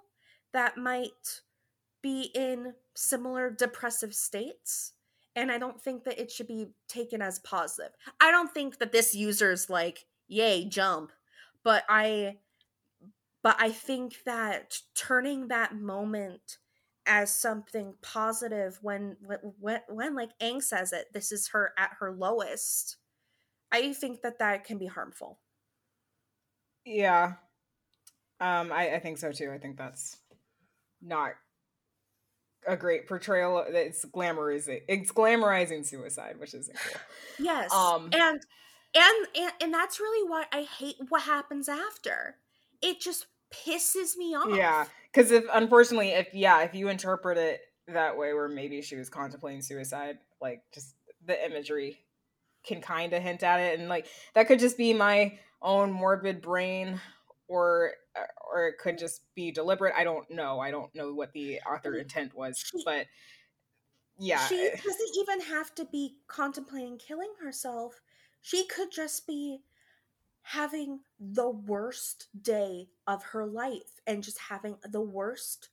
that 0.55 0.79
might 0.79 1.43
be 2.03 2.31
in 2.35 2.73
similar 2.97 3.51
depressive 3.51 4.15
states. 4.15 4.95
And 5.37 5.53
i 5.53 5.59
don't 5.59 5.81
think 5.81 6.05
that 6.05 6.19
it 6.19 6.31
should 6.31 6.49
be 6.49 6.69
taken 6.89 7.21
as 7.21 7.39
positive. 7.41 7.93
I 8.19 8.31
don't 8.31 8.53
think 8.53 8.79
that 8.79 8.93
this 8.93 9.15
user's 9.15 9.69
like 9.69 10.07
yay 10.27 10.65
jump. 10.65 11.13
But 11.63 11.85
i 11.89 12.39
but 13.43 13.57
i 13.59 13.71
think 13.71 14.17
that 14.25 14.79
turning 14.95 15.49
that 15.49 15.77
moment 15.77 16.57
as 17.07 17.35
something 17.35 17.95
positive 18.01 18.79
when 18.81 19.17
when 19.59 19.81
when 19.89 20.15
like 20.15 20.31
Aang 20.41 20.63
says 20.63 20.95
it 20.95 21.07
this 21.13 21.31
is 21.31 21.49
her 21.49 21.73
at 21.79 21.91
her 22.01 22.13
lowest 22.13 22.97
i 23.73 23.93
think 23.93 24.23
that 24.23 24.39
that 24.39 24.65
can 24.65 24.79
be 24.79 24.87
harmful. 24.87 25.39
Yeah. 26.85 27.35
Um 28.41 28.73
i 28.73 28.95
i 28.95 28.99
think 28.99 29.19
so 29.19 29.33
too. 29.33 29.51
I 29.53 29.59
think 29.59 29.77
that's 29.77 30.17
not 31.03 31.33
a 32.67 32.77
great 32.77 33.09
portrayal. 33.09 33.65
It's 33.69 34.05
glamorizing 34.05 34.83
it's 34.89 35.13
glamorizing 35.13 35.87
suicide 35.87 36.39
which 36.39 36.55
is 36.55 36.71
cool. 36.75 37.01
Yes 37.47 37.73
um 37.73 38.11
and 38.13 38.41
and, 38.95 39.27
and 39.37 39.53
and 39.61 39.75
that's 39.75 40.01
really 40.01 40.29
what 40.29 40.49
I 40.53 40.63
hate 40.63 40.97
what 41.09 41.23
happens 41.23 41.69
after. 41.69 42.37
It 42.83 43.01
just 43.01 43.27
pisses 43.53 44.17
me 44.17 44.35
off. 44.35 44.57
Yeah, 44.57 44.87
because 45.13 45.31
if 45.31 45.45
unfortunately, 45.53 46.11
if 46.11 46.29
yeah, 46.33 46.63
if 46.63 46.75
you 46.75 46.89
interpret 46.89 47.39
it 47.39 47.61
that 47.89 48.17
way, 48.17 48.33
where 48.33 48.49
maybe 48.49 48.83
she 48.83 48.97
was 48.97 49.09
contemplating 49.09 49.63
suicide, 49.63 50.19
like 50.41 50.63
just 50.73 50.95
the 51.25 51.45
imagery 51.45 51.99
can 52.65 52.81
kind 52.81 53.13
of 53.13 53.23
hint 53.23 53.43
at 53.43 53.61
it, 53.61 53.79
and 53.79 53.89
like 53.89 54.07
that 54.35 54.47
could 54.47 54.59
just 54.59 54.77
be 54.77 54.93
my 54.93 55.39
own 55.63 55.93
morbid 55.93 56.41
brain, 56.41 57.01
or 57.49 57.93
or 58.51 58.69
it 58.69 58.79
could 58.79 58.99
just 58.99 59.23
be 59.35 59.51
deliberate. 59.51 59.95
I 59.97 60.05
don't 60.05 60.31
know. 60.31 60.61
I 60.61 60.71
don't 60.71 60.95
know 60.95 61.15
what 61.15 61.33
the 61.33 61.61
author 61.61 61.95
intent 61.95 62.35
was, 62.35 62.65
but 62.85 63.07
yeah, 64.19 64.47
she 64.47 64.57
eh. 64.57 64.77
doesn't 64.77 65.17
even 65.19 65.41
have 65.41 65.75
to 65.77 65.85
be 65.87 66.17
contemplating 66.29 66.99
killing 66.99 67.33
herself 67.43 68.01
she 68.41 68.67
could 68.67 68.91
just 68.91 69.27
be 69.27 69.61
having 70.43 71.01
the 71.19 71.51
worst 71.51 72.29
day 72.43 72.89
of 73.07 73.23
her 73.23 73.47
life 73.47 74.01
and 74.07 74.23
just 74.23 74.39
having 74.39 74.77
the 74.89 75.01
worst 75.01 75.69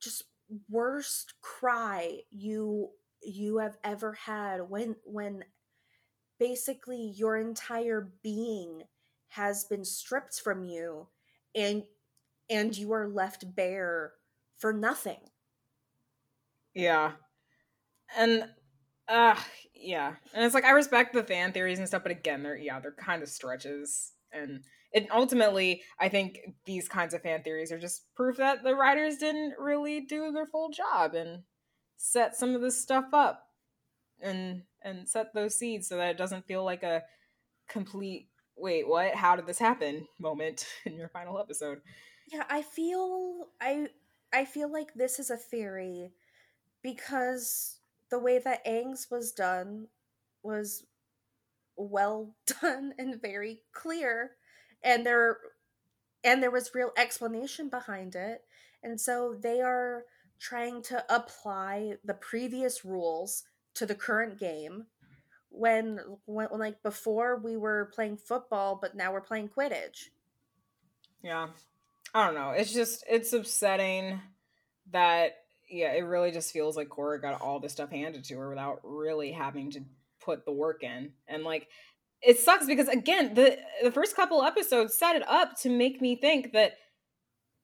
just 0.00 0.24
worst 0.68 1.34
cry 1.40 2.18
you 2.30 2.90
you 3.22 3.58
have 3.58 3.78
ever 3.84 4.12
had 4.12 4.68
when 4.68 4.96
when 5.04 5.44
basically 6.38 7.12
your 7.16 7.36
entire 7.36 8.12
being 8.22 8.82
has 9.28 9.64
been 9.64 9.84
stripped 9.84 10.40
from 10.40 10.64
you 10.64 11.08
and 11.54 11.84
and 12.50 12.76
you 12.76 12.92
are 12.92 13.08
left 13.08 13.56
bare 13.56 14.12
for 14.58 14.72
nothing. 14.72 15.30
Yeah. 16.74 17.12
And 18.16 18.44
uh 19.08 19.36
yeah. 19.74 20.14
And 20.32 20.44
it's 20.44 20.54
like 20.54 20.64
i 20.64 20.70
respect 20.70 21.14
the 21.14 21.24
fan 21.24 21.52
theories 21.52 21.78
and 21.78 21.88
stuff 21.88 22.02
but 22.02 22.12
again 22.12 22.42
they're 22.42 22.56
yeah 22.56 22.80
they're 22.80 22.92
kind 22.92 23.22
of 23.22 23.28
stretches. 23.28 24.12
And 24.32 24.64
it 24.92 25.08
ultimately 25.12 25.82
i 25.98 26.08
think 26.08 26.38
these 26.64 26.88
kinds 26.88 27.12
of 27.14 27.22
fan 27.22 27.42
theories 27.42 27.72
are 27.72 27.78
just 27.78 28.14
proof 28.14 28.36
that 28.38 28.62
the 28.62 28.74
writers 28.74 29.18
didn't 29.18 29.54
really 29.58 30.00
do 30.00 30.30
their 30.32 30.46
full 30.46 30.70
job 30.70 31.14
and 31.14 31.42
set 31.96 32.36
some 32.36 32.54
of 32.54 32.60
this 32.60 32.80
stuff 32.80 33.06
up 33.12 33.43
and 34.24 34.62
and 34.82 35.08
set 35.08 35.32
those 35.34 35.56
seeds 35.56 35.88
so 35.88 35.96
that 35.96 36.10
it 36.10 36.18
doesn't 36.18 36.46
feel 36.46 36.64
like 36.64 36.82
a 36.82 37.02
complete 37.68 38.28
wait 38.56 38.86
what 38.86 39.14
how 39.14 39.36
did 39.36 39.46
this 39.46 39.58
happen 39.58 40.06
moment 40.18 40.66
in 40.84 40.96
your 40.96 41.08
final 41.08 41.38
episode 41.38 41.80
Yeah, 42.32 42.44
I 42.48 42.62
feel 42.62 43.48
I 43.60 43.88
I 44.32 44.44
feel 44.44 44.72
like 44.72 44.94
this 44.94 45.18
is 45.18 45.30
a 45.30 45.36
theory 45.36 46.12
because 46.82 47.78
the 48.10 48.18
way 48.18 48.38
that 48.38 48.64
Aang's 48.66 49.08
was 49.10 49.32
done 49.32 49.88
was 50.42 50.84
well 51.76 52.34
done 52.60 52.94
and 52.98 53.20
very 53.20 53.62
clear 53.72 54.32
and 54.82 55.04
there 55.04 55.38
and 56.24 56.42
there 56.42 56.50
was 56.50 56.74
real 56.74 56.90
explanation 56.96 57.68
behind 57.68 58.16
it. 58.16 58.42
And 58.82 59.00
so 59.00 59.36
they 59.38 59.60
are 59.60 60.04
trying 60.40 60.82
to 60.82 61.04
apply 61.14 61.94
the 62.04 62.14
previous 62.14 62.84
rules 62.84 63.44
to 63.74 63.86
the 63.86 63.94
current 63.94 64.38
game 64.38 64.86
when 65.50 66.00
when 66.26 66.48
like 66.52 66.82
before 66.82 67.36
we 67.36 67.56
were 67.56 67.90
playing 67.94 68.16
football 68.16 68.78
but 68.80 68.94
now 68.94 69.12
we're 69.12 69.20
playing 69.20 69.48
quidditch. 69.48 70.08
yeah. 71.22 71.48
I 72.14 72.26
don't 72.26 72.34
know. 72.34 72.50
It's 72.50 72.72
just 72.72 73.04
it's 73.10 73.32
upsetting 73.32 74.20
that 74.92 75.36
yeah 75.68 75.92
it 75.92 76.02
really 76.02 76.30
just 76.30 76.52
feels 76.52 76.76
like 76.76 76.88
Korra 76.88 77.20
got 77.20 77.40
all 77.40 77.58
this 77.58 77.72
stuff 77.72 77.90
handed 77.90 78.24
to 78.24 78.36
her 78.38 78.48
without 78.48 78.80
really 78.84 79.32
having 79.32 79.70
to 79.72 79.80
put 80.20 80.44
the 80.44 80.52
work 80.52 80.82
in. 80.84 81.10
And 81.26 81.42
like 81.42 81.68
it 82.22 82.38
sucks 82.38 82.66
because 82.66 82.88
again 82.88 83.34
the 83.34 83.58
the 83.82 83.90
first 83.90 84.14
couple 84.14 84.42
episodes 84.44 84.94
set 84.94 85.16
it 85.16 85.28
up 85.28 85.58
to 85.62 85.70
make 85.70 86.00
me 86.00 86.14
think 86.14 86.52
that 86.52 86.74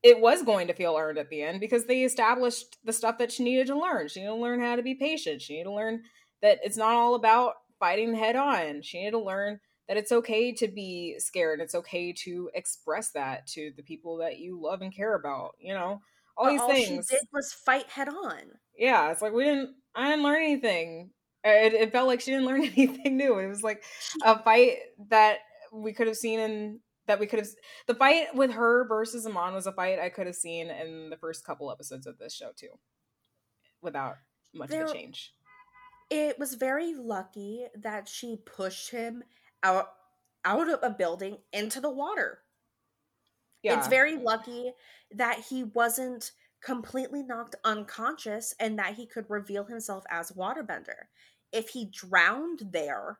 it 0.02 0.20
was 0.20 0.43
going 0.43 0.66
to 0.68 0.74
feel 0.74 0.97
earned 0.97 1.18
at 1.18 1.28
the 1.31 1.43
end 1.43 1.60
because 1.60 1.85
they 1.86 2.02
established 2.05 2.78
the 2.85 2.93
stuff 2.93 3.18
that 3.18 3.31
she 3.32 3.44
needed 3.44 3.66
to 3.66 3.78
learn. 3.78 4.09
She 4.09 4.20
needed 4.20 4.31
to 4.32 4.36
learn 4.36 4.60
how 4.60 4.77
to 4.77 4.82
be 4.82 4.94
patient. 4.94 5.43
She 5.43 5.55
needed 5.55 5.64
to 5.64 5.74
learn 5.74 6.02
that 6.43 6.59
it's 6.62 6.77
not 6.77 6.94
all 6.94 7.14
about 7.14 7.55
fighting 7.78 8.14
head 8.14 8.36
on. 8.36 8.82
She 8.82 8.98
needed 8.98 9.12
to 9.12 9.18
learn 9.18 9.60
that 9.89 9.97
it's 9.97 10.12
okay 10.12 10.52
to 10.52 10.68
be 10.68 11.16
scared 11.18 11.60
it's 11.60 11.74
okay 11.74 12.12
to 12.12 12.48
express 12.55 13.10
that 13.10 13.44
to 13.48 13.72
the 13.77 13.82
people 13.82 14.18
that 14.18 14.39
you 14.39 14.56
love 14.62 14.82
and 14.82 14.94
care 14.94 15.16
about 15.16 15.51
you 15.59 15.74
know? 15.74 16.01
All 16.36 16.44
But 16.44 16.51
these 16.52 16.60
all 16.60 16.70
things. 16.70 17.09
she 17.10 17.16
did 17.16 17.24
was 17.32 17.52
fight 17.52 17.86
head 17.89 18.09
on. 18.09 18.39
yeah 18.78 19.10
it's 19.10 19.20
like 19.20 19.32
we 19.32 19.43
didn't 19.43 19.70
i 19.97 20.09
didn't 20.10 20.22
learn 20.22 20.43
anything. 20.44 21.10
It, 21.43 21.72
it 21.74 21.90
felt 21.93 22.06
like 22.06 22.20
she 22.20 22.31
didn't 22.31 22.47
learn 22.47 22.62
anything 22.77 23.16
new. 23.16 23.39
It 23.40 23.48
was 23.48 23.64
like 23.64 23.82
a 24.22 24.40
fight 24.40 24.77
that 25.09 25.39
we 25.72 25.93
could 25.93 26.06
have 26.06 26.16
seen 26.16 26.39
in 26.39 26.81
that 27.11 27.19
we 27.19 27.27
could 27.27 27.41
have 27.41 27.49
the 27.89 27.95
fight 27.95 28.32
with 28.35 28.53
her 28.53 28.87
versus 28.87 29.27
amon 29.27 29.53
was 29.53 29.66
a 29.66 29.73
fight 29.73 29.99
i 29.99 30.09
could 30.09 30.27
have 30.27 30.37
seen 30.37 30.70
in 30.70 31.11
the 31.11 31.16
first 31.16 31.45
couple 31.45 31.70
episodes 31.70 32.07
of 32.07 32.16
this 32.19 32.32
show 32.32 32.53
too 32.55 32.78
without 33.82 34.15
much 34.55 34.70
of 34.70 34.89
a 34.89 34.93
change 34.93 35.35
It 36.09 36.39
was 36.39 36.55
very 36.55 36.95
lucky 36.95 37.66
that 37.74 38.09
she 38.09 38.37
pushed 38.45 38.91
him 38.91 39.24
out 39.62 39.89
out 40.45 40.69
of 40.69 40.78
a 40.82 40.91
building 40.91 41.39
into 41.53 41.81
the 41.81 41.91
water. 41.91 42.39
yeah 43.62 43.77
It's 43.78 43.89
very 43.89 44.16
lucky 44.16 44.73
that 45.12 45.41
he 45.51 45.65
wasn't 45.65 46.32
completely 46.62 47.23
knocked 47.23 47.57
unconscious 47.65 48.55
and 48.61 48.78
that 48.78 48.95
he 48.95 49.07
could 49.07 49.27
reveal 49.28 49.65
himself 49.65 50.05
as 50.11 50.32
waterbender. 50.32 51.09
If 51.53 51.70
he 51.70 51.87
drowned 51.87 52.61
there, 52.73 53.19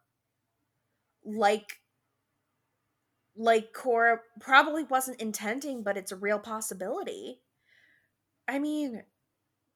like 1.25 1.81
like 3.37 3.73
Korra 3.73 4.19
probably 4.41 4.85
wasn't 4.85 5.21
intending, 5.21 5.83
but 5.83 5.97
it's 5.97 6.13
a 6.13 6.17
real 6.17 6.39
possibility. 6.39 7.41
I 8.49 8.59
mean, 8.59 9.05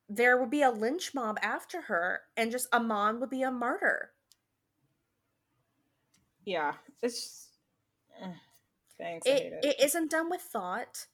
there 0.09 0.39
would 0.39 0.51
be 0.51 0.63
a 0.63 0.71
lynch 0.71 1.15
mob 1.15 1.39
after 1.43 1.83
her, 1.83 2.21
and 2.37 2.51
just 2.51 2.73
Amon 2.75 3.21
would 3.21 3.31
be 3.31 3.43
a 3.43 3.51
martyr. 3.51 4.11
yeah 6.45 6.75
it's 7.03 7.15
just, 7.15 7.49
eh, 8.23 8.33
thanks 8.99 9.27
I 9.27 9.31
hate 9.31 9.53
it, 9.53 9.65
it 9.65 9.77
isn't 9.83 10.11
done 10.11 10.31
with 10.31 10.41
thought 10.41 11.07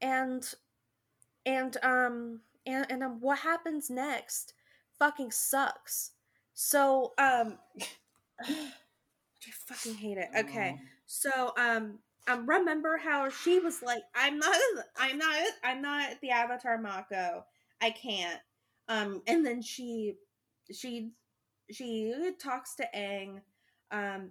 and 0.00 0.44
and 1.44 1.76
um 1.82 2.40
and 2.66 2.86
and 2.90 3.02
um, 3.02 3.20
what 3.20 3.38
happens 3.40 3.88
next 3.90 4.54
fucking 4.98 5.30
sucks. 5.30 6.12
So 6.54 7.12
um 7.18 7.58
i 8.40 9.50
fucking 9.66 9.94
hate 9.94 10.18
it. 10.18 10.28
Okay 10.36 10.80
so 11.06 11.52
um 11.58 11.98
um 12.28 12.48
remember 12.48 12.96
how 12.96 13.28
she 13.28 13.58
was 13.60 13.82
like 13.82 14.02
i'm 14.14 14.38
not 14.38 14.56
i'm 14.98 15.18
not 15.18 15.36
i'm 15.64 15.82
not 15.82 16.10
the 16.20 16.30
avatar 16.30 16.78
mako. 16.78 17.44
I 17.80 17.90
can't. 17.90 18.40
Um 18.88 19.22
and 19.26 19.44
then 19.44 19.62
she 19.62 20.14
she 20.72 21.10
she 21.70 22.14
talks 22.40 22.74
to 22.76 22.88
Aang 22.94 23.40
um 23.90 24.30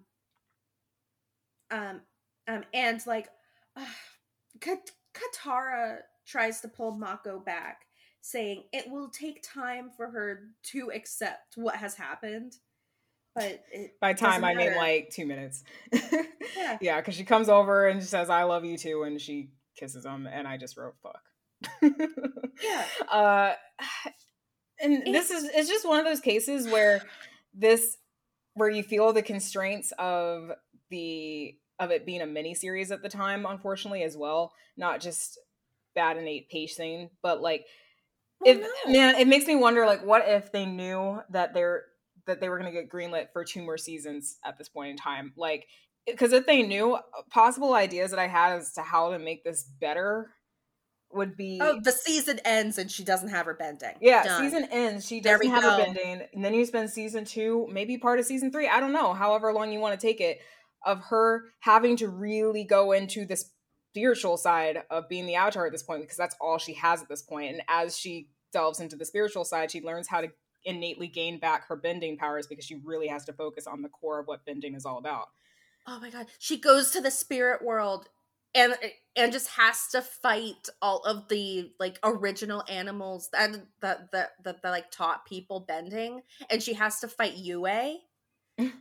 um 1.72 2.02
um 2.48 2.64
and 2.74 3.06
like 3.06 3.30
Kat- 4.62 4.92
Katara 5.14 5.98
tries 6.26 6.62
to 6.62 6.68
pull 6.68 6.92
Mako 6.92 7.40
back 7.40 7.82
saying 8.22 8.64
it 8.74 8.90
will 8.90 9.10
take 9.10 9.44
time 9.44 9.92
for 9.96 10.10
her 10.10 10.50
to 10.64 10.92
accept 10.92 11.56
what 11.56 11.76
has 11.76 11.96
happened 11.96 12.56
but 13.36 13.64
by 14.02 14.14
time 14.14 14.44
i 14.44 14.54
mean 14.54 14.76
like 14.76 15.10
two 15.12 15.26
minutes 15.26 15.64
Yeah. 15.92 16.78
yeah 16.82 17.02
because 17.02 17.16
she 17.16 17.24
comes 17.26 17.50
over 17.50 17.88
and 17.88 18.02
she 18.02 18.08
says 18.08 18.30
i 18.30 18.44
love 18.44 18.66
you 18.66 18.78
too 18.78 19.04
and 19.04 19.20
she 19.20 19.50
kisses 19.78 20.06
him 20.06 20.26
and 20.28 20.48
i 20.48 20.58
just 20.58 20.78
wrote 20.78 20.96
fuck 21.04 21.22
Yeah. 22.64 22.86
uh 23.12 23.54
and 24.82 24.94
It- 25.08 25.12
this 25.12 25.32
is 25.32 25.44
it's 25.54 25.70
just 25.70 25.88
one 25.88 26.00
of 26.00 26.06
those 26.06 26.22
cases 26.22 26.68
where 26.68 27.02
this 27.54 27.98
where 28.54 28.70
you 28.70 28.84
feel 28.84 29.12
the 29.14 29.22
constraints 29.22 29.92
of 30.00 30.52
the 30.90 31.56
of 31.80 31.92
it 31.92 32.06
being 32.06 32.22
a 32.22 32.26
mini 32.26 32.54
series 32.56 32.92
at 32.92 33.02
the 33.02 33.10
time 33.10 33.46
unfortunately 33.46 34.04
as 34.04 34.16
well 34.16 34.54
not 34.78 35.02
just 35.02 35.40
bad 35.94 36.18
innate 36.18 36.50
pacing 36.50 37.10
but 37.22 37.42
like 37.42 37.66
Well, 38.40 38.56
if 38.58 38.62
no. 38.86 38.92
man 38.94 39.16
it 39.16 39.28
makes 39.28 39.46
me 39.46 39.56
wonder 39.56 39.86
like 39.86 40.06
what 40.06 40.24
if 40.28 40.52
they 40.52 40.66
knew 40.66 41.22
that 41.32 41.54
they're 41.54 41.84
that 42.28 42.42
they 42.42 42.50
were 42.50 42.60
going 42.60 42.72
to 42.72 42.80
get 42.80 42.90
greenlit 42.90 43.28
for 43.32 43.44
two 43.44 43.62
more 43.62 43.78
seasons 43.78 44.38
at 44.46 44.58
this 44.58 44.70
point 44.70 44.92
in 44.92 44.98
time 44.98 45.34
like 45.38 45.68
because 46.08 46.34
if 46.34 46.46
they 46.46 46.62
knew 46.62 46.94
uh, 46.94 47.02
possible 47.30 47.74
ideas 47.74 48.12
that 48.12 48.20
i 48.20 48.28
had 48.28 48.54
as 48.54 48.74
to 48.74 48.82
how 48.82 49.12
to 49.12 49.20
make 49.20 49.44
this 49.44 49.64
better 49.80 50.32
would 51.12 51.38
be 51.38 51.60
oh 51.62 51.80
the 51.82 51.92
season 51.92 52.40
ends 52.44 52.78
and 52.78 52.92
she 52.92 53.04
doesn't 53.04 53.30
have 53.30 53.46
her 53.46 53.54
bending 53.54 53.96
yeah, 54.02 54.24
Done. 54.24 54.42
season 54.42 54.68
ends. 54.72 55.08
She 55.08 55.22
doesn't 55.22 55.50
have 55.50 55.64
go. 55.64 55.76
a 55.76 55.78
bending, 55.78 56.28
and 56.34 56.44
then 56.44 56.54
you 56.54 56.66
spend 56.66 56.90
season 56.90 57.26
two, 57.26 57.68
maybe 57.72 57.98
part 57.98 58.20
of 58.20 58.26
season 58.26 58.52
three. 58.52 58.68
I 58.68 58.80
don't 58.80 58.92
know. 58.92 59.14
However 59.14 59.54
long 59.54 59.72
you 59.72 59.80
want 59.80 60.00
to 60.00 60.06
take 60.06 60.20
it, 60.20 60.40
of 60.86 61.02
her 61.06 61.46
having 61.60 61.98
to 61.98 62.08
really 62.08 62.64
go 62.64 62.92
into 62.92 63.26
the 63.26 63.42
spiritual 63.92 64.38
side 64.38 64.84
of 64.90 65.10
being 65.10 65.26
the 65.26 65.36
avatar 65.36 65.66
at 65.66 65.72
this 65.72 65.84
point, 65.84 66.02
because 66.02 66.18
that's 66.18 66.36
all 66.40 66.58
she 66.58 66.74
has 66.74 67.02
at 67.02 67.10
this 67.10 67.22
point. 67.22 67.54
And 67.54 67.62
as 67.68 67.98
she 67.98 68.30
delves 68.54 68.80
into 68.80 68.96
the 68.96 69.06
spiritual 69.06 69.46
side, 69.46 69.72
she 69.72 69.82
learns 69.82 70.08
how 70.08 70.22
to 70.22 70.30
innately 70.66 71.08
gain 71.08 71.40
back 71.40 71.68
her 71.68 71.76
bending 71.76 72.18
powers 72.18 72.48
because 72.48 72.66
she 72.66 72.76
really 72.84 73.08
has 73.08 73.24
to 73.26 73.34
focus 73.34 73.68
on 73.68 73.82
the 73.82 73.90
core 73.90 74.20
of 74.20 74.28
what 74.28 74.46
bending 74.46 74.76
is 74.76 74.86
all 74.86 74.98
about. 74.98 75.30
oh 75.88 76.00
my 76.00 76.10
god 76.10 76.28
she 76.40 76.58
goes 76.58 76.92
to 76.92 77.02
the 77.02 77.12
spirit 77.12 77.64
world 77.64 78.10
and 78.56 78.74
and 79.16 79.32
just 79.32 79.50
has 79.50 79.88
to 79.88 80.02
fight 80.02 80.70
all 80.82 81.00
of 81.04 81.28
the 81.28 81.72
like 81.80 82.00
original 82.04 82.64
animals 82.70 83.30
that 83.32 83.52
that 83.82 84.12
that 84.12 84.32
that, 84.44 84.62
that 84.64 84.70
like 84.72 84.90
taught 84.90 85.26
people 85.26 85.60
bending 85.60 86.22
and 86.50 86.64
she 86.64 86.74
has 86.74 87.00
to 87.00 87.08
fight 87.08 87.36
Yue. 87.36 87.68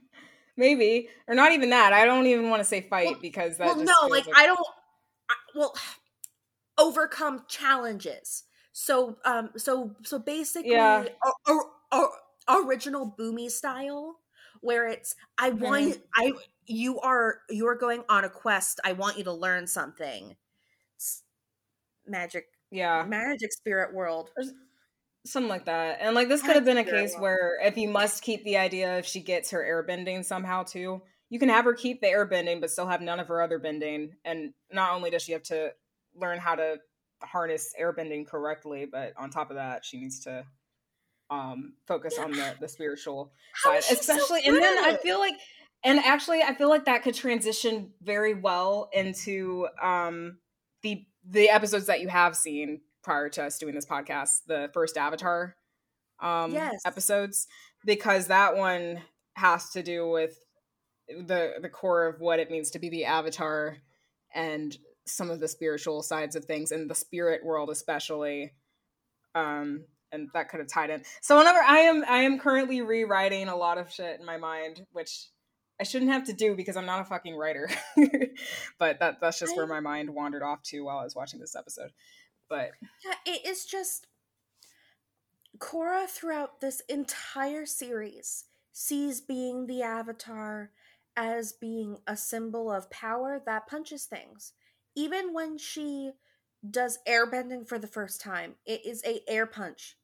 Maybe, 0.56 1.08
or 1.26 1.34
not 1.34 1.50
even 1.50 1.70
that. 1.70 1.92
I 1.92 2.04
don't 2.04 2.28
even 2.28 2.48
want 2.48 2.60
to 2.60 2.64
say 2.64 2.80
fight 2.82 3.06
Well- 3.06 3.18
because 3.20 3.58
that 3.58 3.66
well 3.66 3.74
just 3.74 3.86
no 3.86 4.08
feels 4.08 4.26
like, 4.26 4.36
i 4.36 4.46
don't 4.46 4.66
I, 5.28 5.34
well 5.56 5.74
overcome 6.78 7.44
challenges 7.48 8.44
so 8.74 9.16
um 9.24 9.50
so 9.56 9.94
so 10.02 10.18
basically 10.18 10.72
Yeah. 10.72 11.06
o- 11.24 11.32
o- 11.46 11.70
o- 11.92 12.64
original 12.66 13.14
Bumi 13.18 13.50
style 13.50 14.16
where 14.60 14.86
it's 14.88 15.14
i 15.38 15.50
want 15.50 15.98
i 16.16 16.32
you 16.66 17.00
are 17.00 17.40
you 17.50 17.66
are 17.66 17.74
going 17.74 18.02
on 18.08 18.24
a 18.24 18.30
quest. 18.30 18.80
I 18.84 18.92
want 18.92 19.18
you 19.18 19.24
to 19.24 19.32
learn 19.32 19.66
something. 19.66 20.36
It's 20.96 21.22
magic 22.06 22.46
yeah. 22.70 23.04
magic 23.06 23.52
spirit 23.52 23.94
world. 23.94 24.30
Something 25.26 25.48
like 25.48 25.64
that 25.66 25.98
and 26.00 26.14
like 26.14 26.28
this 26.28 26.42
could 26.42 26.54
have 26.54 26.66
been 26.66 26.76
a 26.76 26.84
case 26.84 27.14
where 27.18 27.58
if 27.62 27.78
you 27.78 27.88
must 27.88 28.22
keep 28.22 28.44
the 28.44 28.58
idea 28.58 28.98
if 28.98 29.06
she 29.06 29.20
gets 29.20 29.50
her 29.52 29.62
airbending 29.62 30.22
somehow 30.22 30.64
too 30.64 31.00
you 31.30 31.38
can 31.38 31.48
have 31.48 31.64
her 31.64 31.72
keep 31.72 32.02
the 32.02 32.08
airbending 32.08 32.60
but 32.60 32.70
still 32.70 32.86
have 32.86 33.00
none 33.00 33.18
of 33.18 33.28
her 33.28 33.40
other 33.40 33.58
bending 33.58 34.12
and 34.26 34.52
not 34.70 34.92
only 34.92 35.08
does 35.08 35.22
she 35.22 35.32
have 35.32 35.42
to 35.42 35.72
learn 36.14 36.38
how 36.38 36.54
to 36.54 36.76
harness 37.22 37.74
airbending 37.80 38.26
correctly 38.26 38.86
but 38.90 39.12
on 39.16 39.30
top 39.30 39.50
of 39.50 39.56
that 39.56 39.84
she 39.84 39.98
needs 39.98 40.20
to 40.20 40.44
um 41.30 41.74
focus 41.86 42.18
on 42.18 42.32
the 42.32 42.54
the 42.60 42.68
spiritual 42.68 43.32
How 43.64 43.72
side 43.72 43.84
she 43.84 43.94
so 43.96 44.12
especially 44.14 44.42
and 44.44 44.56
then 44.56 44.78
i 44.84 44.96
feel 44.96 45.18
like 45.18 45.34
and 45.82 45.98
actually 46.00 46.42
i 46.42 46.54
feel 46.54 46.68
like 46.68 46.84
that 46.84 47.02
could 47.02 47.14
transition 47.14 47.92
very 48.02 48.34
well 48.34 48.90
into 48.92 49.68
um 49.82 50.38
the 50.82 51.06
the 51.26 51.48
episodes 51.48 51.86
that 51.86 52.00
you 52.00 52.08
have 52.08 52.36
seen 52.36 52.82
prior 53.02 53.28
to 53.30 53.44
us 53.44 53.58
doing 53.58 53.74
this 53.74 53.86
podcast 53.86 54.40
the 54.46 54.70
first 54.74 54.96
avatar 54.96 55.56
um 56.20 56.52
Yes. 56.52 56.82
episodes 56.84 57.46
because 57.84 58.26
that 58.26 58.56
one 58.56 59.00
has 59.34 59.70
to 59.70 59.82
do 59.82 60.08
with 60.08 60.38
the 61.08 61.54
the 61.60 61.68
core 61.68 62.06
of 62.06 62.20
what 62.20 62.38
it 62.38 62.50
means 62.50 62.70
to 62.70 62.78
be 62.78 62.88
the 62.88 63.04
avatar 63.04 63.78
and 64.34 64.76
some 65.06 65.30
of 65.30 65.40
the 65.40 65.48
spiritual 65.48 66.02
sides 66.02 66.36
of 66.36 66.44
things 66.44 66.72
and 66.72 66.88
the 66.88 66.94
spirit 66.94 67.44
world 67.44 67.70
especially 67.70 68.52
um 69.34 69.84
and 70.12 70.28
that 70.32 70.48
could 70.48 70.60
have 70.60 70.68
tied 70.68 70.90
in. 70.90 71.02
So 71.20 71.38
whenever 71.38 71.58
i 71.58 71.78
am 71.78 72.04
i 72.08 72.18
am 72.18 72.38
currently 72.38 72.80
rewriting 72.82 73.48
a 73.48 73.56
lot 73.56 73.78
of 73.78 73.90
shit 73.90 74.20
in 74.20 74.26
my 74.26 74.36
mind 74.36 74.86
which 74.92 75.28
i 75.80 75.84
shouldn't 75.84 76.12
have 76.12 76.24
to 76.24 76.32
do 76.32 76.54
because 76.54 76.76
i'm 76.76 76.86
not 76.86 77.00
a 77.00 77.04
fucking 77.04 77.36
writer. 77.36 77.68
But 78.78 78.98
that 78.98 79.20
that's 79.20 79.38
just 79.38 79.56
where 79.56 79.66
my 79.66 79.80
mind 79.80 80.10
wandered 80.10 80.42
off 80.42 80.62
to 80.64 80.80
while 80.80 80.98
i 80.98 81.04
was 81.04 81.14
watching 81.14 81.40
this 81.40 81.54
episode. 81.56 81.92
But 82.48 82.70
Yeah, 83.04 83.14
it 83.32 83.46
is 83.46 83.64
just 83.64 84.06
Korra 85.58 86.08
throughout 86.08 86.60
this 86.60 86.80
entire 86.88 87.66
series 87.66 88.44
sees 88.72 89.20
being 89.20 89.66
the 89.66 89.82
avatar 89.82 90.70
as 91.16 91.52
being 91.52 91.98
a 92.06 92.16
symbol 92.16 92.70
of 92.70 92.90
power 92.90 93.40
that 93.46 93.68
punches 93.68 94.04
things. 94.04 94.52
Even 94.94 95.32
when 95.32 95.58
she 95.58 96.12
does 96.68 96.98
airbending 97.08 97.66
for 97.66 97.78
the 97.78 97.86
first 97.86 98.20
time, 98.20 98.56
it 98.66 98.84
is 98.86 99.02
a 99.04 99.20
air 99.28 99.46
punch. 99.46 99.96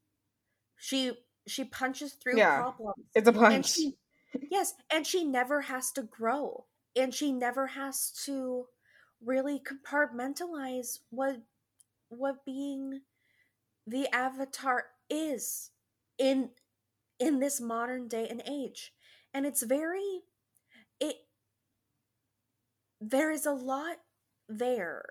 She 0.77 1.12
she 1.47 1.65
punches 1.65 2.15
through 2.15 2.37
Yeah, 2.37 2.57
problems. 2.57 3.07
it's 3.15 3.29
a 3.29 3.33
punch. 3.33 3.55
And 3.55 3.67
she 3.67 3.99
yes, 4.51 4.75
and 4.91 5.07
she 5.07 5.25
never 5.25 5.62
has 5.62 5.93
to 5.93 6.03
grow. 6.03 6.67
And 6.97 7.15
she 7.15 7.33
never 7.33 7.69
has 7.69 8.11
to 8.27 8.67
really 9.25 9.61
compartmentalize 9.61 11.01
what 11.11 11.43
what 12.09 12.45
being 12.45 13.03
the 13.87 14.09
avatar 14.15 14.87
is 15.11 15.71
in 16.19 16.51
in 17.19 17.41
this 17.41 17.61
modern 17.61 18.09
day 18.09 18.29
and 18.29 18.43
age 18.47 18.93
and 19.35 19.47
it's 19.47 19.62
very 19.62 20.23
it 21.01 21.17
there 23.01 23.31
is 23.31 23.47
a 23.47 23.53
lot 23.53 23.99
there 24.59 25.05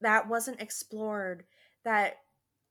that 0.00 0.28
wasn't 0.28 0.60
explored 0.60 1.44
that 1.84 2.18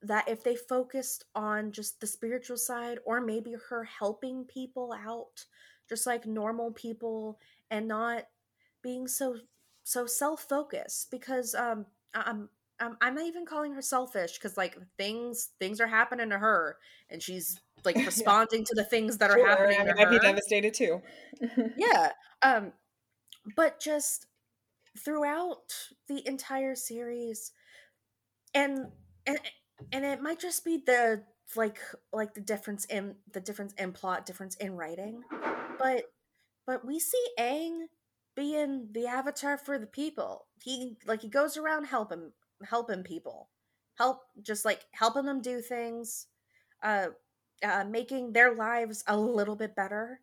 that 0.01 0.27
if 0.29 0.43
they 0.43 0.55
focused 0.55 1.25
on 1.35 1.71
just 1.71 1.99
the 1.99 2.07
spiritual 2.07 2.57
side 2.57 2.99
or 3.05 3.21
maybe 3.21 3.55
her 3.69 3.83
helping 3.83 4.45
people 4.45 4.93
out 4.93 5.45
just 5.89 6.05
like 6.05 6.25
normal 6.25 6.71
people 6.71 7.39
and 7.71 7.87
not 7.87 8.23
being 8.81 9.07
so 9.07 9.37
so 9.83 10.05
self-focused 10.05 11.11
because 11.11 11.55
um 11.55 11.85
I'm 12.13 12.49
um, 12.79 12.97
I'm 13.01 13.15
not 13.15 13.25
even 13.25 13.45
calling 13.45 13.73
her 13.73 13.81
selfish 13.81 14.33
because 14.33 14.57
like 14.57 14.77
things 14.97 15.51
things 15.59 15.79
are 15.81 15.87
happening 15.87 16.29
to 16.29 16.37
her 16.39 16.77
and 17.09 17.21
she's 17.21 17.61
like 17.85 17.97
Yeah. 18.05 18.05
responding 18.05 18.65
to 18.65 18.75
the 18.75 18.83
things 18.85 19.17
that 19.19 19.31
are 19.31 19.37
Sure, 19.37 19.47
happening 19.47 19.77
I 19.79 19.83
mean, 19.83 19.93
to 19.97 20.01
i'd 20.01 20.09
be 20.09 20.19
devastated 20.19 20.73
too 20.73 21.01
yeah 21.75 22.11
um 22.41 22.73
but 23.55 23.79
just 23.79 24.27
throughout 24.97 25.73
the 26.07 26.27
entire 26.27 26.75
series 26.75 27.51
and 28.53 28.87
and 29.25 29.39
and 29.91 30.05
it 30.05 30.21
might 30.21 30.39
just 30.39 30.63
be 30.63 30.81
the 30.85 31.21
like 31.55 31.79
like 32.13 32.33
the 32.33 32.41
difference 32.41 32.85
in 32.85 33.15
the 33.33 33.41
difference 33.41 33.73
in 33.77 33.91
plot 33.91 34.25
difference 34.25 34.55
in 34.55 34.75
writing 34.75 35.21
but 35.77 36.03
but 36.65 36.85
we 36.85 36.99
see 36.99 37.23
Aang 37.39 37.87
being 38.35 38.89
the 38.91 39.07
avatar 39.07 39.57
for 39.57 39.77
the 39.77 39.87
people. 39.87 40.45
He 40.61 40.97
like 41.05 41.21
he 41.21 41.29
goes 41.29 41.57
around 41.57 41.85
helping 41.85 42.31
helping 42.69 43.03
people 43.03 43.49
help 43.97 44.21
just 44.41 44.65
like 44.65 44.85
helping 44.91 45.25
them 45.25 45.41
do 45.41 45.61
things 45.61 46.27
uh 46.83 47.07
uh 47.63 47.85
making 47.89 48.33
their 48.33 48.55
lives 48.55 49.03
a 49.07 49.17
little 49.17 49.55
bit 49.55 49.75
better. 49.75 50.21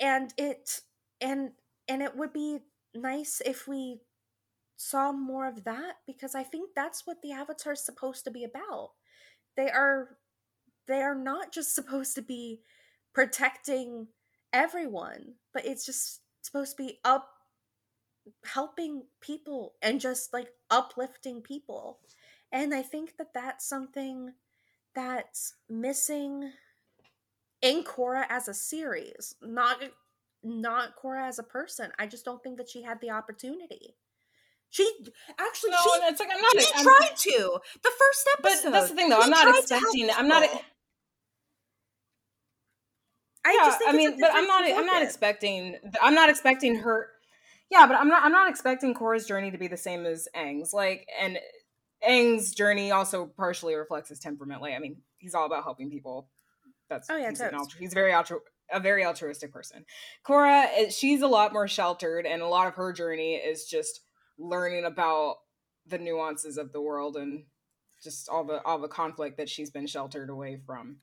And 0.00 0.32
it 0.36 0.80
and 1.20 1.52
and 1.88 2.02
it 2.02 2.16
would 2.16 2.32
be 2.32 2.58
nice 2.96 3.40
if 3.44 3.68
we 3.68 4.00
saw 4.76 5.10
more 5.12 5.48
of 5.48 5.64
that 5.64 5.96
because 6.06 6.34
i 6.34 6.42
think 6.42 6.70
that's 6.74 7.06
what 7.06 7.22
the 7.22 7.32
avatar 7.32 7.72
is 7.72 7.84
supposed 7.84 8.24
to 8.24 8.30
be 8.30 8.44
about. 8.44 8.90
They 9.56 9.70
are 9.70 10.18
they 10.86 11.02
are 11.02 11.14
not 11.14 11.52
just 11.52 11.74
supposed 11.74 12.14
to 12.16 12.22
be 12.22 12.60
protecting 13.14 14.08
everyone 14.52 15.34
but 15.52 15.66
it's 15.66 15.84
just 15.84 16.20
supposed 16.42 16.76
to 16.76 16.84
be 16.84 16.98
up 17.04 17.28
helping 18.44 19.02
people 19.20 19.74
and 19.82 20.00
just 20.00 20.32
like 20.32 20.48
uplifting 20.70 21.40
people. 21.40 21.98
And 22.52 22.74
i 22.74 22.82
think 22.82 23.16
that 23.18 23.34
that's 23.34 23.68
something 23.68 24.32
that's 24.94 25.54
missing 25.68 26.52
in 27.62 27.82
Korra 27.82 28.24
as 28.28 28.48
a 28.48 28.54
series, 28.54 29.34
not 29.42 29.82
not 30.46 30.90
Korra 31.02 31.26
as 31.28 31.38
a 31.38 31.42
person. 31.42 31.90
I 31.98 32.06
just 32.06 32.24
don't 32.24 32.42
think 32.42 32.56
that 32.58 32.68
she 32.68 32.82
had 32.82 33.00
the 33.00 33.10
opportunity. 33.10 33.96
She 34.70 34.90
actually 35.38 35.70
no 35.70 35.78
she, 35.82 35.90
it's 36.02 36.18
like 36.20 36.28
i'm 36.34 36.40
not 36.40 36.60
she 36.60 36.66
I'm- 36.74 36.84
tried 36.84 37.16
to 37.16 37.60
the 37.84 37.90
first 37.98 38.28
but 38.42 38.72
that's 38.72 38.90
the 38.90 38.96
thing 38.96 39.08
though 39.08 39.20
i'm 39.20 39.30
not 39.30 39.44
tried 39.44 39.60
to 39.64 39.74
help 39.74 39.84
expecting 39.94 40.10
i'm 40.16 40.26
not. 40.26 40.42
I 43.46 43.52
yeah, 43.52 43.68
just 43.68 43.78
think 43.78 43.90
I 43.90 43.96
mean, 43.96 44.20
but 44.20 44.30
I'm 44.34 44.46
not. 44.46 44.64
I'm 44.64 44.86
not 44.86 45.02
expecting. 45.02 45.76
I'm 46.02 46.14
not 46.14 46.28
expecting 46.28 46.76
her. 46.80 47.08
Yeah, 47.70 47.86
but 47.86 47.94
I'm 47.96 48.08
not. 48.08 48.24
I'm 48.24 48.32
not 48.32 48.50
expecting 48.50 48.92
Korra's 48.92 49.24
journey 49.24 49.52
to 49.52 49.58
be 49.58 49.68
the 49.68 49.76
same 49.76 50.04
as 50.04 50.26
Aang's. 50.34 50.72
Like, 50.74 51.06
and 51.20 51.38
Aang's 52.06 52.52
journey 52.52 52.90
also 52.90 53.26
partially 53.26 53.76
reflects 53.76 54.08
his 54.08 54.18
temperament. 54.18 54.62
Like, 54.62 54.74
I 54.74 54.80
mean, 54.80 54.96
he's 55.18 55.34
all 55.34 55.46
about 55.46 55.62
helping 55.62 55.90
people. 55.90 56.28
That's 56.90 57.08
Oh, 57.08 57.16
yeah, 57.16 57.30
he's, 57.30 57.40
altru- 57.40 57.78
he's 57.78 57.94
very 57.94 58.10
altru- 58.10 58.40
a 58.72 58.80
very 58.80 59.04
altruistic 59.04 59.52
person. 59.52 59.84
Korra, 60.26 60.90
she's 60.90 61.22
a 61.22 61.28
lot 61.28 61.52
more 61.52 61.68
sheltered, 61.68 62.26
and 62.26 62.42
a 62.42 62.48
lot 62.48 62.68
of 62.68 62.74
her 62.74 62.92
journey 62.92 63.34
is 63.34 63.66
just 63.66 64.00
learning 64.38 64.84
about 64.84 65.36
the 65.86 65.98
nuances 65.98 66.58
of 66.58 66.72
the 66.72 66.80
world 66.80 67.16
and 67.16 67.44
just 68.02 68.28
all 68.28 68.44
the 68.44 68.62
all 68.64 68.78
the 68.78 68.88
conflict 68.88 69.36
that 69.38 69.48
she's 69.48 69.70
been 69.70 69.86
sheltered 69.86 70.28
away 70.30 70.58
from. 70.66 70.96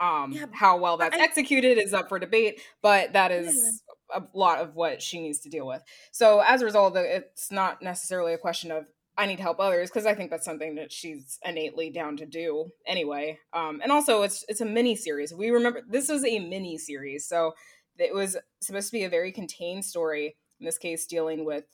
Um, 0.00 0.32
Yeah, 0.32 0.46
how 0.52 0.78
well 0.78 0.96
that's 0.96 1.16
I- 1.16 1.22
executed 1.22 1.78
is 1.78 1.94
up 1.94 2.08
for 2.08 2.18
debate, 2.18 2.60
but 2.82 3.12
that 3.12 3.30
is 3.30 3.82
a 4.12 4.22
lot 4.32 4.58
of 4.60 4.74
what 4.74 5.00
she 5.00 5.20
needs 5.20 5.40
to 5.40 5.48
deal 5.48 5.66
with. 5.66 5.82
So 6.10 6.40
as 6.40 6.62
a 6.62 6.64
result, 6.64 6.96
it's 6.96 7.52
not 7.52 7.80
necessarily 7.82 8.32
a 8.34 8.38
question 8.38 8.70
of 8.72 8.86
I 9.16 9.26
need 9.26 9.36
to 9.36 9.42
help 9.42 9.60
others 9.60 9.90
because 9.90 10.06
I 10.06 10.14
think 10.14 10.30
that's 10.30 10.44
something 10.44 10.74
that 10.74 10.92
she's 10.92 11.38
innately 11.44 11.90
down 11.90 12.16
to 12.16 12.26
do 12.26 12.70
anyway. 12.86 13.38
Um, 13.52 13.80
and 13.82 13.92
also, 13.92 14.22
it's 14.22 14.44
it's 14.48 14.60
a 14.60 14.66
mini 14.66 14.96
series. 14.96 15.32
We 15.32 15.50
remember 15.50 15.82
this 15.88 16.08
was 16.08 16.24
a 16.24 16.38
mini 16.40 16.78
series, 16.78 17.26
so 17.26 17.54
it 17.96 18.14
was 18.14 18.36
supposed 18.60 18.88
to 18.88 18.92
be 18.92 19.04
a 19.04 19.08
very 19.08 19.30
contained 19.30 19.84
story. 19.84 20.36
In 20.60 20.66
this 20.66 20.78
case, 20.78 21.06
dealing 21.06 21.44
with 21.44 21.64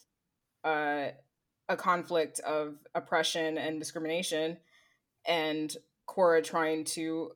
uh, 0.65 1.09
a 1.69 1.77
conflict 1.77 2.41
of 2.41 2.77
oppression 2.95 3.57
and 3.57 3.79
discrimination, 3.79 4.59
and 5.27 5.75
Korra 6.09 6.45
trying 6.45 6.85
to 6.85 7.33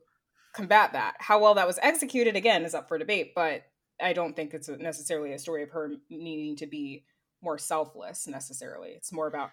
combat 0.53 0.93
that. 0.93 1.15
How 1.19 1.39
well 1.39 1.55
that 1.55 1.67
was 1.67 1.79
executed 1.81 2.35
again 2.35 2.63
is 2.63 2.75
up 2.75 2.87
for 2.87 2.97
debate, 2.97 3.33
but 3.35 3.63
I 4.01 4.13
don't 4.13 4.35
think 4.35 4.53
it's 4.53 4.69
necessarily 4.69 5.33
a 5.33 5.39
story 5.39 5.63
of 5.63 5.71
her 5.71 5.93
needing 6.09 6.55
to 6.57 6.67
be 6.67 7.05
more 7.41 7.57
selfless 7.57 8.27
necessarily. 8.27 8.89
It's 8.89 9.11
more 9.11 9.27
about 9.27 9.51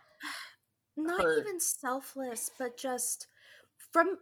not 0.96 1.22
her- 1.22 1.38
even 1.38 1.60
selfless 1.60 2.50
but 2.58 2.76
just 2.76 3.26
from 3.92 4.18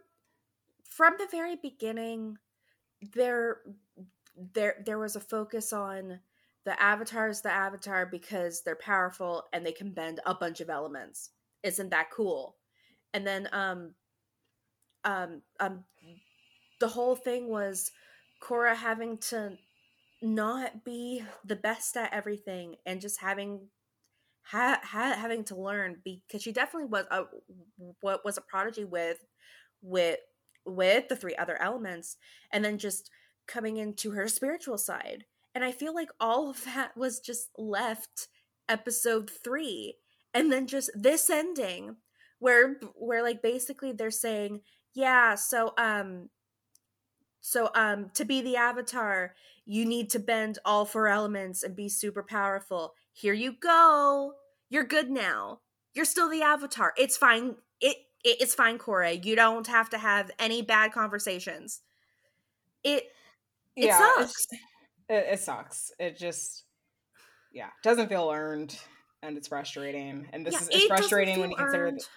from 0.89 1.15
the 1.19 1.27
very 1.31 1.57
beginning 1.57 2.37
there 3.15 3.59
there 4.55 4.83
there 4.85 4.99
was 4.99 5.17
a 5.17 5.21
focus 5.21 5.73
on 5.73 6.21
the 6.65 6.81
avatar 6.83 7.29
is 7.29 7.41
the 7.41 7.51
avatar 7.51 8.07
because 8.07 8.63
they're 8.63 8.77
powerful 8.77 9.45
and 9.53 9.65
they 9.65 9.73
can 9.73 9.93
bend 9.93 10.21
a 10.27 10.35
bunch 10.35 10.61
of 10.61 10.69
elements. 10.69 11.31
Isn't 11.63 11.91
that 11.91 12.11
cool? 12.11 12.57
And 13.15 13.27
then 13.27 13.49
um 13.53 13.95
um 15.05 15.43
um 15.59 15.85
the 16.81 16.89
whole 16.89 17.17
thing 17.17 17.49
was 17.49 17.93
Korra 18.43 18.77
having 18.77 19.19
to 19.19 19.57
not 20.23 20.85
be 20.85 21.23
the 21.45 21.57
best 21.57 21.97
at 21.97 22.13
everything 22.13 22.77
and 22.85 23.01
just 23.01 23.21
having 23.21 23.69
ha- 24.51 24.81
ha- 24.83 25.17
having 25.17 25.45
to 25.45 25.57
learn 25.57 25.97
because 26.05 26.43
she 26.43 26.53
definitely 26.53 26.89
was 26.89 27.07
a 27.11 27.25
what 28.01 28.25
was 28.25 28.37
a 28.39 28.43
prodigy 28.43 28.85
with 28.85 29.19
with 29.83 30.19
with 30.67 31.09
the 31.09 31.17
three 31.17 31.37
other 31.37 31.61
elements 31.61 32.17
and 32.53 32.65
then 32.65 32.79
just 32.79 33.11
coming 33.47 33.77
into 33.77 34.13
her 34.13 34.29
spiritual 34.29 34.79
side 34.79 35.25
and 35.55 35.65
i 35.65 35.73
feel 35.73 35.95
like 35.95 36.11
all 36.21 36.51
of 36.51 36.65
that 36.65 36.97
was 36.97 37.21
just 37.21 37.49
left 37.59 38.29
episode 38.69 39.31
3 39.45 39.95
and 40.35 40.53
then 40.53 40.67
just 40.67 40.91
this 40.95 41.29
ending 41.31 41.97
where 42.39 42.77
where 42.95 43.23
like 43.23 43.43
basically 43.43 43.93
they're 43.93 44.11
saying 44.11 44.61
yeah 44.95 45.35
so 45.35 45.73
um 45.79 46.29
So 47.41 47.71
um 47.75 48.11
to 48.15 48.25
be 48.25 48.41
the 48.43 48.57
avatar, 48.57 49.35
you 49.65 49.85
need 49.87 50.11
to 50.11 50.19
bend 50.19 50.59
all 50.65 50.85
four 50.85 51.09
elements 51.09 51.63
and 51.63 51.77
be 51.77 51.89
super 51.89 52.23
powerful. 52.23 52.95
Here 53.13 53.35
you 53.35 53.53
go. 53.61 54.35
You're 54.71 54.85
good 54.85 55.11
now. 55.11 55.61
You're 55.95 56.05
still 56.05 56.31
the 56.31 56.43
avatar. 56.43 56.95
It's 56.97 57.17
fine. 57.17 57.57
It, 57.81 57.97
it 58.25 58.37
it's 58.41 58.55
fine, 58.55 58.79
Korra. 58.79 59.23
You 59.25 59.35
don't 59.37 59.67
have 59.67 59.91
to 59.91 59.99
have 59.99 60.31
any 60.39 60.63
bad 60.63 60.93
conversations. 60.93 61.81
It 62.85 63.05
it 63.77 63.87
yeah, 63.87 63.99
sucks. 63.99 64.47
It, 65.09 65.27
it 65.33 65.41
sucks. 65.41 65.93
It 65.99 66.17
just, 66.17 66.65
yeah, 67.53 67.71
doesn't 67.83 68.09
feel 68.09 68.31
earned, 68.33 68.79
and 69.23 69.37
it's 69.37 69.49
frustrating. 69.49 70.29
And 70.33 70.47
this 70.47 70.55
Yeah, 70.55 70.61
is 70.61 70.69
it 70.69 70.75
it's 70.77 70.87
frustrating 70.87 71.41
when 71.41 71.51
you 71.51 71.57
consider, 71.57 71.87
earned. 71.87 71.99
th- 72.01 72.09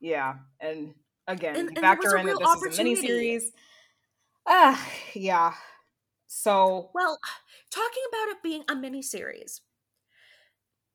yeah, 0.00 0.34
and 0.60 0.94
again, 1.26 1.56
And- 1.56 1.68
and 1.70 1.78
factor 1.78 2.16
in 2.16 2.26
that 2.26 2.38
this 2.38 2.72
is 2.72 2.78
a 2.78 2.82
miniseries. 2.82 3.42
Ah, 4.46 4.90
yeah. 5.14 5.54
So 6.26 6.90
Well, 6.94 7.18
talking 7.70 8.02
about 8.08 8.28
it 8.28 8.42
being 8.42 8.64
a 8.68 8.74
miniseries. 8.74 9.60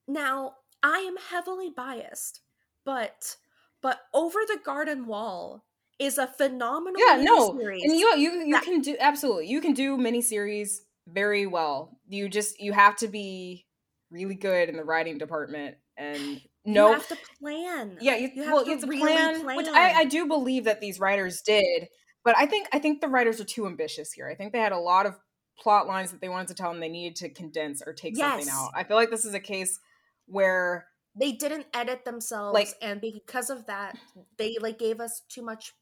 Now, 0.08 0.56
I 0.84 1.00
am 1.00 1.16
heavily 1.18 1.70
biased, 1.76 2.42
but 2.86 3.38
but 3.82 4.00
Over 4.14 4.40
the 4.48 4.60
Garden 4.64 5.06
Wall 5.06 5.64
is 6.00 6.18
a 6.18 6.28
phenomenal 6.28 7.02
yeah, 7.06 7.22
no, 7.22 7.52
miniseries. 7.52 7.84
and 7.84 7.94
you 7.94 8.16
you 8.18 8.32
you 8.46 8.54
that- 8.54 8.64
can 8.64 8.82
do 8.82 8.96
absolutely. 9.00 9.48
You 9.48 9.62
can 9.62 9.74
do 9.74 9.98
miniseries 9.98 10.78
very 11.08 11.48
well. 11.48 11.98
You 12.08 12.30
just 12.30 12.60
you 12.60 12.74
have 12.74 12.96
to 12.98 13.08
be 13.08 13.66
really 14.12 14.36
good 14.36 14.70
in 14.70 14.78
the 14.78 14.84
writing 14.84 15.18
department 15.18 15.76
and 15.98 16.42
no 16.66 16.88
you 16.90 16.94
have 16.94 17.08
to 17.08 17.18
plan. 17.40 17.98
yeah 18.00 18.16
you, 18.16 18.30
You 18.34 18.44
have 18.44 18.54
well 18.54 18.66
to 18.66 18.72
it's 18.72 18.84
a 18.84 18.88
really 18.88 19.02
plan, 19.02 19.46
which 19.58 19.68
I. 19.68 19.92
I 20.00 20.06
do 20.06 20.26
believe 20.28 20.64
that 20.66 20.80
these 20.80 20.98
writers 21.00 21.42
did 21.42 21.88
but 22.24 22.38
i 22.38 22.46
think 22.46 22.68
i 22.72 22.80
think 22.80 23.02
the 23.02 23.08
writers 23.10 23.42
are 23.42 23.46
too 23.46 23.66
ambitious 23.68 24.12
here 24.14 24.30
i 24.30 24.36
think 24.36 24.54
they 24.54 24.60
had 24.60 24.72
a 24.72 24.78
lot 24.80 25.06
of 25.06 25.16
plot 25.60 25.88
lines 25.88 26.12
that 26.12 26.22
they 26.22 26.30
wanted 26.30 26.48
to 26.50 26.54
tell 26.54 26.72
and 26.72 26.82
they 26.82 26.88
needed 26.90 27.16
to 27.18 27.30
condense 27.30 27.82
or 27.86 27.92
take 27.94 28.16
something 28.16 28.48
out 28.50 28.70
i 28.76 28.84
feel 28.84 28.96
like 28.96 29.10
this 29.10 29.26
is 29.26 29.34
a 29.34 29.40
case 29.40 29.80
where 30.28 30.88
They 31.20 31.32
didn't 31.32 31.66
edit 31.74 32.06
themselves, 32.06 32.54
Like- 32.54 32.76
and 32.82 33.02
because 33.02 33.50
of 33.50 33.66
that, 33.66 33.98
they 34.38 34.58
like 34.62 34.78
gave 34.78 35.00
us 35.00 35.22
too 35.28 35.42
much, 35.42 35.74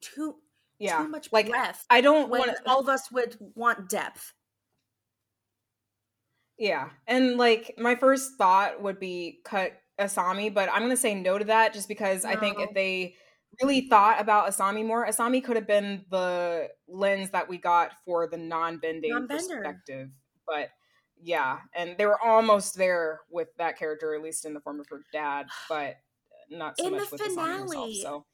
too 0.00 0.36
yeah 0.78 0.98
too 0.98 1.08
much 1.08 1.30
like 1.32 1.48
breath. 1.48 1.86
i 1.90 2.00
don't 2.00 2.28
want 2.28 2.50
all 2.66 2.80
of 2.80 2.88
us 2.88 3.12
would 3.12 3.36
want 3.54 3.88
depth. 3.88 4.32
Yeah. 6.58 6.90
And 7.06 7.36
like 7.36 7.74
my 7.78 7.94
first 7.96 8.32
thought 8.36 8.82
would 8.82 8.98
be 9.00 9.40
cut 9.44 9.72
Asami, 10.00 10.52
but 10.52 10.68
I'm 10.72 10.88
to 10.90 10.96
say 10.96 11.14
no 11.14 11.38
to 11.38 11.44
that 11.46 11.72
just 11.72 11.88
because 11.88 12.24
I 12.24 12.36
think 12.36 12.58
if 12.60 12.72
they 12.74 13.14
really 13.60 13.88
thought 13.88 14.20
about 14.20 14.48
Asami 14.48 14.84
more, 14.84 15.06
Asami 15.06 15.42
could 15.42 15.56
have 15.56 15.66
been 15.66 16.04
the 16.10 16.68
lens 16.88 17.30
that 17.30 17.48
we 17.48 17.58
got 17.58 17.92
for 18.04 18.26
the 18.28 18.36
non-bending 18.38 19.10
Non-bender. 19.10 19.56
perspective. 19.58 20.08
But 20.46 20.70
yeah, 21.22 21.60
and 21.74 21.96
they 21.98 22.06
were 22.06 22.20
almost 22.20 22.76
there 22.76 23.20
with 23.30 23.48
that 23.56 23.78
character 23.78 24.14
at 24.14 24.22
least 24.22 24.44
in 24.44 24.54
the 24.54 24.60
form 24.60 24.80
of 24.80 24.88
her 24.88 25.04
dad, 25.12 25.48
but 25.68 25.96
not 26.50 26.78
so 26.78 26.88
In 26.88 26.92
much 26.92 27.02
the 27.02 27.10
with 27.12 27.22
Asami 27.22 27.60
herself. 27.60 27.94
So 27.94 28.26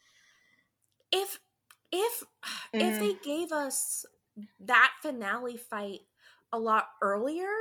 if 1.12 1.40
if 1.92 2.22
if 2.78 2.98
Mhm. 2.98 2.98
they 2.98 3.14
gave 3.22 3.52
us 3.52 4.04
that 4.60 4.94
finale 5.02 5.56
fight 5.56 6.00
a 6.52 6.58
lot 6.58 6.90
earlier 7.02 7.52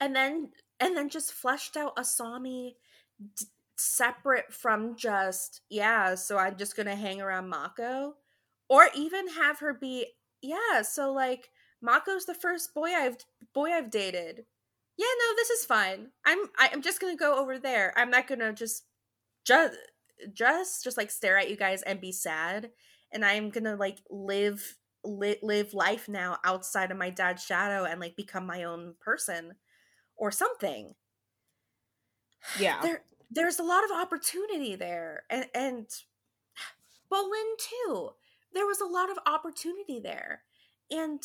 and 0.00 0.14
then 0.14 0.52
and 0.80 0.96
then 0.96 1.08
just 1.08 1.32
fleshed 1.32 1.76
out 1.76 1.96
asami 1.96 2.76
d- 3.36 3.46
separate 3.76 4.52
from 4.52 4.96
just 4.96 5.62
yeah 5.70 6.14
so 6.14 6.38
i'm 6.38 6.56
just 6.56 6.76
gonna 6.76 6.94
hang 6.96 7.20
around 7.20 7.48
mako 7.48 8.14
or 8.68 8.88
even 8.94 9.28
have 9.28 9.58
her 9.58 9.74
be 9.74 10.06
yeah 10.42 10.82
so 10.82 11.12
like 11.12 11.50
mako's 11.82 12.26
the 12.26 12.34
first 12.34 12.74
boy 12.74 12.90
i've 12.90 13.18
boy 13.54 13.70
i've 13.70 13.90
dated 13.90 14.46
yeah 15.00 15.06
no 15.18 15.34
this 15.36 15.48
is 15.50 15.64
fine. 15.64 16.08
I'm 16.26 16.38
i'm 16.58 16.82
just 16.82 17.00
gonna 17.00 17.16
go 17.16 17.38
over 17.38 17.58
there. 17.58 17.94
I'm 17.96 18.10
not 18.10 18.26
gonna 18.26 18.52
just 18.52 18.84
just 19.46 19.74
just 20.34 20.84
just 20.84 20.98
like 20.98 21.10
stare 21.10 21.38
at 21.38 21.48
you 21.48 21.56
guys 21.56 21.82
and 21.82 22.00
be 22.00 22.12
sad. 22.12 22.70
And 23.12 23.24
i'm 23.24 23.48
gonna 23.50 23.76
like 23.76 23.98
live 24.10 24.76
li- 25.02 25.38
live 25.42 25.72
life 25.72 26.06
now 26.06 26.36
outside 26.44 26.90
of 26.90 26.98
my 26.98 27.08
dad's 27.08 27.42
shadow 27.42 27.84
and 27.84 27.98
like 27.98 28.14
become 28.14 28.46
my 28.46 28.64
own 28.64 28.94
person 29.00 29.54
or 30.16 30.30
something. 30.30 30.94
Yeah. 32.58 32.80
there 32.82 33.02
there's 33.30 33.58
a 33.58 33.62
lot 33.62 33.84
of 33.84 33.90
opportunity 33.90 34.76
there. 34.76 35.24
And 35.30 35.46
and 35.54 35.86
Bolin 37.12 37.56
too 37.58 38.10
there 38.52 38.66
was 38.66 38.80
a 38.80 38.86
lot 38.86 39.10
of 39.10 39.18
opportunity 39.26 39.98
there. 39.98 40.42
And 40.90 41.22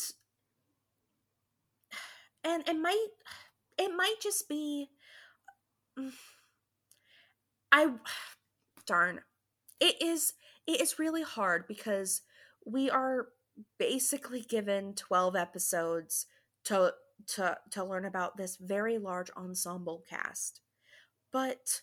and 2.44 2.66
it 2.66 2.78
might 2.80 3.08
it 3.78 3.90
might 3.96 4.16
just 4.22 4.48
be 4.48 4.88
i 7.72 7.90
darn 8.86 9.20
it 9.80 10.00
is 10.00 10.34
it 10.66 10.80
is 10.80 10.98
really 10.98 11.22
hard 11.22 11.66
because 11.66 12.22
we 12.64 12.90
are 12.90 13.28
basically 13.78 14.40
given 14.40 14.94
12 14.94 15.36
episodes 15.36 16.26
to 16.64 16.92
to 17.28 17.56
to 17.70 17.84
learn 17.84 18.04
about 18.04 18.36
this 18.36 18.56
very 18.56 18.98
large 18.98 19.30
ensemble 19.36 20.04
cast. 20.08 20.60
But 21.32 21.80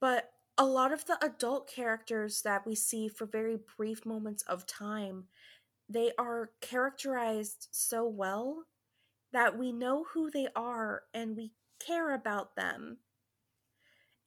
but 0.00 0.30
a 0.58 0.64
lot 0.64 0.92
of 0.92 1.06
the 1.06 1.18
adult 1.24 1.68
characters 1.68 2.42
that 2.42 2.66
we 2.66 2.74
see 2.74 3.08
for 3.08 3.26
very 3.26 3.58
brief 3.76 4.04
moments 4.06 4.42
of 4.42 4.66
time 4.66 5.24
they 5.88 6.12
are 6.16 6.50
characterized 6.60 7.68
so 7.72 8.06
well 8.06 8.64
that 9.34 9.58
we 9.58 9.72
know 9.72 10.06
who 10.14 10.30
they 10.30 10.48
are 10.56 11.02
and 11.14 11.36
we 11.36 11.52
care 11.86 12.14
about 12.14 12.56
them 12.56 12.98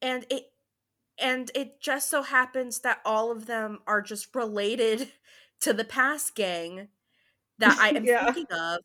and 0.02 0.26
it 0.30 0.52
and 1.20 1.52
it 1.56 1.82
just 1.82 2.10
so 2.10 2.22
happens 2.24 2.80
that 2.82 3.00
all 3.06 3.32
of 3.32 3.48
them 3.48 3.80
are 3.88 4.02
just 4.02 4.36
related 4.36 5.10
to 5.62 5.74
the 5.74 5.86
past 5.86 6.36
gang 6.36 6.90
that 7.60 7.78
I 7.80 7.90
am 7.90 8.06
Yeah. 8.06 8.26
thinking 8.26 8.46
of. 8.52 8.80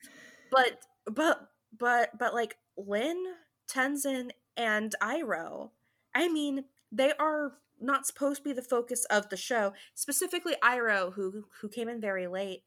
But 0.50 0.78
but 1.06 1.48
but 1.78 2.10
but 2.18 2.34
like 2.34 2.56
Lin, 2.76 3.22
Tenzin, 3.70 4.30
and 4.56 4.94
Iroh, 5.02 5.70
I 6.14 6.28
mean, 6.28 6.64
they 6.92 7.12
are 7.18 7.54
not 7.80 8.06
supposed 8.06 8.38
to 8.38 8.44
be 8.44 8.52
the 8.52 8.62
focus 8.62 9.04
of 9.06 9.28
the 9.28 9.36
show. 9.36 9.74
Specifically 9.94 10.54
Iroh, 10.62 11.14
who 11.14 11.46
who 11.60 11.68
came 11.68 11.88
in 11.88 12.00
very 12.00 12.26
late. 12.28 12.64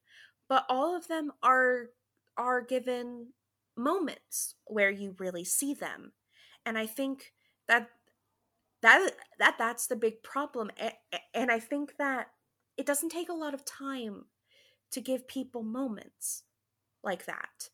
But 0.47 0.65
all 0.69 0.95
of 0.95 1.07
them 1.07 1.31
are 1.43 1.87
are 2.37 2.61
given 2.61 3.29
moments 3.77 4.55
where 4.65 4.91
you 4.91 5.15
really 5.19 5.45
see 5.45 5.73
them. 5.73 6.13
And 6.65 6.77
I 6.77 6.85
think 6.85 7.33
that 7.67 7.89
that 8.81 9.11
that 9.39 9.55
that's 9.57 9.87
the 9.87 9.95
big 9.95 10.21
problem 10.23 10.69
and 11.33 11.51
i 11.51 11.59
think 11.59 11.95
that 11.97 12.27
it 12.77 12.85
doesn't 12.85 13.09
take 13.09 13.29
a 13.29 13.33
lot 13.33 13.53
of 13.53 13.65
time 13.65 14.25
to 14.91 15.01
give 15.01 15.27
people 15.27 15.63
moments 15.63 16.43
like 17.03 17.25
that 17.25 17.69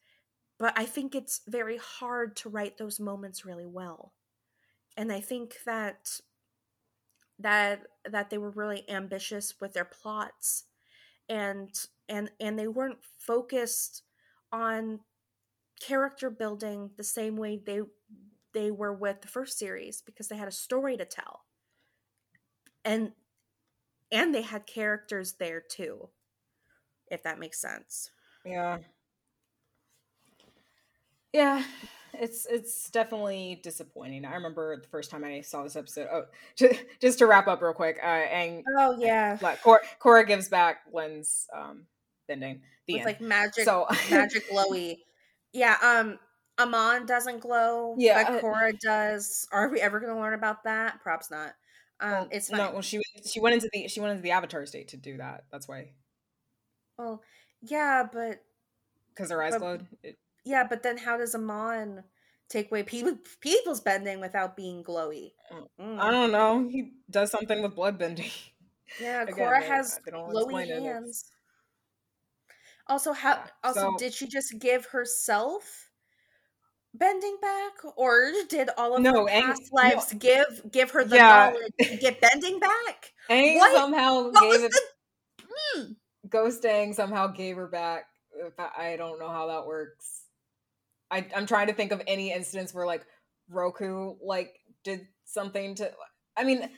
but 0.60 0.74
i 0.78 0.86
think 0.86 1.16
it's 1.16 1.42
very 1.48 1.78
hard 1.78 2.36
to 2.36 2.50
write 2.50 2.78
those 2.78 3.00
moments 3.00 3.46
really 3.46 3.66
well 3.66 4.14
and 4.98 5.12
i 5.12 5.20
think 5.20 5.58
that 5.66 6.20
that 7.40 7.88
that 8.10 8.30
they 8.30 8.38
were 8.38 8.52
really 8.52 8.88
ambitious 8.90 9.56
with 9.60 9.74
their 9.74 9.86
plots 9.86 10.66
and 11.30 11.88
and 12.10 12.32
and 12.40 12.58
they 12.60 12.68
weren't 12.68 13.04
focused 13.20 14.04
on 14.52 15.00
character 15.86 16.30
building 16.30 16.92
the 16.98 17.04
same 17.04 17.38
way 17.38 17.58
they 17.58 17.82
they 18.54 18.70
were 18.70 18.94
with 18.94 19.22
the 19.22 19.28
first 19.28 19.58
series 19.58 20.02
because 20.02 20.28
they 20.28 20.38
had 20.38 20.48
a 20.48 20.52
story 20.52 20.98
to 20.98 21.06
tell 21.06 21.42
and 22.84 23.12
and 24.12 24.36
they 24.36 24.42
had 24.42 24.68
characters 24.68 25.34
there 25.40 25.62
too 25.62 26.10
if 27.08 27.24
that 27.24 27.40
makes 27.40 27.60
sense 27.60 28.12
Yeah. 28.46 28.78
Yeah, 31.34 31.64
it's 32.14 32.46
it's 32.46 32.90
definitely 32.90 33.60
disappointing. 33.64 34.26
I 34.26 34.36
remember 34.36 34.76
the 34.76 34.88
first 34.88 35.10
time 35.10 35.24
I 35.24 35.42
saw 35.42 35.64
this 35.64 35.76
episode. 35.76 36.08
Oh, 36.12 36.26
just, 36.58 36.84
just 37.00 37.20
to 37.20 37.26
wrap 37.26 37.48
up 37.48 37.62
real 37.62 37.74
quick, 37.74 38.00
uh, 38.04 38.06
and 38.06 38.64
oh 38.78 38.98
yeah 39.00 39.38
like 39.42 39.62
Korra, 39.62 39.80
Korra 40.00 40.28
gives 40.28 40.50
back 40.50 40.82
Lin's 40.92 41.48
um 41.56 41.86
bending. 42.28 42.62
The 42.88 42.94
with 42.94 43.00
end. 43.02 43.06
like 43.06 43.22
magic 43.22 43.64
so 43.64 43.88
magic 44.12 44.50
glowy 44.50 44.98
yeah 45.54 45.76
um 45.84 46.18
amon 46.60 47.06
doesn't 47.06 47.40
glow 47.40 47.96
Yeah, 47.98 48.24
but 48.24 48.34
uh, 48.38 48.42
Korra 48.42 48.80
does 48.80 49.48
are 49.52 49.70
we 49.70 49.80
ever 49.82 50.00
gonna 50.00 50.20
learn 50.20 50.34
about 50.34 50.64
that 50.66 51.00
perhaps 51.04 51.32
not 51.32 51.54
um 52.00 52.12
well, 52.12 52.28
it's 52.32 52.50
fine 52.50 52.60
no. 52.60 52.72
Well, 52.72 52.82
she 52.82 52.98
went- 52.98 53.28
she 53.28 53.40
went 53.40 53.56
into 53.56 53.70
the 53.74 53.88
she 53.88 54.00
went 54.00 54.12
into 54.12 54.24
the 54.24 54.32
Avatar 54.32 54.66
state 54.66 54.90
to 54.90 54.98
do 54.98 55.18
that. 55.18 55.44
That's 55.52 55.68
why 55.68 55.92
well 56.98 57.22
yeah 57.62 58.04
but 58.12 58.42
because 59.14 59.30
her 59.32 59.42
eyes 59.44 59.54
But- 59.54 59.60
glowed. 59.60 59.88
It, 60.04 60.18
yeah 60.46 60.64
but 60.68 60.82
then 60.84 60.98
how 60.98 61.18
does 61.18 61.36
amon 61.36 62.04
take 62.50 62.70
away 62.72 62.84
people 62.84 63.18
people's 63.42 63.82
bending 63.82 64.20
without 64.20 64.56
being 64.56 64.84
glowy 64.84 65.32
Oh, 65.52 65.68
Mm. 65.80 66.00
I 66.00 66.12
don't 66.12 66.32
know. 66.32 66.68
He 66.70 66.94
does 67.10 67.30
something 67.32 67.62
with 67.62 67.76
blood 67.76 67.98
bending. 67.98 68.30
Yeah, 69.02 69.24
Again, 69.28 69.36
Korra 69.36 69.62
they- 69.62 69.68
has 69.68 70.00
they 70.06 70.12
glowy 70.12 70.64
explain 70.64 70.70
it, 70.70 70.82
hands. 70.84 71.26
Also, 72.88 73.14
how? 73.14 73.44
Also, 73.64 73.92
So- 73.92 73.98
did 73.98 74.14
she 74.14 74.28
just 74.28 74.58
give 74.60 74.86
herself 74.88 75.90
bending 76.94 77.38
back, 77.42 77.74
or 77.96 78.32
did 78.50 78.70
all 78.78 78.96
of 78.96 79.02
No, 79.02 79.26
her 79.28 79.32
Aang- 79.34 79.42
past 79.44 79.70
lives 79.72 80.14
give 80.14 80.62
give 80.72 80.92
her 80.92 81.04
the 81.06 81.16
Yeah. 81.16 81.52
knowledge 81.54 81.74
to 81.92 81.98
get 81.98 82.20
bending 82.22 82.60
back? 82.60 83.14
Aang 83.30 83.58
What? 83.58 83.74
somehow 83.76 84.30
What 84.32 84.42
gave 84.42 84.64
it. 84.64 84.72
the? 84.72 85.44
Hmm. 85.50 85.92
Ghost 86.30 86.64
Aang 86.64 86.94
somehow 86.94 87.28
gave 87.28 87.56
her 87.58 87.68
back. 87.68 88.06
I 88.58 88.92
I 88.94 88.96
don't 88.98 89.20
know 89.20 89.30
how 89.30 89.48
that 89.48 89.66
works. 89.66 90.24
I 91.10 91.26
I'm 91.36 91.46
trying 91.46 91.68
to 91.68 91.74
think 91.74 91.92
of 91.92 92.02
any 92.08 92.32
instance 92.32 92.74
where 92.74 92.86
like 92.86 93.06
Roku 93.50 94.16
like 94.22 94.60
did 94.84 95.08
something 95.26 95.76
to. 95.76 95.92
I 96.38 96.44
mean, 96.46 96.70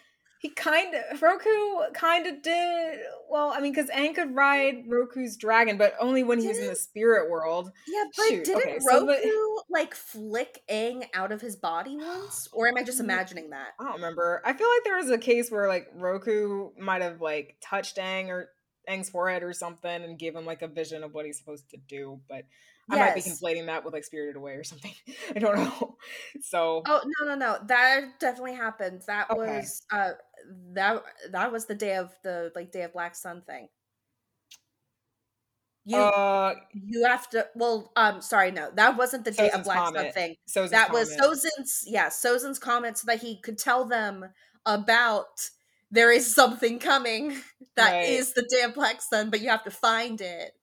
he 0.44 0.50
kind 0.50 0.94
of 0.94 1.22
Roku 1.22 1.50
kind 1.94 2.28
of 2.28 2.42
did. 2.42 3.00
Well, 3.30 3.54
I 3.56 3.62
mean, 3.62 3.72
because 3.72 3.90
Aang 3.90 4.14
could 4.14 4.36
ride 4.36 4.84
Roku's 4.90 5.38
dragon, 5.38 5.78
but 5.78 5.94
only 6.02 6.22
when 6.22 6.38
he 6.38 6.50
was 6.50 6.60
in 6.60 6.68
the 6.68 6.76
spirit 6.76 7.32
world. 7.32 7.72
Yeah, 7.88 8.04
but 8.18 8.28
Shoot, 8.28 8.44
didn't 8.44 8.62
okay, 8.62 8.80
so 8.82 9.08
Roku 9.08 9.62
like 9.70 9.96
flick 9.96 10.62
Aang 10.70 11.06
out 11.14 11.32
of 11.32 11.40
his 11.40 11.56
body 11.56 11.96
once, 11.98 12.50
or 12.52 12.68
am 12.68 12.76
I 12.76 12.84
just 12.84 13.00
imagining 13.00 13.52
that? 13.52 13.70
I 13.80 13.86
don't 13.86 13.96
remember. 13.96 14.42
I 14.44 14.52
feel 14.52 14.68
like 14.68 14.84
there 14.84 14.98
was 14.98 15.10
a 15.12 15.18
case 15.18 15.50
where 15.50 15.70
like 15.70 15.88
Roku 15.96 16.72
might 16.78 17.02
have 17.02 17.22
like 17.22 17.56
touched 17.62 17.96
Aang 17.96 18.28
or 18.28 18.50
Aang's 18.90 19.10
forehead 19.10 19.44
or 19.44 19.54
something 19.54 20.04
and 20.04 20.20
gave 20.20 20.36
him 20.36 20.46
like 20.46 20.62
a 20.62 20.68
vision 20.68 21.06
of 21.06 21.14
what 21.14 21.26
he's 21.26 21.38
supposed 21.38 21.70
to 21.70 21.78
do, 21.78 22.20
but 22.28 22.44
I 22.90 22.98
might 22.98 23.16
be 23.16 23.22
conflating 23.22 23.68
that 23.68 23.86
with 23.86 23.94
like 23.94 24.04
Spirited 24.04 24.36
Away 24.36 24.54
or 24.54 24.64
something. 24.64 24.92
I 25.36 25.40
don't 25.40 25.56
know. 25.56 25.96
So 26.42 26.84
Oh 26.86 27.02
no 27.20 27.28
no 27.28 27.36
no! 27.36 27.58
That 27.68 28.20
definitely 28.20 28.56
happened. 28.56 29.04
That 29.08 29.32
Okay. 29.32 29.38
was 29.38 29.82
uh 29.92 30.12
that 30.74 31.04
that 31.32 31.52
was 31.52 31.66
the 31.66 31.76
day 31.76 31.96
of 31.98 32.14
the 32.24 32.52
like 32.56 32.72
day 32.72 32.84
of 32.84 32.94
Black 32.94 33.16
Sun 33.16 33.42
thing. 33.44 33.70
You 35.86 36.00
uh 36.02 36.56
you 36.74 37.06
have 37.06 37.30
to 37.32 37.48
well 37.56 37.92
um 37.96 38.22
sorry 38.22 38.52
no 38.52 38.72
that 38.76 38.98
wasn't 38.98 39.26
the 39.26 39.32
day 39.32 39.50
of 39.50 39.60
Sozin's 39.60 39.66
Black 39.66 39.88
Sun 39.88 40.12
thing. 40.12 40.36
so 40.46 40.68
that 40.70 40.92
was 40.92 41.16
Sozin's 41.18 41.84
yeah 41.86 42.08
Sozin's 42.10 42.60
comet 42.60 42.98
so 42.98 43.06
that 43.08 43.22
he 43.22 43.40
could 43.42 43.58
tell 43.58 43.86
them 43.86 44.26
about 44.66 45.50
there 45.92 46.12
is 46.12 46.34
something 46.34 46.80
coming 46.80 47.38
that 47.76 47.98
is 48.04 48.28
Right. 48.28 48.34
the 48.34 48.44
day 48.50 48.64
of 48.64 48.74
Black 48.74 49.02
Sun, 49.02 49.30
but 49.30 49.42
you 49.42 49.50
have 49.50 49.64
to 49.66 49.72
find 49.72 50.22
it. 50.22 50.54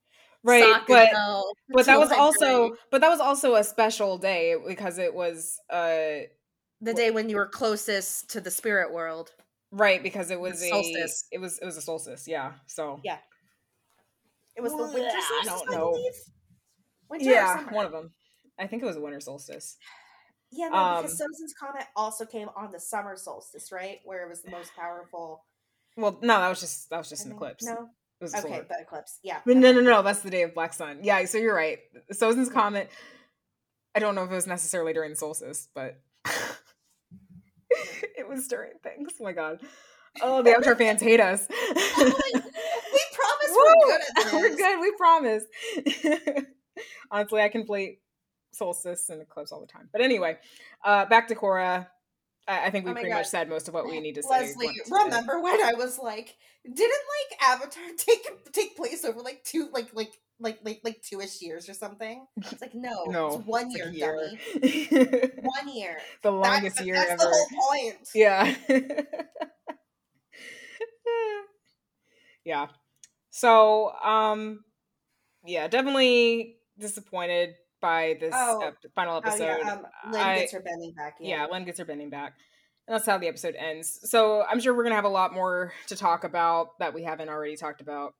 right, 0.43 0.81
but 0.87 1.09
but 1.71 1.85
that 1.85 1.99
was 1.99 2.11
also 2.11 2.75
but 2.89 3.01
that 3.01 3.09
was 3.09 3.19
also 3.19 3.55
a 3.55 3.63
special 3.63 4.17
day 4.17 4.55
because 4.67 4.97
it 4.97 5.13
was 5.13 5.59
uh 5.69 6.21
the 6.81 6.93
day 6.93 7.11
when 7.11 7.29
you 7.29 7.35
were 7.35 7.47
closest 7.47 8.29
to 8.31 8.41
the 8.41 8.51
spirit 8.51 8.91
world. 8.91 9.31
Right 9.71 10.03
because 10.03 10.31
it 10.31 10.39
was 10.39 10.61
a 10.61 10.69
solstice. 10.69 11.25
it 11.31 11.39
was 11.39 11.57
it 11.59 11.65
was 11.65 11.77
a 11.77 11.81
solstice 11.81 12.27
yeah 12.27 12.53
so 12.67 12.99
Yeah. 13.03 13.17
It 14.55 14.61
was 14.61 14.73
the 14.73 14.77
winter 14.77 14.99
Well, 14.99 15.15
I 15.15 15.43
solstice, 15.45 15.45
don't 15.45 15.71
know. 15.71 15.91
believe. 15.91 16.13
Winter 17.09 17.25
yeah 17.31 17.57
summer? 17.57 17.71
one 17.71 17.85
of 17.85 17.91
them 17.91 18.11
I 18.59 18.67
think 18.67 18.83
it 18.83 18.85
was 18.85 18.97
a 18.97 19.01
winter 19.01 19.19
solstice 19.21 19.77
Yeah, 20.51 20.67
no, 20.69 20.75
Um, 20.77 21.01
because 21.03 21.17
Sozin's 21.19 21.53
comet 21.59 21.85
also 21.95 22.25
came 22.25 22.49
on 22.55 22.71
the 22.71 22.79
summer 22.79 23.15
solstice, 23.15 23.71
right? 23.71 23.99
Where 24.03 24.25
it 24.25 24.29
was 24.29 24.41
the 24.41 24.51
most 24.51 24.75
powerful. 24.75 25.45
well 25.97 26.19
no 26.21 26.39
that 26.39 26.49
was 26.49 26.59
just 26.59 26.89
that 26.89 26.97
was 26.97 27.09
just 27.09 27.21
I 27.21 27.25
an 27.25 27.29
think. 27.31 27.41
eclipse 27.41 27.63
No, 27.63 27.73
it 28.19 28.23
was 28.23 28.33
a 28.33 28.37
okay, 28.39 28.47
solar 28.49 28.63
the 28.69 28.77
eclipse. 28.81 29.19
Yeah, 29.23 29.39
But 29.45 29.57
no, 29.57 29.71
no, 29.71 29.79
no. 29.81 30.01
That's 30.03 30.19
the 30.21 30.29
day 30.29 30.43
of 30.43 30.53
Black 30.53 30.73
Sun. 30.73 30.99
Yeah, 31.01 31.23
so 31.25 31.37
you're 31.37 31.55
right. 31.55 31.79
Sozin's 32.13 32.49
comet. 32.49 32.89
I 33.95 33.99
don't 33.99 34.13
know 34.15 34.23
if 34.25 34.31
it 34.31 34.35
was 34.35 34.47
necessarily 34.47 34.93
during 34.93 35.09
the 35.11 35.15
solstice, 35.15 35.67
but 35.73 35.99
it 38.21 38.29
was 38.29 38.47
during 38.47 38.73
things. 38.83 39.11
Oh 39.19 39.23
my 39.23 39.33
god. 39.33 39.59
Oh, 40.21 40.43
the 40.43 40.51
Avatar 40.51 40.75
fans 40.75 41.01
hate 41.01 41.21
us. 41.21 41.47
we 41.49 42.03
promise 42.03 42.19
we're 43.49 43.75
good. 43.85 44.01
We're 44.33 44.55
good. 44.57 44.81
We 44.81 44.91
promise. 44.97 45.45
Honestly, 47.09 47.41
I 47.41 47.47
can 47.47 47.63
play 47.63 47.99
solstice 48.51 49.07
and 49.07 49.21
eclipse 49.21 49.53
all 49.53 49.61
the 49.61 49.67
time. 49.67 49.87
But 49.89 50.01
anyway, 50.01 50.37
uh, 50.83 51.05
back 51.05 51.29
to 51.29 51.35
Korra. 51.35 51.87
I, 52.45 52.65
I 52.65 52.69
think 52.71 52.83
we 52.83 52.91
Oh 52.91 52.93
pretty 52.93 53.07
God. 53.07 53.19
much 53.19 53.27
said 53.27 53.47
most 53.47 53.69
of 53.69 53.73
what 53.73 53.85
we 53.85 54.01
need 54.01 54.15
to 54.15 54.23
say. 54.23 54.29
Leslie, 54.29 54.67
say. 54.67 54.83
remember 54.91 55.39
when 55.39 55.63
I 55.63 55.75
was 55.75 55.97
like, 55.97 56.35
didn't 56.65 56.79
like 56.81 57.41
Avatar 57.41 57.83
take 57.95 58.27
take 58.51 58.75
place 58.75 59.05
over 59.05 59.21
like 59.21 59.45
two 59.45 59.69
like 59.71 59.93
like 59.93 60.11
like 60.41 60.59
like 60.63 60.81
like 60.83 61.01
two 61.01 61.19
ish 61.21 61.41
years 61.41 61.67
or 61.69 61.73
something? 61.73 62.25
It's 62.37 62.61
like 62.61 62.73
no, 62.75 63.03
No, 63.07 63.27
it's 63.37 63.45
one 63.45 63.67
it's 63.71 63.77
year, 63.77 63.89
year. 63.91 64.31
dummy. 64.53 65.31
One 65.43 65.67
year. 65.75 65.97
the 66.23 66.31
That- 66.31 66.37
longest 66.37 66.81
year 66.85 66.95
that's 66.95 67.11
ever. 67.11 67.23
the 67.23 67.29
whole 67.29 67.47
point. 67.69 68.09
Yeah. 68.15 68.55
yeah. 72.45 72.67
So, 73.29 73.91
um 74.03 74.63
yeah, 75.45 75.67
definitely 75.67 76.57
disappointed 76.77 77.55
by 77.81 78.15
this 78.19 78.33
Oh. 78.35 78.61
ep- 78.61 78.77
final 78.93 79.15
Oh 79.15 79.19
episode. 79.19 79.57
yeah, 79.63 79.71
um, 79.73 79.85
Lin 80.11 80.21
I- 80.21 80.39
gets 80.39 80.51
her 80.53 80.61
bending 80.61 80.93
back. 80.95 81.15
yeah, 81.19 81.47
Lin 81.51 81.65
gets 81.65 81.79
her 81.79 81.85
bending 81.85 82.09
back. 82.09 82.33
And 82.87 82.95
that's 82.95 83.05
how 83.05 83.17
the 83.17 83.27
episode 83.27 83.55
ends. 83.55 83.99
So 84.09 84.43
I'm 84.43 84.59
sure 84.59 84.75
we're 84.75 84.83
gonna 84.83 84.95
have 84.95 85.05
a 85.05 85.09
lot 85.09 85.33
more 85.33 85.73
to 85.87 85.95
talk 85.95 86.23
about 86.23 86.77
that 86.79 86.93
we 86.93 87.03
haven't 87.03 87.29
already 87.29 87.55
talked 87.55 87.81
about 87.81 88.13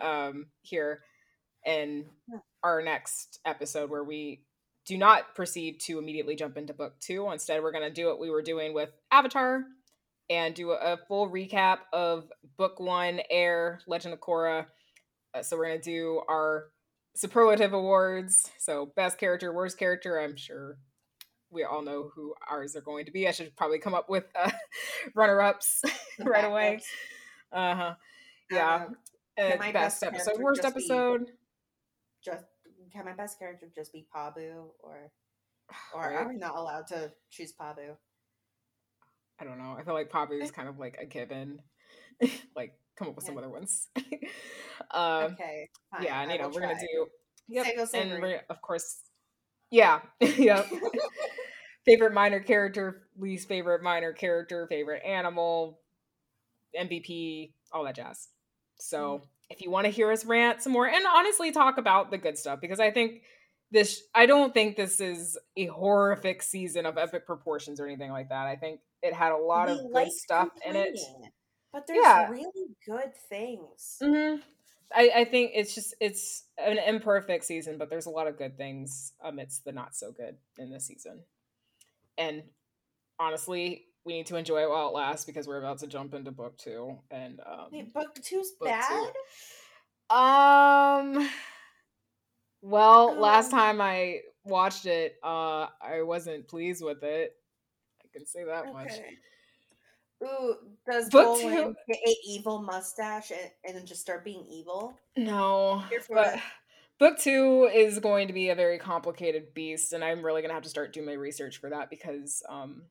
um 0.00 0.46
here 0.62 1.00
in 1.66 2.06
our 2.62 2.82
next 2.82 3.40
episode 3.44 3.90
where 3.90 4.04
we 4.04 4.42
do 4.86 4.98
not 4.98 5.34
proceed 5.34 5.80
to 5.80 5.98
immediately 5.98 6.34
jump 6.34 6.56
into 6.56 6.72
book 6.74 6.98
two. 7.00 7.30
Instead, 7.30 7.62
we're 7.62 7.72
gonna 7.72 7.90
do 7.90 8.06
what 8.06 8.18
we 8.20 8.30
were 8.30 8.42
doing 8.42 8.74
with 8.74 8.90
Avatar 9.10 9.64
and 10.30 10.54
do 10.54 10.70
a, 10.70 10.96
full 11.08 11.28
recap 11.30 11.78
of 11.92 12.24
book 12.56 12.80
one, 12.80 13.20
Air, 13.30 13.80
Legend 13.86 14.14
of 14.14 14.20
Korra. 14.20 14.66
Uh, 15.34 15.42
so 15.42 15.56
we're 15.56 15.66
gonna 15.66 15.80
do 15.80 16.22
our 16.28 16.66
superlative 17.14 17.72
awards. 17.74 18.50
So 18.58 18.92
best 18.96 19.18
character, 19.18 19.52
worst 19.52 19.78
character. 19.78 20.18
I'm 20.18 20.36
sure 20.36 20.78
we 21.50 21.64
all 21.64 21.82
know 21.82 22.10
who 22.14 22.34
ours 22.50 22.74
are 22.76 22.80
going 22.80 23.04
to 23.04 23.12
be. 23.12 23.28
I 23.28 23.32
should 23.32 23.54
probably 23.56 23.78
come 23.78 23.94
up 23.94 24.08
with 24.08 24.24
uh, 24.34 24.50
runner-ups 25.14 25.82
right 26.20 26.44
away. 26.44 26.80
Uh 27.52 27.74
huh. 27.74 27.94
Yeah. 28.50 28.74
Um, 28.86 28.96
Uh, 29.38 29.56
best 29.56 29.72
best 29.72 30.02
episode, 30.02 30.40
worst 30.40 30.62
just 30.62 30.74
be- 30.74 30.80
episode. 30.82 31.30
Just 32.24 32.44
can 32.92 33.04
my 33.04 33.12
best 33.12 33.38
character 33.38 33.66
just 33.74 33.92
be 33.92 34.06
Pabu 34.14 34.70
or 34.80 35.10
or 35.94 36.02
Right? 36.02 36.16
are 36.16 36.28
we 36.28 36.36
not 36.36 36.56
allowed 36.56 36.86
to 36.88 37.12
choose 37.30 37.52
Pabu? 37.52 37.96
I 39.40 39.44
don't 39.44 39.58
know. 39.58 39.74
I 39.78 39.82
feel 39.82 39.94
like 39.94 40.10
Pabu 40.10 40.40
is 40.40 40.50
kind 40.52 40.68
of 40.68 40.78
like 40.78 40.98
a 41.00 41.06
given. 41.06 41.60
like, 42.56 42.74
come 42.96 43.08
up 43.08 43.16
with 43.16 43.24
some 43.24 43.38
other 43.38 43.48
ones. 43.48 43.88
um, 44.90 45.32
okay, 45.32 45.68
fine, 45.90 46.04
yeah, 46.04 46.20
and 46.20 46.30
I 46.30 46.34
you 46.34 46.40
know, 46.40 46.48
we're 46.48 46.60
gonna 46.60 46.78
do. 46.78 47.06
Yep, 47.48 47.66
and 47.94 48.10
we're 48.20 48.40
of 48.48 48.62
course. 48.62 49.00
Yeah, 49.70 50.00
yep. 50.20 50.66
favorite 51.84 52.12
minor 52.12 52.40
character, 52.40 53.08
least 53.18 53.48
favorite 53.48 53.82
minor 53.82 54.12
character, 54.12 54.66
favorite 54.68 55.02
animal, 55.04 55.80
MVP, 56.78 57.52
all 57.72 57.84
that 57.84 57.96
jazz. 57.96 58.28
So 58.78 59.22
Mm. 59.22 59.26
If 59.52 59.60
you 59.62 59.70
want 59.70 59.84
to 59.84 59.90
hear 59.90 60.10
us 60.10 60.24
rant 60.24 60.62
some 60.62 60.72
more 60.72 60.88
and 60.88 61.04
honestly 61.06 61.52
talk 61.52 61.78
about 61.78 62.10
the 62.10 62.18
good 62.18 62.38
stuff, 62.38 62.60
because 62.60 62.80
I 62.80 62.90
think 62.90 63.22
this, 63.70 64.02
I 64.14 64.26
don't 64.26 64.52
think 64.52 64.76
this 64.76 65.00
is 65.00 65.38
a 65.56 65.66
horrific 65.66 66.42
season 66.42 66.86
of 66.86 66.98
epic 66.98 67.26
proportions 67.26 67.80
or 67.80 67.86
anything 67.86 68.10
like 68.10 68.28
that. 68.30 68.46
I 68.46 68.56
think 68.56 68.80
it 69.02 69.14
had 69.14 69.32
a 69.32 69.36
lot 69.36 69.68
We 69.68 69.74
of 69.74 69.78
good 69.78 69.92
like 69.92 70.12
stuff 70.12 70.48
in 70.66 70.76
it. 70.76 70.98
but 71.72 71.86
there's 71.86 72.02
Yeah. 72.04 72.28
really 72.30 72.76
good 72.86 73.14
things. 73.28 73.98
hmm 74.00 74.36
I, 74.94 75.10
I 75.16 75.24
think 75.24 75.52
it's 75.54 75.74
just 75.74 75.94
it's 76.00 76.44
an 76.58 76.76
imperfect 76.78 77.44
season, 77.46 77.78
but 77.78 77.88
there's 77.88 78.04
a 78.06 78.10
lot 78.10 78.26
of 78.26 78.36
good 78.36 78.58
things 78.58 79.14
amidst 79.24 79.64
the 79.64 79.72
not 79.72 79.94
so 79.94 80.12
good 80.12 80.36
in 80.58 80.70
this 80.70 80.86
season. 80.86 81.22
And 82.18 82.42
honestly, 83.18 83.86
we 84.04 84.14
need 84.14 84.26
to 84.26 84.36
enjoy 84.36 84.62
it 84.62 84.68
while 84.70 84.88
it 84.88 84.94
lasts 84.94 85.24
because 85.24 85.46
we're 85.46 85.58
about 85.58 85.78
to 85.78 85.86
jump 85.86 86.14
into 86.14 86.30
book 86.32 86.56
two. 86.58 86.98
And 87.10 87.40
um, 87.46 87.66
Wait, 87.72 87.92
book 87.92 88.14
two's 88.22 88.50
book 88.52 88.68
two- 88.68 89.10
bad. 90.10 90.16
Um. 90.16 91.28
Well, 92.60 93.14
last 93.18 93.52
Um. 93.52 93.58
time 93.58 93.80
I 93.80 94.20
watched 94.44 94.86
it, 94.86 95.16
uh, 95.22 95.66
I 95.80 96.02
wasn't 96.02 96.48
pleased 96.48 96.84
with 96.84 97.02
it. 97.02 97.34
I 98.04 98.08
can 98.12 98.26
say 98.26 98.44
that 98.44 98.72
much. 98.72 98.92
Ooh, 100.24 100.54
does 100.88 101.08
Book 101.10 101.40
Bolin 101.40 101.56
two- 101.56 101.74
get 101.88 101.98
a 102.06 102.16
evil 102.24 102.62
mustache 102.62 103.32
and, 103.64 103.76
and 103.76 103.86
just 103.88 104.00
start 104.00 104.24
being 104.24 104.44
evil? 104.48 104.94
No, 105.16 105.82
but 106.08 106.34
it. 106.36 106.40
book 107.00 107.18
two 107.18 107.68
is 107.74 107.98
going 107.98 108.28
to 108.28 108.32
be 108.32 108.50
a 108.50 108.54
very 108.54 108.78
complicated 108.78 109.52
beast, 109.54 109.92
and 109.92 110.04
I'm 110.04 110.24
really 110.24 110.40
gonna 110.42 110.54
have 110.54 110.62
to 110.62 110.68
start 110.68 110.92
doing 110.92 111.06
my 111.06 111.14
research 111.14 111.58
for 111.58 111.70
that 111.70 111.90
because 111.90 112.40
um, 112.48 112.82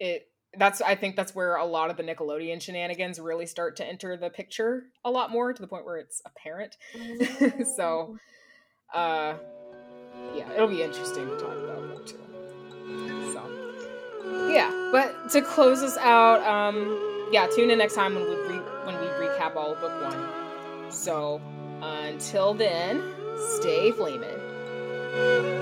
it 0.00 0.28
that's 0.56 0.80
I 0.80 0.94
think 0.94 1.16
that's 1.16 1.34
where 1.34 1.56
a 1.56 1.64
lot 1.64 1.90
of 1.90 1.96
the 1.96 2.02
Nickelodeon 2.02 2.60
shenanigans 2.60 3.20
really 3.20 3.46
start 3.46 3.76
to 3.76 3.86
enter 3.86 4.16
the 4.16 4.30
picture 4.30 4.86
a 5.04 5.10
lot 5.10 5.30
more 5.30 5.52
to 5.52 5.60
the 5.60 5.68
point 5.68 5.84
where 5.84 5.98
it's 5.98 6.22
apparent. 6.24 6.76
so, 7.76 8.16
uh, 8.94 9.34
yeah, 10.34 10.50
it'll 10.54 10.68
be 10.68 10.82
interesting 10.82 11.26
to 11.26 11.36
talk 11.36 11.56
about 11.56 11.88
book 11.88 12.06
too. 12.06 12.18
So, 13.32 14.48
yeah, 14.50 14.70
but 14.90 15.30
to 15.32 15.42
close 15.42 15.82
us 15.82 15.98
out, 15.98 16.42
um, 16.42 17.28
yeah, 17.30 17.46
tune 17.54 17.70
in 17.70 17.78
next 17.78 17.94
time 17.94 18.14
when 18.14 18.24
we 18.24 18.36
re- 18.36 18.84
when 18.84 18.98
we 19.00 19.06
recap 19.06 19.54
all 19.54 19.72
of 19.72 19.80
book 19.80 20.02
one. 20.02 20.90
So 20.90 21.40
Until 21.82 22.54
then, 22.54 23.02
stay 23.36 23.92
flaming. 23.92 25.57